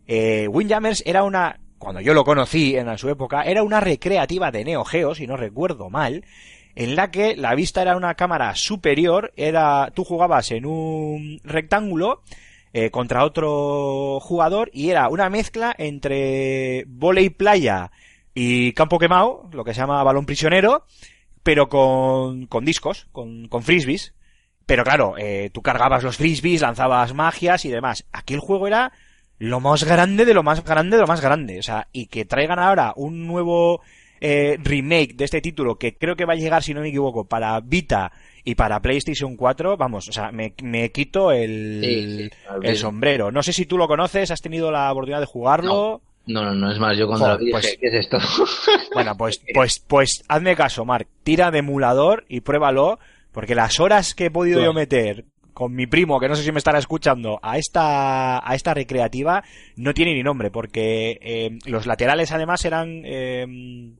eh, 0.08 0.48
era 1.06 1.24
una, 1.24 1.60
cuando 1.78 2.00
yo 2.00 2.14
lo 2.14 2.24
conocí 2.24 2.78
en 2.78 2.98
su 2.98 3.10
época, 3.10 3.42
era 3.44 3.62
una 3.64 3.82
recreativa 3.82 4.52
de 4.52 4.64
Neo 4.64 4.86
Geo, 4.86 5.14
si 5.16 5.28
no 5.28 5.36
recuerdo 5.36 5.90
mal, 5.90 6.24
en 6.74 6.96
la 6.96 7.12
que 7.12 7.36
la 7.36 7.56
vista 7.56 7.82
era 7.82 7.98
una 7.98 8.16
cámara 8.16 8.56
superior, 8.56 9.34
era, 9.36 9.92
tú 9.94 10.06
jugabas 10.06 10.52
en 10.52 10.66
un 10.66 11.42
rectángulo, 11.44 12.22
eh, 12.72 12.90
contra 12.90 13.26
otro 13.26 14.22
jugador, 14.22 14.70
y 14.72 14.92
era 14.92 15.10
una 15.10 15.30
mezcla 15.30 15.76
entre 15.78 16.86
volei 16.88 17.30
playa 17.30 17.92
y 18.34 18.72
campo 18.72 18.98
quemado, 18.98 19.50
lo 19.52 19.66
que 19.66 19.74
se 19.74 19.82
llama 19.82 20.02
balón 20.04 20.26
prisionero, 20.26 20.86
pero 21.44 21.70
con, 21.70 22.48
con 22.48 22.66
discos, 22.66 23.08
con, 23.12 23.48
con 23.48 23.64
frisbees. 23.64 24.14
Pero 24.66 24.84
claro, 24.84 25.16
eh, 25.18 25.50
tú 25.52 25.62
cargabas 25.62 26.04
los 26.04 26.18
frisbees, 26.18 26.62
lanzabas 26.62 27.14
magias 27.14 27.66
y 27.66 27.70
demás. 27.70 28.06
Aquí 28.12 28.34
el 28.34 28.40
juego 28.40 28.68
era 28.68 28.92
lo 29.38 29.60
más 29.60 29.84
grande 29.84 30.24
de 30.24 30.34
lo 30.34 30.44
más 30.44 30.64
grande 30.64 30.98
de 30.98 31.02
lo 31.02 31.08
más 31.08 31.22
grande. 31.22 31.60
O 31.60 31.64
sea, 31.64 31.88
y 31.92 32.06
que 32.08 32.26
traigan 32.26 32.60
ahora 32.60 32.94
un 32.96 33.28
nuevo 33.28 33.82
eh, 34.22 34.58
remake 34.64 35.16
de 35.16 35.26
este 35.26 35.42
título 35.42 35.80
que 35.80 35.98
creo 35.98 36.16
que 36.16 36.26
va 36.26 36.34
a 36.34 36.38
llegar, 36.38 36.62
si 36.62 36.76
no 36.76 36.82
me 36.82 36.90
equivoco, 36.90 37.26
para 37.26 37.60
Vita 37.60 38.12
y 38.44 38.56
para 38.56 38.82
PlayStation 38.82 39.36
4, 39.36 39.78
vamos, 39.78 40.08
o 40.10 40.12
sea, 40.12 40.32
me, 40.32 40.54
me 40.62 40.92
quito 40.92 41.32
el, 41.32 41.82
Sí, 41.84 42.30
sí, 42.30 42.50
el 42.62 42.78
sombrero. 42.78 43.32
No 43.32 43.42
sé 43.44 43.52
si 43.52 43.66
tú 43.66 43.78
lo 43.78 43.88
conoces, 43.88 44.32
has 44.32 44.42
tenido 44.42 44.72
la 44.72 44.92
oportunidad 44.92 45.20
de 45.22 45.26
jugarlo. 45.26 46.02
no, 46.04 46.11
no, 46.26 46.54
no, 46.54 46.72
es 46.72 46.80
más, 46.80 46.98
yo 46.98 47.08
cuando 47.08 47.26
Joder, 47.26 47.40
lo 47.40 47.46
vi 47.46 47.52
pues- 47.52 47.64
dije, 47.64 47.78
¿qué 47.80 47.88
es 47.88 47.94
esto? 47.94 48.18
Bueno, 48.94 49.16
pues, 49.18 49.42
pues, 49.54 49.80
pues 49.80 50.24
hazme 50.28 50.56
caso, 50.56 50.86
Mark. 50.86 51.08
Tira 51.24 51.52
de 51.52 51.60
emulador 51.60 52.26
y 52.28 52.42
pruébalo, 52.42 53.00
porque 53.32 53.56
las 53.56 53.80
horas 53.80 54.16
que 54.16 54.26
he 54.26 54.32
podido 54.32 54.62
yo 54.64 54.74
meter 54.74 55.26
con 55.54 55.74
mi 55.74 55.86
primo, 55.86 56.20
que 56.20 56.30
no 56.30 56.36
sé 56.36 56.44
si 56.44 56.52
me 56.52 56.58
estará 56.60 56.80
escuchando, 56.80 57.40
a 57.42 57.58
esta, 57.58 58.48
a 58.50 58.56
esta 58.56 58.74
recreativa, 58.74 59.44
no 59.76 59.94
tiene 59.94 60.14
ni 60.14 60.24
nombre, 60.24 60.50
porque 60.50 61.20
eh, 61.22 61.60
los 61.66 61.86
laterales 61.86 62.32
además 62.32 62.64
eran... 62.66 63.02
eh, 63.06 63.94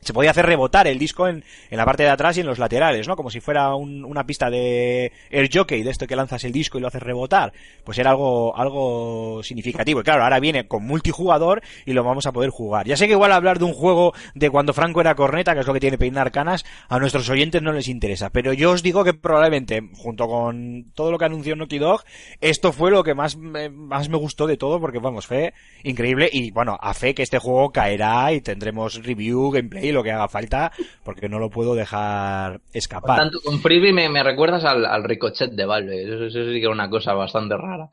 se 0.00 0.12
podía 0.12 0.30
hacer 0.30 0.46
rebotar 0.46 0.86
el 0.86 0.98
disco 0.98 1.28
en, 1.28 1.44
en 1.70 1.76
la 1.76 1.84
parte 1.84 2.02
de 2.02 2.08
atrás 2.10 2.36
y 2.36 2.40
en 2.40 2.46
los 2.46 2.58
laterales, 2.58 3.06
¿no? 3.08 3.16
Como 3.16 3.30
si 3.30 3.40
fuera 3.40 3.74
un- 3.74 4.04
una 4.04 4.24
pista 4.26 4.50
de 4.50 5.12
air 5.30 5.50
jockey, 5.52 5.82
de 5.82 5.90
esto 5.90 6.06
que 6.06 6.16
lanzas 6.16 6.44
el 6.44 6.52
disco 6.52 6.78
y 6.78 6.80
lo 6.80 6.88
haces 6.88 7.02
rebotar. 7.02 7.52
Pues 7.84 7.98
era 7.98 8.10
algo, 8.10 8.56
algo 8.56 9.42
significativo. 9.42 10.00
Y 10.00 10.04
claro, 10.04 10.22
ahora 10.24 10.40
viene 10.40 10.66
con 10.66 10.84
multijugador 10.86 11.62
y 11.84 11.92
lo 11.92 12.04
vamos 12.04 12.26
a 12.26 12.32
poder 12.32 12.50
jugar. 12.50 12.86
Ya 12.86 12.96
sé 12.96 13.06
que 13.06 13.12
igual 13.12 13.32
hablar 13.32 13.58
de 13.58 13.64
un 13.64 13.72
juego 13.72 14.14
de 14.34 14.50
cuando 14.50 14.72
Franco 14.72 15.00
era 15.00 15.14
corneta, 15.14 15.54
que 15.54 15.60
es 15.60 15.66
lo 15.66 15.74
que 15.74 15.80
tiene 15.80 15.98
peinar 15.98 16.30
canas, 16.32 16.64
a 16.88 16.98
nuestros 16.98 17.28
oyentes 17.28 17.62
no 17.62 17.72
les 17.72 17.88
interesa. 17.88 18.30
Pero 18.30 18.52
yo 18.52 18.70
os 18.72 18.82
digo 18.82 19.04
que 19.04 19.14
probablemente, 19.14 19.82
junto 19.96 20.26
con 20.26 20.90
todo 20.94 21.10
lo 21.10 21.18
que 21.18 21.24
anunció 21.26 21.56
Naughty 21.56 21.78
Dog, 21.78 22.02
esto 22.40 22.72
fue 22.72 22.90
lo 22.90 23.04
que 23.04 23.14
más 23.14 23.36
me, 23.36 23.68
más 23.70 24.08
me 24.08 24.16
gustó 24.16 24.46
de 24.46 24.56
todo, 24.56 24.80
porque 24.80 24.98
vamos, 24.98 25.26
fue 25.26 25.52
increíble. 25.82 26.28
Y 26.32 26.50
bueno, 26.50 26.78
a 26.80 26.94
fe 26.94 27.14
que 27.14 27.22
este 27.22 27.38
juego 27.38 27.70
caerá 27.70 28.32
y 28.32 28.40
tendremos 28.40 29.02
review, 29.04 29.50
gameplay, 29.50 29.89
lo 29.92 30.02
que 30.02 30.12
haga 30.12 30.28
falta, 30.28 30.72
porque 31.04 31.28
no 31.28 31.38
lo 31.38 31.50
puedo 31.50 31.74
dejar 31.74 32.60
escapar. 32.72 33.18
Tanto 33.18 33.40
con 33.40 33.60
Freebie 33.60 33.92
me, 33.92 34.08
me 34.08 34.22
recuerdas 34.22 34.64
al, 34.64 34.84
al 34.84 35.04
Ricochet 35.04 35.52
de 35.52 35.64
Valve, 35.64 36.02
eso, 36.02 36.24
eso 36.24 36.44
sí 36.44 36.58
que 36.58 36.64
era 36.64 36.70
una 36.70 36.90
cosa 36.90 37.14
bastante 37.14 37.56
rara. 37.56 37.90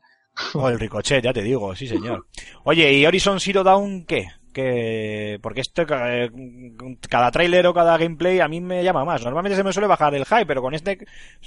O 0.54 0.68
el 0.68 0.78
ricochet, 0.78 1.22
ya 1.22 1.32
te 1.32 1.42
digo, 1.42 1.74
sí 1.74 1.86
señor. 1.86 2.26
Oye, 2.64 2.92
¿y 2.92 3.04
Horizon 3.04 3.40
Zero 3.40 3.64
Dawn 3.64 4.04
qué? 4.04 4.28
Que, 4.52 5.38
porque 5.42 5.60
esto, 5.60 5.82
eh, 5.82 6.30
cada 7.08 7.30
tráiler 7.30 7.66
o 7.66 7.74
cada 7.74 7.98
gameplay 7.98 8.40
a 8.40 8.48
mí 8.48 8.60
me 8.60 8.82
llama 8.82 9.04
más. 9.04 9.22
Normalmente 9.24 9.56
se 9.56 9.64
me 9.64 9.72
suele 9.72 9.88
bajar 9.88 10.14
el 10.14 10.24
hype, 10.24 10.46
pero 10.46 10.62
con 10.62 10.74
este 10.74 10.98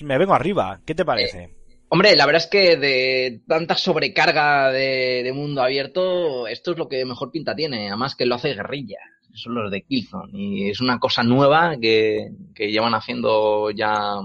me 0.01 0.17
vengo 0.17 0.33
arriba. 0.33 0.81
¿Qué 0.85 0.93
te 0.93 1.05
parece? 1.05 1.55
Hombre, 1.89 2.15
la 2.15 2.25
verdad 2.25 2.41
es 2.43 2.49
que 2.49 2.77
de 2.77 3.41
tanta 3.47 3.75
sobrecarga 3.75 4.71
de, 4.71 5.23
de 5.23 5.33
mundo 5.33 5.61
abierto, 5.61 6.47
esto 6.47 6.71
es 6.71 6.77
lo 6.77 6.87
que 6.87 7.03
mejor 7.03 7.31
pinta 7.31 7.53
tiene, 7.53 7.89
además 7.89 8.15
que 8.15 8.25
lo 8.25 8.35
hace 8.35 8.53
Guerrilla, 8.53 8.99
son 9.33 9.55
los 9.55 9.71
de 9.71 9.81
Killzone, 9.81 10.31
y 10.33 10.69
es 10.69 10.81
una 10.81 10.99
cosa 10.99 11.23
nueva 11.23 11.75
que, 11.81 12.31
que 12.53 12.71
llevan 12.71 12.93
haciendo 12.93 13.71
ya 13.71 14.15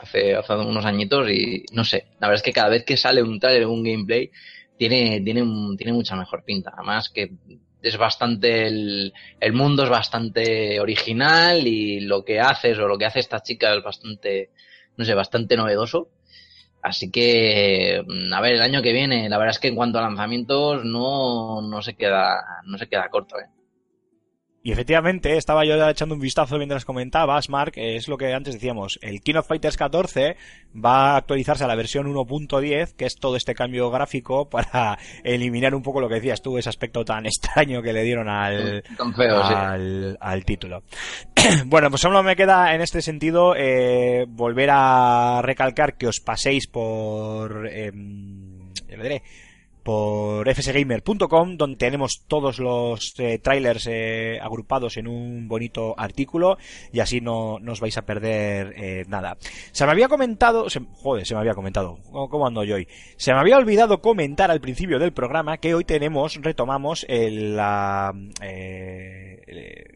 hace, 0.00 0.34
hace 0.34 0.54
unos 0.54 0.84
añitos 0.84 1.30
y 1.30 1.64
no 1.72 1.84
sé, 1.84 2.06
la 2.20 2.28
verdad 2.28 2.36
es 2.36 2.42
que 2.42 2.52
cada 2.52 2.68
vez 2.68 2.84
que 2.84 2.96
sale 2.96 3.22
un 3.22 3.40
trailer 3.40 3.64
o 3.64 3.72
un 3.72 3.82
gameplay 3.82 4.30
tiene, 4.76 5.20
tiene, 5.20 5.42
tiene 5.76 5.92
mucha 5.92 6.16
mejor 6.16 6.44
pinta, 6.44 6.72
además 6.76 7.08
que 7.10 7.30
es 7.82 7.96
bastante, 7.96 8.66
el, 8.66 9.12
el 9.40 9.52
mundo 9.52 9.84
es 9.84 9.88
bastante 9.90 10.80
original 10.80 11.66
y 11.66 12.00
lo 12.00 12.24
que 12.24 12.40
haces 12.40 12.78
o 12.78 12.88
lo 12.88 12.98
que 12.98 13.06
hace 13.06 13.20
esta 13.20 13.42
chica 13.42 13.74
es 13.74 13.82
bastante, 13.82 14.50
no 14.96 15.04
sé, 15.04 15.14
bastante 15.14 15.56
novedoso. 15.56 16.08
Así 16.82 17.10
que, 17.10 18.02
mm, 18.06 18.32
a 18.32 18.40
ver, 18.40 18.54
el 18.54 18.62
año 18.62 18.82
que 18.82 18.92
viene, 18.92 19.28
la 19.28 19.38
verdad 19.38 19.54
es 19.54 19.58
que 19.60 19.68
en 19.68 19.76
cuanto 19.76 19.98
a 19.98 20.02
lanzamientos 20.02 20.84
no, 20.84 21.62
no 21.62 21.82
se 21.82 21.94
queda, 21.94 22.42
no 22.64 22.78
se 22.78 22.88
queda 22.88 23.08
corto, 23.08 23.38
¿eh? 23.38 23.46
Y 24.66 24.72
efectivamente, 24.72 25.36
estaba 25.36 25.64
yo 25.64 25.76
echando 25.88 26.16
un 26.16 26.20
vistazo 26.20 26.56
mientras 26.56 26.84
comentabas, 26.84 27.48
Mark, 27.48 27.74
es 27.76 28.08
lo 28.08 28.18
que 28.18 28.34
antes 28.34 28.54
decíamos, 28.54 28.98
el 29.00 29.20
King 29.20 29.36
of 29.36 29.46
Fighters 29.46 29.76
14 29.76 30.36
va 30.74 31.12
a 31.12 31.16
actualizarse 31.18 31.62
a 31.62 31.68
la 31.68 31.76
versión 31.76 32.12
1.10, 32.12 32.96
que 32.96 33.04
es 33.04 33.14
todo 33.14 33.36
este 33.36 33.54
cambio 33.54 33.92
gráfico 33.92 34.48
para 34.50 34.98
eliminar 35.22 35.72
un 35.72 35.84
poco 35.84 36.00
lo 36.00 36.08
que 36.08 36.16
decías 36.16 36.42
tú, 36.42 36.58
ese 36.58 36.68
aspecto 36.68 37.04
tan 37.04 37.26
extraño 37.26 37.80
que 37.80 37.92
le 37.92 38.02
dieron 38.02 38.28
al, 38.28 38.82
Tan 38.98 39.14
feo, 39.14 39.46
sí. 39.46 39.54
al, 39.54 40.18
al 40.20 40.44
título. 40.44 40.82
bueno, 41.66 41.88
pues 41.88 42.02
solo 42.02 42.24
me 42.24 42.34
queda 42.34 42.74
en 42.74 42.80
este 42.80 43.02
sentido 43.02 43.54
eh, 43.56 44.26
volver 44.28 44.70
a 44.72 45.42
recalcar 45.44 45.96
que 45.96 46.08
os 46.08 46.18
paséis 46.18 46.66
por... 46.66 47.68
em, 47.68 48.72
ya 48.88 48.96
le 48.96 49.02
diré, 49.04 49.22
por 49.86 50.52
fsgamer.com 50.52 51.56
donde 51.56 51.76
tenemos 51.76 52.24
todos 52.26 52.58
los 52.58 53.14
eh, 53.18 53.38
trailers 53.38 53.86
eh, 53.88 54.36
agrupados 54.42 54.96
en 54.96 55.06
un 55.06 55.46
bonito 55.46 55.94
artículo 55.96 56.58
y 56.92 56.98
así 56.98 57.20
no, 57.20 57.60
no 57.60 57.70
os 57.70 57.78
vais 57.78 57.96
a 57.96 58.02
perder 58.02 58.74
eh, 58.76 59.04
nada. 59.06 59.36
Se 59.70 59.86
me 59.86 59.92
había 59.92 60.08
comentado, 60.08 60.68
se, 60.70 60.80
joder, 60.92 61.24
se 61.24 61.34
me 61.34 61.40
había 61.40 61.54
comentado, 61.54 62.00
¿cómo, 62.10 62.48
ando 62.48 62.64
yo 62.64 62.74
hoy? 62.74 62.88
Se 63.16 63.32
me 63.32 63.38
había 63.38 63.58
olvidado 63.58 64.00
comentar 64.00 64.50
al 64.50 64.60
principio 64.60 64.98
del 64.98 65.12
programa 65.12 65.58
que 65.58 65.72
hoy 65.72 65.84
tenemos, 65.84 66.34
retomamos 66.42 67.06
el, 67.08 67.54
la, 67.54 68.12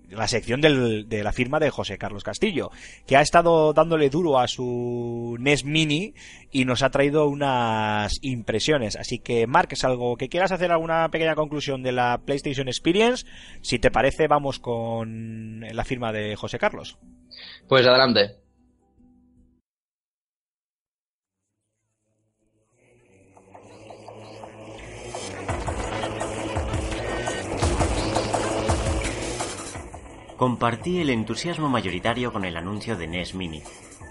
la 0.09 0.29
sección 0.29 0.61
de 0.61 1.23
la 1.25 1.33
firma 1.33 1.59
de 1.59 1.71
José 1.71 1.99
Carlos 1.99 2.23
Castillo, 2.23 2.71
que 3.07 3.17
ha 3.17 3.23
estado 3.23 3.73
dándole 3.73 4.09
duro 4.09 4.39
a 4.39 4.47
su 4.47 5.37
NES 5.41 5.65
Mini 5.65 6.15
y 6.53 6.65
nos 6.65 6.83
ha 6.83 6.91
traído 6.91 7.27
unas 7.27 8.19
impresiones. 8.23 8.95
Así 8.95 9.19
que, 9.19 9.49
Mark, 9.49 9.71
es 9.81 9.85
algo 9.85 10.17
que 10.19 10.29
quieras 10.29 10.53
hacer 10.53 10.71
alguna 10.71 11.09
pequeña 11.11 11.35
conclusión 11.35 11.83
de 11.83 11.93
la 11.93 12.21
PlayStation 12.23 12.69
Experience. 12.69 13.27
Si 13.63 13.79
te 13.79 13.91
parece, 13.91 14.29
vamos 14.29 14.59
con 14.59 15.61
la 15.61 15.85
firma 15.85 16.13
de 16.13 16.37
José 16.37 16.59
Carlos. 16.59 16.99
Pues 17.67 17.87
adelante. 17.87 18.37
Compartí 30.37 31.01
el 31.01 31.11
entusiasmo 31.11 31.69
mayoritario 31.69 32.33
con 32.33 32.45
el 32.45 32.57
anuncio 32.57 32.97
de 32.97 33.07
NES 33.07 33.35
Mini, 33.35 33.63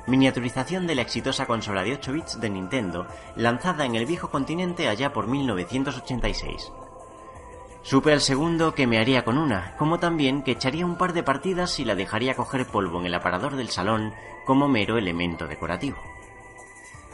miniaturización 0.10 0.88
de 0.88 0.96
la 0.96 1.02
exitosa 1.02 1.46
consola 1.46 1.84
de 1.84 1.94
8 1.94 2.12
bits 2.12 2.42
de 2.42 2.50
Nintendo, 2.50 3.08
lanzada 3.36 3.86
en 3.86 3.96
el 3.96 4.06
viejo 4.06 4.30
continente 4.30 4.88
allá 4.88 5.14
por 5.14 5.28
1986. 5.28 6.72
Supe 7.82 8.12
al 8.12 8.22
segundo 8.22 8.76
que 8.76 8.88
me 8.88 9.00
haría 9.00 9.24
con 9.24 9.38
una, 9.38 9.76
como 9.78 10.00
también 10.00 10.44
que 10.44 10.52
echaría 10.52 10.86
un 10.86 10.98
par 10.98 11.14
de 11.14 11.24
partidas 11.24 11.80
y 11.80 11.86
la 11.86 11.96
dejaría 11.96 12.36
coger 12.36 12.68
polvo 12.68 13.00
en 13.00 13.06
el 13.06 13.14
aparador 13.14 13.56
del 13.56 13.70
salón 13.70 14.14
como 14.46 14.68
mero 14.68 14.98
elemento 14.98 15.48
decorativo. 15.48 15.98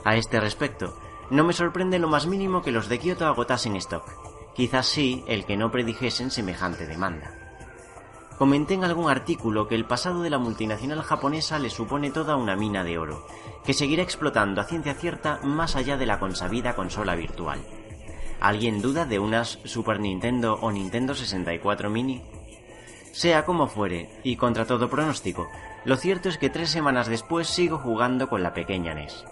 A 0.04 0.16
este 0.16 0.40
respecto, 0.40 0.98
no 1.30 1.44
me 1.44 1.54
sorprende 1.54 2.00
lo 2.00 2.08
más 2.08 2.28
mínimo 2.28 2.62
que 2.62 2.72
los 2.72 2.90
de 2.90 3.00
Kyoto 3.00 3.28
agotasen 3.28 3.76
stock, 3.76 4.06
quizás 4.56 4.88
sí 4.88 5.24
el 5.28 5.46
que 5.46 5.58
no 5.58 5.72
predijesen 5.72 6.32
semejante 6.32 6.88
demanda. 6.88 7.45
Comenté 8.38 8.74
en 8.74 8.84
algún 8.84 9.10
artículo 9.10 9.68
que 9.68 9.76
el 9.76 9.86
pasado 9.86 10.22
de 10.22 10.30
la 10.30 10.38
multinacional 10.38 11.02
japonesa 11.04 11.58
le 11.58 11.70
supone 11.70 12.12
toda 12.12 12.36
una 12.36 12.58
mina 12.58 12.84
de 12.84 12.98
oro, 12.98 13.26
que 13.64 13.74
seguirá 13.74 14.04
explotando 14.04 14.60
a 14.60 14.66
ciencia 14.66 14.94
cierta 14.94 15.40
más 15.42 15.78
allá 15.78 15.96
de 15.96 16.06
la 16.06 16.20
consabida 16.20 16.76
consola 16.76 17.16
virtual. 17.16 17.62
¿Alguien 18.42 18.82
duda 18.82 19.06
de 19.06 19.20
unas 19.20 19.60
Super 19.64 20.02
Nintendo 20.02 20.60
o 20.62 20.70
Nintendo 20.72 21.16
64 21.16 21.90
Mini? 21.90 22.24
Sea 23.14 23.46
como 23.46 23.68
fuere, 23.68 24.10
y 24.24 24.36
contra 24.36 24.66
todo 24.66 24.90
pronóstico, 24.90 25.48
lo 25.86 25.96
cierto 25.96 26.28
es 26.28 26.38
que 26.38 26.50
tres 26.50 26.70
semanas 26.70 27.08
después 27.08 27.48
sigo 27.48 27.78
jugando 27.78 28.28
con 28.28 28.44
la 28.44 28.54
pequeña 28.54 28.94
NES. 28.94 29.24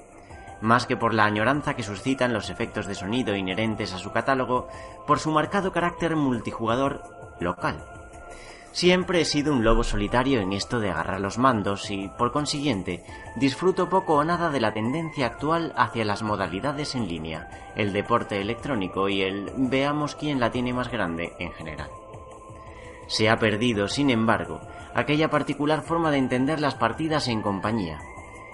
Más 0.62 0.86
que 0.86 0.96
por 0.96 1.14
la 1.14 1.26
añoranza 1.26 1.76
que 1.76 1.84
suscitan 1.84 2.32
los 2.32 2.50
efectos 2.50 2.86
de 2.86 2.96
sonido 2.96 3.36
inherentes 3.36 3.92
a 3.92 3.98
su 3.98 4.14
catálogo, 4.14 4.70
por 5.06 5.20
su 5.20 5.32
marcado 5.32 5.74
carácter 5.74 6.16
multijugador 6.16 7.04
local. 7.42 8.03
Siempre 8.74 9.22
he 9.22 9.26
sido 9.26 9.54
un 9.54 9.64
lobo 9.64 9.84
solitario 9.84 10.42
en 10.42 10.52
esto 10.52 10.80
de 10.80 10.90
agarrar 10.90 11.22
los 11.22 11.38
mandos 11.38 11.92
y, 11.92 12.10
por 12.18 12.32
consiguiente, 12.32 13.04
disfruto 13.36 13.88
poco 13.88 14.16
o 14.16 14.24
nada 14.24 14.50
de 14.50 14.60
la 14.60 14.74
tendencia 14.74 15.28
actual 15.28 15.74
hacia 15.78 16.04
las 16.04 16.24
modalidades 16.24 16.96
en 16.96 17.08
línea, 17.08 17.72
el 17.76 17.94
deporte 17.94 18.42
electrónico 18.42 19.10
y 19.10 19.22
el 19.22 19.52
veamos 19.56 20.16
quién 20.16 20.40
la 20.40 20.52
tiene 20.52 20.74
más 20.74 20.90
grande 20.90 21.34
en 21.38 21.52
general. 21.52 21.92
Se 23.06 23.30
ha 23.30 23.38
perdido, 23.38 23.88
sin 23.88 24.10
embargo, 24.10 24.60
aquella 24.96 25.30
particular 25.30 25.84
forma 25.84 26.10
de 26.10 26.18
entender 26.18 26.60
las 26.60 26.74
partidas 26.74 27.28
en 27.28 27.44
compañía. 27.44 28.00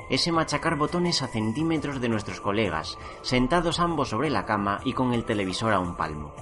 Ese 0.10 0.34
machacar 0.34 0.76
botones 0.76 1.22
a 1.22 1.28
centímetros 1.28 2.02
de 2.02 2.10
nuestros 2.10 2.42
colegas, 2.42 2.98
sentados 3.22 3.80
ambos 3.80 4.10
sobre 4.10 4.30
la 4.30 4.46
cama 4.46 4.82
y 4.84 4.92
con 4.92 5.14
el 5.14 5.24
televisor 5.24 5.72
a 5.72 5.80
un 5.80 5.96
palmo. 5.96 6.34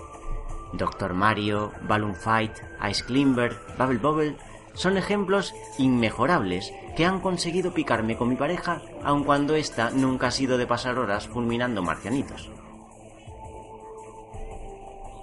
Doctor 0.74 1.14
Mario, 1.14 1.72
Balloon 1.88 2.16
Fight, 2.16 2.52
Ice 2.90 3.04
Climber, 3.04 3.58
Bubble 3.78 4.00
Bobble 4.00 4.36
son 4.74 4.96
ejemplos 4.96 5.56
inmejorables 5.80 6.72
que 6.96 7.06
han 7.06 7.20
conseguido 7.20 7.74
picarme 7.74 8.16
con 8.16 8.30
mi 8.30 8.36
pareja, 8.36 8.82
aun 9.04 9.24
cuando 9.24 9.56
ésta 9.56 9.90
nunca 9.90 10.28
ha 10.28 10.32
sido 10.32 10.58
de 10.58 10.68
pasar 10.68 11.00
horas 11.00 11.28
fulminando 11.28 11.82
marcianitos. 11.82 12.52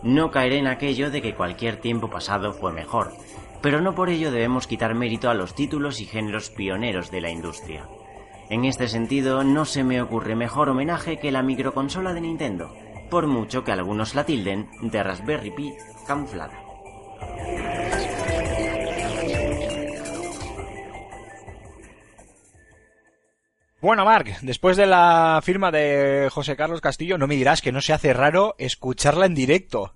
No 0.02 0.30
caeré 0.30 0.58
en 0.58 0.66
aquello 0.66 1.10
de 1.10 1.22
que 1.22 1.34
cualquier 1.34 1.80
tiempo 1.80 2.10
pasado 2.10 2.52
fue 2.52 2.72
mejor, 2.72 3.12
pero 3.62 3.80
no 3.80 3.94
por 3.94 4.10
ello 4.10 4.30
debemos 4.30 4.66
quitar 4.66 4.94
mérito 4.94 5.30
a 5.30 5.34
los 5.34 5.54
títulos 5.54 6.00
y 6.00 6.04
géneros 6.04 6.50
pioneros 6.50 7.10
de 7.10 7.20
la 7.20 7.30
industria. 7.30 7.88
En 8.50 8.64
este 8.64 8.88
sentido, 8.88 9.42
no 9.42 9.64
se 9.64 9.84
me 9.84 10.02
ocurre 10.02 10.36
mejor 10.36 10.68
homenaje 10.68 11.18
que 11.18 11.32
la 11.32 11.42
microconsola 11.42 12.12
de 12.12 12.20
Nintendo, 12.20 12.74
por 13.14 13.28
mucho 13.28 13.62
que 13.62 13.70
algunos 13.70 14.16
la 14.16 14.26
tilden 14.26 14.68
de 14.82 15.00
Raspberry 15.00 15.52
Pi 15.52 15.72
camuflada. 16.04 16.60
Bueno, 23.80 24.04
Mark, 24.04 24.38
después 24.42 24.76
de 24.76 24.86
la 24.86 25.38
firma 25.44 25.70
de 25.70 26.28
José 26.32 26.56
Carlos 26.56 26.80
Castillo, 26.80 27.16
no 27.16 27.28
me 27.28 27.36
dirás 27.36 27.62
que 27.62 27.70
no 27.70 27.80
se 27.80 27.92
hace 27.92 28.12
raro 28.12 28.56
escucharla 28.58 29.26
en 29.26 29.36
directo. 29.36 29.94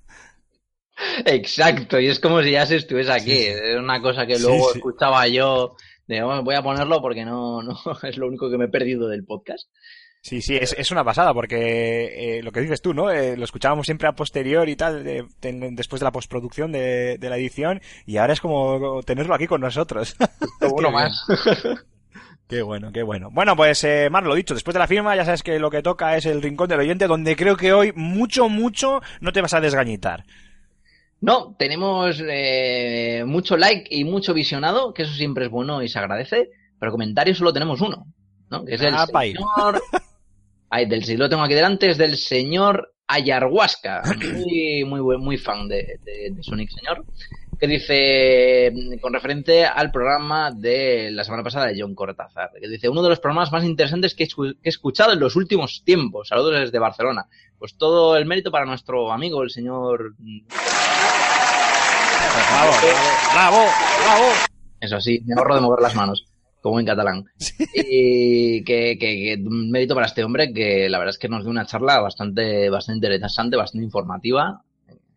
Exacto, 1.27 1.99
y 1.99 2.07
es 2.07 2.21
como 2.21 2.41
si 2.41 2.53
ya 2.53 2.67
se 2.67 2.77
estuviese 2.77 3.11
aquí. 3.11 3.33
Es 3.33 3.79
una 3.81 4.01
cosa 4.01 4.29
que 4.29 4.39
luego 4.39 4.71
sí. 4.71 4.79
escuchaba 4.79 5.27
yo. 5.27 5.75
De, 6.07 6.23
"Oh, 6.23 6.41
voy 6.45 6.55
a 6.55 6.63
ponerlo 6.63 7.03
porque 7.03 7.25
no, 7.25 7.63
no 7.65 7.75
es 8.05 8.17
lo 8.17 8.29
único 8.29 8.49
que 8.49 8.59
me 8.59 8.67
he 8.67 8.69
perdido 8.69 9.09
del 9.09 9.25
podcast. 9.25 9.69
Sí, 10.29 10.43
sí, 10.43 10.57
es, 10.57 10.75
es 10.79 10.91
una 10.91 11.05
pasada 11.05 11.33
porque 11.33 12.39
eh, 12.39 12.43
lo 12.43 12.53
que 12.53 12.61
dices 12.61 12.83
tú, 12.83 12.93
¿no? 12.93 13.11
Eh, 13.11 13.37
lo 13.37 13.45
escuchábamos 13.45 13.87
siempre 13.87 14.09
a 14.09 14.13
posterior 14.13 14.69
y 14.69 14.77
tal, 14.77 15.03
de- 15.05 15.25
después 15.41 16.01
de 16.01 16.05
la 16.05 16.13
postproducción 16.13 16.71
de, 16.73 17.17
de 17.19 17.31
la 17.31 17.37
edición, 17.39 17.81
y 18.07 18.19
ahora 18.19 18.33
es 18.35 18.41
como 18.41 19.03
tenerlo 19.05 19.35
aquí 19.35 19.47
con 19.47 19.61
nosotros. 19.61 20.17
Uno 20.73 20.91
más. 20.91 21.25
Qué 22.49 22.63
bueno, 22.63 22.91
qué 22.93 23.03
bueno. 23.03 23.29
Bueno, 23.31 23.55
pues, 23.57 23.85
eh, 23.85 24.09
Mar, 24.11 24.23
lo 24.25 24.35
dicho, 24.35 24.55
después 24.55 24.73
de 24.73 24.79
la 24.79 24.87
firma 24.87 25.15
ya 25.15 25.27
sabes 25.27 25.43
que 25.43 25.59
lo 25.59 25.71
que 25.71 25.83
toca 25.83 26.17
es 26.17 26.25
el 26.25 26.41
rincón 26.41 26.67
del 26.67 26.81
oyente, 26.81 27.07
donde 27.07 27.37
creo 27.37 27.59
que 27.59 27.75
hoy 27.75 27.93
mucho, 27.95 28.49
mucho 28.49 29.03
no 29.21 29.33
te 29.33 29.43
vas 29.43 29.53
a 29.53 29.61
desgañitar. 29.61 30.25
No, 31.21 31.55
tenemos 31.59 32.23
eh, 32.27 33.23
mucho 33.27 33.59
like 33.59 33.89
y 33.91 34.05
mucho 34.05 34.33
visionado, 34.33 34.95
que 34.95 35.03
eso 35.03 35.13
siempre 35.13 35.45
es 35.45 35.51
bueno 35.51 35.83
y 35.83 35.89
se 35.91 35.99
agradece, 35.99 36.49
pero 36.81 36.91
comentarios 36.91 37.37
solo 37.37 37.53
tenemos 37.53 37.83
uno, 37.83 38.07
¿no? 38.51 38.65
Que 38.65 38.77
es 38.77 38.81
el 38.81 38.95
Ah, 38.95 39.05
señor... 39.07 39.83
Ay, 40.71 40.87
del, 40.87 41.05
si 41.05 41.17
lo 41.17 41.29
tengo 41.29 41.43
aquí 41.43 41.55
delante, 41.55 41.91
es 41.91 41.99
del 41.99 42.17
señor 42.17 42.93
Ayahuasca, 43.07 44.03
muy, 44.35 44.85
muy, 44.85 45.19
muy 45.19 45.39
fan 45.39 45.69
de, 45.69 45.99
de, 46.05 46.31
de 46.31 46.43
Sonic 46.43 46.71
Señor, 46.71 47.05
que 47.59 47.67
dice, 47.67 48.73
con 49.01 49.13
referente 49.13 49.65
al 49.65 49.91
programa 49.91 50.51
de 50.53 51.11
la 51.11 51.25
semana 51.25 51.43
pasada 51.43 51.67
de 51.67 51.81
John 51.81 51.95
Cortázar, 51.95 52.51
que 52.61 52.69
dice, 52.69 52.89
uno 52.89 53.03
de 53.03 53.09
los 53.09 53.19
programas 53.19 53.51
más 53.51 53.65
interesantes 53.65 54.15
que 54.15 54.25
he, 54.25 54.29
escuchado 54.63 55.13
en 55.13 55.21
los 55.21 55.35
últimos 55.35 55.83
tiempos, 55.85 56.29
saludos 56.29 56.61
desde 56.61 56.79
Barcelona. 56.79 57.27
Pues 57.59 57.77
todo 57.77 58.17
el 58.17 58.27
mérito 58.27 58.53
para 58.53 58.65
nuestro 58.65 59.11
amigo, 59.11 59.43
el 59.43 59.51
señor 59.51 60.15
Bravo, 62.51 62.73
bravo, 63.33 63.67
bravo. 64.05 64.27
Eso 64.81 65.01
sí, 65.01 65.21
me 65.27 65.35
ahorro 65.35 65.57
de 65.57 65.61
mover 65.61 65.81
las 65.81 65.95
manos, 65.97 66.25
como 66.61 66.81
en 66.81 66.87
catalán. 66.87 67.25
Y 67.75 68.65
que, 68.65 68.99
que, 68.99 69.37
que 69.37 69.43
un 69.45 69.71
mérito 69.71 69.95
para 69.95 70.07
este 70.07 70.25
hombre 70.25 70.53
que 70.53 70.89
la 70.89 70.99
verdad 70.99 71.15
es 71.15 71.19
que 71.19 71.29
nos 71.29 71.43
dio 71.43 71.51
una 71.51 71.67
charla 71.67 72.01
bastante, 72.01 72.69
bastante 72.71 73.07
interesante, 73.07 73.57
bastante 73.57 73.85
informativa. 73.85 74.63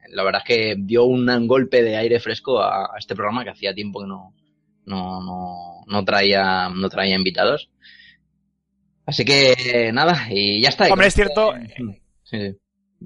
La 0.09 0.23
verdad 0.23 0.41
es 0.45 0.47
que 0.47 0.75
dio 0.77 1.05
un 1.05 1.47
golpe 1.47 1.81
de 1.81 1.95
aire 1.95 2.19
fresco 2.19 2.61
a, 2.61 2.85
a 2.85 2.97
este 2.99 3.15
programa 3.15 3.43
que 3.43 3.51
hacía 3.51 3.73
tiempo 3.73 4.01
que 4.01 4.07
no, 4.07 4.33
no, 4.85 5.21
no, 5.23 5.85
no 5.87 6.05
traía, 6.05 6.69
no 6.69 6.89
traía 6.89 7.15
invitados. 7.15 7.69
Así 9.05 9.25
que 9.25 9.91
nada, 9.93 10.27
y 10.29 10.61
ya 10.61 10.69
está. 10.69 10.87
Hombre, 10.91 11.07
es 11.07 11.13
cierto, 11.13 11.53
Sí. 12.23 12.55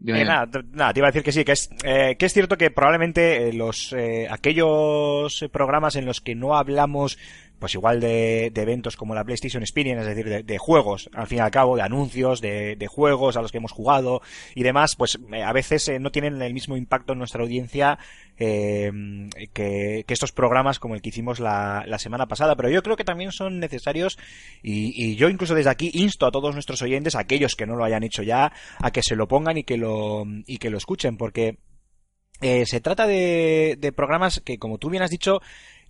Eh, 0.07 0.25
nada, 0.25 0.93
te 0.93 0.99
iba 0.99 1.07
a 1.07 1.11
decir 1.11 1.23
que 1.23 1.31
sí, 1.31 1.45
que 1.45 1.53
es, 1.53 1.69
eh, 1.85 2.17
que 2.19 2.25
es 2.25 2.33
cierto 2.33 2.57
que 2.57 2.69
probablemente 2.69 3.47
eh, 3.47 3.53
los 3.53 3.93
eh, 3.93 4.27
aquellos 4.29 5.45
programas 5.53 5.95
en 5.95 6.05
los 6.05 6.19
que 6.19 6.35
no 6.35 6.57
hablamos 6.57 7.17
pues 7.59 7.73
igual 7.73 7.99
de, 7.99 8.51
de 8.53 8.61
eventos 8.61 8.95
como 8.97 9.15
la 9.15 9.23
PlayStation 9.23 9.63
Experience, 9.63 10.01
es 10.01 10.07
decir, 10.07 10.29
de, 10.29 10.43
de 10.43 10.57
juegos, 10.57 11.09
al 11.13 11.27
fin 11.27 11.39
y 11.39 11.41
al 11.41 11.51
cabo, 11.51 11.75
de 11.75 11.81
anuncios, 11.81 12.41
de, 12.41 12.75
de 12.75 12.87
juegos 12.87 13.37
a 13.37 13.41
los 13.41 13.51
que 13.51 13.57
hemos 13.57 13.71
jugado 13.71 14.21
y 14.53 14.63
demás, 14.63 14.95
pues 14.95 15.19
eh, 15.31 15.43
a 15.43 15.53
veces 15.53 15.87
eh, 15.87 15.99
no 15.99 16.11
tienen 16.11 16.41
el 16.41 16.53
mismo 16.53 16.77
impacto 16.77 17.13
en 17.13 17.19
nuestra 17.19 17.43
audiencia 17.43 17.97
eh, 18.37 18.91
que, 19.53 20.03
que 20.07 20.13
estos 20.13 20.31
programas 20.31 20.79
como 20.79 20.95
el 20.95 21.01
que 21.01 21.09
hicimos 21.09 21.39
la, 21.39 21.83
la 21.87 21.99
semana 21.99 22.27
pasada, 22.27 22.55
pero 22.55 22.69
yo 22.69 22.83
creo 22.83 22.95
que 22.95 23.03
también 23.03 23.31
son 23.31 23.59
necesarios 23.59 24.17
y, 24.61 24.93
y 24.95 25.15
yo 25.15 25.29
incluso 25.29 25.55
desde 25.55 25.69
aquí 25.69 25.91
insto 25.93 26.25
a 26.25 26.31
todos 26.31 26.53
nuestros 26.53 26.81
oyentes, 26.81 27.15
aquellos 27.15 27.55
que 27.55 27.65
no 27.65 27.75
lo 27.75 27.83
hayan 27.85 28.03
hecho 28.03 28.23
ya, 28.23 28.51
a 28.79 28.91
que 28.91 29.01
se 29.03 29.15
lo 29.15 29.27
pongan 29.27 29.57
y 29.57 29.63
que 29.63 29.77
lo, 29.77 30.25
y 30.45 30.57
que 30.57 30.69
lo 30.69 30.77
escuchen, 30.77 31.17
porque 31.17 31.57
eh, 32.41 32.65
se 32.65 32.81
trata 32.81 33.07
de, 33.07 33.77
de 33.79 33.91
programas 33.93 34.41
que, 34.41 34.59
como 34.59 34.77
tú 34.77 34.89
bien 34.89 35.03
has 35.03 35.09
dicho, 35.09 35.41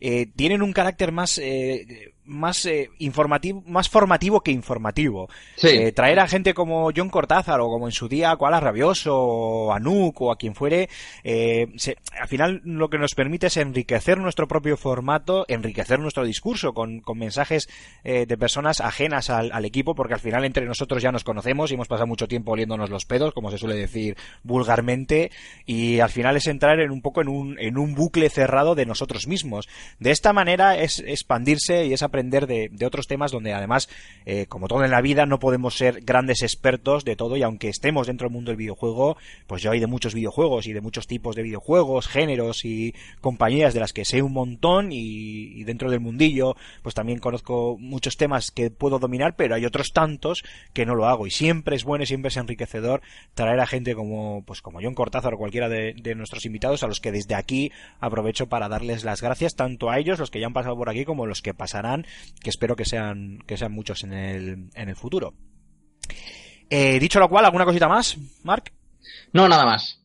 eh, 0.01 0.27
tienen 0.35 0.61
un 0.61 0.73
carácter 0.73 1.11
más, 1.11 1.37
eh, 1.37 2.13
más 2.25 2.65
eh, 2.65 2.89
informativo, 2.99 3.63
más 3.67 3.89
formativo 3.89 4.41
que 4.41 4.51
informativo. 4.51 5.29
Sí. 5.55 5.67
Eh, 5.69 5.91
traer 5.91 6.19
a 6.19 6.27
gente 6.27 6.53
como 6.53 6.89
John 6.95 7.09
Cortázar 7.09 7.59
o 7.61 7.67
como 7.69 7.87
en 7.87 7.91
su 7.91 8.07
día 8.07 8.35
Koala 8.35 8.59
Rabioso 8.59 9.15
o 9.15 9.73
Anuk 9.73 10.21
o 10.21 10.31
a 10.31 10.37
quien 10.37 10.55
fuere, 10.55 10.89
eh, 11.23 11.67
se- 11.77 11.97
al 12.19 12.27
final 12.27 12.61
lo 12.65 12.89
que 12.89 12.97
nos 12.97 13.15
permite 13.15 13.47
es 13.47 13.57
enriquecer 13.57 14.17
nuestro 14.17 14.47
propio 14.47 14.75
formato, 14.77 15.45
enriquecer 15.47 15.99
nuestro 15.99 16.25
discurso 16.25 16.73
con, 16.73 16.99
con 17.01 17.17
mensajes 17.17 17.69
eh, 18.03 18.25
de 18.25 18.37
personas 18.37 18.81
ajenas 18.81 19.29
al, 19.29 19.51
al 19.51 19.65
equipo, 19.65 19.95
porque 19.95 20.15
al 20.15 20.19
final 20.19 20.45
entre 20.45 20.65
nosotros 20.65 21.01
ya 21.01 21.11
nos 21.11 21.23
conocemos 21.23 21.71
y 21.71 21.75
hemos 21.75 21.87
pasado 21.87 22.07
mucho 22.07 22.27
tiempo 22.27 22.51
oliéndonos 22.51 22.89
los 22.89 23.05
pedos, 23.05 23.33
como 23.33 23.51
se 23.51 23.57
suele 23.57 23.75
decir 23.75 24.17
vulgarmente, 24.43 25.31
y 25.65 25.99
al 25.99 26.09
final 26.09 26.35
es 26.37 26.47
entrar 26.47 26.79
en 26.79 26.91
un 26.91 27.01
poco 27.01 27.21
en 27.21 27.27
un, 27.27 27.59
en 27.59 27.77
un 27.77 27.93
bucle 27.95 28.29
cerrado 28.29 28.73
de 28.75 28.85
nosotros 28.85 29.27
mismos. 29.27 29.67
De 29.99 30.11
esta 30.11 30.33
manera 30.33 30.77
es 30.77 30.99
expandirse 30.99 31.85
y 31.85 31.93
es 31.93 32.03
aprender 32.03 32.47
de, 32.47 32.69
otros 32.85 33.07
temas 33.07 33.31
donde 33.31 33.53
además, 33.53 33.89
eh, 34.25 34.45
como 34.47 34.67
todo 34.67 34.83
en 34.83 34.91
la 34.91 35.01
vida, 35.01 35.25
no 35.25 35.39
podemos 35.39 35.75
ser 35.75 36.01
grandes 36.01 36.41
expertos 36.41 37.03
de 37.05 37.15
todo 37.15 37.37
y 37.37 37.43
aunque 37.43 37.69
estemos 37.69 38.07
dentro 38.07 38.27
del 38.27 38.33
mundo 38.33 38.51
del 38.51 38.57
videojuego, 38.57 39.17
pues 39.47 39.61
yo 39.61 39.71
hay 39.71 39.79
de 39.79 39.87
muchos 39.87 40.13
videojuegos 40.13 40.67
y 40.67 40.73
de 40.73 40.81
muchos 40.81 41.07
tipos 41.07 41.35
de 41.35 41.43
videojuegos, 41.43 42.07
géneros 42.07 42.65
y 42.65 42.93
compañías 43.21 43.73
de 43.73 43.79
las 43.79 43.93
que 43.93 44.05
sé 44.05 44.21
un 44.21 44.33
montón 44.33 44.91
y, 44.91 45.63
dentro 45.63 45.89
del 45.89 45.99
mundillo, 45.99 46.55
pues 46.83 46.95
también 46.95 47.19
conozco 47.19 47.77
muchos 47.79 48.17
temas 48.17 48.51
que 48.51 48.71
puedo 48.71 48.99
dominar, 48.99 49.35
pero 49.35 49.55
hay 49.55 49.65
otros 49.65 49.93
tantos 49.93 50.43
que 50.73 50.85
no 50.85 50.95
lo 50.95 51.07
hago. 51.07 51.27
Y 51.27 51.31
siempre 51.31 51.75
es 51.75 51.83
bueno 51.83 52.03
y 52.03 52.07
siempre 52.07 52.29
es 52.29 52.37
enriquecedor 52.37 53.01
traer 53.33 53.59
a 53.59 53.67
gente 53.67 53.95
como, 53.95 54.43
pues 54.45 54.61
como 54.61 54.79
John 54.81 54.95
Cortázar 54.95 55.33
o 55.33 55.37
cualquiera 55.37 55.69
de, 55.69 55.93
nuestros 56.15 56.45
invitados 56.45 56.83
a 56.83 56.87
los 56.87 57.01
que 57.01 57.11
desde 57.11 57.35
aquí 57.35 57.71
aprovecho 57.99 58.47
para 58.47 58.69
darles 58.69 59.03
las 59.03 59.21
gracias 59.21 59.55
a 59.89 59.99
ellos, 59.99 60.19
los 60.19 60.31
que 60.31 60.39
ya 60.39 60.47
han 60.47 60.53
pasado 60.53 60.75
por 60.75 60.89
aquí, 60.89 61.05
como 61.05 61.25
los 61.25 61.41
que 61.41 61.53
pasarán, 61.53 62.05
que 62.41 62.49
espero 62.49 62.75
que 62.75 62.85
sean, 62.85 63.39
que 63.45 63.57
sean 63.57 63.71
muchos 63.71 64.03
en 64.03 64.13
el, 64.13 64.69
en 64.73 64.89
el 64.89 64.95
futuro. 64.95 65.33
Eh, 66.69 66.99
dicho 66.99 67.19
lo 67.19 67.29
cual, 67.29 67.45
¿alguna 67.45 67.65
cosita 67.65 67.87
más, 67.87 68.17
Mark? 68.43 68.71
No, 69.33 69.47
nada 69.47 69.65
más. 69.65 70.04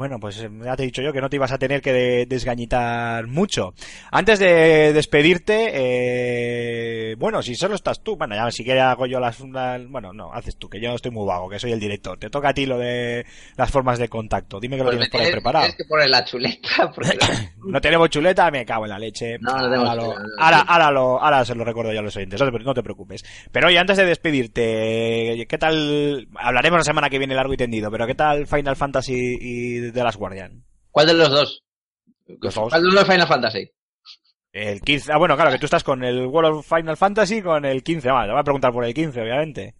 Bueno, 0.00 0.18
pues 0.18 0.38
eh, 0.42 0.48
ya 0.64 0.74
te 0.76 0.82
he 0.82 0.86
dicho 0.86 1.02
yo 1.02 1.12
que 1.12 1.20
no 1.20 1.28
te 1.28 1.36
ibas 1.36 1.52
a 1.52 1.58
tener 1.58 1.82
que 1.82 1.92
de- 1.92 2.24
desgañitar 2.24 3.26
mucho. 3.26 3.74
Antes 4.10 4.38
de 4.38 4.94
despedirte, 4.94 5.72
eh, 5.74 7.14
bueno, 7.18 7.42
si 7.42 7.54
solo 7.54 7.74
estás 7.74 8.02
tú, 8.02 8.16
bueno, 8.16 8.34
ya 8.34 8.50
si 8.50 8.64
quieres 8.64 8.82
hago 8.84 9.04
yo 9.04 9.20
las, 9.20 9.38
las- 9.40 9.86
bueno, 9.88 10.14
no, 10.14 10.32
haces 10.32 10.56
tú, 10.56 10.70
que 10.70 10.80
yo 10.80 10.94
estoy 10.94 11.10
muy 11.10 11.26
vago, 11.26 11.50
que 11.50 11.58
soy 11.58 11.72
el 11.72 11.80
director. 11.80 12.18
Te 12.18 12.30
toca 12.30 12.48
a 12.48 12.54
ti 12.54 12.64
lo 12.64 12.78
de 12.78 13.26
las 13.58 13.70
formas 13.70 13.98
de 13.98 14.08
contacto. 14.08 14.58
Dime 14.58 14.78
que 14.78 14.84
lo 14.84 14.88
Pues 14.88 14.96
tienes 14.96 15.10
por 15.10 15.20
ahí 15.20 15.32
preparado. 15.32 15.64
tienes 15.66 15.76
que 15.76 15.84
poner 15.84 16.08
la 16.08 16.24
chuleta. 16.24 16.90
Porque... 16.94 17.18
No 17.62 17.78
tenemos 17.78 18.08
chuleta, 18.08 18.50
me 18.50 18.64
cago 18.64 18.84
en 18.86 18.90
la 18.90 18.98
leche. 18.98 19.36
No, 19.38 19.52
no 19.54 19.64
tenemos 19.64 19.86
ahora, 19.90 19.94
lo- 20.02 20.12
chuleta, 20.14 20.22
no, 20.38 20.42
ahora, 20.44 20.60
ahora 20.62 20.90
lo- 20.90 21.20
ahora 21.22 21.44
se 21.44 21.54
lo 21.54 21.62
recuerdo 21.62 21.92
ya 21.92 22.00
a 22.00 22.02
los 22.02 22.16
oyentes, 22.16 22.40
no 22.40 22.50
te, 22.50 22.64
no 22.64 22.72
te 22.72 22.82
preocupes. 22.82 23.22
Pero 23.52 23.68
oye, 23.68 23.78
antes 23.78 23.98
de 23.98 24.06
despedirte, 24.06 25.46
¿qué 25.46 25.58
tal? 25.58 26.26
Hablaremos 26.36 26.78
la 26.78 26.84
semana 26.84 27.10
que 27.10 27.18
viene 27.18 27.34
largo 27.34 27.52
y 27.52 27.58
tendido, 27.58 27.90
pero 27.90 28.06
¿qué 28.06 28.14
tal 28.14 28.46
Final 28.46 28.76
Fantasy 28.76 29.36
y 29.38 29.89
The 29.92 30.02
Last 30.04 30.18
Guardian? 30.18 30.64
¿Cuál 30.90 31.06
de 31.06 31.14
los 31.14 31.30
dos? 31.30 31.64
Los 32.26 32.54
dos. 32.54 32.68
¿Cuál 32.70 32.82
de 32.82 32.86
los 32.86 32.94
dos 32.94 33.06
Final 33.08 33.26
Fantasy? 33.26 33.70
El 34.52 34.80
15, 34.80 35.12
ah 35.12 35.16
bueno, 35.18 35.36
claro, 35.36 35.52
que 35.52 35.58
tú 35.58 35.66
estás 35.66 35.84
con 35.84 36.02
el 36.02 36.26
World 36.26 36.56
of 36.58 36.68
Final 36.68 36.96
Fantasy 36.96 37.40
con 37.40 37.64
el 37.64 37.84
15, 37.84 38.10
vale, 38.10 38.26
te 38.28 38.32
voy 38.32 38.40
a 38.40 38.44
preguntar 38.44 38.72
por 38.72 38.84
el 38.84 38.92
15, 38.92 39.20
obviamente. 39.22 39.74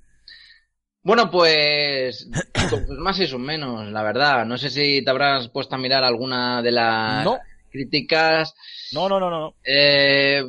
Bueno, 1.03 1.31
pues, 1.31 2.29
pues 2.71 2.89
más 2.99 3.19
es 3.19 3.33
o 3.33 3.39
menos, 3.39 3.91
la 3.91 4.03
verdad. 4.03 4.45
No 4.45 4.59
sé 4.59 4.71
si 4.71 5.03
te 5.03 5.11
habrás 5.11 5.49
puesto 5.49 5.75
a 5.75 5.79
mirar 5.79 6.05
alguna 6.05 6.63
de 6.63 6.71
las 6.73 7.25
No. 7.25 7.39
críticas. 7.71 8.55
No, 8.93 9.09
no, 9.09 9.19
no, 9.19 9.31
no. 9.31 9.55
Eh, 9.65 10.45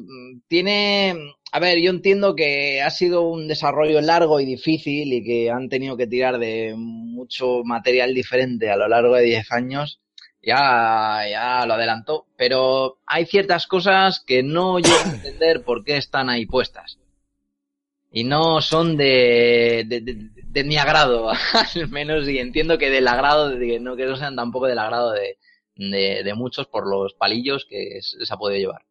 tiene, 0.48 1.16
a 1.52 1.60
ver, 1.60 1.80
yo 1.82 1.90
entiendo 1.92 2.36
que 2.36 2.82
ha 2.82 2.90
sido 2.90 3.24
un 3.24 3.48
desarrollo 3.48 4.02
largo 4.02 4.40
y 4.40 4.46
difícil 4.46 5.14
y 5.14 5.24
que 5.24 5.50
han 5.52 5.70
tenido 5.70 5.98
que 5.98 6.08
tirar 6.08 6.38
de 6.40 6.74
mucho 6.78 7.64
material 7.66 8.14
diferente 8.14 8.70
a 8.72 8.78
lo 8.78 8.88
largo 8.88 9.16
de 9.16 9.24
10 9.24 9.52
años. 9.52 10.00
Ya, 10.44 11.22
ya 11.30 11.66
lo 11.68 11.76
adelantó, 11.76 12.26
pero 12.38 12.98
hay 13.06 13.26
ciertas 13.28 13.68
cosas 13.68 14.22
que 14.26 14.42
no 14.44 14.80
llego 14.80 15.06
a 15.06 15.10
entender 15.14 15.64
por 15.64 15.84
qué 15.84 15.98
están 15.98 16.30
ahí 16.30 16.46
puestas. 16.48 16.98
Y 18.12 18.24
no 18.26 18.62
son 18.62 18.98
de, 18.98 19.86
de, 19.88 20.02
de- 20.02 20.30
de 20.46 20.64
mi 20.66 20.78
agrado, 20.78 21.30
al 21.76 21.88
menos, 21.90 22.28
y 22.28 22.40
entiendo 22.40 22.78
que 22.78 22.90
del 22.90 23.08
agrado, 23.08 23.50
de, 23.50 23.80
no 23.80 23.96
que 23.96 24.06
no 24.06 24.18
sean 24.18 24.36
tampoco 24.36 24.68
del 24.68 24.80
agrado 24.80 25.12
de, 25.14 25.38
de, 25.76 26.22
de 26.24 26.34
muchos 26.34 26.68
por 26.68 26.90
los 26.90 27.14
palillos 27.14 27.66
que 27.70 28.00
se 28.02 28.34
ha 28.34 28.38
podido 28.38 28.60
llevar. 28.60 28.82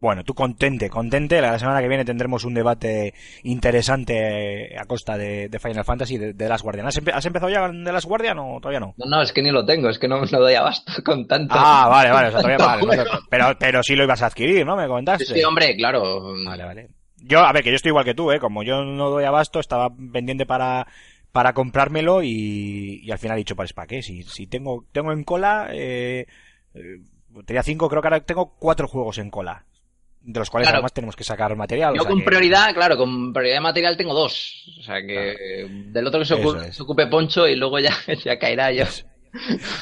Bueno, 0.00 0.22
tú 0.22 0.32
contente, 0.34 0.88
contente. 0.88 1.40
La 1.40 1.58
semana 1.58 1.80
que 1.80 1.88
viene 1.88 2.04
tendremos 2.04 2.44
un 2.44 2.54
debate 2.54 3.14
interesante 3.42 4.76
a 4.78 4.84
costa 4.84 5.18
de, 5.18 5.48
de 5.48 5.58
Final 5.58 5.84
Fantasy 5.84 6.18
de, 6.18 6.32
de 6.34 6.48
Last 6.48 6.62
Guardian. 6.62 6.86
¿Has, 6.86 7.02
empe- 7.02 7.12
has 7.12 7.26
empezado 7.26 7.50
ya 7.50 7.68
The 7.68 7.92
Last 7.92 8.06
Guardian 8.06 8.38
o 8.38 8.58
todavía 8.60 8.78
no? 8.80 8.94
No, 8.96 9.06
no, 9.06 9.22
es 9.22 9.32
que 9.32 9.42
ni 9.42 9.50
lo 9.50 9.64
tengo, 9.64 9.88
es 9.88 9.98
que 9.98 10.06
no 10.06 10.20
me 10.20 10.26
lo 10.28 10.40
doy 10.40 10.54
abasto 10.54 10.92
con 11.04 11.26
tanto. 11.26 11.54
Ah, 11.56 11.88
vale, 11.88 12.10
vale, 12.10 12.28
o 12.28 12.30
sea, 12.30 12.40
todavía 12.40 12.64
vale. 12.64 12.86
no 12.86 13.20
pero, 13.28 13.56
pero 13.58 13.82
sí 13.82 13.96
lo 13.96 14.04
ibas 14.04 14.22
a 14.22 14.26
adquirir, 14.26 14.64
¿no? 14.64 14.76
Me 14.76 14.86
comentaste. 14.86 15.24
Sí, 15.26 15.42
hombre, 15.42 15.76
claro. 15.76 16.32
Vale, 16.44 16.64
vale. 16.64 16.88
Yo, 17.16 17.40
a 17.40 17.52
ver, 17.52 17.64
que 17.64 17.70
yo 17.70 17.76
estoy 17.76 17.90
igual 17.90 18.04
que 18.04 18.14
tú, 18.14 18.30
¿eh? 18.30 18.38
Como 18.38 18.62
yo 18.62 18.84
no 18.84 19.10
doy 19.10 19.24
abasto, 19.24 19.58
estaba 19.58 19.90
pendiente 20.12 20.46
para, 20.46 20.86
para 21.32 21.52
comprármelo 21.52 22.22
y, 22.22 23.00
y 23.02 23.10
al 23.10 23.18
final 23.18 23.36
he 23.36 23.40
dicho, 23.40 23.56
pues, 23.56 23.72
¿para 23.72 23.88
qué? 23.88 24.02
Si, 24.02 24.22
si 24.22 24.46
tengo, 24.46 24.84
tengo 24.92 25.10
en 25.12 25.24
cola, 25.24 25.68
eh, 25.72 26.26
eh, 26.74 26.98
tenía 27.44 27.64
cinco, 27.64 27.88
creo 27.88 28.00
que 28.00 28.06
ahora 28.08 28.20
tengo 28.20 28.54
cuatro 28.60 28.86
juegos 28.86 29.18
en 29.18 29.30
cola. 29.30 29.64
De 30.20 30.40
los 30.40 30.50
cuales 30.50 30.66
Claro. 30.68 30.78
además 30.78 30.92
tenemos 30.92 31.16
que 31.16 31.24
sacar 31.24 31.54
material. 31.56 31.92
o 31.92 31.96
Yo 31.96 32.02
sea 32.02 32.10
con 32.10 32.18
que- 32.20 32.24
prioridad, 32.26 32.74
claro, 32.74 32.96
con 32.96 33.32
prioridad 33.32 33.56
de 33.56 33.60
material 33.60 33.96
tengo 33.96 34.12
dos. 34.14 34.64
O 34.78 34.82
sea 34.82 35.00
que 35.00 35.66
del 35.86 36.06
otro 36.06 36.20
que 36.20 36.26
se 36.26 36.82
ocupe 36.82 37.06
Poncho 37.06 37.48
y 37.48 37.56
luego 37.56 37.78
ya, 37.78 37.92
ya 38.24 38.38
caerá 38.38 38.70
yo. 38.72 38.84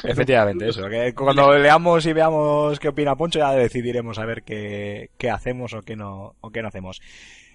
Efectivamente, 0.03 0.69
eso. 0.69 0.87
Que 0.89 1.13
cuando 1.13 1.53
leamos 1.57 2.05
y 2.05 2.13
veamos 2.13 2.79
qué 2.79 2.89
opina 2.89 3.15
Poncho, 3.15 3.39
ya 3.39 3.51
decidiremos 3.51 4.19
a 4.19 4.25
ver 4.25 4.43
qué, 4.43 5.09
qué 5.17 5.29
hacemos 5.29 5.73
o 5.73 5.81
qué 5.81 5.95
no, 5.95 6.35
o 6.39 6.49
qué 6.51 6.61
no 6.61 6.67
hacemos. 6.67 7.01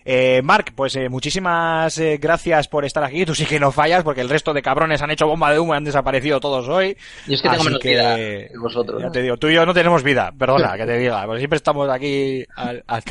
Eh, 0.04 0.40
Mark, 0.42 0.72
pues 0.74 0.96
eh, 0.96 1.08
muchísimas 1.08 1.96
eh, 1.98 2.18
gracias 2.20 2.68
por 2.68 2.84
estar 2.84 3.04
aquí. 3.04 3.24
Tú 3.24 3.34
sí 3.34 3.44
que 3.46 3.60
no 3.60 3.72
fallas 3.72 4.02
porque 4.04 4.20
el 4.20 4.28
resto 4.28 4.52
de 4.52 4.62
cabrones 4.62 5.02
han 5.02 5.10
hecho 5.10 5.26
bomba 5.26 5.52
de 5.52 5.58
humo 5.58 5.74
y 5.74 5.76
han 5.76 5.84
desaparecido 5.84 6.40
todos 6.40 6.68
hoy. 6.68 6.96
Y 7.26 7.34
es 7.34 7.42
que 7.42 7.48
tengo 7.48 7.64
menos 7.64 7.80
que, 7.80 7.90
vida 7.90 8.16
que 8.16 8.50
vosotros. 8.60 9.00
Ya 9.00 9.06
¿no? 9.06 9.12
te 9.12 9.22
digo, 9.22 9.36
tú 9.36 9.48
y 9.48 9.54
yo 9.54 9.66
no 9.66 9.74
tenemos 9.74 10.02
vida, 10.02 10.32
perdona 10.36 10.72
que 10.76 10.86
te 10.86 10.98
diga, 10.98 11.24
porque 11.24 11.40
siempre 11.40 11.56
estamos 11.56 11.88
aquí 11.88 12.44
al, 12.56 12.82
al, 12.86 13.02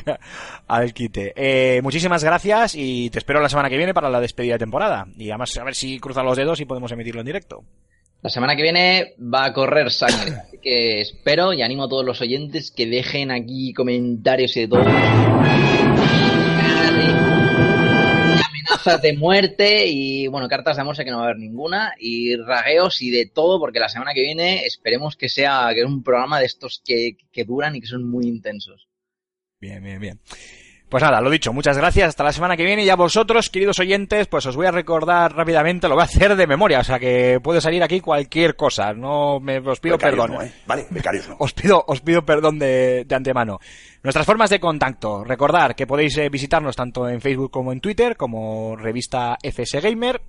al 0.68 0.94
quite. 0.94 1.34
Eh, 1.36 1.82
muchísimas 1.82 2.24
gracias 2.24 2.76
y 2.76 3.10
te 3.10 3.20
espero 3.20 3.42
la 3.42 3.50
semana 3.50 3.70
que 3.70 3.78
viene 3.78 3.94
para 3.94 4.10
la 4.10 4.20
despedida 4.20 4.54
de 4.54 4.60
temporada. 4.60 5.08
Y 5.18 5.30
además 5.30 5.58
a 5.58 5.64
ver 5.64 5.76
si 5.76 6.00
cruzan 6.00 6.26
los 6.26 6.38
dedos 6.38 6.60
y 6.60 6.66
podemos 6.66 6.92
emitirlo 6.92 7.22
en 7.22 7.28
directo. 7.28 7.64
La 8.22 8.30
semana 8.30 8.56
que 8.56 8.62
viene 8.62 9.16
va 9.18 9.46
a 9.46 9.54
correr 9.54 9.90
sangre. 9.92 10.36
Así 10.48 10.58
que 10.62 11.02
espero 11.02 11.54
y 11.54 11.62
animo 11.62 11.86
a 11.86 11.90
todos 11.90 12.06
los 12.06 12.22
oyentes 12.22 12.72
que 12.72 12.86
dejen 12.86 13.32
aquí 13.32 13.74
comentarios 13.74 14.56
y 14.58 14.62
de 14.62 14.68
todo. 14.68 14.86
Y 16.84 18.42
amenazas 18.44 19.02
de 19.02 19.14
muerte 19.18 19.86
y 19.88 20.28
bueno, 20.28 20.48
cartas 20.48 20.76
de 20.78 20.82
amor 20.82 20.96
sé 20.96 21.04
que 21.04 21.12
no 21.12 21.18
va 21.18 21.24
a 21.24 21.26
haber 21.28 21.40
ninguna 21.40 21.94
y 22.00 22.36
ragueos 22.36 23.02
y 23.02 23.10
de 23.12 23.26
todo 23.26 23.60
porque 23.60 23.80
la 23.80 23.90
semana 23.90 24.14
que 24.14 24.22
viene 24.22 24.66
esperemos 24.66 25.16
que 25.16 25.30
sea 25.30 25.70
que 25.74 25.82
es 25.82 25.86
un 25.86 26.04
programa 26.04 26.40
de 26.40 26.46
estos 26.46 26.82
que, 26.84 27.18
que 27.32 27.44
duran 27.44 27.76
y 27.76 27.82
que 27.82 27.88
son 27.88 28.10
muy 28.10 28.26
intensos. 28.28 28.88
Bien, 29.60 29.84
bien, 29.84 30.00
bien. 30.00 30.20
Pues 30.90 31.04
nada, 31.04 31.22
lo 31.22 31.30
dicho, 31.30 31.54
muchas 31.54 31.78
gracias, 31.78 32.10
hasta 32.10 32.26
la 32.26 32.34
semana 32.34 32.58
que 32.58 32.66
viene 32.66 32.84
y 32.84 32.90
a 32.90 32.98
vosotros, 32.98 33.50
queridos 33.50 33.80
oyentes, 33.80 34.28
pues 34.28 34.46
os 34.46 34.58
voy 34.58 34.66
a 34.66 34.72
recordar 34.72 35.34
rápidamente, 35.34 35.88
lo 35.88 35.94
voy 35.94 36.02
a 36.02 36.06
hacer 36.06 36.36
de 36.36 36.48
memoria, 36.48 36.82
o 36.82 36.84
sea 36.84 37.00
que 37.00 37.40
puede 37.42 37.62
salir 37.62 37.82
aquí 37.82 38.02
cualquier 38.02 38.58
cosa, 38.58 38.92
no 38.94 39.40
me 39.40 39.60
os 39.60 39.80
pido 39.80 39.96
Becarios 39.96 40.20
perdón. 40.26 40.38
no, 40.38 40.44
¿eh? 40.46 40.52
Vale, 40.66 40.88
becarios 40.90 41.30
no. 41.30 41.38
Os 41.40 41.54
pido, 41.54 41.82
os 41.88 42.02
pido 42.02 42.26
perdón 42.26 42.60
de, 42.60 43.06
de 43.06 43.16
antemano. 43.16 43.60
Nuestras 44.04 44.26
formas 44.26 44.50
de 44.50 44.60
contacto. 44.60 45.24
Recordar 45.24 45.76
que 45.76 45.86
podéis 45.86 46.18
eh, 46.18 46.30
visitarnos 46.30 46.76
tanto 46.76 47.08
en 47.08 47.22
Facebook 47.22 47.52
como 47.52 47.72
en 47.72 47.82
Twitter, 47.82 48.18
como 48.18 48.76
revista 48.76 49.38
FS 49.44 49.80
Gamer. 49.80 50.22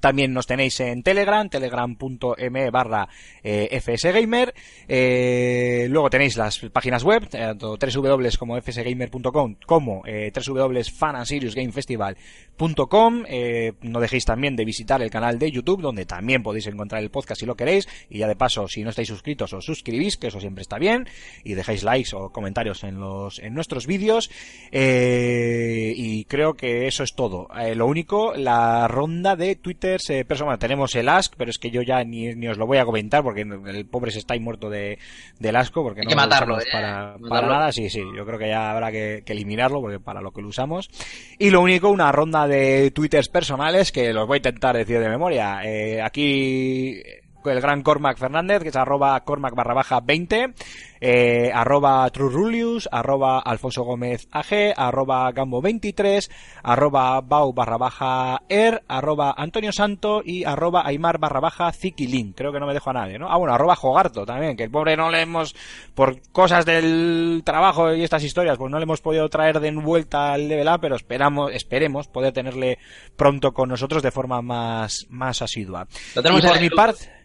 También 0.00 0.32
nos 0.32 0.46
tenéis 0.46 0.80
en 0.80 1.02
Telegram, 1.02 1.48
telegram.me 1.48 2.70
barra 2.70 3.08
eh, 3.42 3.80
fsgamer. 3.80 4.54
Eh, 4.88 5.86
luego 5.90 6.10
tenéis 6.10 6.36
las 6.36 6.58
páginas 6.72 7.04
web, 7.04 7.28
tanto 7.28 7.76
www 7.76 8.30
como 8.38 8.60
fsgamer.com 8.60 9.56
como 9.66 10.02
eh, 10.06 10.32
www.fanandseriusgamefestival.com. 10.34 13.24
Eh, 13.28 13.72
no 13.82 14.00
dejéis 14.00 14.24
también 14.24 14.56
de 14.56 14.64
visitar 14.64 15.02
el 15.02 15.10
canal 15.10 15.38
de 15.38 15.50
YouTube, 15.50 15.82
donde 15.82 16.06
también 16.06 16.42
podéis 16.42 16.66
encontrar 16.66 17.02
el 17.02 17.10
podcast 17.10 17.40
si 17.40 17.46
lo 17.46 17.54
queréis. 17.54 17.86
Y 18.08 18.18
ya 18.18 18.28
de 18.28 18.36
paso, 18.36 18.66
si 18.68 18.82
no 18.82 18.90
estáis 18.90 19.08
suscritos, 19.08 19.52
os 19.52 19.64
suscribís, 19.64 20.16
que 20.16 20.28
eso 20.28 20.40
siempre 20.40 20.62
está 20.62 20.78
bien. 20.78 21.06
Y 21.44 21.54
dejáis 21.54 21.82
likes 21.82 22.14
o 22.14 22.30
comentarios 22.30 22.84
en 22.84 23.00
los 23.00 23.38
en 23.38 23.54
nuestros 23.54 23.86
vídeos. 23.86 24.30
Eh, 24.72 25.92
y 25.96 26.24
creo 26.24 26.54
que 26.54 26.86
eso 26.86 27.02
es 27.02 27.14
todo. 27.14 27.48
Eh, 27.58 27.74
lo 27.74 27.86
único, 27.86 28.34
la 28.34 28.88
ronda 28.88 29.36
de 29.36 29.56
twitters 29.90 30.10
eh, 30.10 30.24
personal. 30.24 30.58
Tenemos 30.58 30.94
el 30.94 31.08
Ask, 31.08 31.34
pero 31.36 31.50
es 31.50 31.58
que 31.58 31.70
yo 31.70 31.82
ya 31.82 32.02
ni, 32.04 32.34
ni 32.34 32.48
os 32.48 32.58
lo 32.58 32.66
voy 32.66 32.78
a 32.78 32.84
comentar 32.84 33.22
porque 33.22 33.42
el 33.42 33.86
pobre 33.86 34.10
se 34.10 34.18
está 34.18 34.34
ahí 34.34 34.40
muerto 34.40 34.70
de, 34.70 34.98
del 35.38 35.56
asco. 35.56 35.82
Porque 35.82 36.00
Hay 36.00 36.04
no 36.04 36.10
que 36.10 36.14
lo 36.14 36.20
matarlo, 36.22 36.60
eh. 36.60 36.64
para, 36.70 37.12
Matarlo. 37.18 37.28
para 37.28 37.48
nada. 37.48 37.72
Sí, 37.72 37.90
sí, 37.90 38.02
yo 38.16 38.24
creo 38.24 38.38
que 38.38 38.48
ya 38.48 38.70
habrá 38.70 38.90
que, 38.90 39.22
que 39.24 39.32
eliminarlo 39.32 39.80
porque 39.80 40.00
para 40.00 40.20
lo 40.20 40.32
que 40.32 40.42
lo 40.42 40.48
usamos. 40.48 40.90
Y 41.38 41.50
lo 41.50 41.60
único, 41.60 41.90
una 41.90 42.12
ronda 42.12 42.46
de 42.46 42.90
twitters 42.90 43.28
personales 43.28 43.92
que 43.92 44.12
los 44.12 44.26
voy 44.26 44.36
a 44.36 44.38
intentar 44.38 44.76
decir 44.76 45.00
de 45.00 45.08
memoria. 45.08 45.60
Eh, 45.64 46.00
aquí 46.02 47.02
el 47.44 47.60
gran 47.60 47.82
Cormac 47.82 48.18
Fernández, 48.18 48.62
que 48.62 48.68
es 48.68 48.76
arroba 48.76 49.18
Cormac 49.20 49.54
barra 49.54 49.74
baja 49.74 50.00
20, 50.00 50.54
eh, 51.00 51.50
arroba 51.52 52.08
Trurulius, 52.10 52.88
arroba 52.92 53.38
Alfonso 53.38 53.82
Gómez 53.82 54.28
AG, 54.30 54.74
arroba 54.76 55.32
Gambo 55.32 55.62
23, 55.62 56.30
arroba 56.62 57.20
Bau 57.22 57.52
barra 57.52 57.78
baja 57.78 58.42
Er, 58.48 58.82
arroba 58.86 59.34
Antonio 59.36 59.72
Santo 59.72 60.20
y 60.24 60.44
arroba 60.44 60.86
Aymar 60.86 61.18
barra 61.18 61.40
baja 61.40 61.72
Zikilin. 61.72 62.34
Creo 62.34 62.52
que 62.52 62.60
no 62.60 62.66
me 62.66 62.74
dejo 62.74 62.90
a 62.90 62.94
nadie, 62.94 63.18
¿no? 63.18 63.30
Ah, 63.30 63.38
bueno, 63.38 63.54
arroba 63.54 63.76
Jogarto 63.76 64.26
también, 64.26 64.56
que 64.56 64.64
el 64.64 64.70
pobre 64.70 64.96
no 64.96 65.10
le 65.10 65.22
hemos, 65.22 65.54
por 65.94 66.20
cosas 66.32 66.66
del 66.66 67.42
trabajo 67.44 67.94
y 67.94 68.04
estas 68.04 68.22
historias, 68.22 68.58
pues 68.58 68.70
no 68.70 68.78
le 68.78 68.84
hemos 68.84 69.00
podido 69.00 69.28
traer 69.28 69.58
de 69.58 69.70
vuelta 69.80 70.32
al 70.32 70.48
level 70.48 70.68
up, 70.68 70.80
pero 70.80 70.96
esperamos, 70.96 71.52
esperemos 71.52 72.08
poder 72.08 72.32
tenerle 72.32 72.78
pronto 73.16 73.52
con 73.52 73.68
nosotros 73.68 74.02
de 74.02 74.10
forma 74.10 74.42
más, 74.42 75.06
más 75.08 75.42
asidua. 75.42 75.86
Lo 76.14 76.22
tenemos 76.22 76.44
y 76.44 76.48
por 76.48 76.60
mi 76.60 76.70
parte, 76.70 77.19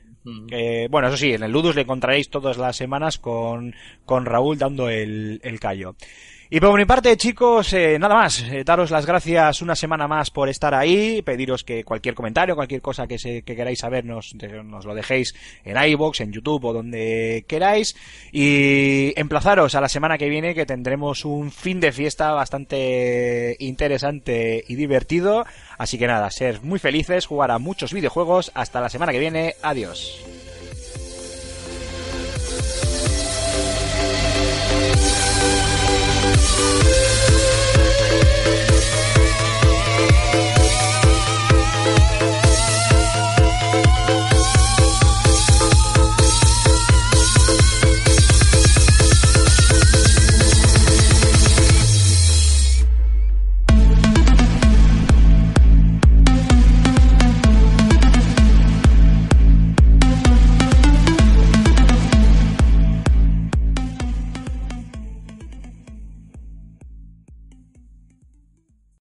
Bueno, 0.89 1.07
eso 1.07 1.17
sí, 1.17 1.33
en 1.33 1.43
el 1.43 1.51
Ludus 1.51 1.75
le 1.75 1.81
encontraréis 1.81 2.29
todas 2.29 2.57
las 2.57 2.75
semanas 2.75 3.17
con, 3.19 3.75
con 4.05 4.25
Raúl 4.25 4.57
dando 4.57 4.89
el, 4.89 5.39
el 5.43 5.59
callo. 5.59 5.95
Y 6.49 6.59
por 6.59 6.77
mi 6.77 6.85
parte, 6.85 7.17
chicos, 7.17 7.73
eh, 7.73 7.97
nada 7.97 8.13
más. 8.13 8.43
Eh, 8.43 8.63
daros 8.63 8.91
las 8.91 9.05
gracias 9.05 9.63
una 9.63 9.75
semana 9.75 10.07
más 10.07 10.29
por 10.29 10.47
estar 10.47 10.75
ahí. 10.75 11.23
Pediros 11.23 11.63
que 11.63 11.83
cualquier 11.83 12.13
comentario, 12.13 12.55
cualquier 12.55 12.81
cosa 12.81 13.07
que, 13.07 13.17
se, 13.17 13.41
que 13.41 13.55
queráis 13.55 13.79
saber, 13.79 14.05
nos, 14.05 14.35
nos 14.35 14.85
lo 14.85 14.93
dejéis 14.93 15.33
en 15.63 15.75
iVoox, 15.75 16.21
en 16.21 16.31
YouTube 16.31 16.65
o 16.65 16.73
donde 16.73 17.45
queráis. 17.47 17.95
Y 18.31 19.13
emplazaros 19.19 19.73
a 19.73 19.81
la 19.81 19.89
semana 19.89 20.19
que 20.19 20.29
viene 20.29 20.53
que 20.53 20.67
tendremos 20.67 21.25
un 21.25 21.51
fin 21.51 21.79
de 21.79 21.91
fiesta 21.91 22.31
bastante 22.31 23.55
interesante 23.59 24.63
y 24.67 24.75
divertido. 24.75 25.45
Así 25.79 25.97
que 25.97 26.05
nada, 26.05 26.29
ser 26.29 26.61
muy 26.61 26.77
felices, 26.77 27.25
jugar 27.25 27.49
a 27.49 27.57
muchos 27.57 27.91
videojuegos. 27.91 28.51
Hasta 28.53 28.81
la 28.81 28.89
semana 28.89 29.11
que 29.11 29.19
viene. 29.19 29.55
Adiós. 29.63 30.34